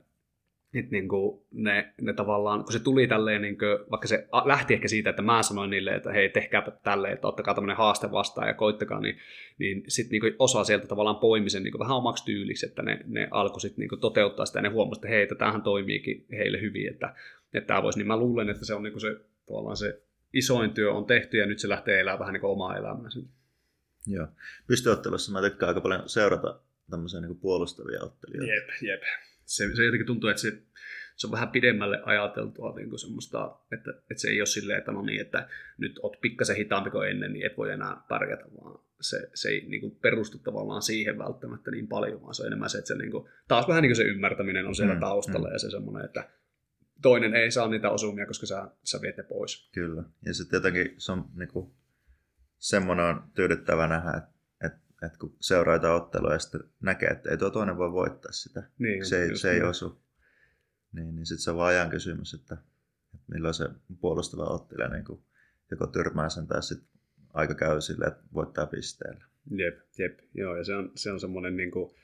että 0.75 0.93
niin 0.93 1.09
kuin 1.09 1.43
ne, 1.53 1.93
ne 2.01 2.13
tavallaan, 2.13 2.65
kun 2.65 2.73
se 2.73 2.79
tuli 2.79 3.07
tälleen, 3.07 3.43
niin 3.43 3.59
kuin, 3.59 3.91
vaikka 3.91 4.09
se 4.09 4.29
lähti 4.45 4.75
ehkä 4.75 4.89
siitä, 4.89 5.11
että 5.11 5.23
mä 5.23 5.43
sanoin 5.43 5.71
niille, 5.71 5.95
että 5.95 6.13
hei, 6.13 6.29
tehkääpä 6.29 6.71
tälleen, 6.71 7.15
että 7.15 7.29
ottakaa 7.29 7.55
tämmöinen 7.55 7.77
haaste 7.77 8.13
vastaan 8.13 8.49
ja 8.49 8.55
koittakaa, 8.55 9.01
niin, 9.01 9.19
niin 9.59 9.85
sitten 9.89 10.21
niin 10.21 10.35
osa 10.39 10.65
sieltä 10.65 10.87
tavallaan 10.87 11.17
poimi 11.17 11.51
sen 11.51 11.63
niin 11.63 11.79
vähän 11.79 11.97
omaksi 11.97 12.25
tyyliksi, 12.25 12.67
että 12.67 12.83
ne, 12.83 13.01
ne 13.07 13.29
alkoi 13.31 13.61
sitten 13.61 13.89
niin 13.89 14.01
toteuttaa 14.01 14.47
sitä 14.47 14.59
ja 14.59 14.63
ne 14.63 14.69
huomasivat, 14.69 15.05
että 15.05 15.17
hei, 15.17 15.27
tämähän 15.27 15.63
toimiikin 15.63 16.27
heille 16.31 16.61
hyvin, 16.61 16.89
että 16.89 17.15
että 17.55 17.67
tämä 17.67 17.83
voisi, 17.83 17.99
niin 17.99 18.07
mä 18.07 18.17
luulen, 18.17 18.51
että 18.51 18.65
se 18.65 18.75
on 18.75 18.83
niin 18.83 19.01
se, 19.01 19.17
tavallaan 19.47 19.77
se 19.77 20.03
isoin 20.33 20.71
työ 20.71 20.93
on 20.93 21.07
tehty 21.07 21.37
ja 21.37 21.47
nyt 21.47 21.59
se 21.59 21.69
lähtee 21.69 22.01
elämään 22.01 22.19
vähän 22.19 22.33
niin 22.33 22.41
kuin 22.41 22.51
omaa 22.51 22.77
elämäänsä. 22.77 23.21
Joo. 24.07 24.27
Pystyottelussa 24.67 25.33
mä 25.33 25.41
tykkään 25.41 25.69
aika 25.69 25.81
paljon 25.81 26.09
seurata 26.09 26.61
tämmöisiä 26.91 27.21
niin 27.21 27.41
puolustavia 27.41 28.03
ottelijoita. 28.03 28.53
Jep, 28.53 28.83
jep. 28.83 29.03
Se, 29.45 29.77
se 29.77 29.85
jotenkin 29.85 30.07
tuntuu, 30.07 30.31
että 30.31 30.43
se, 30.43 30.63
se 31.17 31.27
on 31.27 31.33
vähän 31.33 31.49
pidemmälle 31.49 32.03
ajateltua 32.05 32.75
niin 32.77 32.89
kuin 32.89 32.99
semmoista, 32.99 33.59
että, 33.73 33.91
että 33.91 34.21
se 34.21 34.29
ei 34.29 34.41
ole 34.41 34.47
silleen, 34.47 34.79
että 34.79 34.93
no 34.93 35.03
niin, 35.03 35.21
että 35.21 35.49
nyt 35.79 35.99
oot 36.03 36.21
pikkasen 36.21 36.57
hitaampi 36.57 36.91
kuin 36.91 37.11
ennen, 37.11 37.33
niin 37.33 37.47
et 37.47 37.57
voi 37.57 37.73
enää 37.73 38.03
pärjätä, 38.09 38.45
vaan 38.61 38.87
se, 39.01 39.31
se 39.35 39.49
ei 39.49 39.69
niin 39.69 39.81
kuin 39.81 39.97
perustu 39.97 40.39
tavallaan 40.39 40.83
siihen 40.83 41.19
välttämättä 41.19 41.71
niin 41.71 41.89
paljon, 41.89 42.23
vaan 42.23 42.35
se 42.35 42.43
on 42.43 42.47
enemmän 42.47 42.71
se, 42.71 42.79
että 42.79 42.89
se 42.89 42.95
niin 42.95 43.11
kuin, 43.11 43.29
taas 43.49 43.69
vähän 43.69 43.83
niin 43.83 43.91
kuin 43.91 43.97
se 43.97 44.03
ymmärtäminen 44.03 44.67
on 44.67 44.75
siellä 44.75 44.95
mm, 44.95 45.01
taustalla 45.01 45.49
mm. 45.49 45.53
ja 45.53 45.59
se 45.59 45.71
semmoinen, 45.71 46.05
että 46.05 46.31
toinen 47.03 47.35
ei 47.35 47.51
saa 47.51 47.69
niitä 47.69 47.91
osumia, 47.91 48.27
koska 48.27 48.47
sä, 48.47 48.71
sä 48.85 48.99
viet 49.03 49.17
ne 49.17 49.23
pois. 49.23 49.71
Kyllä. 49.73 50.03
Ja 50.27 50.35
sitten 50.35 50.57
jotenkin 50.57 50.95
se 50.99 51.13
on 51.13 51.25
niin 51.35 51.49
kuin, 51.49 51.71
semmoinen 52.59 53.05
on 53.07 53.23
tyydyttävä 53.35 53.89
nähdä, 53.89 54.11
että 54.11 54.36
et, 55.03 55.13
et 55.13 55.17
kun 55.17 55.37
seuraa 55.41 55.75
jotain 55.75 55.95
ottelua 55.95 56.33
ja 56.33 56.39
sitten 56.39 56.61
näkee, 56.81 57.09
että 57.09 57.31
ei 57.31 57.37
tuo 57.37 57.51
toinen 57.51 57.77
voi 57.77 57.93
voittaa 57.93 58.33
sitä. 58.33 58.63
Niin, 58.79 59.07
se, 59.07 59.23
ei, 59.23 59.37
se 59.37 59.51
ei 59.51 59.63
osu. 59.63 60.01
Niin, 60.93 61.15
niin 61.15 61.27
sitten 61.27 61.43
se 61.43 61.51
on 61.51 61.57
vaan 61.57 61.69
ajan 61.69 61.91
kysymys, 61.91 62.35
että, 62.35 62.55
että 63.15 63.33
milloin 63.33 63.55
se 63.55 63.69
puolustava 64.01 64.45
ottelija 64.45 64.89
niin 64.89 65.05
kuin, 65.05 65.21
joko 65.71 65.87
tyrmää 65.87 66.29
sen 66.29 66.47
tai 66.47 66.63
sitten 66.63 66.89
aika 67.35 67.55
käy 67.55 67.81
sille, 67.81 68.05
että 68.05 68.23
voittaa 68.35 68.67
pisteellä. 68.67 69.25
Jep, 69.51 69.79
jep. 69.99 70.19
Joo, 70.35 70.57
ja 70.57 70.65
se 70.65 70.75
on, 70.75 70.93
se 70.95 71.13
on 71.13 71.21
semmoinen 71.21 71.57
niin 71.57 71.71
kuin, 71.71 71.95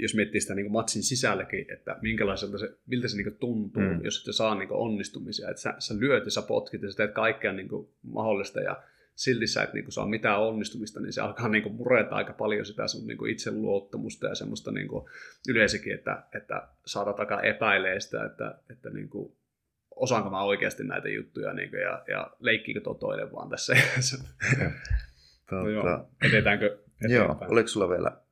jos 0.00 0.14
miettii 0.14 0.40
sitä 0.40 0.54
niin 0.54 0.66
kuin 0.66 0.72
matsin 0.72 1.02
sisälläkin, 1.02 1.66
että 1.72 1.98
minkälaiselta 2.02 2.58
se, 2.58 2.76
miltä 2.86 3.08
se 3.08 3.16
niin 3.16 3.24
kuin 3.24 3.36
tuntuu, 3.36 3.82
mm. 3.82 4.04
jos 4.04 4.28
et 4.28 4.34
saa 4.34 4.54
niin 4.54 4.68
kuin 4.68 4.80
onnistumisia. 4.80 5.50
Että 5.50 5.62
sä, 5.62 5.74
sä 5.78 5.94
lyöt 5.98 6.24
ja 6.24 6.30
sä 6.30 6.42
potkit 6.42 6.82
ja 6.82 6.90
sä 6.90 6.96
teet 6.96 7.12
kaikkea 7.12 7.52
niin 7.52 7.68
kuin 7.68 7.88
mahdollista 8.02 8.60
ja 8.60 8.82
silti 9.14 9.46
sä 9.46 9.62
et 9.62 9.72
niin 9.72 9.84
kuin 9.84 9.92
saa 9.92 10.06
mitään 10.06 10.40
onnistumista, 10.40 11.00
niin 11.00 11.12
se 11.12 11.20
alkaa 11.20 11.48
niin 11.48 11.62
kuin 11.62 11.74
mureta 11.74 12.14
aika 12.16 12.32
paljon 12.32 12.66
sitä 12.66 12.88
sun 12.88 13.06
niin 13.06 13.18
kuin 13.18 13.32
itseluottamusta 13.32 14.26
ja 14.26 14.34
semmoista 14.34 14.70
niin 14.70 14.88
kuin 14.88 15.04
yleensäkin, 15.48 15.94
että, 15.94 16.22
että 16.34 16.68
saada 16.86 17.12
takaa 17.12 17.42
epäilee 17.42 18.00
sitä, 18.00 18.24
että, 18.24 18.58
että 18.70 18.90
niin 18.90 19.08
kuin, 19.08 19.36
osaanko 19.90 20.30
mä 20.30 20.42
oikeasti 20.42 20.84
näitä 20.84 21.08
juttuja 21.08 21.52
niin 21.52 21.70
kuin, 21.70 21.82
ja, 21.82 22.04
ja 22.08 22.30
leikkiikö 22.40 22.80
tuo 22.80 22.94
toinen 22.94 23.32
vaan 23.32 23.50
tässä. 23.50 23.76
no 25.50 25.68
joo, 25.68 26.08
edetäänkö 26.22 26.78
eteenpäin? 27.04 27.40
Joo, 27.40 27.46
oliko 27.48 27.68
sulla 27.68 27.88
vielä 27.88 28.24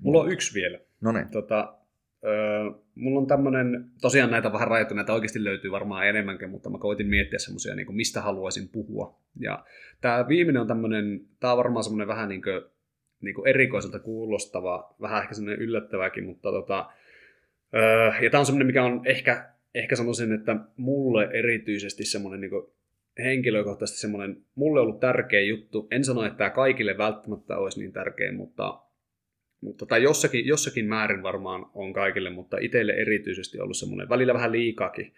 Mulla 0.00 0.20
on 0.20 0.32
yksi 0.32 0.54
vielä. 0.54 0.78
No 1.00 1.12
niin. 1.12 1.30
Tota, 1.30 1.78
Öö, 2.26 2.70
mulla 2.94 3.20
on 3.20 3.26
tämmöinen, 3.26 3.84
tosiaan 4.00 4.30
näitä 4.30 4.52
vähän 4.52 4.68
rajattu, 4.68 4.94
näitä 4.94 5.12
oikeasti 5.12 5.44
löytyy 5.44 5.70
varmaan 5.70 6.06
enemmänkin, 6.06 6.50
mutta 6.50 6.70
mä 6.70 6.78
koitin 6.78 7.06
miettiä 7.06 7.38
semmoisia, 7.38 7.74
niin 7.74 7.86
kuin 7.86 7.96
mistä 7.96 8.20
haluaisin 8.20 8.68
puhua. 8.68 9.20
Ja 9.40 9.64
tämä 10.00 10.28
viimeinen 10.28 10.60
on 10.60 10.68
tämmöinen, 10.68 11.20
tämä 11.40 11.52
on 11.52 11.58
varmaan 11.58 11.84
semmoinen 11.84 12.08
vähän 12.08 12.28
niin 12.28 12.42
kuin, 12.42 12.62
niin 13.20 13.34
kuin 13.34 13.48
erikoiselta 13.48 13.98
kuulostava, 13.98 14.94
vähän 15.00 15.22
ehkä 15.22 15.34
semmoinen 15.34 15.62
yllättäväkin, 15.62 16.24
mutta 16.24 16.50
tota, 16.50 16.90
öö, 17.74 18.12
ja 18.22 18.30
tämä 18.30 18.38
on 18.38 18.46
semmoinen, 18.46 18.66
mikä 18.66 18.84
on 18.84 19.00
ehkä, 19.04 19.50
ehkä 19.74 19.96
sanoisin, 19.96 20.32
että 20.32 20.56
mulle 20.76 21.28
erityisesti 21.32 22.04
semmoinen 22.04 22.40
niin 22.40 22.76
henkilökohtaisesti 23.18 24.00
semmoinen, 24.00 24.36
mulle 24.54 24.80
ollut 24.80 25.00
tärkeä 25.00 25.40
juttu. 25.40 25.88
En 25.90 26.04
sano, 26.04 26.24
että 26.24 26.38
tämä 26.38 26.50
kaikille 26.50 26.98
välttämättä 26.98 27.56
olisi 27.56 27.80
niin 27.80 27.92
tärkeä, 27.92 28.32
mutta 28.32 28.85
mutta, 29.66 29.86
tai 29.86 30.02
jossakin, 30.02 30.46
jossakin 30.46 30.86
määrin 30.86 31.22
varmaan 31.22 31.66
on 31.74 31.92
kaikille, 31.92 32.30
mutta 32.30 32.58
itselle 32.60 32.92
erityisesti 32.92 33.60
ollut 33.60 33.76
semmoinen, 33.76 34.08
välillä 34.08 34.34
vähän 34.34 34.52
liikakin. 34.52 35.12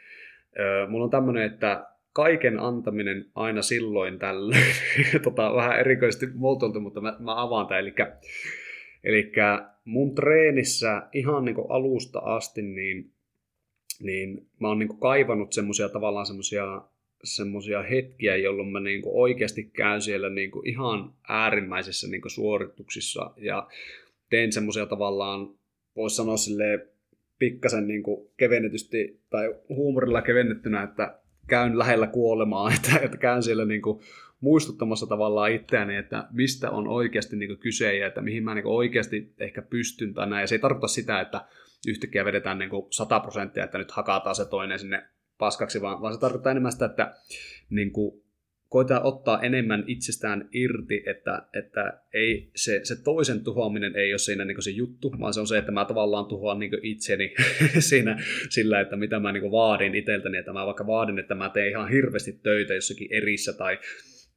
Öö, 0.59 0.87
mulla 0.87 1.05
on 1.05 1.11
tämmöinen, 1.11 1.43
että 1.43 1.87
kaiken 2.13 2.61
antaminen 2.61 3.27
aina 3.35 3.63
silloin 3.63 4.19
tällöin, 4.19 4.65
tota, 5.25 5.55
vähän 5.55 5.81
erikoisesti 5.81 6.27
muotoiltu, 6.35 6.81
mutta 6.81 7.01
mä, 7.01 7.17
mä 7.19 7.43
avaan 7.43 7.67
tämän. 7.67 7.81
Eli, 7.81 7.95
eli 9.05 9.33
mun 9.85 10.15
treenissä 10.15 11.03
ihan 11.13 11.45
niin 11.45 11.57
alusta 11.69 12.19
asti, 12.19 12.63
niin, 12.63 13.13
niin 14.01 14.47
mä 14.61 14.69
oon 14.69 14.79
niin 14.79 14.99
kaivannut 14.99 15.53
semmoisia 15.53 15.89
tavallaan 15.89 16.27
semmoisia 16.27 16.83
semmoisia 17.25 17.83
hetkiä, 17.83 18.37
jolloin 18.37 18.69
mä 18.69 18.81
niin 18.81 19.03
oikeasti 19.05 19.65
käyn 19.65 20.03
siellä 20.03 20.29
niin 20.29 20.51
ihan 20.65 21.13
äärimmäisissä 21.29 22.09
niin 22.09 22.23
suorituksissa 22.27 23.31
ja 23.37 23.69
teen 24.31 24.53
semmoisia 24.53 24.87
tavallaan, 24.87 25.55
voisi 25.97 26.17
sanoa 26.17 26.37
sille 26.37 26.89
pikkasen 27.39 27.89
niin 27.89 28.03
kuin 28.03 28.31
kevennetysti 28.37 29.21
tai 29.31 29.55
huumorilla 29.69 30.23
kevennettynä, 30.23 30.83
että 30.83 31.19
käyn 31.47 31.79
lähellä 31.79 32.07
kuolemaa, 32.07 32.71
että, 32.77 32.99
että 32.99 33.17
käyn 33.17 33.43
siellä 33.43 33.65
niin 33.65 33.83
kuin 33.83 34.01
muistuttamassa 34.41 35.07
tavallaan 35.07 35.53
itseäni, 35.53 35.97
että 35.97 36.29
mistä 36.31 36.71
on 36.71 36.89
oikeasti 36.89 37.37
niin 37.37 37.49
kuin 37.49 37.59
kyse 37.59 37.97
ja 37.97 38.07
että 38.07 38.21
mihin 38.21 38.45
mä 38.45 38.55
niin 38.55 38.63
kuin 38.63 38.77
oikeasti 38.77 39.35
ehkä 39.39 39.63
pystyn 39.63 40.15
tai 40.15 40.31
näin. 40.31 40.41
Ja 40.41 40.47
se 40.47 40.55
ei 40.55 40.59
tarkoita 40.59 40.89
sitä, 40.89 41.21
että 41.21 41.45
yhtäkkiä 41.89 42.25
vedetään 42.25 42.59
niin 42.59 42.71
kuin 42.71 42.87
100 42.91 43.21
prosenttia, 43.21 43.65
että 43.65 43.79
nyt 43.79 43.91
hakataan 43.91 44.35
se 44.35 44.45
toinen 44.45 44.79
sinne 44.79 45.05
paskaksi, 45.39 45.81
vaan, 45.81 46.03
vaan 46.03 46.15
se 46.15 46.21
tarkoittaa 46.21 46.51
enemmän 46.51 46.73
sitä, 46.73 46.87
että 46.87 47.15
niin 47.71 47.93
kuin 47.93 48.23
koitetaan 48.69 49.03
ottaa 49.03 49.43
enemmän 49.43 49.85
itsestään 49.87 50.49
irti, 50.53 51.03
että, 51.07 51.43
että 51.55 52.01
ei, 52.15 52.51
se, 52.57 52.81
se 52.83 53.03
toisen 53.03 53.45
tuhoaminen 53.45 53.97
ei 53.97 54.13
ole 54.13 54.19
siinä 54.19 54.45
niin 54.45 54.63
se 54.63 54.71
juttu, 54.71 55.15
vaan 55.21 55.35
se 55.35 55.41
on 55.41 55.47
se, 55.47 55.59
että 55.59 55.73
mä 55.73 55.85
tavallaan 55.85 56.27
tuhoan 56.27 56.59
niin 56.59 56.73
itseni 56.83 57.35
siinä 57.79 58.23
sillä, 58.51 58.81
että 58.81 58.97
mitä 58.97 59.21
mä 59.21 59.33
niin 59.33 59.51
vaadin 59.51 59.95
itseltäni, 59.95 60.39
että 60.39 60.53
mä 60.53 60.67
vaikka 60.67 60.87
vaadin, 60.87 61.19
että 61.19 61.35
mä 61.35 61.51
teen 61.51 61.71
ihan 61.71 61.91
hirveästi 61.91 62.33
töitä 62.33 62.75
jossakin 62.75 63.09
erissä 63.11 63.53
tai 63.53 63.79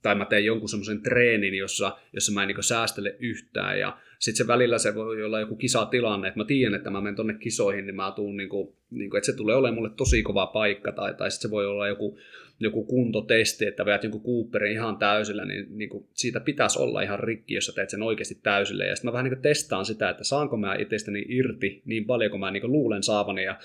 tai 0.02 0.16
mä 0.16 0.26
teen 0.26 0.46
jonkun 0.46 0.70
semmoisen 0.70 1.02
treenin, 1.02 1.54
jossa, 1.54 1.98
jossa 2.14 2.32
mä 2.32 2.42
en 2.42 2.48
niin 2.48 2.64
säästele 2.64 3.16
yhtään, 3.20 3.80
ja 3.80 3.98
sitten 4.20 4.46
se 4.46 4.48
välillä 4.48 4.78
se 4.78 4.96
voi 4.96 5.24
olla 5.24 5.40
joku 5.40 5.56
kisatilanne, 5.56 6.28
että 6.28 6.40
mä 6.40 6.46
tiedän, 6.46 6.76
että 6.76 6.90
mä 6.90 7.02
menen 7.02 7.16
tonne 7.16 7.34
kisoihin, 7.34 7.86
niin 7.86 7.96
mä 7.96 8.14
tuun, 8.16 8.38
niin 8.38 8.50
kuin, 8.50 8.76
niin 8.92 9.10
kuin, 9.10 9.18
että 9.18 9.26
se 9.26 9.38
tulee 9.38 9.56
olemaan 9.56 9.76
mulle 9.76 9.92
tosi 9.98 10.24
kova 10.24 10.46
paikka, 10.46 10.92
tai, 10.92 11.14
tai 11.14 11.32
sitten 11.32 11.50
se 11.50 11.52
voi 11.52 11.66
olla 11.66 11.88
joku, 11.88 12.20
joku 12.62 12.84
kuntotesti, 12.84 13.66
että 13.66 13.86
veät 13.86 14.04
jonkun 14.04 14.24
Cooperin 14.24 14.72
ihan 14.72 14.98
täysillä, 14.98 15.46
niin, 15.46 15.78
niin 15.78 15.90
kuin, 15.90 16.08
siitä 16.14 16.40
pitäisi 16.40 16.80
olla 16.80 17.02
ihan 17.02 17.20
rikki, 17.20 17.54
jos 17.54 17.66
sä 17.66 17.72
teet 17.76 17.90
sen 17.90 18.04
oikeasti 18.04 18.40
täysille, 18.44 18.86
ja 18.86 18.96
sitten 18.96 19.10
mä 19.10 19.14
vähän 19.14 19.24
niin 19.24 19.36
kuin 19.36 19.42
testaan 19.42 19.86
sitä, 19.86 20.10
että 20.10 20.24
saanko 20.24 20.58
mä 20.58 20.76
itsestäni 20.76 21.26
irti 21.28 21.82
niin 21.86 22.06
paljon 22.06 22.32
kuin 22.32 22.40
mä 22.40 22.52
niin 22.52 22.62
kuin 22.62 22.72
luulen 22.72 23.04
saavani, 23.04 23.44
ja, 23.44 23.60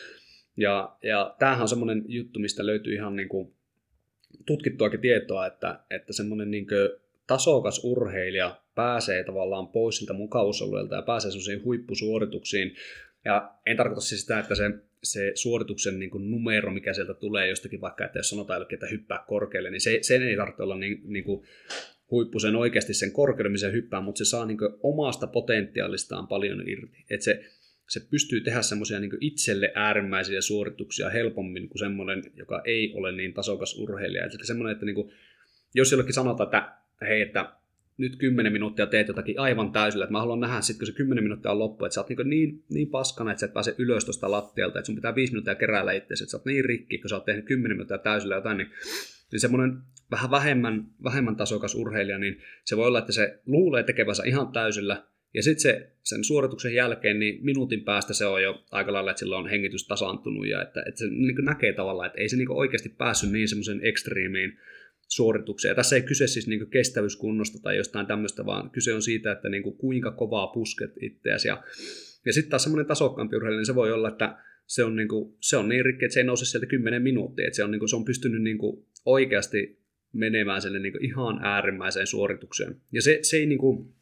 ja, 0.56 0.96
ja 1.02 1.34
tämähän 1.38 1.62
on 1.62 1.68
semmoinen 1.68 2.04
juttu, 2.08 2.40
mistä 2.40 2.66
löytyy 2.66 2.94
ihan 2.94 3.16
niin 3.16 3.28
kuin, 3.28 3.52
tutkittuakin 4.46 5.00
tietoa, 5.00 5.46
että, 5.46 5.80
että 5.90 6.12
semmoinen 6.12 6.50
niin 6.50 6.66
tasokas 7.26 7.80
urheilija 7.84 8.60
pääsee 8.74 9.24
tavallaan 9.24 9.68
pois 9.68 9.96
siltä 9.96 10.12
mukavuusalueelta 10.12 10.94
ja 10.94 11.02
pääsee 11.02 11.30
semmoisiin 11.30 11.64
huippusuorituksiin. 11.64 12.74
Ja 13.26 13.54
en 13.66 13.76
tarkoita 13.76 14.00
siis 14.00 14.20
sitä, 14.20 14.38
että 14.38 14.54
se, 14.54 14.70
se 15.02 15.32
suorituksen 15.34 15.98
niin 15.98 16.10
kuin 16.10 16.30
numero, 16.30 16.70
mikä 16.70 16.92
sieltä 16.92 17.14
tulee 17.14 17.48
jostakin 17.48 17.80
vaikka, 17.80 18.04
että 18.04 18.18
jos 18.18 18.30
sanotaan 18.30 18.56
jollekin, 18.56 18.76
että 18.76 18.86
hyppää 18.86 19.24
korkealle, 19.28 19.70
niin 19.70 19.80
se, 19.80 19.98
sen 20.02 20.22
ei 20.22 20.36
tarvitse 20.36 20.62
olla 20.62 20.78
niin, 20.78 21.00
niin 21.04 21.24
kuin 21.24 21.46
huippu 22.10 22.38
sen 22.38 22.56
oikeasti 22.56 22.94
sen 22.94 23.12
korkeuden, 23.12 23.52
missä 23.52 23.68
hyppää, 23.68 24.00
mutta 24.00 24.18
se 24.18 24.24
saa 24.24 24.46
niin 24.46 24.58
omasta 24.82 25.26
potentiaalistaan 25.26 26.28
paljon 26.28 26.68
irti. 26.68 27.04
Että 27.10 27.24
se, 27.24 27.44
se 27.88 28.00
pystyy 28.10 28.40
tehdä 28.40 28.62
semmoisia 28.62 29.00
niin 29.00 29.10
itselle 29.20 29.72
äärimmäisiä 29.74 30.40
suorituksia 30.40 31.10
helpommin 31.10 31.68
kuin 31.68 31.78
semmoinen, 31.78 32.22
joka 32.34 32.62
ei 32.64 32.92
ole 32.94 33.12
niin 33.12 33.34
tasokas 33.34 33.78
urheilija. 33.78 34.24
Eli 34.24 34.46
semmoinen, 34.46 34.72
että 34.72 34.86
niin 34.86 34.94
kuin, 34.94 35.12
jos 35.74 35.90
jollekin 35.92 36.14
sanotaan, 36.14 36.46
että 36.46 36.72
hei, 37.08 37.22
että 37.22 37.52
nyt 37.98 38.16
10 38.16 38.52
minuuttia 38.52 38.86
teet 38.86 39.08
jotakin 39.08 39.40
aivan 39.40 39.72
täysillä, 39.72 40.04
että 40.04 40.12
mä 40.12 40.20
haluan 40.20 40.40
nähdä 40.40 40.60
sitten, 40.60 40.80
kun 40.80 40.86
se 40.86 40.92
10 40.92 41.24
minuuttia 41.24 41.50
on 41.50 41.58
loppu, 41.58 41.84
että 41.84 41.94
sä 41.94 42.00
oot 42.00 42.08
niin, 42.08 42.28
niin, 42.28 42.64
niin 42.68 42.88
paskana, 42.88 43.30
että 43.30 43.40
sä 43.40 43.46
et 43.46 43.52
pääse 43.52 43.74
ylös 43.78 44.04
tuosta 44.04 44.30
lattialta, 44.30 44.78
että 44.78 44.86
sun 44.86 44.94
pitää 44.94 45.14
5 45.14 45.32
minuuttia 45.32 45.54
keräällä 45.54 45.92
itse, 45.92 46.14
että 46.14 46.26
sä 46.26 46.36
oot 46.36 46.44
niin 46.44 46.64
rikki, 46.64 46.98
kun 46.98 47.08
sä 47.08 47.16
oot 47.16 47.24
tehnyt 47.24 47.44
10 47.44 47.76
minuuttia 47.76 47.98
täysillä 47.98 48.34
jotain, 48.34 48.56
niin, 48.56 48.70
niin 49.32 49.40
semmoinen 49.40 49.78
vähän 50.10 50.30
vähemmän, 50.30 50.86
vähemmän 51.04 51.36
tasokas 51.36 51.74
urheilija, 51.74 52.18
niin 52.18 52.40
se 52.64 52.76
voi 52.76 52.86
olla, 52.86 52.98
että 52.98 53.12
se 53.12 53.40
luulee 53.46 53.82
tekevänsä 53.82 54.22
ihan 54.26 54.52
täysillä, 54.52 55.02
ja 55.34 55.42
sitten 55.42 55.60
se, 55.60 55.90
sen 56.02 56.24
suorituksen 56.24 56.74
jälkeen, 56.74 57.18
niin 57.18 57.44
minuutin 57.44 57.84
päästä 57.84 58.14
se 58.14 58.26
on 58.26 58.42
jo 58.42 58.64
aika 58.70 58.92
lailla, 58.92 59.10
että 59.10 59.18
sillä 59.18 59.36
on 59.36 59.48
hengitys 59.48 59.86
tasaantunut 59.86 60.48
ja 60.48 60.62
että, 60.62 60.82
että 60.88 60.98
se 60.98 61.06
niin 61.10 61.44
näkee 61.44 61.72
tavallaan, 61.72 62.06
että 62.06 62.20
ei 62.20 62.28
se 62.28 62.36
niin 62.36 62.50
oikeasti 62.50 62.88
päässyt 62.88 63.30
niin 63.30 63.48
semmoisen 63.48 63.80
ekstriimiin 63.82 64.58
suoritukseen. 65.08 65.70
Ja 65.70 65.74
tässä 65.74 65.96
ei 65.96 66.02
kyse 66.02 66.26
siis 66.26 66.48
niin 66.48 66.70
kestävyyskunnosta 66.70 67.58
tai 67.62 67.76
jostain 67.76 68.06
tämmöistä, 68.06 68.46
vaan 68.46 68.70
kyse 68.70 68.94
on 68.94 69.02
siitä, 69.02 69.32
että 69.32 69.48
niin 69.48 69.62
kuinka 69.62 70.10
kovaa 70.10 70.46
pusket 70.46 70.92
itseäsi. 71.00 71.48
Ja, 71.48 71.62
ja 72.26 72.32
sitten 72.32 72.50
taas 72.50 72.62
semmoinen 72.62 72.86
tasokkaampi 72.86 73.36
urheilija, 73.36 73.58
niin 73.58 73.66
se 73.66 73.74
voi 73.74 73.92
olla, 73.92 74.08
että 74.08 74.36
se 74.66 74.84
on, 74.84 74.96
niin 74.96 75.08
kuin, 75.08 75.34
se 75.40 75.56
on 75.56 75.68
niin 75.68 75.84
rikki, 75.84 76.04
että 76.04 76.14
se 76.14 76.20
ei 76.20 76.26
nouse 76.26 76.44
sieltä 76.44 76.66
10 76.66 77.02
minuuttia. 77.02 77.46
Että 77.46 77.56
se 77.56 77.64
on, 77.64 77.70
niin 77.70 77.78
kuin, 77.78 77.88
se 77.88 77.96
on 77.96 78.04
pystynyt 78.04 78.42
niin 78.42 78.58
kuin 78.58 78.86
oikeasti 79.04 79.78
menemään 80.12 80.62
sinne 80.62 80.78
niin 80.78 81.04
ihan 81.04 81.44
äärimmäiseen 81.44 82.06
suoritukseen. 82.06 82.76
Ja 82.92 83.02
se, 83.02 83.18
se 83.22 83.36
ei 83.36 83.46
niin 83.46 83.58
kuin, 83.58 83.94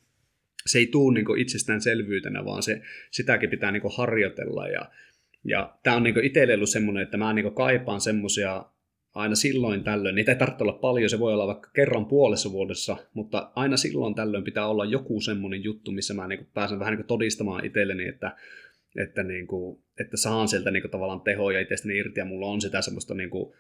se 0.67 0.79
ei 0.79 0.87
tule 0.87 1.15
niin 1.15 1.39
itsestäänselvyytenä, 1.39 2.45
vaan 2.45 2.63
se, 2.63 2.83
sitäkin 3.11 3.51
pitää 3.51 3.73
niin 3.73 3.83
harjoitella. 3.97 4.69
Ja, 4.69 4.91
ja 5.45 5.79
tämä 5.83 5.97
on 5.97 6.03
niin 6.03 6.25
itselle 6.25 6.55
ollut 6.55 6.69
semmoinen, 6.69 7.03
että 7.03 7.17
mä 7.17 7.33
niin 7.33 7.55
kaipaan 7.55 8.01
semmoisia 8.01 8.65
aina 9.15 9.35
silloin 9.35 9.85
tällöin, 9.85 10.15
niitä 10.15 10.33
ei 10.33 10.39
tarvitse 10.39 10.65
olla 10.65 10.73
paljon, 10.73 11.11
se 11.11 11.19
voi 11.19 11.33
olla 11.33 11.47
vaikka 11.47 11.71
kerran 11.75 12.07
puolessa 12.07 12.53
vuodessa, 12.53 12.97
mutta 13.15 13.53
aina 13.55 13.77
silloin 13.77 14.15
tällöin 14.15 14.45
pitää 14.45 14.69
olla 14.69 14.85
joku 14.85 15.21
semmoinen 15.21 15.65
juttu, 15.65 15.91
missä 15.91 16.15
mä 16.15 16.29
niin 16.29 16.47
pääsen 16.55 16.79
vähän 16.79 16.97
niin 16.97 17.07
todistamaan 17.07 17.67
itselleni, 17.67 18.09
että, 18.09 18.37
että, 18.97 19.23
niin 19.23 19.47
kuin, 19.47 19.83
että 20.01 20.17
saan 20.17 20.49
sieltä 20.49 20.71
niin 20.71 20.91
tavallaan 20.91 21.21
tehoja 21.21 21.61
itsestäni 21.61 21.99
irti 21.99 22.21
ja 22.21 22.25
mulla 22.25 22.47
on 22.47 22.61
sitä 22.61 22.83
semmoista 22.83 23.15
niin 23.15 23.31
kuin, 23.31 23.55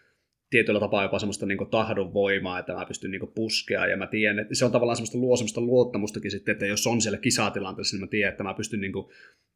tietyllä 0.50 0.80
tapaa 0.80 1.02
jopa 1.02 1.18
semmoista 1.18 1.46
niin 1.46 1.70
tahdon 1.70 2.14
voimaa, 2.14 2.58
että 2.58 2.74
mä 2.74 2.86
pystyn 2.86 3.10
niin 3.10 3.32
puskea 3.34 3.86
ja 3.86 3.96
mä 3.96 4.06
tiedän, 4.06 4.38
että 4.38 4.54
se 4.54 4.64
on 4.64 4.72
tavallaan 4.72 4.96
semmoista 4.96 5.18
luo 5.18 5.36
semmoista 5.36 5.60
luottamustakin 5.60 6.30
sitten, 6.30 6.52
että 6.52 6.66
jos 6.66 6.86
on 6.86 7.00
siellä 7.00 7.18
kisatilanteessa, 7.18 7.96
niin 7.96 8.00
mä 8.00 8.06
tiedän, 8.06 8.30
että 8.30 8.44
mä 8.44 8.54
pystyn 8.54 8.80
niin 8.80 8.92
kuin, 8.92 9.06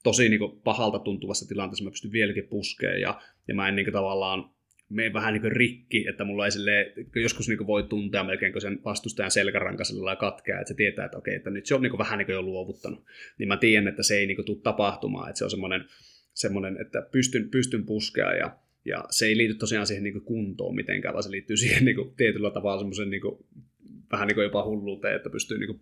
tosi 0.03 0.29
niin 0.29 0.39
kuin 0.39 0.61
pahalta 0.61 0.99
tuntuvassa 0.99 1.49
tilanteessa, 1.49 1.85
mä 1.85 1.91
pystyn 1.91 2.13
vieläkin 2.13 2.49
puskemaan 2.49 3.01
ja, 3.01 3.21
ja 3.49 3.55
mä 3.55 3.69
en 3.69 3.77
niin 3.77 3.87
kuin, 3.87 3.93
tavallaan 3.93 4.51
mene 4.89 5.13
vähän 5.13 5.35
niin 5.35 5.53
rikki, 5.53 6.09
että 6.09 6.25
mulla 6.25 6.45
ei 6.45 6.51
silleen, 6.51 6.93
joskus 7.15 7.49
niin 7.49 7.67
voi 7.67 7.83
tuntea 7.83 8.25
melkein, 8.25 8.53
kun 8.53 8.61
sen 8.61 8.81
vastustajan 8.85 9.31
selkäranka 9.31 9.85
sillä 9.85 10.17
katkeaa, 10.17 10.61
että 10.61 10.69
se 10.69 10.75
tietää, 10.75 11.05
että 11.05 11.19
okei, 11.19 11.35
että 11.35 11.51
nyt 11.51 11.67
se 11.67 11.75
on 11.75 11.83
niin 11.83 11.99
vähän 11.99 12.19
niin 12.19 12.31
jo 12.31 12.43
luovuttanut. 12.43 13.05
Niin 13.39 13.49
mä 13.49 13.57
tiedän, 13.57 13.89
että 13.89 14.03
se 14.03 14.17
ei 14.17 14.27
niin 14.27 14.45
tule 14.45 14.61
tapahtumaan, 14.63 15.29
että 15.29 15.39
se 15.39 15.45
on 15.45 15.51
semmoinen, 15.51 15.85
semmoinen 16.35 16.81
että 16.81 17.03
pystyn, 17.13 17.51
pystyn 17.51 17.87
puskea 17.87 18.35
ja 18.35 18.57
ja 18.85 19.05
se 19.11 19.27
ei 19.27 19.37
liity 19.37 19.55
tosiaan 19.55 19.87
siihen 19.87 20.05
niin 20.05 20.21
kuntoon 20.21 20.75
mitenkään, 20.75 21.13
vaan 21.13 21.23
se 21.23 21.31
liittyy 21.31 21.57
siihen 21.67 21.85
niin 21.85 22.15
tietyllä 22.17 22.51
tavalla 22.51 22.79
semmoisen 22.79 23.11
niin 23.11 23.23
vähän 24.13 24.29
niin 24.29 24.43
jopa 24.43 24.65
hulluuteen, 24.65 25.17
että 25.17 25.31
pystyy, 25.31 25.59
niin 25.59 25.67
kuin, 25.67 25.81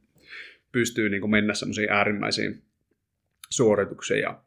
pystyy 0.73 1.09
niin 1.09 1.31
mennä 1.31 1.55
semmoisiin 1.55 1.91
äärimmäisiin 1.91 2.63
suorituksiin. 3.51 4.21
Ja, 4.21 4.43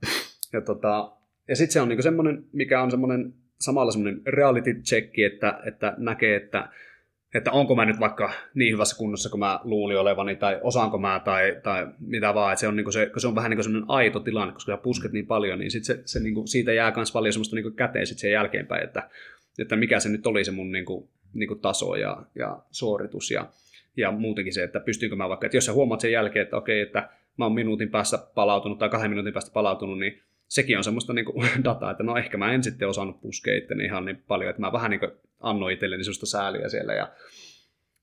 ja, 0.54 0.62
tota, 0.62 1.12
ja 1.48 1.56
sitten 1.56 1.74
se 1.74 1.82
on 1.82 1.90
niin 1.90 2.04
semmoinen, 2.04 2.46
mikä 2.54 2.82
on 2.82 2.92
semmoinen 2.92 3.34
samalla 3.62 3.92
semmoinen 3.92 4.22
reality 4.28 4.74
check, 4.74 5.20
että, 5.20 5.60
että 5.66 5.94
näkee, 5.98 6.36
että 6.36 6.70
että 7.34 7.52
onko 7.52 7.76
mä 7.76 7.86
nyt 7.86 8.00
vaikka 8.00 8.32
niin 8.54 8.74
hyvässä 8.74 8.98
kunnossa 8.98 9.30
kuin 9.30 9.40
mä 9.40 9.60
luulin 9.64 10.00
olevani, 10.00 10.36
tai 10.36 10.60
osaanko 10.62 10.98
mä, 10.98 11.22
tai, 11.26 11.60
tai 11.64 11.88
mitä 12.00 12.34
vaan, 12.34 12.54
että 12.54 12.60
se 12.60 12.68
on, 12.68 12.76
niin 12.76 12.94
se, 12.94 13.12
se 13.18 13.28
on 13.28 13.36
vähän 13.36 13.52
niin 13.52 13.64
semmoinen 13.64 13.90
aito 13.90 14.20
tilanne, 14.20 14.54
koska 14.54 14.72
sä 14.72 14.78
pusket 14.78 15.12
niin 15.12 15.28
paljon, 15.28 15.60
niin 15.60 15.72
sit 15.72 15.84
se, 15.84 16.02
se 16.06 16.20
niin 16.20 16.34
kuin, 16.34 16.48
siitä 16.48 16.74
jää 16.74 16.94
myös 16.96 17.12
paljon 17.12 17.34
semmoista 17.34 17.56
niin 17.56 17.76
käteen 17.76 18.08
sit 18.08 18.20
sen 18.20 18.32
jälkeenpäin, 18.32 18.84
että, 18.84 19.10
että 19.60 19.76
mikä 19.76 20.00
se 20.00 20.10
nyt 20.10 20.28
oli 20.28 20.44
se 20.44 20.52
mun 20.52 20.72
niin 20.72 20.86
kuin, 20.86 21.10
niin 21.34 21.48
kuin 21.48 21.60
taso 21.60 21.96
ja, 21.96 22.24
ja 22.36 22.60
suoritus, 22.72 23.32
ja, 23.32 23.50
ja 23.98 24.12
muutenkin 24.12 24.54
se, 24.54 24.64
että 24.64 24.80
pystynkö 24.80 25.16
mä 25.16 25.30
vaikka, 25.30 25.46
että 25.46 25.58
jos 25.58 25.66
sä 25.66 25.74
huomaat 25.74 26.02
sen 26.02 26.12
jälkeen, 26.12 26.44
että 26.44 26.58
okei, 26.58 26.82
että 26.82 27.10
mä 27.38 27.46
oon 27.46 27.54
minuutin 27.54 27.90
päästä 27.90 28.18
palautunut 28.36 28.80
tai 28.80 28.90
kahden 28.90 29.12
minuutin 29.12 29.34
päästä 29.34 29.52
palautunut, 29.54 30.00
niin 30.00 30.22
sekin 30.50 30.78
on 30.78 30.84
semmoista 30.84 31.14
niin 31.14 31.26
dataa, 31.64 31.92
että 31.92 32.04
no 32.04 32.18
ehkä 32.18 32.38
mä 32.38 32.54
en 32.54 32.64
sitten 32.64 32.88
osannut 32.88 33.22
puskea 33.22 33.58
itteni 33.58 33.84
ihan 33.84 34.06
niin 34.06 34.24
paljon, 34.28 34.50
että 34.50 34.62
mä 34.62 34.72
vähän 34.72 34.92
niin 34.92 35.02
annoin 35.40 35.74
itselleni 35.74 36.04
semmoista 36.04 36.26
sääliä 36.26 36.70
siellä 36.70 36.94
ja 36.94 37.14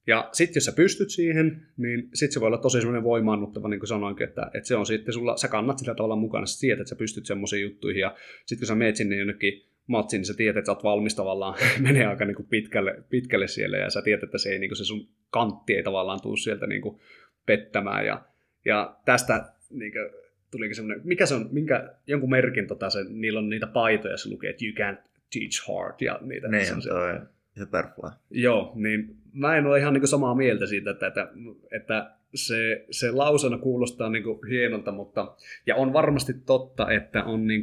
ja 0.06 0.28
sitten 0.32 0.54
jos 0.54 0.64
sä 0.64 0.72
pystyt 0.72 1.10
siihen, 1.10 1.66
niin 1.76 2.08
sitten 2.14 2.32
se 2.32 2.40
voi 2.40 2.46
olla 2.46 2.58
tosi 2.58 2.78
semmoinen 2.78 3.04
voimaannuttava, 3.04 3.68
niin 3.68 3.80
kuin 3.80 3.88
sanoinkin, 3.88 4.28
että, 4.28 4.50
että 4.54 4.68
se 4.68 4.76
on 4.76 4.86
sitten 4.86 5.14
sulla, 5.14 5.36
sä 5.36 5.48
kannat 5.48 5.78
sillä 5.78 5.94
tavalla 5.94 6.16
mukana, 6.16 6.46
sä 6.46 6.60
tiedät, 6.60 6.80
että 6.80 6.88
sä 6.88 6.96
pystyt 6.96 7.26
semmoisiin 7.26 7.62
juttuihin, 7.62 8.00
ja 8.00 8.14
sitten 8.38 8.58
kun 8.58 8.66
sä 8.66 8.74
meet 8.74 8.96
sinne 8.96 9.16
jonnekin 9.16 9.66
matsiin, 9.86 10.20
niin 10.20 10.26
sä 10.26 10.34
tiedät, 10.34 10.56
että 10.56 10.66
sä 10.66 10.72
oot 10.72 10.84
valmis 10.84 11.14
tavallaan, 11.14 11.54
menee 11.80 12.06
aika 12.06 12.24
niin 12.24 12.34
kuin 12.34 12.46
pitkälle, 12.46 13.02
pitkälle 13.10 13.48
siellä, 13.48 13.76
ja 13.76 13.90
sä 13.90 14.02
tiedät, 14.02 14.22
että 14.22 14.38
se, 14.38 14.48
ei, 14.48 14.58
niin 14.58 14.70
kuin 14.70 14.78
se 14.78 14.84
sun 14.84 15.08
kantti 15.30 15.74
ei 15.74 15.82
tavallaan 15.82 16.20
tule 16.22 16.36
sieltä 16.36 16.66
niin 16.66 16.82
kuin 16.82 17.00
pettämään, 17.46 18.06
ja, 18.06 18.24
ja 18.64 18.96
tästä 19.04 19.52
niin 19.70 19.92
kuin, 19.92 20.25
tulikin 20.50 20.76
semmoinen, 20.76 21.06
mikä 21.06 21.26
se 21.26 21.34
on, 21.34 21.48
minkä, 21.52 21.90
jonkun 22.06 22.30
merkin, 22.30 22.66
tota, 22.66 22.90
se, 22.90 23.04
niillä 23.08 23.38
on 23.38 23.48
niitä 23.48 23.66
paitoja, 23.66 24.16
se 24.16 24.28
lukee, 24.28 24.50
että 24.50 24.64
you 24.64 24.74
can't 24.74 25.02
teach 25.32 25.68
hard, 25.68 25.94
ja 26.00 26.18
niitä. 26.22 26.48
Niin, 26.48 26.66
toi 26.88 27.18
Hyperfly. 27.58 28.10
Joo, 28.30 28.72
niin 28.74 29.16
mä 29.32 29.56
en 29.56 29.66
ole 29.66 29.78
ihan 29.78 29.94
niin 29.94 30.08
samaa 30.08 30.34
mieltä 30.34 30.66
siitä, 30.66 30.90
että, 30.90 31.06
että, 31.06 31.28
että 31.70 32.10
se, 32.34 32.86
se 32.90 33.10
lausena 33.10 33.58
kuulostaa 33.58 34.10
niin 34.10 34.24
hienolta, 34.50 34.92
mutta 34.92 35.34
ja 35.66 35.76
on 35.76 35.92
varmasti 35.92 36.34
totta, 36.46 36.90
että 36.90 37.24
on 37.24 37.46
niin 37.46 37.62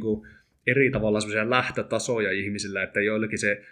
eri 0.66 0.90
tavalla 0.90 1.20
sellaisia 1.20 1.50
lähtötasoja 1.50 2.32
ihmisillä, 2.32 2.82
että 2.82 3.00
joillekin 3.00 3.38
se, 3.38 3.62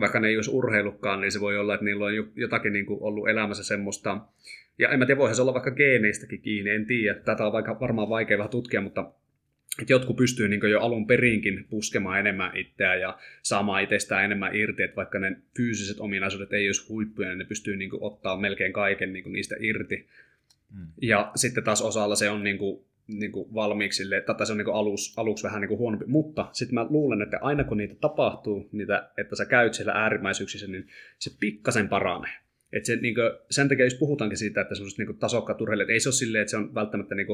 vaikka 0.00 0.20
ne 0.20 0.28
ei 0.28 0.36
olisi 0.36 0.50
urheilukkaan, 0.50 1.20
niin 1.20 1.32
se 1.32 1.40
voi 1.40 1.58
olla, 1.58 1.74
että 1.74 1.84
niillä 1.84 2.04
on 2.04 2.12
jotakin 2.34 2.72
niin 2.72 2.86
ollut 2.88 3.28
elämässä 3.28 3.64
semmoista, 3.64 4.20
ja 4.80 4.88
en 4.88 4.98
mä 4.98 5.06
tiedä, 5.06 5.18
voihan 5.18 5.36
se 5.36 5.42
olla 5.42 5.54
vaikka 5.54 5.70
geeneistäkin 5.70 6.42
kiinni, 6.42 6.70
en 6.70 6.86
tiedä, 6.86 7.14
tätä 7.14 7.46
on 7.46 7.52
vaikka 7.52 7.80
varmaan 7.80 8.08
vaikea 8.08 8.38
vähän 8.38 8.50
tutkia, 8.50 8.80
mutta 8.80 9.12
että 9.80 9.92
jotkut 9.92 10.16
pystyy 10.16 10.48
niin 10.48 10.70
jo 10.70 10.80
alun 10.80 11.06
perinkin 11.06 11.66
puskemaan 11.70 12.20
enemmän 12.20 12.56
itseään 12.56 13.00
ja 13.00 13.18
saamaan 13.42 13.82
itsestään 13.82 14.24
enemmän 14.24 14.56
irti, 14.56 14.82
että 14.82 14.96
vaikka 14.96 15.18
ne 15.18 15.36
fyysiset 15.56 16.00
ominaisuudet 16.00 16.52
ei 16.52 16.68
olisi 16.68 16.88
huippuja, 16.88 17.28
niin 17.28 17.38
ne 17.38 17.44
pystyy 17.44 17.76
niin 17.76 17.90
ottaa 18.00 18.36
melkein 18.36 18.72
kaiken 18.72 19.12
niin 19.12 19.32
niistä 19.32 19.56
irti. 19.60 20.08
Mm. 20.74 20.86
Ja 21.02 21.32
sitten 21.34 21.64
taas 21.64 21.82
osalla 21.82 22.16
se 22.16 22.30
on 22.30 22.44
niin 22.44 22.58
kuin, 22.58 22.84
niin 23.06 23.32
kuin 23.32 23.54
valmiiksi 23.54 23.96
sille, 23.96 24.20
tai 24.20 24.46
se 24.46 24.52
on 24.52 24.58
niin 24.58 24.64
kuin 24.64 24.76
alus, 24.76 25.14
aluksi 25.16 25.44
vähän 25.44 25.60
niin 25.60 25.68
kuin 25.68 25.78
huonompi, 25.78 26.06
mutta 26.06 26.48
sitten 26.52 26.74
mä 26.74 26.86
luulen, 26.90 27.22
että 27.22 27.38
aina 27.40 27.64
kun 27.64 27.76
niitä 27.76 27.94
tapahtuu, 28.00 28.68
niitä, 28.72 29.10
että 29.18 29.36
sä 29.36 29.46
käyt 29.46 29.74
siellä 29.74 29.92
äärimmäisyyksissä, 29.92 30.66
niin 30.66 30.88
se 31.18 31.30
pikkasen 31.40 31.88
paranee. 31.88 32.32
Et 32.72 32.84
se, 32.84 32.96
niin 32.96 33.14
kuin, 33.14 33.30
sen 33.50 33.68
takia 33.68 33.86
jos 33.86 33.94
puhutaankin 33.94 34.38
siitä, 34.38 34.60
että 34.60 34.74
semmoiset 34.74 34.98
niin 34.98 35.18
tasokkaat 35.18 35.60
urheilijat, 35.60 35.90
ei 35.90 36.00
se 36.00 36.08
ole 36.08 36.14
silleen, 36.14 36.42
että 36.42 36.50
se 36.50 36.56
on 36.56 36.74
välttämättä 36.74 37.14
niin 37.14 37.26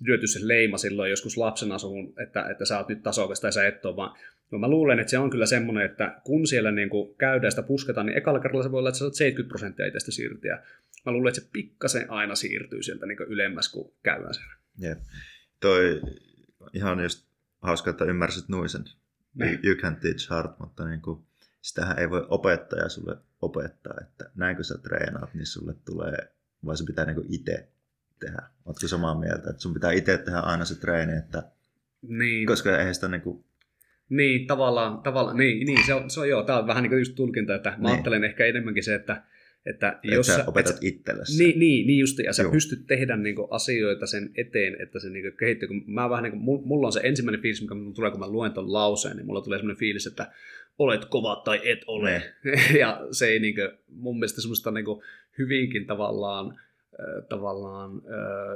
lyöty 0.00 0.26
se 0.26 0.48
leima 0.48 0.78
silloin 0.78 1.10
joskus 1.10 1.36
lapsen 1.36 1.72
asuun, 1.72 2.12
että, 2.22 2.48
että 2.50 2.64
sä 2.64 2.78
oot 2.78 2.88
nyt 2.88 3.02
tasokas 3.02 3.40
tai 3.40 3.52
sä 3.52 3.66
et 3.66 3.84
ole, 3.84 3.96
vaan 3.96 4.18
no 4.50 4.58
mä 4.58 4.68
luulen, 4.68 4.98
että 5.00 5.10
se 5.10 5.18
on 5.18 5.30
kyllä 5.30 5.46
semmoinen, 5.46 5.84
että 5.84 6.20
kun 6.24 6.46
siellä 6.46 6.70
niin 6.70 6.90
kuin 6.90 7.14
käydään 7.14 7.52
sitä 7.52 7.62
pusketaan, 7.62 8.06
niin 8.06 8.18
ekalla 8.18 8.40
kerralla 8.40 8.62
se 8.62 8.72
voi 8.72 8.78
olla, 8.78 8.88
että 8.88 8.98
sä 8.98 9.04
saat 9.04 9.14
70 9.14 9.48
prosenttia 9.48 9.86
itsestä 9.86 10.10
siirtyä. 10.10 10.62
Mä 11.06 11.12
luulen, 11.12 11.28
että 11.28 11.40
se 11.40 11.48
pikkasen 11.52 12.10
aina 12.10 12.34
siirtyy 12.34 12.82
sieltä 12.82 13.06
niin 13.06 13.18
ylemmäs, 13.28 13.72
kun 13.72 13.92
käydään 14.02 14.34
siellä. 14.34 14.54
Jep. 14.78 14.98
Toi 15.60 16.00
ihan 16.72 17.00
just 17.00 17.26
hauska, 17.62 17.90
että 17.90 18.04
ymmärsit 18.04 18.48
nuisen. 18.48 18.84
You, 19.40 19.50
you 19.64 19.76
can 19.76 19.96
teach 19.96 20.30
hard, 20.30 20.52
mutta 20.58 20.88
niin 20.88 21.02
kuin, 21.02 21.22
sitähän 21.60 21.98
ei 21.98 22.10
voi 22.10 22.26
opettaja 22.28 22.88
sulle 22.88 23.16
opettaa, 23.42 23.94
että 24.00 24.30
näin 24.34 24.56
kun 24.56 24.64
sä 24.64 24.78
treenaat, 24.78 25.34
niin 25.34 25.46
sulle 25.46 25.74
tulee, 25.84 26.32
vai 26.66 26.76
se 26.76 26.84
pitää 26.84 27.04
niinku 27.04 27.24
itse 27.28 27.68
tehdä. 28.20 28.42
Oletko 28.66 28.88
samaa 28.88 29.18
mieltä, 29.18 29.50
että 29.50 29.62
sun 29.62 29.74
pitää 29.74 29.92
itse 29.92 30.18
tehdä 30.18 30.38
aina 30.38 30.64
se 30.64 30.80
treeni, 30.80 31.16
että 31.16 31.42
niin. 32.02 32.46
koska 32.46 32.78
eihän 32.78 32.94
sitä 32.94 33.08
niinku 33.08 33.44
niin, 34.08 34.46
tavallaan, 34.46 35.02
tavallaan 35.02 35.36
niin, 35.36 35.66
niin 35.66 35.86
se, 35.86 35.94
on, 35.94 36.10
se 36.10 36.20
on 36.20 36.28
joo, 36.28 36.42
tämä 36.42 36.58
on 36.58 36.66
vähän 36.66 36.82
niin 36.82 36.90
kuin 36.90 36.98
just 36.98 37.14
tulkinta, 37.14 37.54
että 37.54 37.70
mä 37.70 37.76
niin. 37.76 37.86
ajattelen 37.86 38.24
ehkä 38.24 38.46
enemmänkin 38.46 38.84
se, 38.84 38.94
että 38.94 39.22
että 39.66 39.98
et 40.04 40.14
jos 40.14 40.26
sä 40.26 40.44
opetat 40.46 40.76
et, 40.76 40.84
itsellesi. 40.84 41.44
Niin, 41.44 41.58
niin, 41.58 41.86
niin 41.86 41.98
just, 41.98 42.18
ja 42.18 42.32
sä 42.32 42.42
Joo. 42.42 42.52
pystyt 42.52 42.86
tehdä 42.86 43.16
niin 43.16 43.36
kuin, 43.36 43.48
asioita 43.50 44.06
sen 44.06 44.30
eteen, 44.36 44.76
että 44.82 44.98
se 44.98 45.10
niin 45.10 45.22
kuin, 45.22 45.36
kehittyy. 45.36 45.68
Kun 45.68 45.84
mä 45.86 46.10
vähän 46.10 46.22
niin 46.22 46.32
kuin, 46.32 46.62
mulla 46.66 46.86
on 46.86 46.92
se 46.92 47.00
ensimmäinen 47.02 47.42
fiilis, 47.42 47.62
mikä 47.62 47.74
mulla 47.74 47.94
tulee, 47.94 48.10
kun 48.10 48.20
mä 48.20 48.28
luen 48.28 48.52
ton 48.52 48.72
lauseen, 48.72 49.16
niin 49.16 49.26
mulla 49.26 49.40
tulee 49.40 49.58
semmoinen 49.58 49.78
fiilis, 49.78 50.06
että 50.06 50.32
olet 50.78 51.04
kova 51.04 51.42
tai 51.44 51.60
et 51.64 51.78
ole. 51.86 52.10
Ne. 52.10 52.34
ja 52.80 53.06
se 53.10 53.26
ei 53.26 53.38
niin 53.38 53.54
kuin, 53.54 53.70
mun 53.88 54.16
mielestä 54.16 54.40
semmoista 54.40 54.70
niin 54.70 54.84
kuin, 54.84 55.02
hyvinkin 55.38 55.86
tavallaan, 55.86 56.60
tavallaan 57.28 58.02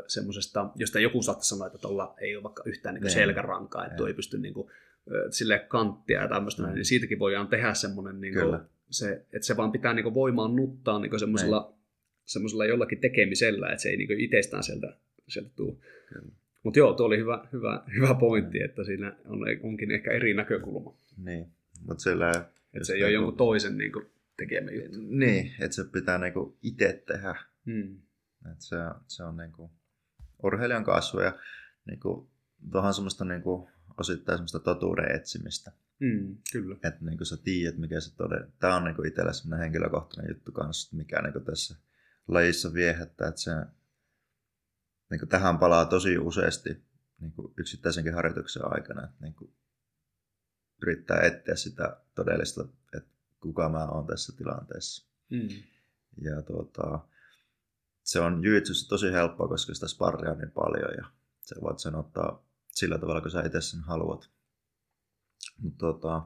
semmoisesta, 0.06 0.70
josta 0.76 1.00
joku 1.00 1.22
saattaa 1.22 1.42
sanoa, 1.42 1.66
että 1.66 1.78
tuolla 1.78 2.14
ei 2.20 2.36
ole 2.36 2.42
vaikka 2.42 2.62
yhtään 2.66 2.94
niin 2.94 3.10
selkärankaa, 3.10 3.86
että 3.86 4.06
ei 4.06 4.14
pysty 4.14 4.38
niin 4.38 4.54
kuin, 4.54 4.70
sille 5.30 5.58
kanttia 5.58 6.22
ja 6.22 6.28
tämmöistä, 6.28 6.62
mm. 6.62 6.74
niin 6.74 6.84
siitäkin 6.84 7.18
voidaan 7.18 7.48
tehdä 7.48 7.74
semmoinen, 7.74 8.20
niin 8.20 8.34
kuin, 8.34 8.60
se, 8.90 9.26
että 9.32 9.46
se 9.46 9.56
vaan 9.56 9.72
pitää 9.72 9.94
niin 9.94 10.02
kuin, 10.02 10.14
voimaan 10.14 10.56
nuttaa 10.56 10.98
niin 10.98 11.20
semmoisella, 11.20 11.74
semmoisella 12.24 12.66
jollakin 12.66 13.00
tekemisellä, 13.00 13.68
että 13.68 13.82
se 13.82 13.88
ei 13.88 13.96
niin 13.96 14.20
itsestään 14.20 14.62
sieltä, 14.62 14.96
sieltä 15.28 15.50
tule. 15.56 15.76
Mutta 16.62 16.78
joo, 16.78 16.92
tuo 16.92 17.06
oli 17.06 17.18
hyvä, 17.18 17.48
hyvä, 17.52 17.84
hyvä 17.96 18.14
pointti, 18.14 18.62
että 18.62 18.84
siinä 18.84 19.16
on, 19.26 19.40
onkin 19.62 19.90
ehkä 19.90 20.10
eri 20.10 20.34
näkökulma. 20.34 20.96
Niin. 21.16 21.46
Mutta 21.86 22.02
sillä... 22.02 22.30
Että 22.74 22.86
se 22.86 22.94
ei 22.94 23.04
ole 23.04 23.12
jonkun 23.12 23.36
toisen 23.36 23.78
niinku 23.78 24.02
tekemä 24.36 24.70
juttu. 24.70 24.98
Niin, 25.00 25.52
että 25.60 25.74
se 25.74 25.84
pitää 25.84 26.18
niinku 26.18 26.58
itse 26.62 27.02
tehdä. 27.06 27.34
Hmm. 27.66 27.98
Et 28.52 28.60
se, 28.60 28.76
se 29.06 29.22
on 29.22 29.36
niinku 29.36 29.70
urheilijan 30.42 30.84
kasvu 30.84 31.20
ja 31.20 31.38
niinku, 31.86 32.30
tuohon 32.72 32.94
semmoista 32.94 33.24
niinku, 33.24 33.68
osittain 33.98 34.38
semmoista 34.38 34.60
totuuden 34.60 35.16
etsimistä. 35.16 35.72
Mm, 36.00 36.36
kyllä. 36.52 36.74
Että 36.74 37.04
niinku 37.04 37.24
sä 37.24 37.36
tiedät, 37.36 37.78
mikä 37.78 38.00
se 38.00 38.16
todella... 38.16 38.46
Tämä 38.58 38.76
on 38.76 38.84
niinku 38.84 39.02
itsellä 39.02 39.32
semmoinen 39.32 39.62
henkilökohtainen 39.62 40.34
juttu 40.34 40.52
kanssa, 40.52 40.96
mikä 40.96 41.22
niinku 41.22 41.40
tässä 41.40 41.76
lajissa 42.28 42.74
viehättää, 42.74 43.28
että 43.28 43.40
se 43.40 43.50
niinku 45.10 45.26
tähän 45.26 45.58
palaa 45.58 45.84
tosi 45.84 46.18
useasti 46.18 46.84
niinku 47.20 47.54
yksittäisenkin 47.56 48.14
harjoituksen 48.14 48.72
aikana. 48.72 49.04
Että 49.04 49.16
niinku 49.20 49.52
yrittää 50.82 51.20
etsiä 51.20 51.56
sitä 51.56 52.00
todellista, 52.14 52.64
että 52.96 53.10
kuka 53.40 53.68
mä 53.68 53.86
oon 53.86 54.06
tässä 54.06 54.36
tilanteessa. 54.36 55.10
Mm. 55.30 55.48
Ja 56.16 56.42
tuota, 56.42 57.08
se 58.02 58.20
on 58.20 58.44
jujitsussa 58.44 58.88
tosi 58.88 59.12
helppoa, 59.12 59.48
koska 59.48 59.74
sitä 59.74 59.88
sparria 59.88 60.30
on 60.30 60.38
niin 60.38 60.50
paljon 60.50 60.94
ja 60.96 61.04
sä 61.40 61.54
voit 61.60 61.78
sen 61.78 61.94
ottaa 61.94 62.46
sillä 62.70 62.98
tavalla, 62.98 63.20
kun 63.20 63.30
sä 63.30 63.42
itse 63.42 63.60
sen 63.60 63.80
haluat. 63.80 64.30
Mutta 65.58 65.78
tuota, 65.78 66.22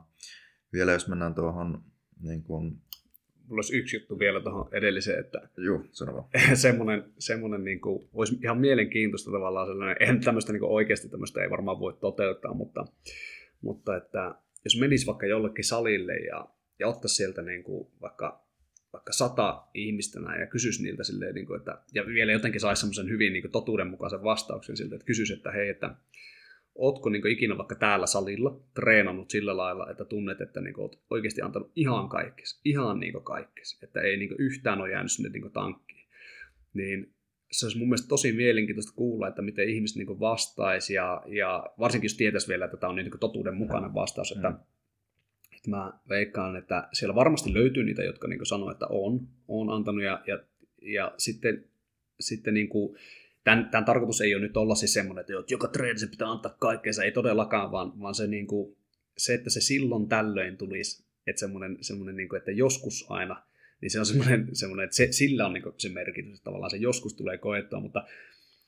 vielä 0.72 0.92
jos 0.92 1.08
mennään 1.08 1.34
tuohon 1.34 1.82
niin 2.22 2.42
kun... 2.42 2.80
Mulla 3.48 3.58
olisi 3.58 3.76
yksi 3.76 3.96
juttu 3.96 4.18
vielä 4.18 4.40
tuohon 4.40 4.68
edelliseen, 4.72 5.20
että 5.20 5.48
Joo, 5.56 5.84
sano 5.90 6.14
vaan. 6.14 6.28
semmoinen, 6.56 7.12
semmoinen 7.18 7.64
niin 7.64 7.80
kuin, 7.80 8.08
olisi 8.12 8.38
ihan 8.42 8.58
mielenkiintoista 8.58 9.30
tavallaan 9.30 9.66
sellainen, 9.66 9.96
en 10.00 10.20
tämmöistä 10.20 10.52
niin 10.52 10.60
kuin 10.60 10.72
oikeasti 10.72 11.08
tämmöistä 11.08 11.42
ei 11.42 11.50
varmaan 11.50 11.80
voi 11.80 11.96
toteuttaa, 12.00 12.54
mutta, 12.54 12.84
mutta 13.60 13.96
että 13.96 14.34
jos 14.64 14.80
menisi 14.80 15.06
vaikka 15.06 15.26
jollekin 15.26 15.64
salille 15.64 16.16
ja, 16.16 16.48
ja 16.78 16.88
ottaisi 16.88 17.14
sieltä 17.14 17.42
niin 17.42 17.62
kuin 17.62 17.88
vaikka, 18.00 18.44
vaikka 18.92 19.12
sata 19.12 19.62
ihmistä 19.74 20.20
näin 20.20 20.40
ja 20.40 20.46
kysyisi 20.46 20.82
niiltä 20.82 21.04
silleen, 21.04 21.34
niin 21.34 21.46
kuin, 21.46 21.58
että, 21.58 21.82
ja 21.94 22.06
vielä 22.06 22.32
jotenkin 22.32 22.60
saisi 22.60 22.80
semmoisen 22.80 23.08
hyvin 23.08 23.32
niin 23.32 23.42
kuin 23.42 23.52
totuudenmukaisen 23.52 24.22
vastauksen 24.22 24.76
siltä, 24.76 24.94
että 24.94 25.06
kysyisi, 25.06 25.32
että 25.32 25.50
hei, 25.50 25.68
että 25.68 25.94
ootko 26.78 27.08
niin 27.08 27.26
ikinä 27.26 27.58
vaikka 27.58 27.74
täällä 27.74 28.06
salilla 28.06 28.60
treenannut 28.74 29.30
sillä 29.30 29.56
lailla, 29.56 29.90
että 29.90 30.04
tunnet, 30.04 30.40
että 30.40 30.60
niin 30.60 30.80
oot 30.80 31.02
oikeasti 31.10 31.42
antanut 31.42 31.72
ihan 31.76 32.08
kaikkes, 32.08 32.60
ihan 32.64 33.00
niin 33.00 33.22
kaikkes, 33.22 33.78
että 33.82 34.00
ei 34.00 34.16
niin 34.16 34.34
yhtään 34.38 34.80
ole 34.80 34.90
jäänyt 34.90 35.12
sinne 35.12 35.28
niin 35.28 35.52
tankkiin. 35.52 36.08
Niin 36.74 37.12
se 37.50 37.66
olisi 37.66 37.78
mun 37.78 37.88
mielestä 37.88 38.08
tosi 38.08 38.32
mielenkiintoista 38.32 38.92
kuulla, 38.96 39.28
että 39.28 39.42
miten 39.42 39.68
ihmiset 39.68 39.96
niin 39.96 40.20
vastaisi, 40.20 40.94
ja, 40.94 41.22
ja 41.26 41.66
varsinkin 41.78 42.08
jos 42.08 42.16
tietäisi 42.16 42.48
vielä, 42.48 42.64
että 42.64 42.76
tämä 42.76 42.90
on 42.90 42.96
niin 42.96 43.20
totuuden 43.20 43.54
mukainen 43.54 43.94
vastaus, 43.94 44.32
että, 44.32 44.50
mm. 44.50 44.56
että 45.56 45.70
mä 45.70 45.92
veikkaan, 46.08 46.56
että 46.56 46.88
siellä 46.92 47.14
varmasti 47.14 47.54
löytyy 47.54 47.84
niitä, 47.84 48.02
jotka 48.02 48.28
niin 48.28 48.46
sanoo, 48.46 48.70
että 48.70 48.86
on, 48.86 49.28
on 49.48 49.70
antanut, 49.70 50.02
ja, 50.04 50.22
ja, 50.26 50.38
ja 50.82 51.14
sitten, 51.18 51.64
sitten 52.20 52.54
niin 52.54 52.68
kuin, 52.68 52.96
tämän, 53.50 53.68
tämän 53.70 53.84
tarkoitus 53.84 54.20
ei 54.20 54.34
ole 54.34 54.42
nyt 54.42 54.56
olla 54.56 54.74
siis 54.74 54.92
semmoinen, 54.92 55.20
että 55.20 55.52
joka 55.54 55.68
treenissä 55.68 56.06
pitää 56.06 56.30
antaa 56.30 56.56
kaikkeensa, 56.58 57.04
ei 57.04 57.12
todellakaan, 57.12 57.72
vaan, 57.72 58.00
vaan 58.00 58.14
se, 58.14 58.26
niin 58.26 58.46
kuin, 58.46 58.76
se, 59.16 59.34
että 59.34 59.50
se 59.50 59.60
silloin 59.60 60.08
tällöin 60.08 60.56
tulisi, 60.56 61.04
että 61.26 61.40
semmoinen, 61.40 61.78
semmoinen 61.80 62.16
niin 62.16 62.28
kuin, 62.28 62.38
että 62.38 62.50
joskus 62.50 63.06
aina, 63.08 63.42
niin 63.80 63.90
se 63.90 64.00
on 64.00 64.06
semmoinen, 64.06 64.48
semmoinen 64.52 64.84
että 64.84 64.96
se, 64.96 65.12
sillä 65.12 65.46
on 65.46 65.52
niin 65.52 65.62
se 65.76 65.88
merkitys, 65.88 66.32
että 66.32 66.44
tavallaan 66.44 66.70
se 66.70 66.76
joskus 66.76 67.14
tulee 67.14 67.38
koettua, 67.38 67.80
mutta, 67.80 68.04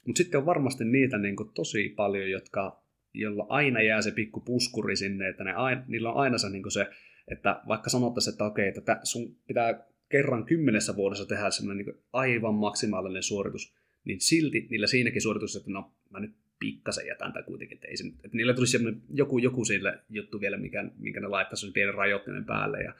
mutta 0.06 0.18
sitten 0.18 0.38
on 0.38 0.46
varmasti 0.46 0.84
niitä 0.84 1.18
niin 1.18 1.36
kuin 1.36 1.50
tosi 1.54 1.88
paljon, 1.88 2.30
jotka, 2.30 2.82
jolla 3.14 3.46
aina 3.48 3.82
jää 3.82 4.02
se 4.02 4.10
pikku 4.10 4.40
puskuri 4.40 4.96
sinne, 4.96 5.28
että 5.28 5.44
ne 5.44 5.52
aina, 5.54 5.84
niillä 5.86 6.12
on 6.12 6.16
aina 6.16 6.38
se, 6.38 6.50
niin 6.50 6.70
se 6.70 6.86
että 7.28 7.60
vaikka 7.68 7.90
sanottaisiin, 7.90 8.32
että 8.32 8.44
okei, 8.44 8.68
että 8.68 9.00
sun 9.02 9.36
pitää 9.46 9.86
kerran 10.08 10.44
kymmenessä 10.44 10.96
vuodessa 10.96 11.26
tehdä 11.26 11.50
semmoinen 11.50 11.86
niin 11.86 12.02
aivan 12.12 12.54
maksimaalinen 12.54 13.22
suoritus, 13.22 13.74
niin 14.04 14.20
silti 14.20 14.66
niillä 14.70 14.86
siinäkin 14.86 15.22
suoritus, 15.22 15.56
että 15.56 15.70
no 15.70 15.92
mä 16.10 16.20
nyt 16.20 16.34
pikkasen 16.58 17.06
jätän 17.06 17.32
tai 17.32 17.42
kuitenkin, 17.42 17.76
että, 17.76 17.88
ei 17.88 17.96
se, 17.96 18.06
että 18.06 18.36
niillä 18.36 18.54
tulisi 18.54 18.78
joku, 19.14 19.38
joku 19.38 19.64
sille 19.64 19.98
juttu 20.10 20.40
vielä, 20.40 20.56
mikä, 20.56 20.90
minkä 20.98 21.20
ne 21.20 21.28
laittaisi 21.28 21.70
pienen 21.70 21.94
rajoittimen 21.94 22.44
päälle 22.44 22.82
ja, 22.82 22.94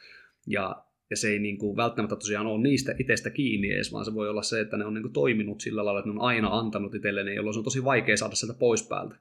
ja 0.47 0.85
ja 1.11 1.17
se 1.17 1.29
ei 1.29 1.39
niin 1.39 1.59
kuin 1.59 1.77
välttämättä 1.77 2.17
tosiaan 2.17 2.47
ole 2.47 2.63
niistä 2.63 2.95
itsestä 2.99 3.31
kiinni 3.31 3.73
edes, 3.73 3.93
vaan 3.93 4.05
se 4.05 4.15
voi 4.15 4.29
olla 4.29 4.43
se, 4.43 4.61
että 4.61 4.77
ne 4.77 4.85
on 4.85 4.95
niin 4.95 5.03
kuin 5.03 5.13
toiminut 5.13 5.61
sillä 5.61 5.85
lailla, 5.85 6.01
että 6.01 6.11
ne 6.11 6.21
on 6.21 6.27
aina 6.27 6.59
antanut 6.59 6.95
itselleen, 6.95 7.35
jolloin 7.35 7.55
se 7.55 7.61
on 7.61 7.65
tosi 7.65 7.85
vaikea 7.85 8.17
saada 8.17 8.35
sieltä 8.35 8.59
pois 8.59 8.89
päältä. 8.89 9.15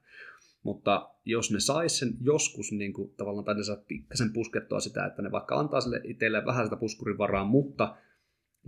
Mutta 0.63 1.09
jos 1.25 1.51
ne 1.51 1.59
sais 1.59 1.99
sen 1.99 2.13
joskus 2.21 2.71
niin 2.71 2.93
kuin, 2.93 3.13
tavallaan, 3.17 3.45
tai 3.45 3.55
ne 3.55 3.63
saa 3.63 3.83
pikkasen 3.87 4.33
puskettua 4.33 4.79
sitä, 4.79 5.05
että 5.05 5.21
ne 5.21 5.31
vaikka 5.31 5.55
antaa 5.55 5.81
sille 5.81 6.01
itselleen 6.03 6.45
vähän 6.45 6.65
sitä 6.65 6.75
puskurin 6.75 7.17
varaa, 7.17 7.45
mutta, 7.45 7.95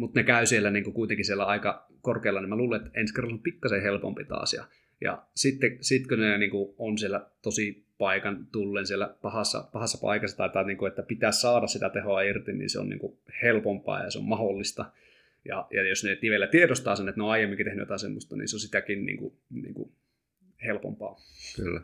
mutta 0.01 0.19
ne 0.19 0.23
käy 0.23 0.45
siellä 0.45 0.71
niin 0.71 0.83
kuin 0.83 0.93
kuitenkin 0.93 1.25
siellä 1.25 1.45
aika 1.45 1.87
korkealla, 2.01 2.41
niin 2.41 2.49
mä 2.49 2.55
luulen, 2.55 2.81
että 2.81 2.99
ensi 2.99 3.13
kerralla 3.13 3.35
on 3.35 3.41
pikkasen 3.41 3.81
helpompi 3.81 4.25
taas. 4.25 4.53
Ja, 4.53 4.67
ja 5.01 5.25
sitten 5.35 5.77
sit 5.81 6.07
kun 6.07 6.19
ne 6.19 6.37
niin 6.37 6.51
kuin, 6.51 6.75
on 6.77 6.97
siellä 6.97 7.29
tosi 7.41 7.85
paikan 7.97 8.47
tullen 8.51 8.87
siellä 8.87 9.15
pahassa, 9.21 9.69
pahassa 9.73 9.97
paikassa, 10.01 10.37
tai, 10.37 10.49
tai 10.49 10.63
niin 10.63 10.77
kuin, 10.77 10.89
että 10.89 11.03
pitää 11.03 11.31
saada 11.31 11.67
sitä 11.67 11.89
tehoa 11.89 12.21
irti, 12.21 12.53
niin 12.53 12.69
se 12.69 12.79
on 12.79 12.89
niin 12.89 12.99
kuin, 12.99 13.17
helpompaa 13.43 14.03
ja 14.03 14.11
se 14.11 14.19
on 14.19 14.25
mahdollista. 14.25 14.91
Ja, 15.45 15.67
ja 15.71 15.89
jos 15.89 16.03
ne 16.03 16.17
vielä 16.21 16.47
tiedostaa 16.47 16.95
sen, 16.95 17.09
että 17.09 17.19
ne 17.19 17.23
on 17.23 17.31
aiemminkin 17.31 17.65
tehnyt 17.65 17.81
jotain 17.81 17.99
semmoista, 17.99 18.35
niin 18.35 18.47
se 18.47 18.55
on 18.55 18.59
sitäkin 18.59 19.05
niin 19.05 19.17
kuin, 19.17 19.33
niin 19.49 19.73
kuin 19.73 19.91
helpompaa. 20.65 21.19
Kyllä. 21.55 21.81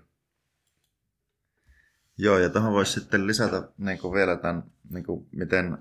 Joo, 2.18 2.38
ja 2.38 2.50
tuohon 2.50 2.74
voisi 2.74 3.00
sitten 3.00 3.28
lisätä 3.28 3.70
niin 3.78 3.98
kuin 3.98 4.14
vielä 4.14 4.36
tämän, 4.36 4.64
niin 4.90 5.04
kuin 5.04 5.28
miten 5.32 5.78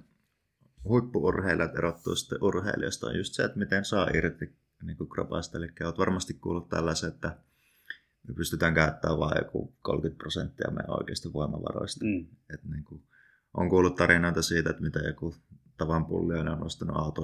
huippuurheilijat 0.89 1.75
erottuu 1.75 2.17
sitten 2.17 2.43
urheilijoista, 2.43 3.07
on 3.07 3.17
just 3.17 3.35
se, 3.35 3.45
että 3.45 3.59
miten 3.59 3.85
saa 3.85 4.09
irti 4.15 4.57
niin 4.83 4.97
kuin 4.97 5.09
kropasta. 5.09 5.59
Eli 5.59 5.69
olet 5.85 5.99
varmasti 5.99 6.35
kuullut 6.35 6.69
tällaisen, 6.69 7.09
että 7.09 7.37
me 8.29 8.35
pystytään 8.35 8.75
käyttämään 8.75 9.19
vain 9.19 9.45
joku 9.45 9.75
30 9.83 10.19
prosenttia 10.19 10.71
meidän 10.71 10.99
oikeista 10.99 11.33
voimavaroista. 11.33 12.05
Mm. 12.05 12.27
Et 12.55 12.65
niin 12.65 12.85
kuin, 12.85 13.03
on 13.55 13.71
kuullut 13.71 13.97
tarinoita 13.97 14.43
siitä, 14.43 14.71
että 14.71 14.83
miten 14.83 15.05
joku 15.05 15.35
tavan 15.77 16.07
pulli 16.07 16.39
on 16.39 16.61
nostanut 16.61 16.97
auto 16.97 17.23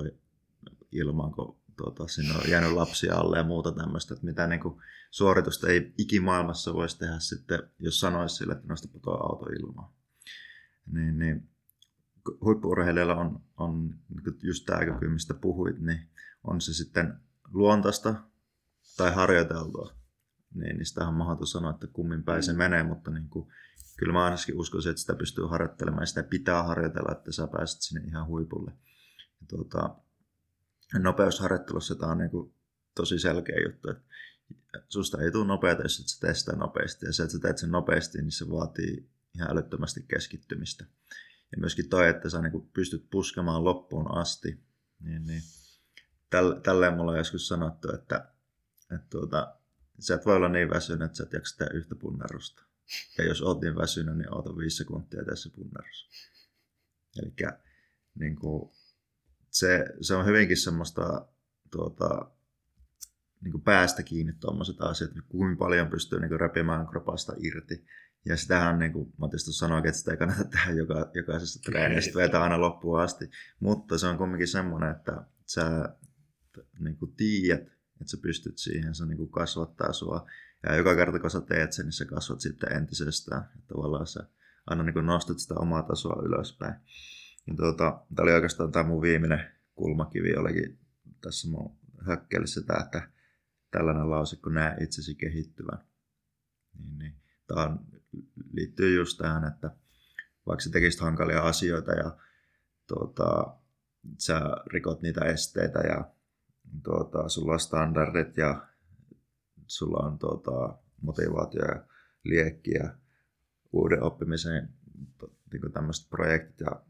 ilmaan, 0.93 1.33
kun 1.33 1.57
tuota, 1.77 2.09
sinne 2.09 2.35
on 2.35 2.51
jäänyt 2.51 2.73
lapsia 2.73 3.17
alle 3.17 3.39
ja 3.39 3.45
muuta 3.45 3.73
tämmöistä, 3.73 4.15
että 4.15 4.27
mitä 4.27 4.47
niin 4.47 4.61
kuin, 4.61 4.81
suoritusta 5.11 5.69
ei 5.69 5.95
ikimaailmassa 5.99 6.75
voisi 6.75 6.99
tehdä 6.99 7.19
sitten, 7.19 7.59
jos 7.79 8.01
sanoisi 8.01 8.37
sille, 8.37 8.53
että 8.53 8.69
nosta 8.69 8.89
putoa 8.89 9.15
auto 9.15 9.47
ilmaan. 9.47 9.93
Niin, 10.93 11.19
niin 11.19 11.49
huippuurheilijalla 12.45 13.15
on, 13.15 13.41
on 13.57 13.89
niin 13.89 14.39
just 14.43 14.67
tämä 14.67 14.85
kyky, 14.85 15.09
mistä 15.09 15.35
puhuit, 15.35 15.79
niin 15.79 16.11
on 16.45 16.61
se 16.61 16.75
sitten 16.75 17.15
luontaista 17.53 18.15
tai 18.97 19.15
harjoiteltua. 19.15 19.95
Niin, 20.55 20.77
niin 20.77 20.87
sitä 20.87 21.09
on 21.09 21.15
mahdoton 21.15 21.47
sanoa, 21.47 21.71
että 21.71 21.87
kummin 21.87 22.23
päin 22.23 22.43
se 22.43 22.53
mm. 22.53 22.59
menee, 22.59 22.83
mutta 22.83 23.11
niin 23.11 23.29
kuin, 23.29 23.49
kyllä 23.97 24.13
mä 24.13 24.25
ainakin 24.25 24.59
uskoisin, 24.59 24.91
että 24.91 25.01
sitä 25.01 25.15
pystyy 25.15 25.47
harjoittelemaan 25.47 26.03
ja 26.03 26.07
sitä 26.07 26.23
pitää 26.23 26.63
harjoitella, 26.63 27.13
että 27.13 27.33
sä 27.33 27.47
pääset 27.47 27.83
sinne 27.83 28.09
ihan 28.09 28.27
huipulle. 28.27 28.73
Ja 29.41 29.47
tuota, 29.49 29.97
nopeusharjoittelussa 30.99 31.95
tämä 31.95 32.13
on 32.13 32.19
niin 32.19 32.31
kuin 32.31 32.55
tosi 32.95 33.19
selkeä 33.19 33.57
juttu, 33.67 33.91
että 33.91 34.05
susta 34.89 35.23
ei 35.23 35.33
tule 35.33 35.47
nopeata, 35.47 35.83
jos 35.83 36.01
et 36.01 36.09
sä 36.09 36.21
tee 36.21 36.35
sitä 36.35 36.57
nopeasti. 36.57 37.07
Ja 37.07 37.13
se, 37.13 37.23
että 37.23 37.33
sä 37.33 37.39
teet 37.39 37.59
sen 37.59 37.71
nopeasti, 37.71 38.19
niin 38.19 38.33
se 38.33 38.51
vaatii 38.51 39.11
ihan 39.35 39.51
älyttömästi 39.51 40.05
keskittymistä. 40.09 40.85
Ja 41.53 41.59
myöskin 41.59 41.89
toi, 41.89 42.09
että 42.09 42.31
sä 42.31 42.43
niin 42.43 42.71
pystyt 42.73 43.11
puskemaan 43.11 43.65
loppuun 43.65 44.19
asti. 44.19 44.61
Niin, 45.01 45.27
niin. 45.27 45.43
Täl, 46.31 46.53
tälleen 46.53 46.95
mulla 46.95 47.13
on 47.13 47.19
joskus 47.19 47.49
sanottu, 47.49 47.95
että, 47.95 48.29
että 48.95 49.07
tuota, 49.11 49.57
sä 49.99 50.15
et 50.15 50.27
voi 50.27 50.37
olla 50.37 50.49
niin 50.49 50.71
väsynyt, 50.71 51.07
että 51.07 51.17
sä 51.17 51.25
et 51.25 51.33
jaksa 51.33 51.71
yhtä 51.75 51.95
punnerusta. 51.95 52.63
Ja 53.19 53.25
jos 53.25 53.43
oot 53.43 53.61
niin 53.61 53.77
väsynyt, 53.77 54.19
niin 54.19 54.35
oota 54.35 54.57
viisi 54.57 54.77
sekuntia 54.77 55.25
tässä 55.25 55.51
punnerus. 55.55 56.09
Eli 57.23 57.33
niin 58.15 58.37
kuin, 58.37 58.73
se, 59.51 59.87
se 60.01 60.15
on 60.15 60.27
hyvinkin 60.27 60.57
semmoista 60.57 61.27
tuota, 61.71 62.31
niin 63.41 63.53
kuin 63.53 63.63
päästä 63.63 64.03
kiinni 64.03 64.33
tuommoiset 64.33 64.81
asiat, 64.81 65.11
että 65.11 65.23
kuinka 65.29 65.59
paljon 65.59 65.89
pystyy 65.89 66.21
niin 66.21 66.29
kuin 66.29 66.41
repimään 66.41 66.87
kropasta 66.87 67.33
irti. 67.39 67.87
Ja 68.25 68.37
sitähän, 68.37 68.79
niin 68.79 68.93
kuin 68.93 69.13
Matias 69.17 69.59
sanoi, 69.59 69.79
että 69.79 69.93
sitä 69.93 70.11
ei 70.11 70.17
kannata 70.17 70.45
tehdä 70.55 70.73
joka, 70.73 71.11
jokaisessa 71.15 71.61
treenissä, 71.63 72.15
vetää 72.15 72.43
aina 72.43 72.61
loppuun 72.61 73.01
asti. 73.01 73.31
Mutta 73.61 73.99
se 73.99 74.07
on 74.07 74.19
kuitenkin 74.19 74.49
semmoinen, 74.49 74.91
että 74.91 75.25
sä 75.47 75.89
niin 76.79 76.97
kuin 76.97 77.13
tiedät, 77.17 77.61
että 78.01 78.11
sä 78.11 78.17
pystyt 78.23 78.59
siihen, 78.59 78.95
se 78.95 79.07
niin 79.07 79.17
kuin 79.17 79.31
kasvattaa 79.31 79.93
sua. 79.93 80.27
Ja 80.63 80.77
joka 80.77 80.97
kerta 80.97 81.19
kun 81.19 81.31
sä 81.31 81.41
teet 81.41 81.73
sen, 81.73 81.85
niin 81.85 81.93
sä 81.93 82.05
kasvat 82.05 82.41
sitten 82.41 82.73
entisestään. 82.73 83.43
Että 83.43 83.75
tavallaan 83.75 84.07
sä 84.07 84.21
aina 84.67 84.83
niin 84.83 84.95
kuin 84.95 85.07
nostat 85.07 85.39
sitä 85.39 85.55
omaa 85.55 85.83
tasoa 85.83 86.23
ylöspäin. 86.25 86.75
Ja 87.47 87.55
tuota, 87.57 88.05
tämä 88.15 88.25
oli 88.25 88.33
oikeastaan 88.33 88.73
tämä 88.73 88.89
mun 88.89 89.03
viimeinen 89.03 89.51
kulmakivi, 89.75 90.37
olikin 90.37 90.79
tässä 91.21 91.49
mun 91.49 91.77
hökkelissä 92.07 92.63
tämä, 92.67 92.85
että 92.85 93.09
tällainen 93.71 94.11
lause, 94.11 94.37
kun 94.37 94.55
näe 94.55 94.77
itsesi 94.81 95.15
kehittyvän. 95.15 95.79
Niin, 96.79 96.99
niin. 96.99 97.15
Tämä 97.47 97.63
on, 97.63 97.79
liittyy 98.53 98.97
just 98.97 99.19
tähän, 99.19 99.45
että 99.45 99.71
vaikka 100.47 100.63
sä 100.63 100.71
tekisit 100.71 101.01
hankalia 101.01 101.43
asioita 101.43 101.93
ja 101.93 102.17
tuota, 102.87 103.57
sä 104.19 104.41
rikot 104.67 105.03
niitä 105.03 105.25
esteitä 105.25 105.79
ja 105.79 106.11
tuota, 106.83 107.29
sulla 107.29 107.53
on 107.53 107.61
standardit 107.61 108.37
ja 108.37 108.67
sulla 109.67 110.07
on 110.07 110.19
tuota, 110.19 110.79
motivaatio 111.03 111.65
ja 111.65 111.85
liekki 112.25 112.71
ja 112.71 112.95
uuden 113.73 114.03
oppimisen 114.03 114.69
niin 115.53 115.73
tämmöiset 115.73 116.11
projektit 116.11 116.61
ja 116.61 116.83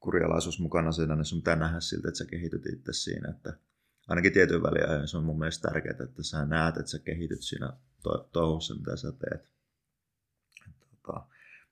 kurjalaisuus 0.00 0.60
mukana 0.60 0.92
siinä, 0.92 1.16
niin 1.16 1.24
sun 1.24 1.38
pitää 1.38 1.56
nähdä 1.56 1.80
siltä, 1.80 2.08
että 2.08 2.18
sä 2.18 2.24
kehityt 2.24 2.66
itse 2.66 2.92
siinä, 2.92 3.30
että 3.30 3.58
ainakin 4.08 4.32
tietyn 4.32 4.62
väliajan 4.62 5.08
se 5.08 5.16
on 5.16 5.24
mun 5.24 5.38
mielestä 5.38 5.68
tärkeää, 5.68 5.96
että 6.04 6.22
sä 6.22 6.44
näet, 6.44 6.76
että 6.76 6.90
sä 6.90 6.98
kehityt 6.98 7.42
siinä 7.42 7.72
to- 8.02 8.28
touhussa, 8.32 8.74
mitä 8.74 8.96
sä 8.96 9.12
teet. 9.12 9.55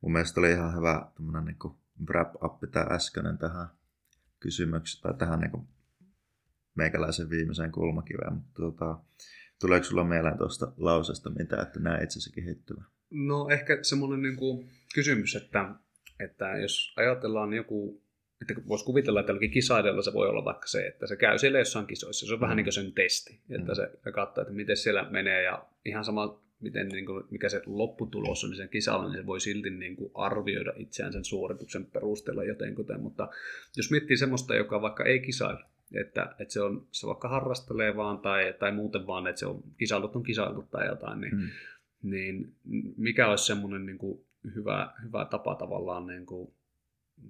Mun 0.05 0.13
mielestä 0.13 0.41
oli 0.41 0.51
ihan 0.51 0.77
hyvä 0.77 1.07
tämmönen 1.15 1.45
niin 1.45 1.75
wrap-up 2.09 2.71
tämä 2.73 2.87
äskeinen 2.91 3.39
tähän 3.39 3.69
kysymykseen 4.41 5.03
tai 5.03 5.15
tähän 5.19 5.41
niin 5.41 5.69
meikäläisen 6.75 7.31
viimeiseen 7.31 7.73
kulmakiveen, 7.73 8.33
mutta 8.33 8.63
tota, 8.63 8.99
tuleeko 9.61 9.85
sulla 9.85 10.05
mieleen 10.05 10.39
tuosta 10.39 10.73
lausesta 10.77 11.31
mitä, 11.31 11.63
että 11.63 11.81
näe 11.81 12.05
itsesi 12.05 12.33
kehittyvä? 12.33 12.85
No 13.11 13.49
ehkä 13.49 13.79
semmoinen 13.83 14.23
niin 14.23 14.37
kuin 14.37 14.71
kysymys, 14.95 15.37
että, 15.37 15.75
että 16.21 16.57
jos 16.57 16.95
ajatellaan 16.97 17.53
joku 17.53 18.05
että 18.41 18.69
voisi 18.69 18.85
kuvitella, 18.85 19.21
että 19.21 19.31
jollakin 19.31 19.51
kisaidella 19.51 20.03
se 20.03 20.13
voi 20.13 20.29
olla 20.29 20.45
vaikka 20.45 20.67
se, 20.67 20.87
että 20.87 21.07
se 21.07 21.17
käy 21.17 21.39
siellä 21.39 21.59
jossain 21.59 21.87
kisoissa. 21.87 22.27
Se 22.27 22.33
on 22.33 22.39
mm. 22.39 22.43
vähän 22.43 22.57
niin 22.57 22.65
kuin 22.65 22.73
sen 22.73 22.93
testi, 22.93 23.41
että 23.51 23.73
mm. 23.73 23.75
se, 23.75 23.91
se 24.05 24.13
katsoo, 24.13 24.43
että 24.43 24.55
miten 24.55 24.77
siellä 24.77 25.11
menee 25.11 25.43
ja 25.43 25.67
ihan 25.85 26.05
sama, 26.05 26.44
miten, 26.61 26.89
niin 26.89 27.07
kuin, 27.07 27.25
mikä 27.31 27.49
se 27.49 27.63
lopputulos 27.67 28.45
on 28.45 28.51
niin 28.51 28.57
sen 28.57 28.69
kisalla, 28.69 29.09
niin 29.09 29.21
se 29.21 29.27
voi 29.27 29.41
silti 29.41 29.71
niin 29.71 29.97
kuin 29.97 30.11
arvioida 30.15 30.73
itseään 30.77 31.13
sen 31.13 31.25
suorituksen 31.25 31.87
perusteella 31.87 32.45
jotenkin. 32.45 33.01
Mutta 33.01 33.29
jos 33.77 33.91
miettii 33.91 34.17
semmoista, 34.17 34.55
joka 34.55 34.83
vaikka 34.83 35.05
ei 35.05 35.21
kisaile, 35.21 35.65
että, 35.95 36.35
että 36.39 36.53
se, 36.55 36.63
on, 36.63 36.87
se 36.93 37.07
vaikka 37.07 37.29
harrastelee 37.29 37.97
vaan 37.97 38.19
tai, 38.19 38.55
tai 38.59 38.73
muuten 38.73 39.07
vaan, 39.07 39.27
että 39.27 39.41
se 39.41 39.47
on 39.47 39.63
kisailut 39.79 40.17
on 40.17 40.23
kisailut 40.23 40.71
tai 40.71 40.87
jotain, 40.87 41.21
niin, 41.21 41.37
mm. 41.37 41.49
niin 42.03 42.53
mikä 42.97 43.29
olisi 43.29 43.47
semmoinen 43.47 43.87
niin 43.87 43.99
kuin 43.99 44.25
hyvä, 44.55 44.93
hyvä 45.05 45.25
tapa 45.25 45.55
tavallaan 45.55 46.07
niin 46.07 46.27
kuin 46.27 46.53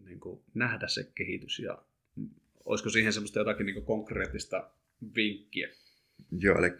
niin 0.04 0.20
kuin 0.20 0.40
nähdä 0.54 0.88
se 0.88 1.10
kehitys 1.14 1.58
ja 1.58 1.78
olisiko 2.64 2.90
siihen 2.90 3.12
semmoista 3.12 3.38
jotakin 3.38 3.66
niin 3.66 3.74
kuin 3.74 3.86
konkreettista 3.86 4.70
vinkkiä? 5.14 5.68
Joo, 6.38 6.58
eli 6.58 6.70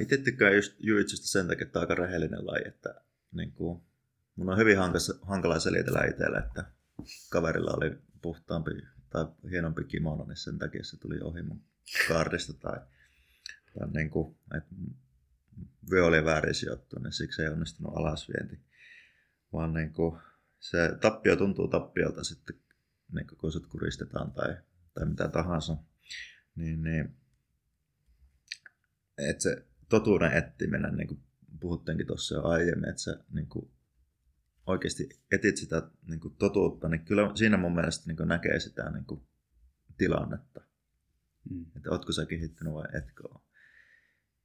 itse 0.00 0.16
tykkään 0.16 0.54
just 0.54 1.22
sen 1.22 1.48
takia, 1.48 1.66
että 1.66 1.78
on 1.78 1.80
aika 1.80 1.94
rehellinen 1.94 2.46
laji, 2.46 2.68
että 2.68 3.00
niin 3.32 3.52
kuin, 3.52 3.82
mun 4.36 4.48
on 4.48 4.58
hyvin 4.58 4.78
hankas, 4.78 5.12
hankala 5.22 5.58
selitellä 5.58 6.04
itselle, 6.04 6.38
että 6.38 6.64
kaverilla 7.30 7.74
oli 7.76 7.98
puhtaampi 8.22 8.70
tai 9.10 9.26
hienompi 9.50 9.84
kimono, 9.84 10.24
niin 10.24 10.36
sen 10.36 10.58
takia 10.58 10.84
se 10.84 10.96
tuli 10.96 11.20
ohi 11.20 11.42
mun 11.42 11.62
kaardista 12.08 12.52
tai, 12.52 12.78
tai 13.78 13.90
niin 13.94 14.10
kuin, 14.10 14.36
että 14.56 14.74
vyö 15.90 16.06
oli 16.06 16.24
väärin 16.24 16.54
sijoittu, 16.54 16.98
niin 16.98 17.12
siksi 17.12 17.42
ei 17.42 17.48
onnistunut 17.48 17.96
alasvienti. 17.96 18.60
Vaan 19.52 19.74
niin 19.74 19.92
kuin, 19.92 20.20
se 20.58 20.96
tappio 21.00 21.36
tuntuu 21.36 21.68
tappiolta 21.68 22.24
sitten, 22.24 22.56
niin 23.12 23.26
kun 23.40 23.52
sut 23.52 23.66
kuristetaan 23.66 24.32
tai, 24.32 24.56
tai 24.94 25.06
mitä 25.06 25.28
tahansa. 25.28 25.76
Niin, 26.54 26.82
niin, 26.82 27.16
että 29.28 29.42
se 29.42 29.66
totuuden 29.88 30.32
etsiminen, 30.32 30.96
niin 30.96 31.08
kuin 31.08 31.20
puhuttiinkin 31.60 32.06
tuossa 32.06 32.34
jo 32.34 32.42
aiemmin, 32.42 32.88
että 32.88 33.02
sä 33.02 33.24
niin 33.32 33.46
kuin 33.46 33.70
oikeasti 34.66 35.08
etit 35.32 35.56
sitä 35.56 35.90
niin 36.06 36.20
kuin 36.20 36.36
totuutta, 36.36 36.88
niin 36.88 37.04
kyllä 37.04 37.30
siinä 37.34 37.56
mun 37.56 37.74
mielestä 37.74 38.04
niin 38.06 38.16
kuin 38.16 38.28
näkee 38.28 38.60
sitä 38.60 38.90
niin 38.90 39.04
kuin 39.04 39.22
tilannetta. 39.98 40.60
Mm. 41.50 41.66
Että 41.76 41.90
ootko 41.90 42.12
sä 42.12 42.26
kehittynyt 42.26 42.74
vai 42.74 42.88
etkö 42.94 43.28
ole. 43.28 43.40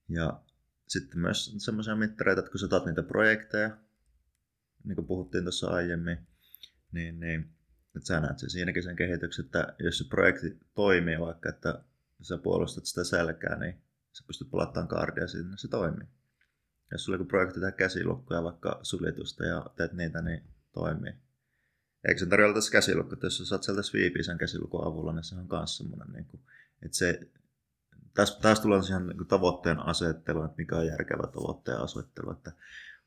Ja 0.10 0.44
sitten 0.88 1.20
myös 1.20 1.56
semmoisia 1.58 1.96
mittareita, 1.96 2.40
että 2.40 2.52
kun 2.52 2.60
sä 2.60 2.66
otat 2.66 2.86
niitä 2.86 3.04
projekteja, 3.04 3.78
niin 4.84 4.96
kuin 4.96 5.08
puhuttiin 5.08 5.44
tuossa 5.44 5.68
aiemmin, 5.68 6.18
niin, 6.92 7.20
niin 7.20 7.56
että 7.96 8.08
sä 8.08 8.20
näet 8.20 8.40
sen 8.40 8.50
siinäkin 8.50 8.84
sen 8.84 8.96
kehityksen, 8.96 9.46
että 9.46 9.76
jos 9.80 9.98
se 9.98 10.04
projekti 10.10 10.60
toimii 10.76 11.20
vaikka, 11.20 11.50
että 11.50 11.84
sä 12.22 12.38
puolustat 12.38 12.86
sitä 12.86 13.04
selkää, 13.04 13.60
niin 13.60 13.85
sä 14.18 14.24
pystyt 14.28 14.52
palattamaan 14.52 14.88
kaardia 14.88 15.28
sinne, 15.28 15.58
se 15.58 15.68
toimii. 15.68 16.08
Jos 16.92 17.06
sulla 17.06 17.18
joku 17.18 17.28
projekti 17.28 17.60
tehdä 17.60 17.72
käsilukkoja, 17.72 18.44
vaikka 18.44 18.80
suljetusta 18.82 19.46
ja 19.46 19.66
teet 19.76 19.94
niitä, 19.94 20.22
niin 20.22 20.44
toimii. 20.74 21.14
Eikö 22.08 22.20
se 22.20 22.26
tarjolla 22.26 22.54
tässä 22.54 22.72
käsilukko, 22.72 23.14
että 23.14 23.26
jos 23.26 23.38
sä 23.38 23.46
saat 23.46 23.64
sieltä 23.64 23.82
sweepia 23.82 24.24
sen 24.24 24.38
käsilukon 24.38 24.88
avulla, 24.88 25.14
niin 25.14 25.24
se 25.24 25.36
on 25.36 25.48
myös 25.52 25.78
semmoinen, 25.78 26.14
niin 26.14 26.26
kuin, 26.26 26.42
että 26.82 26.98
se, 26.98 27.20
tässä, 28.14 28.40
tässä 28.42 28.64
tulee 28.64 28.82
siihen 28.82 29.08
niin 29.08 29.28
tavoitteen 29.28 29.80
asettelu, 29.80 30.44
että 30.44 30.58
mikä 30.58 30.78
on 30.78 30.88
järkevä 30.88 31.28
tavoitteen 31.28 31.80
asettelu, 31.80 32.32
että 32.32 32.52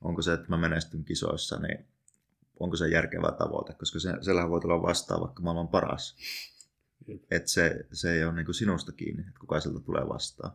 onko 0.00 0.22
se, 0.22 0.32
että 0.32 0.48
mä 0.48 0.56
menestyn 0.56 1.04
kisoissa, 1.04 1.58
niin 1.58 1.86
onko 2.60 2.76
se 2.76 2.88
järkevä 2.88 3.32
tavoite, 3.32 3.72
koska 3.72 3.98
se, 3.98 4.14
siellähän 4.20 4.50
voi 4.50 4.60
tulla 4.60 4.82
vastaan 4.82 5.20
vaikka 5.20 5.42
maailman 5.42 5.68
paras. 5.68 6.16
Että 7.30 7.50
se, 7.50 7.86
se 7.92 8.12
ei 8.12 8.24
ole 8.24 8.34
niin 8.34 8.44
kuin 8.44 8.54
sinusta 8.54 8.92
kiinni, 8.92 9.20
että 9.28 9.40
kuka 9.40 9.60
sieltä 9.60 9.80
tulee 9.80 10.08
vastaan. 10.08 10.52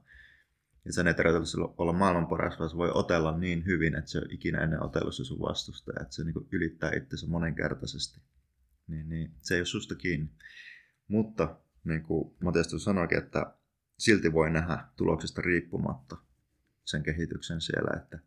Ja 0.86 0.94
sen 0.94 1.08
ei 1.08 1.14
tarvitse 1.14 1.58
olla 1.78 1.94
maailman 1.94 2.28
paras, 2.28 2.60
vaan 2.60 2.70
se 2.70 2.78
voi 2.78 2.92
otella 2.94 3.38
niin 3.38 3.66
hyvin, 3.66 3.96
että 3.96 4.12
se 4.12 4.18
on 4.18 4.32
ikinä 4.32 4.62
ennen 4.62 4.84
otellut 4.84 5.16
se 5.16 5.24
sun 5.24 5.40
vastustaja, 5.40 6.02
että 6.02 6.16
se 6.16 6.24
niin 6.24 6.48
ylittää 6.52 6.92
itsensä 6.96 7.28
monenkertaisesti. 7.28 8.22
Niin, 8.88 9.10
niin, 9.10 9.32
se 9.42 9.56
ei 9.56 9.60
ole 9.60 9.66
susta 9.66 9.96
kiinni. 9.96 10.30
Mutta 11.08 11.58
niin 11.84 12.04
kuin 12.04 12.36
Matias 12.44 12.76
sanoikin, 12.78 13.18
että 13.18 13.54
silti 13.98 14.34
voi 14.34 14.50
nähdä 14.50 14.88
tuloksesta 14.96 15.42
riippumatta 15.42 16.18
sen 16.86 17.04
kehityksen 17.04 17.62
siellä, 17.62 18.02
että 18.02 18.20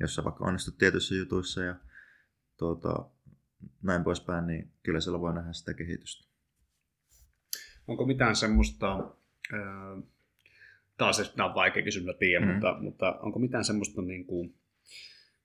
jos 0.00 0.14
sä 0.14 0.24
vaikka 0.24 0.44
onnistut 0.44 0.78
tietyissä 0.78 1.14
jutuissa 1.14 1.62
ja 1.62 1.76
tuota, 2.56 3.10
näin 3.82 4.04
poispäin, 4.04 4.46
niin 4.46 4.72
kyllä 4.82 5.00
siellä 5.00 5.20
voi 5.20 5.34
nähdä 5.34 5.52
sitä 5.52 5.74
kehitystä. 5.74 6.30
Onko 7.88 8.06
mitään 8.06 8.36
semmoista, 8.36 9.14
taas 11.00 11.32
tämä 11.36 11.48
on 11.48 11.54
vaikea 11.54 11.82
kysymys, 11.82 12.16
tiedä, 12.18 12.46
mm. 12.46 12.52
mutta, 12.52 12.76
mutta 12.80 13.18
onko 13.22 13.38
mitään 13.38 13.64
semmoista, 13.64 14.02
niin 14.02 14.26
kuin, 14.26 14.54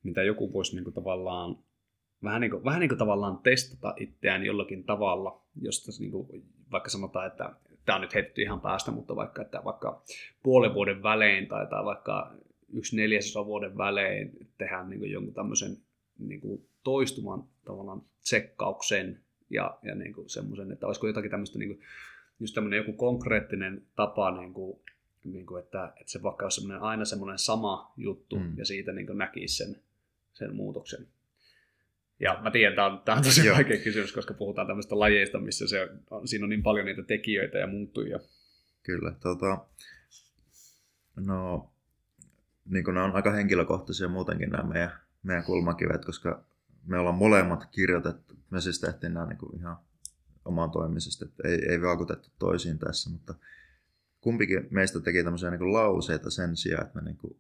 mitä 0.04 0.24
joku 0.24 0.54
voisi 0.54 0.76
niin 0.76 0.84
kuin, 0.84 0.94
tavallaan 0.94 1.58
vähän 2.24 2.42
niin 2.42 2.52
kuin, 2.52 2.64
vähän 2.64 2.80
niin 2.80 2.90
kuin 2.90 3.00
tavallaan 3.00 3.38
testata 3.38 3.94
itseään 3.98 4.46
jollakin 4.46 4.84
tavalla, 4.84 5.46
josta 5.62 5.92
niin 6.00 6.12
kuin, 6.12 6.28
vaikka 6.72 6.90
sanotaan, 6.90 7.28
että 7.28 7.56
tämä 7.86 7.96
on 7.96 8.02
nyt 8.02 8.14
heitetty 8.14 8.42
ihan 8.42 8.62
päästä, 8.62 8.92
mutta 8.92 9.16
vaikka, 9.16 9.42
että 9.42 9.62
vaikka 9.64 10.04
puolen 10.44 10.74
vuoden 10.74 11.04
välein 11.04 11.48
tai, 11.48 11.68
tai 11.68 11.86
vaikka 11.86 12.36
yksi 12.74 12.96
neljäsosa 12.96 13.46
vuoden 13.46 13.78
välein 13.78 14.32
tehdään 14.58 14.90
niin 14.90 15.00
kuin 15.00 15.12
jonkun 15.12 15.34
tämmöisen 15.34 15.78
niin 16.20 16.42
kuin 16.42 16.70
toistuman 16.84 17.44
tavallaan 17.66 18.02
tsekkauksen 18.22 19.22
ja, 19.50 19.78
ja 19.84 19.96
niin 19.96 20.14
kuin 20.14 20.30
semmoisen, 20.30 20.72
että 20.72 20.88
olisiko 20.88 21.08
jotakin 21.08 21.32
tämmöistä 21.32 21.60
niin 21.60 21.70
kuin, 21.70 21.80
just 22.40 22.56
tämmöinen 22.56 22.78
joku 22.78 22.94
konkreettinen 22.94 23.82
tapa, 23.96 24.32
niin 24.32 24.54
kuin, 24.54 24.80
niin 25.26 25.46
kuin, 25.46 25.64
että, 25.64 25.86
että 25.86 26.12
se 26.12 26.24
vaikka 26.24 26.46
olisi 26.46 26.56
semmoinen, 26.56 26.82
aina 26.82 27.06
semmoinen 27.06 27.40
sama 27.40 27.94
juttu 27.98 28.40
mm. 28.40 28.58
ja 28.58 28.66
siitä 28.66 28.92
niin 28.92 29.08
kuin 29.08 29.18
näkisi 29.18 29.56
sen, 29.56 29.82
sen 30.34 30.56
muutoksen. 30.56 31.08
Ja 32.20 32.40
mä 32.42 32.52
tiedän, 32.52 32.76
tämä 32.76 32.88
on, 32.88 33.02
tämä 33.06 33.18
on 33.18 33.24
tosi 33.24 33.46
Joo. 33.46 33.56
vaikea 33.56 33.84
kysymys, 33.84 34.14
koska 34.14 34.34
puhutaan 34.34 34.68
tämmöistä 34.68 35.00
lajeista, 35.00 35.40
missä 35.40 35.68
se, 35.68 35.90
siinä 36.26 36.46
on 36.46 36.50
niin 36.50 36.64
paljon 36.64 36.86
niitä 36.86 37.04
tekijöitä 37.04 37.58
ja 37.58 37.68
muuttujia. 37.68 38.20
Kyllä, 38.84 39.12
tota, 39.20 39.66
no 41.16 41.72
niin 42.66 42.84
kuin 42.84 42.96
nämä 42.96 43.06
on 43.06 43.16
aika 43.16 43.32
henkilökohtaisia 43.32 44.08
muutenkin 44.08 44.50
nämä 44.50 44.64
meidän, 44.64 44.92
meidän 45.24 45.44
kulmakivet, 45.44 46.06
koska 46.06 46.44
me 46.86 47.00
ollaan 47.00 47.16
molemmat 47.16 47.66
kirjoitettu. 47.66 48.34
Me 48.50 48.62
siis 48.62 48.80
tehtiin 48.80 49.14
nämä 49.14 49.26
niin 49.26 49.38
kuin 49.38 49.60
ihan 49.60 49.78
omaan 50.46 50.72
toimisesta, 50.72 51.26
että 51.26 51.48
ei, 51.48 51.66
ei 51.70 51.82
vaikutettu 51.82 52.30
toisiin 52.40 52.80
tässä, 52.80 53.10
mutta 53.10 53.34
kumpikin 54.26 54.68
meistä 54.72 55.00
teki 55.00 55.24
tämmöisiä 55.24 55.50
niin 55.50 55.60
kuin 55.60 55.74
lauseita 55.74 56.30
sen 56.30 56.58
sijaan, 56.58 56.86
että 56.86 57.02
me 57.02 57.06
niin 57.06 57.18
kuin 57.18 57.40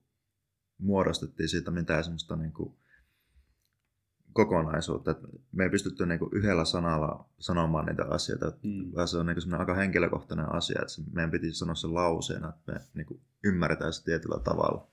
muodostettiin 0.77 1.49
siitä 1.49 1.71
mitään 1.71 2.03
semmoista 2.03 2.35
niin 2.35 2.53
kuin 2.53 2.75
kokonaisuutta. 4.33 5.11
Että 5.11 5.27
me 5.51 5.63
ei 5.63 5.69
pystytty 5.69 6.05
niin 6.05 6.19
kuin 6.19 6.29
yhdellä 6.33 6.65
sanalla 6.65 7.29
sanomaan 7.39 7.85
niitä 7.85 8.05
asioita, 8.09 8.45
mm. 8.63 8.91
se 9.05 9.17
on 9.17 9.25
niin 9.25 9.37
kuin 9.43 9.59
aika 9.59 9.73
henkilökohtainen 9.73 10.53
asia, 10.53 10.81
että 10.81 11.11
meidän 11.13 11.31
piti 11.31 11.51
sanoa 11.51 11.75
se 11.75 11.87
lauseena, 11.87 12.49
että 12.49 12.71
me 12.71 12.79
niin 12.93 13.05
kuin 13.05 13.21
ymmärretään 13.43 13.93
se 13.93 14.03
tietyllä 14.03 14.39
tavalla. 14.43 14.87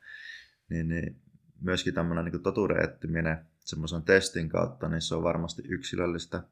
Niin, 0.68 0.88
niin 0.88 1.20
myöskin 1.60 1.94
tämmöinen 1.94 2.24
niin 2.24 2.42
totuuden 2.42 2.84
etsiminen 2.84 3.46
semmoisen 3.58 4.02
testin 4.02 4.48
kautta, 4.48 4.88
niin 4.88 5.02
se 5.02 5.14
on 5.14 5.22
varmasti 5.22 5.62
yksilöllistä. 5.68 6.42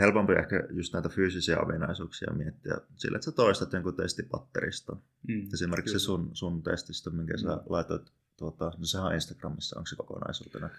Helpompi 0.00 0.32
ehkä 0.32 0.66
just 0.70 0.92
näitä 0.92 1.08
fyysisiä 1.08 1.60
ominaisuuksia 1.60 2.32
miettiä 2.32 2.74
sillä, 2.96 3.16
että 3.16 3.24
sä 3.24 3.32
toistat 3.32 3.72
jonkun 3.72 3.96
testipatteriston. 3.96 5.02
Mm, 5.28 5.48
Esimerkiksi 5.54 5.92
kyllä. 5.92 5.98
se 5.98 6.04
sun, 6.04 6.30
sun 6.32 6.62
testistö, 6.62 7.10
minkä 7.10 7.34
mm. 7.34 7.38
sä 7.38 7.58
laitoit, 7.68 8.12
tuota, 8.36 8.64
no 8.64 8.84
sehän 8.84 9.06
on 9.06 9.14
Instagramissa, 9.14 9.78
onko 9.78 9.86
se 9.86 9.96
kokonaisuutena? 9.96 10.70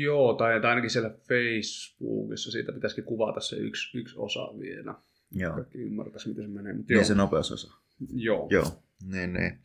Joo, 0.00 0.34
tai, 0.34 0.60
tai 0.60 0.70
ainakin 0.70 0.90
siellä 0.90 1.10
Facebookissa, 1.28 2.50
siitä 2.50 2.72
pitäisikin 2.72 3.04
kuvata 3.04 3.40
se 3.40 3.56
yksi, 3.56 3.98
yksi 3.98 4.14
osa 4.18 4.58
vielä. 4.58 4.94
Joo. 5.30 5.54
Kaikki 5.54 5.78
ymmärtäisi, 5.78 6.28
miten 6.28 6.44
se 6.44 6.50
menee. 6.50 6.72
Mutta 6.72 6.92
niin 6.92 6.96
joo. 6.96 7.04
se 7.04 7.14
nopeusosa. 7.14 7.74
Joo. 8.14 8.48
Joo, 8.50 8.82
niin, 9.02 9.32
niin. 9.32 9.58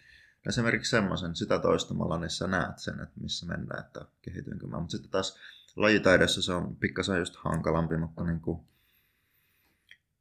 Esimerkiksi 0.47 0.89
semmoisen, 0.89 1.35
sitä 1.35 1.59
toistamalla, 1.59 2.19
niin 2.19 2.29
sä 2.29 2.47
näet 2.47 2.79
sen, 2.79 2.93
että 2.93 3.21
missä 3.21 3.45
mennään, 3.45 3.85
että 3.85 4.05
kehitynkö 4.21 4.67
mä. 4.67 4.79
Mutta 4.79 4.91
sitten 4.91 5.11
taas 5.11 5.37
lajitaidossa 5.77 6.41
se 6.41 6.53
on 6.53 6.75
pikkasen 6.75 7.19
just 7.19 7.35
hankalampi, 7.35 7.97
mutta 7.97 8.23
niin 8.23 8.39
kuin, 8.39 8.61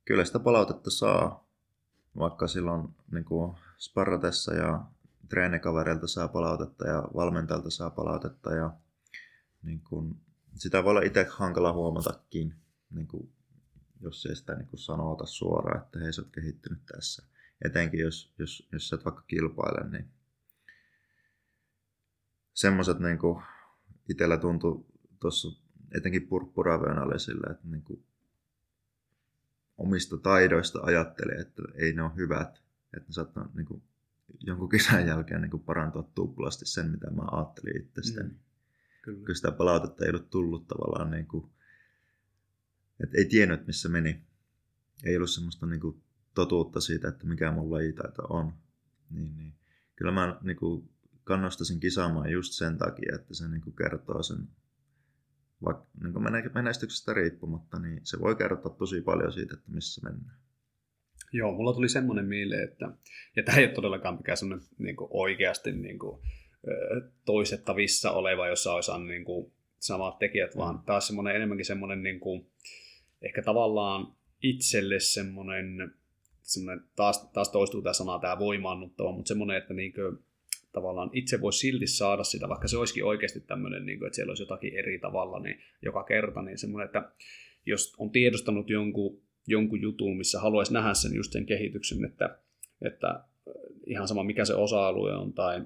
kyllä 0.05 0.25
sitä 0.25 0.39
palautetta 0.39 0.91
saa, 0.91 1.49
vaikka 2.19 2.47
silloin 2.47 2.89
niin 3.13 3.25
kuin 3.25 3.57
sparratessa 3.79 4.55
ja 4.55 4.85
treenikavereilta 5.29 6.07
saa 6.07 6.29
palautetta 6.29 6.87
ja 6.87 7.09
valmentajalta 7.15 7.71
saa 7.71 7.91
palautetta 7.91 8.55
ja 8.55 8.71
niin 9.63 9.81
kuin, 9.81 10.21
sitä 10.55 10.85
voi 10.85 10.91
olla 10.91 11.03
itse 11.03 11.27
hankala 11.31 11.73
huomatakin, 11.73 12.55
niin 12.91 13.09
kuin, 13.09 13.33
jos 14.01 14.27
ei 14.27 14.37
sitä 14.37 14.55
niin 14.55 14.69
kuin 14.69 14.81
sanota 14.81 15.27
suoraan, 15.27 15.83
että 15.85 15.99
hei 15.99 16.13
sä 16.13 16.23
oot 16.23 16.31
kehittynyt 16.31 16.87
tässä. 16.87 17.27
Etenkin 17.65 18.01
jos, 18.01 18.35
jos, 18.39 18.69
jos 18.73 18.89
sä 18.89 18.97
et 18.97 19.05
vaikka 19.05 19.23
kilpaile, 19.23 19.91
niin 19.91 20.11
semmoiset 22.55 22.99
niin 22.99 23.19
itsellä 24.09 24.37
tuntui 24.37 24.85
tuossa 25.21 25.49
etenkin 25.95 26.27
purppuravyön 26.27 26.99
oli 26.99 27.21
sille, 27.21 27.47
että 27.51 27.69
niin 27.69 27.83
kuin, 27.83 28.05
omista 29.79 30.17
taidoista 30.17 30.81
ajattelee, 30.83 31.37
että 31.37 31.63
ei 31.75 31.93
ne 31.93 32.03
ole 32.03 32.17
hyvät, 32.17 32.63
että 32.97 33.09
ne 33.09 33.13
saattaa 33.13 33.51
niin 33.55 33.67
kuin, 33.67 33.83
jonkun 34.41 34.69
kisan 34.69 35.07
jälkeen 35.07 35.43
niin 35.43 35.51
kuin, 35.51 35.63
parantua 35.63 36.11
tuplasti 36.15 36.67
sen, 36.67 36.91
mitä 36.91 37.11
mä 37.11 37.23
ajattelin 37.33 37.77
itsestäni. 37.77 38.29
Mm. 38.29 38.39
Kyllä. 39.03 39.25
Kyllä 39.25 39.37
sitä 39.37 39.53
palautetta 39.53 40.05
ei 40.05 40.11
ollut 40.11 40.31
tullut 40.31 40.69
tavallaan, 40.69 41.11
niin 41.11 41.27
kuin, 41.27 41.51
että 43.01 43.19
ei 43.19 43.25
tiennyt, 43.25 43.67
missä 43.67 43.89
meni. 43.89 44.23
Ei 45.05 45.17
ollut 45.17 45.31
semmoista 45.31 45.67
niin 45.67 45.81
kuin, 45.81 46.03
totuutta 46.35 46.81
siitä, 46.81 47.09
että 47.09 47.27
mikä 47.27 47.53
mun 47.53 47.71
lajitaito 47.71 48.23
on. 48.23 48.53
Niin, 49.11 49.37
niin. 49.37 49.55
Kyllä 49.97 50.13
mä 50.13 50.39
niin 50.43 50.57
kuin, 50.57 50.91
kannustasin 51.25 51.81
kisaamaan 51.81 52.31
just 52.31 52.53
sen 52.53 52.79
takia, 52.79 53.15
että 53.15 53.35
se 53.35 53.49
niin 53.49 53.61
kuin, 53.61 53.77
kertoo 53.77 54.23
sen, 54.23 54.49
vaikka 55.65 55.87
niin 56.03 56.53
menestyksestä 56.55 57.15
riippumatta, 57.15 57.79
niin 57.79 58.01
se 58.03 58.21
voi 58.21 58.37
kertoa 58.37 58.77
tosi 58.79 59.01
paljon 59.01 59.33
siitä, 59.33 59.55
että 59.55 59.71
missä 59.71 60.11
mennään. 60.11 60.39
Joo, 61.33 61.53
mulla 61.53 61.75
tuli 61.75 61.89
semmoinen 61.89 62.25
mieleen, 62.25 62.65
että, 62.65 62.89
ja 63.37 63.43
tämä 63.43 63.59
ei 63.59 63.65
ole 63.65 63.73
todellakaan 63.75 64.17
mikään 64.17 64.37
semmoinen 64.37 64.67
niin 64.79 64.97
kuin 64.97 65.09
oikeasti 65.13 65.73
niin 65.73 65.99
kuin, 65.99 66.23
toistettavissa 67.25 68.11
oleva, 68.11 68.49
jossa 68.49 68.75
olisi 68.75 68.91
niin 69.09 69.25
kuin, 69.25 69.53
samat 69.79 70.19
tekijät, 70.19 70.55
mm. 70.55 70.59
vaan 70.59 70.79
taas 70.87 71.07
semmoinen 71.07 71.37
enemmänkin 71.37 71.67
semmoinen 71.67 72.03
niin 72.03 72.21
kuin, 72.21 72.51
ehkä 73.23 73.43
tavallaan 73.43 74.17
itselle 74.43 75.01
semmoinen, 75.01 75.93
semmoinen 76.43 76.85
taas, 76.97 77.31
taas 77.33 77.49
toistuu 77.49 77.83
tämä 77.83 77.93
sana, 77.93 78.19
tämä 78.19 78.39
voimaannuttava, 78.39 79.13
mutta 79.13 79.29
semmoinen, 79.29 79.57
että 79.57 79.75
niin 79.75 79.93
kuin, 79.93 80.19
tavallaan 80.77 81.11
itse 81.13 81.41
voi 81.41 81.53
silti 81.53 81.87
saada 81.87 82.25
sitä, 82.25 82.49
vaikka 82.49 82.69
se 82.69 82.77
olisikin 82.77 83.05
oikeasti 83.05 83.41
tämmöinen, 83.41 83.87
niin 83.87 83.99
kuin, 83.99 84.07
että 84.07 84.17
siellä 84.17 84.31
olisi 84.31 84.43
jotakin 84.43 84.79
eri 84.79 84.99
tavalla 84.99 85.41
niin 85.41 85.61
joka 85.83 86.05
kerta, 86.05 86.43
niin 86.43 86.59
semmoinen, 86.59 86.87
että 86.87 87.11
jos 87.67 87.95
on 87.99 88.11
tiedostanut 88.11 88.71
jonkun, 88.71 89.21
jonkun 89.47 89.83
jutun, 89.83 90.17
missä 90.17 90.41
haluaisi 90.41 90.73
nähdä 90.73 90.95
sen 90.95 91.15
just 91.15 91.33
sen 91.33 91.47
kehityksen, 91.47 92.05
että, 92.05 92.39
että 92.83 93.21
ihan 93.87 94.09
sama 94.09 94.25
mikä 94.25 94.45
se 94.45 94.55
osa-alue 94.55 95.17
on 95.17 95.33
tai 95.33 95.63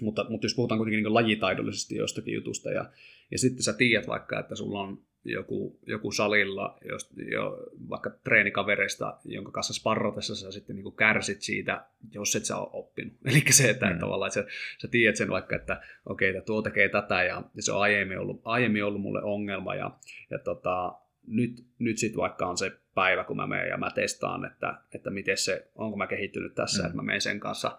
mutta, 0.00 0.26
mutta 0.28 0.44
jos 0.44 0.54
puhutaan 0.54 0.78
kuitenkin 0.78 1.02
niin 1.02 1.14
lajitaidollisesti 1.14 1.96
jostakin 1.96 2.34
jutusta 2.34 2.70
ja, 2.70 2.90
ja 3.32 3.38
sitten 3.38 3.62
sä 3.62 3.72
tiedät 3.72 4.06
vaikka, 4.06 4.40
että 4.40 4.54
sulla 4.54 4.80
on 4.80 4.98
joku, 5.24 5.78
joku 5.86 6.12
salilla, 6.12 6.78
jos, 6.88 7.10
jo, 7.30 7.66
vaikka 7.88 8.10
treenikavereista, 8.10 9.18
jonka 9.24 9.52
kanssa 9.52 9.72
sparratessa 9.72 10.36
sä 10.36 10.50
sitten 10.50 10.76
niin 10.76 10.96
kärsit 10.96 11.42
siitä, 11.42 11.84
jos 12.10 12.36
et 12.36 12.44
sä 12.44 12.56
ole 12.56 12.70
oppinut. 12.72 13.14
Eli 13.30 13.42
se, 13.50 13.70
että 13.70 13.90
mm. 13.90 13.98
tavallaan 13.98 14.28
että 14.28 14.40
sä, 14.40 14.46
sä 14.78 14.88
tiedät 14.88 15.16
sen 15.16 15.30
vaikka, 15.30 15.56
että 15.56 15.80
okei, 16.06 16.30
okay, 16.30 16.42
tuo 16.42 16.62
tekee 16.62 16.88
tätä 16.88 17.22
ja, 17.22 17.42
ja 17.54 17.62
se 17.62 17.72
on 17.72 17.80
aiemmin 17.80 18.18
ollut, 18.18 18.40
aiemmin 18.44 18.84
ollut 18.84 19.02
mulle 19.02 19.22
ongelma 19.22 19.74
ja, 19.74 19.90
ja 20.30 20.38
tota, 20.38 20.94
nyt, 21.26 21.64
nyt 21.78 21.98
sitten 21.98 22.20
vaikka 22.20 22.46
on 22.46 22.58
se 22.58 22.72
päivä, 22.94 23.24
kun 23.24 23.36
mä 23.36 23.46
menen 23.46 23.68
ja 23.68 23.76
mä 23.76 23.90
testaan, 23.90 24.44
että, 24.44 24.74
että 24.94 25.10
miten 25.10 25.38
se, 25.38 25.68
onko 25.74 25.96
mä 25.96 26.06
kehittynyt 26.06 26.54
tässä, 26.54 26.82
mm. 26.82 26.86
että 26.86 26.96
mä 26.96 27.02
menen 27.02 27.20
sen 27.20 27.40
kanssa 27.40 27.78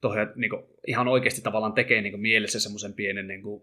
tohon, 0.00 0.32
niin 0.36 0.50
kuin, 0.50 0.62
ihan 0.86 1.08
oikeasti 1.08 1.42
tavallaan 1.42 1.72
tekee 1.72 2.02
niin 2.02 2.12
kuin, 2.12 2.20
mielessä 2.20 2.60
semmoisen 2.60 2.92
pienen 2.92 3.28
niin 3.28 3.42
kuin, 3.42 3.62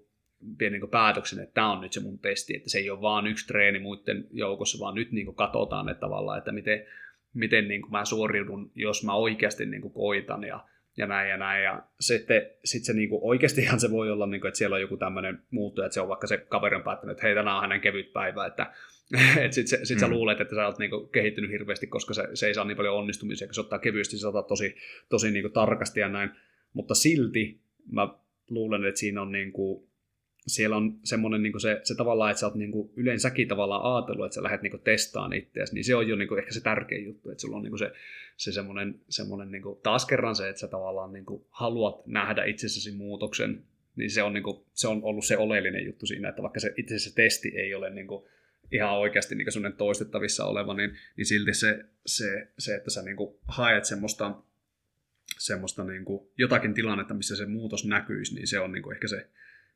pienen 0.58 0.82
niin 0.82 0.90
päätöksen, 0.90 1.40
että 1.40 1.54
tämä 1.54 1.72
on 1.72 1.82
nyt 1.82 1.94
se 1.94 2.00
mun 2.00 2.20
testi, 2.20 2.56
että 2.56 2.70
se 2.70 2.78
ei 2.78 2.90
ole 2.90 3.02
vaan 3.02 3.28
yksi 3.28 3.48
treeni 3.48 3.80
muiden 3.80 4.28
joukossa, 4.32 4.80
vaan 4.80 4.96
nyt 4.96 5.12
niin 5.12 5.26
kuin 5.26 5.36
katsotaan, 5.36 5.90
että 5.90 6.02
tavallaan, 6.02 6.38
että 6.38 6.52
miten, 6.52 6.86
miten 7.34 7.68
niin 7.68 7.82
kuin 7.82 7.92
mä 7.92 8.06
suoriudun, 8.06 8.72
jos 8.76 9.04
mä 9.04 9.14
oikeasti 9.14 9.66
niin 9.66 9.82
kuin 9.82 9.94
koitan 9.94 10.44
ja, 10.44 10.66
ja 10.98 11.08
näin 11.08 11.30
ja 11.30 11.38
näin. 11.38 11.64
Ja 11.64 11.84
sitten 12.00 12.42
sit 12.66 12.84
se 12.84 12.94
niin 12.94 13.10
kuin 13.10 13.20
oikeastihan 13.24 13.80
se 13.80 13.92
voi 13.92 14.12
olla, 14.12 14.28
niin 14.28 14.42
kuin, 14.42 14.50
että 14.50 14.58
siellä 14.58 14.74
on 14.74 14.82
joku 14.82 14.98
tämmöinen 14.98 15.42
muuttuja, 15.52 15.86
että 15.86 15.94
se 15.94 16.02
on 16.02 16.08
vaikka 16.08 16.28
se 16.28 16.38
kaveri 16.38 16.76
on 16.76 16.84
päättänyt, 16.84 17.12
että 17.12 17.28
hei, 17.28 17.36
tänään 17.36 17.56
on 17.56 17.62
hänen 17.62 17.82
kevyt 17.82 18.14
päivä, 18.14 18.46
että 18.46 18.74
et 19.44 19.54
sit, 19.54 19.68
sit 19.68 19.98
mm. 19.98 20.00
sä 20.00 20.08
luulet, 20.08 20.42
että 20.42 20.56
sä 20.56 20.66
oot 20.66 20.80
niinku 20.80 21.08
kehittynyt 21.08 21.52
hirveästi, 21.52 21.88
koska 21.88 22.14
se, 22.14 22.28
se 22.34 22.48
ei 22.48 22.54
saa 22.54 22.66
niin 22.66 22.78
paljon 22.78 22.96
onnistumisia, 22.96 23.48
kun 23.48 23.54
se 23.54 23.62
ottaa 23.62 23.80
kevyesti, 23.80 24.18
se 24.18 24.28
ottaa 24.28 24.44
tosi, 24.44 24.76
tosi 25.10 25.32
niinku 25.32 25.50
tarkasti 25.50 26.00
ja 26.00 26.10
näin. 26.10 26.30
Mutta 26.74 26.96
silti 26.96 27.62
mä 27.92 28.08
luulen, 28.50 28.86
että 28.86 29.00
siinä 29.00 29.22
on 29.22 29.32
niinku, 29.32 29.89
siellä 30.50 30.78
on 30.78 31.00
semmoinen 31.04 31.44
niin 31.44 31.62
se, 31.62 31.82
se 31.84 31.96
tavallaan, 31.96 32.32
että 32.32 32.40
sä 32.40 32.46
oot 32.46 32.56
niin 32.56 32.72
kuin 32.72 32.92
yleensäkin 32.96 33.48
tavallaan 33.48 33.96
ajatellut, 33.96 34.26
että 34.26 34.36
sä 34.36 34.44
lähdet 34.44 34.62
niin 34.62 34.82
testaan 34.84 35.34
itseäsi, 35.34 35.74
niin 35.74 35.84
se 35.84 35.96
on 35.96 36.08
jo 36.08 36.16
niin 36.16 36.28
kuin 36.28 36.40
ehkä 36.40 36.54
se 36.54 36.62
tärkein 36.62 37.06
juttu, 37.06 37.30
että 37.30 37.42
sulla 37.42 37.58
on 37.58 37.64
niin 37.64 37.72
kuin 37.72 37.80
se, 37.80 37.92
se 38.38 38.52
semmoinen, 38.52 39.00
semmoinen 39.10 39.52
niin 39.52 39.62
kuin, 39.62 39.80
taas 39.84 40.06
kerran 40.06 40.36
se, 40.36 40.50
että 40.50 40.60
sä 40.60 40.68
tavallaan 40.68 41.14
niin 41.14 41.26
kuin 41.26 41.46
haluat 41.50 42.08
nähdä 42.08 42.44
itsessäsi 42.44 42.92
muutoksen, 42.92 43.64
niin 43.96 44.10
se 44.10 44.24
on, 44.24 44.34
niin 44.34 44.44
kuin, 44.44 44.66
se 44.74 44.88
on 44.88 45.04
ollut 45.04 45.26
se 45.26 45.38
oleellinen 45.38 45.86
juttu 45.86 46.06
siinä, 46.06 46.30
että 46.30 46.42
vaikka 46.42 46.60
se 46.60 46.74
itse 46.78 47.00
se 47.00 47.16
testi 47.16 47.50
ei 47.56 47.76
ole 47.76 47.90
niin 47.90 48.08
kuin, 48.08 48.26
ihan 48.72 48.98
oikeasti 48.98 49.36
niin 49.36 49.52
semmoinen 49.52 49.78
toistettavissa 49.78 50.46
oleva, 50.46 50.74
niin, 50.74 50.98
niin 51.18 51.26
silti 51.26 51.54
se, 51.54 51.86
se, 52.06 52.48
se, 52.60 52.76
että 52.76 52.90
sä 52.90 53.02
niin 53.02 53.18
kuin 53.18 53.36
haet 53.48 53.86
semmoista, 53.86 54.36
semmoista 55.38 55.84
niin 55.84 56.06
kuin 56.06 56.30
jotakin 56.38 56.74
tilannetta, 56.74 57.14
missä 57.14 57.36
se 57.36 57.46
muutos 57.46 57.86
näkyisi, 57.86 58.36
niin 58.36 58.48
se 58.48 58.60
on 58.60 58.72
niin 58.72 58.84
kuin 58.84 58.94
ehkä 58.96 59.08
se, 59.08 59.28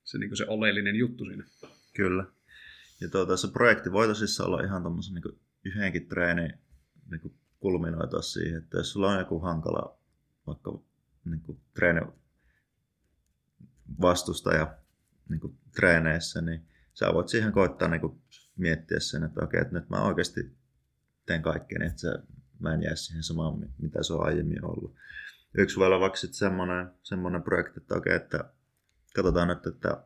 se, 0.03 0.17
niin 0.17 0.37
se 0.37 0.45
oleellinen 0.47 0.95
juttu 0.95 1.25
siinä. 1.25 1.43
Kyllä. 1.95 2.25
Ja 3.01 3.09
tuota, 3.09 3.37
se 3.37 3.47
projekti 3.47 3.91
voi 3.91 4.07
tosissaan 4.07 4.49
olla 4.49 4.63
ihan 4.63 4.81
tuommoisen 4.81 5.13
niin 5.13 5.39
yhdenkin 5.63 6.07
treeni 6.07 6.49
niin 7.11 7.33
kulminoitua 7.59 8.21
siihen, 8.21 8.57
että 8.57 8.77
jos 8.77 8.91
sulla 8.91 9.11
on 9.11 9.19
joku 9.19 9.39
hankala 9.39 9.97
vaikka 10.47 10.79
niin 11.25 11.61
treeni 11.73 12.01
vastustaja 14.01 14.77
niin 15.29 15.57
treeneissä, 15.75 16.41
niin 16.41 16.65
sä 16.93 17.13
voit 17.13 17.29
siihen 17.29 17.51
koittaa 17.51 17.87
niin 17.87 18.21
miettiä 18.55 18.99
sen, 18.99 19.23
että 19.23 19.43
okei, 19.43 19.61
että 19.61 19.73
nyt 19.73 19.89
mä 19.89 20.03
oikeasti 20.03 20.57
teen 21.25 21.41
kaikkea, 21.41 21.79
niin 21.79 21.89
että 21.89 22.01
se, 22.01 22.09
mä 22.59 22.73
en 22.73 22.83
jää 22.83 22.95
siihen 22.95 23.23
samaan, 23.23 23.69
mitä 23.77 24.03
se 24.03 24.13
on 24.13 24.25
aiemmin 24.25 24.65
ollut. 24.65 24.95
Yksi 25.57 25.77
voi 25.77 25.87
olla 25.87 25.99
vaikka 25.99 26.17
semmoinen, 26.17 26.91
semmoinen 27.03 27.43
projekti, 27.43 27.79
että 27.79 27.95
okei, 27.95 28.15
että 28.15 28.53
katsotaan 29.13 29.47
nyt, 29.47 29.67
että 29.67 30.03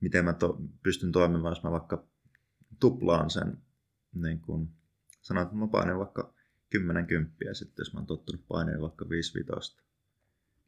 miten 0.00 0.24
mä 0.24 0.32
to, 0.32 0.58
pystyn 0.82 1.12
toimimaan, 1.12 1.52
jos 1.52 1.62
mä 1.62 1.70
vaikka 1.70 2.06
tuplaan 2.80 3.30
sen, 3.30 3.58
niin 4.14 4.40
kun 4.40 4.74
sanon, 5.20 5.42
että 5.42 5.54
mä 5.54 5.68
painen 5.68 5.98
vaikka 5.98 6.34
10 6.70 7.06
kymppiä 7.06 7.54
sitten, 7.54 7.82
jos 7.82 7.92
mä 7.92 8.00
oon 8.00 8.06
tottunut 8.06 8.48
paineen 8.48 8.80
vaikka 8.80 9.08
5 9.08 9.38
vitosta. 9.38 9.82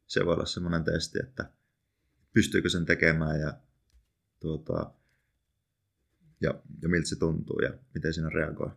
Se 0.07 0.25
voi 0.25 0.33
olla 0.33 0.45
semmoinen 0.45 0.83
testi, 0.83 1.19
että 1.23 1.51
pystyykö 2.33 2.69
sen 2.69 2.85
tekemään 2.85 3.39
ja, 3.39 3.53
tuota, 4.39 4.93
ja, 6.41 6.53
ja 6.81 6.89
miltä 6.89 7.09
se 7.09 7.19
tuntuu 7.19 7.59
ja 7.59 7.73
miten 7.93 8.13
siinä 8.13 8.29
reagoi. 8.29 8.71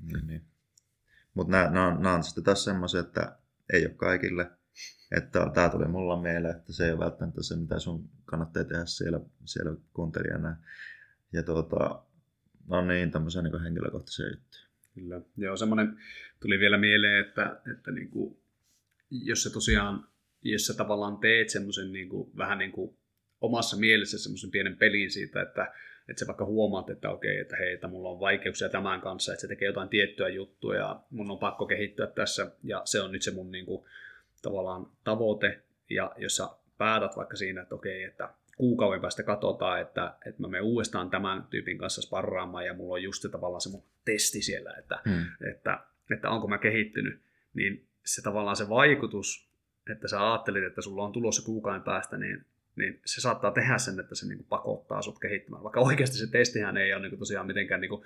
Niin, 0.00 0.26
niin. 0.26 0.44
Mutta 1.34 1.50
nämä, 1.50 1.86
on, 1.86 2.02
nämä 2.02 2.14
on 2.14 2.24
sitten 2.24 2.44
taas 2.44 2.64
semmoisia, 2.64 3.00
että 3.00 3.38
ei 3.72 3.86
ole 3.86 3.94
kaikille– 3.94 4.50
että 5.16 5.50
tämä 5.54 5.68
tuli 5.68 5.88
mulla 5.88 6.22
mieleen, 6.22 6.56
että 6.56 6.72
se 6.72 6.84
ei 6.84 6.92
ole 6.92 6.98
välttämättä 6.98 7.42
se, 7.42 7.56
mitä 7.56 7.78
sun 7.78 8.08
kannattaa 8.24 8.64
tehdä 8.64 8.84
siellä, 8.84 9.20
siellä 9.44 9.76
kuuntelijana. 9.92 10.56
Ja 11.32 11.42
tuota, 11.42 12.02
no 12.68 12.84
niin, 12.86 13.10
tämmöisiä 13.10 13.42
niin 13.42 13.62
henkilökohtaisia 13.62 14.26
juttuja. 14.26 14.62
Kyllä. 14.94 15.20
Joo, 15.36 15.56
semmoinen 15.56 15.96
tuli 16.40 16.58
vielä 16.58 16.78
mieleen, 16.78 17.26
että, 17.26 17.60
että 17.72 17.90
niin 17.90 18.10
kuin, 18.10 18.36
jos 19.10 19.42
sä 19.42 19.50
tosiaan, 19.50 20.08
jos 20.42 20.66
sä 20.66 20.74
tavallaan 20.74 21.16
teet 21.16 21.50
semmoisen 21.50 21.92
niin 21.92 22.08
kuin, 22.08 22.36
vähän 22.36 22.58
niin 22.58 22.72
kuin 22.72 22.96
omassa 23.40 23.76
mielessä 23.76 24.18
semmoisen 24.18 24.50
pienen 24.50 24.76
pelin 24.76 25.10
siitä, 25.10 25.42
että, 25.42 25.72
että 26.08 26.20
sä 26.20 26.26
vaikka 26.26 26.44
huomaat, 26.44 26.90
että 26.90 27.10
okei, 27.10 27.38
että 27.38 27.56
hei, 27.56 27.72
että 27.72 27.88
mulla 27.88 28.08
on 28.10 28.20
vaikeuksia 28.20 28.68
tämän 28.68 29.00
kanssa, 29.00 29.32
että 29.32 29.40
se 29.40 29.48
tekee 29.48 29.66
jotain 29.66 29.88
tiettyä 29.88 30.28
juttua 30.28 30.76
ja 30.76 31.02
mun 31.10 31.30
on 31.30 31.38
pakko 31.38 31.66
kehittyä 31.66 32.06
tässä 32.06 32.50
ja 32.62 32.82
se 32.84 33.00
on 33.00 33.12
nyt 33.12 33.22
se 33.22 33.30
mun 33.30 33.50
niin 33.50 33.66
kuin, 33.66 33.84
tavallaan 34.42 34.86
tavoite, 35.04 35.62
ja 35.90 36.12
jos 36.16 36.36
sä 36.36 36.48
päätät 36.78 37.16
vaikka 37.16 37.36
siinä, 37.36 37.62
että 37.62 37.74
okei, 37.74 38.04
että 38.04 38.34
kuukauden 38.56 39.00
päästä 39.00 39.22
katsotaan, 39.22 39.80
että, 39.80 40.14
että 40.26 40.40
mä 40.42 40.48
menen 40.48 40.64
uudestaan 40.64 41.10
tämän 41.10 41.42
tyypin 41.50 41.78
kanssa 41.78 42.02
sparraamaan, 42.02 42.66
ja 42.66 42.74
mulla 42.74 42.94
on 42.94 43.02
just 43.02 43.22
se 43.22 43.28
tavallaan 43.28 43.60
se 43.60 43.70
mun 43.70 43.84
testi 44.04 44.42
siellä, 44.42 44.74
että, 44.78 44.98
hmm. 45.08 45.24
että, 45.50 45.78
että 46.10 46.30
onko 46.30 46.48
mä 46.48 46.58
kehittynyt, 46.58 47.20
niin 47.54 47.86
se 48.04 48.22
tavallaan 48.22 48.56
se 48.56 48.68
vaikutus, 48.68 49.48
että 49.90 50.08
sä 50.08 50.30
ajattelit, 50.32 50.64
että 50.64 50.82
sulla 50.82 51.04
on 51.04 51.12
tulossa 51.12 51.44
kuukauden 51.44 51.82
päästä, 51.82 52.16
niin, 52.18 52.44
niin 52.76 53.00
se 53.04 53.20
saattaa 53.20 53.50
tehdä 53.50 53.78
sen, 53.78 54.00
että 54.00 54.14
se 54.14 54.26
niin 54.26 54.38
kuin 54.38 54.46
pakottaa 54.48 55.02
sut 55.02 55.18
kehittymään. 55.18 55.62
Vaikka 55.62 55.80
oikeasti 55.80 56.16
se 56.16 56.30
testihän 56.30 56.76
ei 56.76 56.94
ole 56.94 57.02
niin 57.02 57.10
kuin 57.10 57.18
tosiaan 57.18 57.46
mitenkään 57.46 57.80
niin 57.80 57.88
kuin 57.88 58.04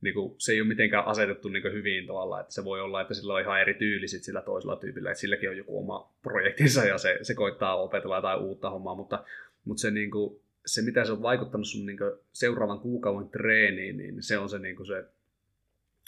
niin 0.00 0.14
kuin, 0.14 0.34
se 0.38 0.52
ei 0.52 0.60
ole 0.60 0.68
mitenkään 0.68 1.06
asetettu 1.06 1.48
niin 1.48 1.72
hyvin 1.72 2.06
tavalla, 2.06 2.40
että 2.40 2.52
se 2.52 2.64
voi 2.64 2.80
olla, 2.80 3.00
että 3.00 3.14
sillä 3.14 3.34
on 3.34 3.40
ihan 3.40 3.60
eri 3.60 3.74
tyyli 3.74 4.08
sit 4.08 4.24
sillä 4.24 4.42
toisella 4.42 4.76
tyypillä, 4.76 5.10
että 5.10 5.20
silläkin 5.20 5.50
on 5.50 5.56
joku 5.56 5.78
oma 5.78 6.12
projektinsa 6.22 6.84
ja 6.84 6.98
se, 6.98 7.18
se 7.22 7.34
koittaa 7.34 7.82
opetella 7.82 8.16
jotain 8.16 8.40
uutta 8.40 8.70
hommaa, 8.70 8.94
mutta, 8.94 9.24
mutta 9.64 9.80
se, 9.80 9.90
niin 9.90 10.10
kuin, 10.10 10.40
se 10.66 10.82
mitä 10.82 11.04
se 11.04 11.12
on 11.12 11.22
vaikuttanut 11.22 11.66
sun 11.66 11.86
niin 11.86 11.98
seuraavan 12.32 12.80
kuukauden 12.80 13.28
treeniin, 13.28 13.96
niin 13.96 14.22
se 14.22 14.38
on 14.38 14.48
se, 14.48 14.58
niin 14.58 14.76
kuin 14.76 14.86
se, 14.86 15.04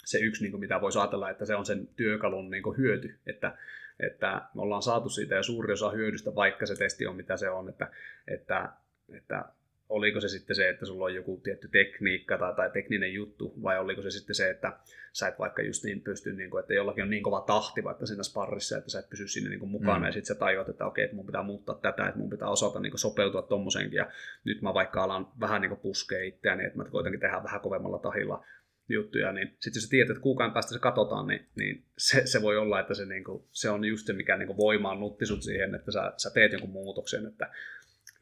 se 0.05 0.19
yksi, 0.19 0.43
niin 0.43 0.51
kuin 0.51 0.61
mitä 0.61 0.81
voisi 0.81 0.99
ajatella, 0.99 1.29
että 1.29 1.45
se 1.45 1.55
on 1.55 1.65
sen 1.65 1.87
työkalun 1.95 2.51
niin 2.51 2.77
hyöty, 2.77 3.15
että, 3.25 3.57
että 3.99 4.41
me 4.55 4.61
ollaan 4.61 4.81
saatu 4.81 5.09
siitä 5.09 5.35
ja 5.35 5.43
suuri 5.43 5.73
osa 5.73 5.91
hyödystä, 5.91 6.35
vaikka 6.35 6.65
se 6.65 6.75
testi 6.75 7.07
on 7.07 7.15
mitä 7.15 7.37
se 7.37 7.49
on, 7.49 7.69
että, 7.69 7.91
että, 8.27 8.69
että 9.13 9.45
oliko 9.89 10.19
se 10.19 10.27
sitten 10.27 10.55
se, 10.55 10.69
että 10.69 10.85
sulla 10.85 11.05
on 11.05 11.15
joku 11.15 11.41
tietty 11.43 11.67
tekniikka 11.67 12.37
tai, 12.37 12.55
tai 12.55 12.69
tekninen 12.69 13.13
juttu, 13.13 13.53
vai 13.63 13.79
oliko 13.79 14.01
se 14.01 14.11
sitten 14.11 14.35
se, 14.35 14.49
että 14.49 14.79
sä 15.13 15.27
et 15.27 15.39
vaikka 15.39 15.61
just 15.61 15.83
niin 15.83 16.01
pysty, 16.01 16.33
niin 16.33 16.49
kuin, 16.49 16.61
että 16.61 16.73
jollakin 16.73 17.03
on 17.03 17.09
niin 17.09 17.23
kova 17.23 17.41
tahti 17.41 17.83
vaikka 17.83 18.05
siinä 18.05 18.23
sparrissa, 18.23 18.77
että 18.77 18.89
sä 18.89 18.99
et 18.99 19.09
pysy 19.09 19.27
sinne 19.27 19.49
niin 19.49 19.59
kuin 19.59 19.71
mukana, 19.71 19.99
mm. 19.99 20.05
ja 20.05 20.11
sitten 20.11 20.35
sä 20.35 20.39
tajuat, 20.39 20.69
että 20.69 20.85
okei, 20.85 21.03
että 21.03 21.15
mun 21.15 21.25
pitää 21.25 21.43
muuttaa 21.43 21.75
tätä, 21.75 22.07
että 22.07 22.19
mun 22.19 22.29
pitää 22.29 22.49
osata 22.49 22.79
niin 22.79 22.91
kuin 22.91 22.99
sopeutua 22.99 23.41
tommosenkin, 23.41 23.97
ja 23.97 24.11
nyt 24.43 24.61
mä 24.61 24.73
vaikka 24.73 25.03
alan 25.03 25.27
vähän 25.39 25.61
niin 25.61 25.69
kuin 25.69 25.81
puskea 25.81 26.23
itseäni, 26.23 26.65
että 26.65 26.77
mä 26.77 26.85
koitankin 26.85 27.19
tehdä 27.19 27.43
vähän 27.43 27.61
kovemmalla 27.61 27.99
tahilla 27.99 28.45
juttuja, 28.89 29.31
niin 29.31 29.47
sitten 29.47 29.77
jos 29.79 29.83
sä 29.83 29.89
tiedät, 29.89 30.09
että 30.09 30.23
kuukauden 30.23 30.53
päästä 30.53 30.73
se 30.73 30.79
katsotaan, 30.79 31.27
niin, 31.27 31.47
niin 31.55 31.85
se, 31.97 32.21
se, 32.25 32.41
voi 32.41 32.57
olla, 32.57 32.79
että 32.79 32.93
se, 32.93 33.05
niin 33.05 33.23
kuin, 33.23 33.43
se 33.51 33.69
on 33.69 33.85
just 33.85 34.07
se, 34.07 34.13
mikä 34.13 34.37
niin 34.37 34.47
kuin 34.47 34.57
voimaan 34.57 34.99
nutti 34.99 35.25
sut 35.25 35.43
siihen, 35.43 35.75
että 35.75 35.91
sä, 35.91 36.13
sä 36.17 36.29
teet 36.33 36.51
jonkun 36.51 36.69
muutoksen, 36.69 37.25
että 37.25 37.51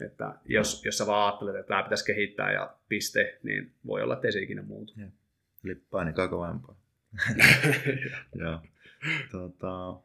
että 0.06 0.34
jos, 0.46 0.86
jos 0.86 0.98
sä 0.98 1.08
vaan 1.08 1.26
ajattelet, 1.28 1.56
että 1.56 1.68
tämä 1.68 1.84
pitäisi 1.84 2.06
kehittää 2.06 2.54
ja 2.54 2.76
piste, 2.90 3.40
niin 3.44 3.72
voi 3.86 4.02
olla, 4.02 4.14
että 4.14 4.28
ei 4.28 4.32
se 4.32 4.42
ikinä 4.42 4.62
muutu. 4.62 4.94
Ja. 4.98 5.08
Eli 5.66 5.76
painikaa 5.76 6.28
kovempaa. 6.28 6.76
Joo. 8.42 8.60
Tuota, 9.32 10.00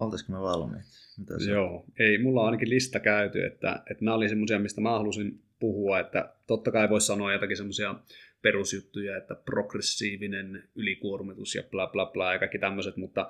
oltaisiko 0.00 0.32
me 0.32 0.40
valmiit? 0.40 0.84
Mitä 1.18 1.34
Joo, 1.50 1.84
ei, 1.98 2.18
mulla 2.18 2.40
on 2.40 2.46
ainakin 2.46 2.70
lista 2.70 3.00
käyty, 3.00 3.44
että, 3.44 3.82
että 3.90 4.04
nämä 4.04 4.14
oli 4.14 4.28
semmoisia, 4.28 4.58
mistä 4.58 4.80
mä 4.80 4.90
halusin 4.90 5.42
puhua, 5.60 6.00
että 6.00 6.34
totta 6.46 6.70
kai 6.70 6.90
voisi 6.90 7.06
sanoa 7.06 7.32
jotakin 7.32 7.56
semmoisia 7.56 7.94
perusjuttuja, 8.42 9.16
että 9.16 9.34
progressiivinen 9.34 10.64
ylikuormitus 10.74 11.54
ja 11.54 11.62
bla 11.70 11.86
bla 11.86 12.06
bla 12.06 12.32
ja 12.32 12.38
kaikki 12.38 12.58
tämmöiset, 12.58 12.96
mutta 12.96 13.28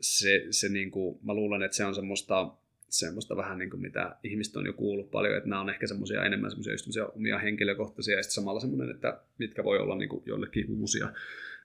se, 0.00 0.46
se 0.50 0.68
niin 0.68 0.90
kuin, 0.90 1.18
mä 1.22 1.34
luulen, 1.34 1.62
että 1.62 1.76
se 1.76 1.84
on 1.84 1.94
semmoista 1.94 2.50
semmoista 2.98 3.36
vähän 3.36 3.58
niin 3.58 3.70
kuin 3.70 3.80
mitä 3.80 4.16
ihmiset 4.22 4.56
on 4.56 4.66
jo 4.66 4.72
kuullut 4.72 5.10
paljon, 5.10 5.36
että 5.36 5.48
nämä 5.48 5.60
on 5.60 5.70
ehkä 5.70 5.86
semmoisia 5.86 6.24
enemmän 6.24 6.50
semmoisia 6.50 6.72
just 6.72 6.88
omia 7.14 7.38
henkilökohtaisia 7.38 8.16
ja 8.16 8.22
sitten 8.22 8.34
samalla 8.34 8.60
semmoinen, 8.60 8.90
että 8.94 9.20
mitkä 9.38 9.64
voi 9.64 9.78
olla 9.78 9.96
niin 9.96 10.08
kuin 10.08 10.22
jollekin 10.26 10.66
uusia. 10.70 11.12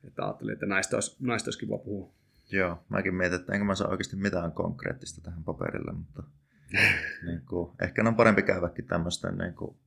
Että 0.08 0.24
ajattelin, 0.24 0.54
että 0.54 0.66
näistä 0.66 0.98
olisi, 0.98 1.16
näistä 1.20 1.48
olisi 1.48 1.60
kiva 1.60 1.78
puhua. 1.78 2.14
Joo, 2.52 2.84
mäkin 2.90 3.16
mietin, 3.16 3.40
että 3.40 3.54
enkö 3.54 3.66
mä 3.66 3.76
saa 3.76 3.88
oikeasti 3.88 4.16
mitään 4.16 4.52
konkreettista 4.52 5.22
tähän 5.22 5.44
paperille, 5.44 5.92
mutta 5.92 6.24
niin 7.28 7.42
kuin, 7.50 7.72
ehkä 7.82 8.04
on 8.08 8.16
parempi 8.16 8.42
käydäkin 8.42 8.86
tämmöisten 8.86 9.38
niin 9.38 9.54
kuin, 9.54 9.78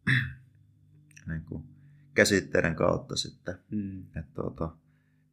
niin 1.28 1.44
kuin, 1.44 1.64
käsitteiden 2.14 2.74
kautta 2.74 3.16
sitten, 3.16 3.55
Mm. 3.70 4.02
että 4.02 4.35
tuota, 4.35 4.70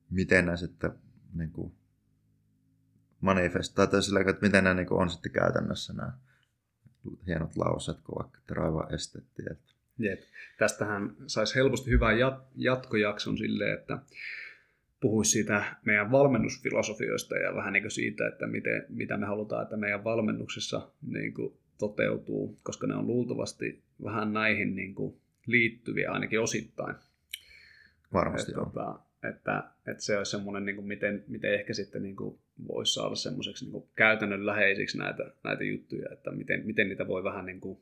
miten 0.10 0.46
ne 0.46 0.58
sitten 0.58 0.92
niin 1.34 1.52
kuin, 1.52 1.74
manifestaa, 3.22 3.88
tai 3.88 4.04
sillä, 4.04 4.20
että 4.20 4.46
miten 4.46 4.64
ne 4.64 4.74
niin 4.74 4.94
on 4.94 5.10
sitten 5.10 5.32
käytännössä 5.32 5.94
nämä 5.94 6.12
hienot 7.28 7.56
lauseet, 7.56 7.98
kun 8.02 8.16
vaikka 8.16 8.38
että 8.38 8.54
raivaa 8.54 8.90
estettiin. 8.90 9.52
Että, 9.52 9.74
Jep. 10.00 10.20
Tästähän 10.58 11.16
saisi 11.28 11.56
helposti 11.56 11.92
hyvän 11.92 12.16
jat- 12.16 12.48
jatkojakson 12.56 13.38
silleen, 13.38 13.80
että 13.80 14.00
puhuisi 15.00 15.32
siitä 15.32 15.76
meidän 15.86 16.12
valmennusfilosofioista 16.12 17.36
ja 17.36 17.56
vähän 17.56 17.74
niin 17.74 17.92
siitä, 17.92 18.28
että 18.28 18.48
miten, 18.48 18.86
mitä 18.90 19.18
me 19.18 19.26
halutaan, 19.26 19.64
että 19.64 19.78
meidän 19.78 20.04
valmennuksessa 20.04 20.92
niin 21.02 21.34
kuin 21.34 21.58
toteutuu, 21.78 22.60
koska 22.64 22.88
ne 22.88 22.96
on 22.96 23.08
luultavasti 23.08 23.84
vähän 24.04 24.34
näihin 24.34 24.76
niin 24.76 24.96
kuin 24.96 25.18
liittyviä 25.48 26.12
ainakin 26.12 26.42
osittain. 26.42 26.96
varmasti 28.14 28.52
että, 28.52 28.62
on. 28.62 28.72
tota, 28.72 29.00
että, 29.30 29.64
että 29.88 30.04
se 30.04 30.18
olisi 30.18 30.32
semmoinen, 30.32 30.66
niin 30.66 30.76
kuin 30.76 30.88
miten, 30.88 31.24
miten 31.28 31.54
ehkä 31.54 31.74
sitten 31.74 32.04
niin 32.04 32.16
kuin 32.16 32.40
voisi 32.68 32.94
saada 32.94 33.16
semmoiseksi 33.16 33.66
niin 33.66 33.90
käytännönläheisiksi 33.96 34.98
näitä, 34.98 35.24
näitä 35.44 35.64
juttuja, 35.64 36.10
että 36.14 36.32
miten, 36.32 36.66
miten 36.66 36.90
niitä 36.90 37.08
voi 37.08 37.24
vähän 37.24 37.46
niin 37.46 37.62
kuin 37.62 37.82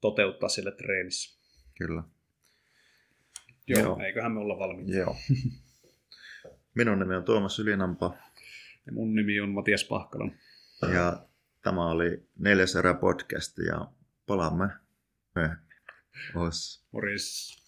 toteuttaa 0.00 0.48
sillä 0.48 0.70
treenissä. 0.70 1.40
Kyllä. 1.78 2.02
Joo, 3.68 3.80
Joo. 3.82 3.98
Eiköhän 3.98 4.32
me 4.32 4.40
olla 4.40 4.58
valmiita. 4.58 4.92
Joo. 4.92 5.16
Minun 6.74 6.98
nimi 6.98 7.14
on 7.16 7.24
Tuomas 7.24 7.58
Ylinampa 7.58 8.16
Ja 8.86 8.92
mun 8.92 9.14
nimi 9.14 9.40
on 9.40 9.48
Matias 9.48 9.84
Pahkala. 9.84 10.30
ja 10.94 11.26
tämä 11.62 11.90
oli 11.90 12.26
neljäs 12.38 12.76
erä 12.76 12.94
podcast 12.94 13.58
ja 13.58 13.88
palaamme 14.26 14.68
myöhemmin. 15.34 15.66
Ois. 16.34 16.86
Morjes. 16.92 17.61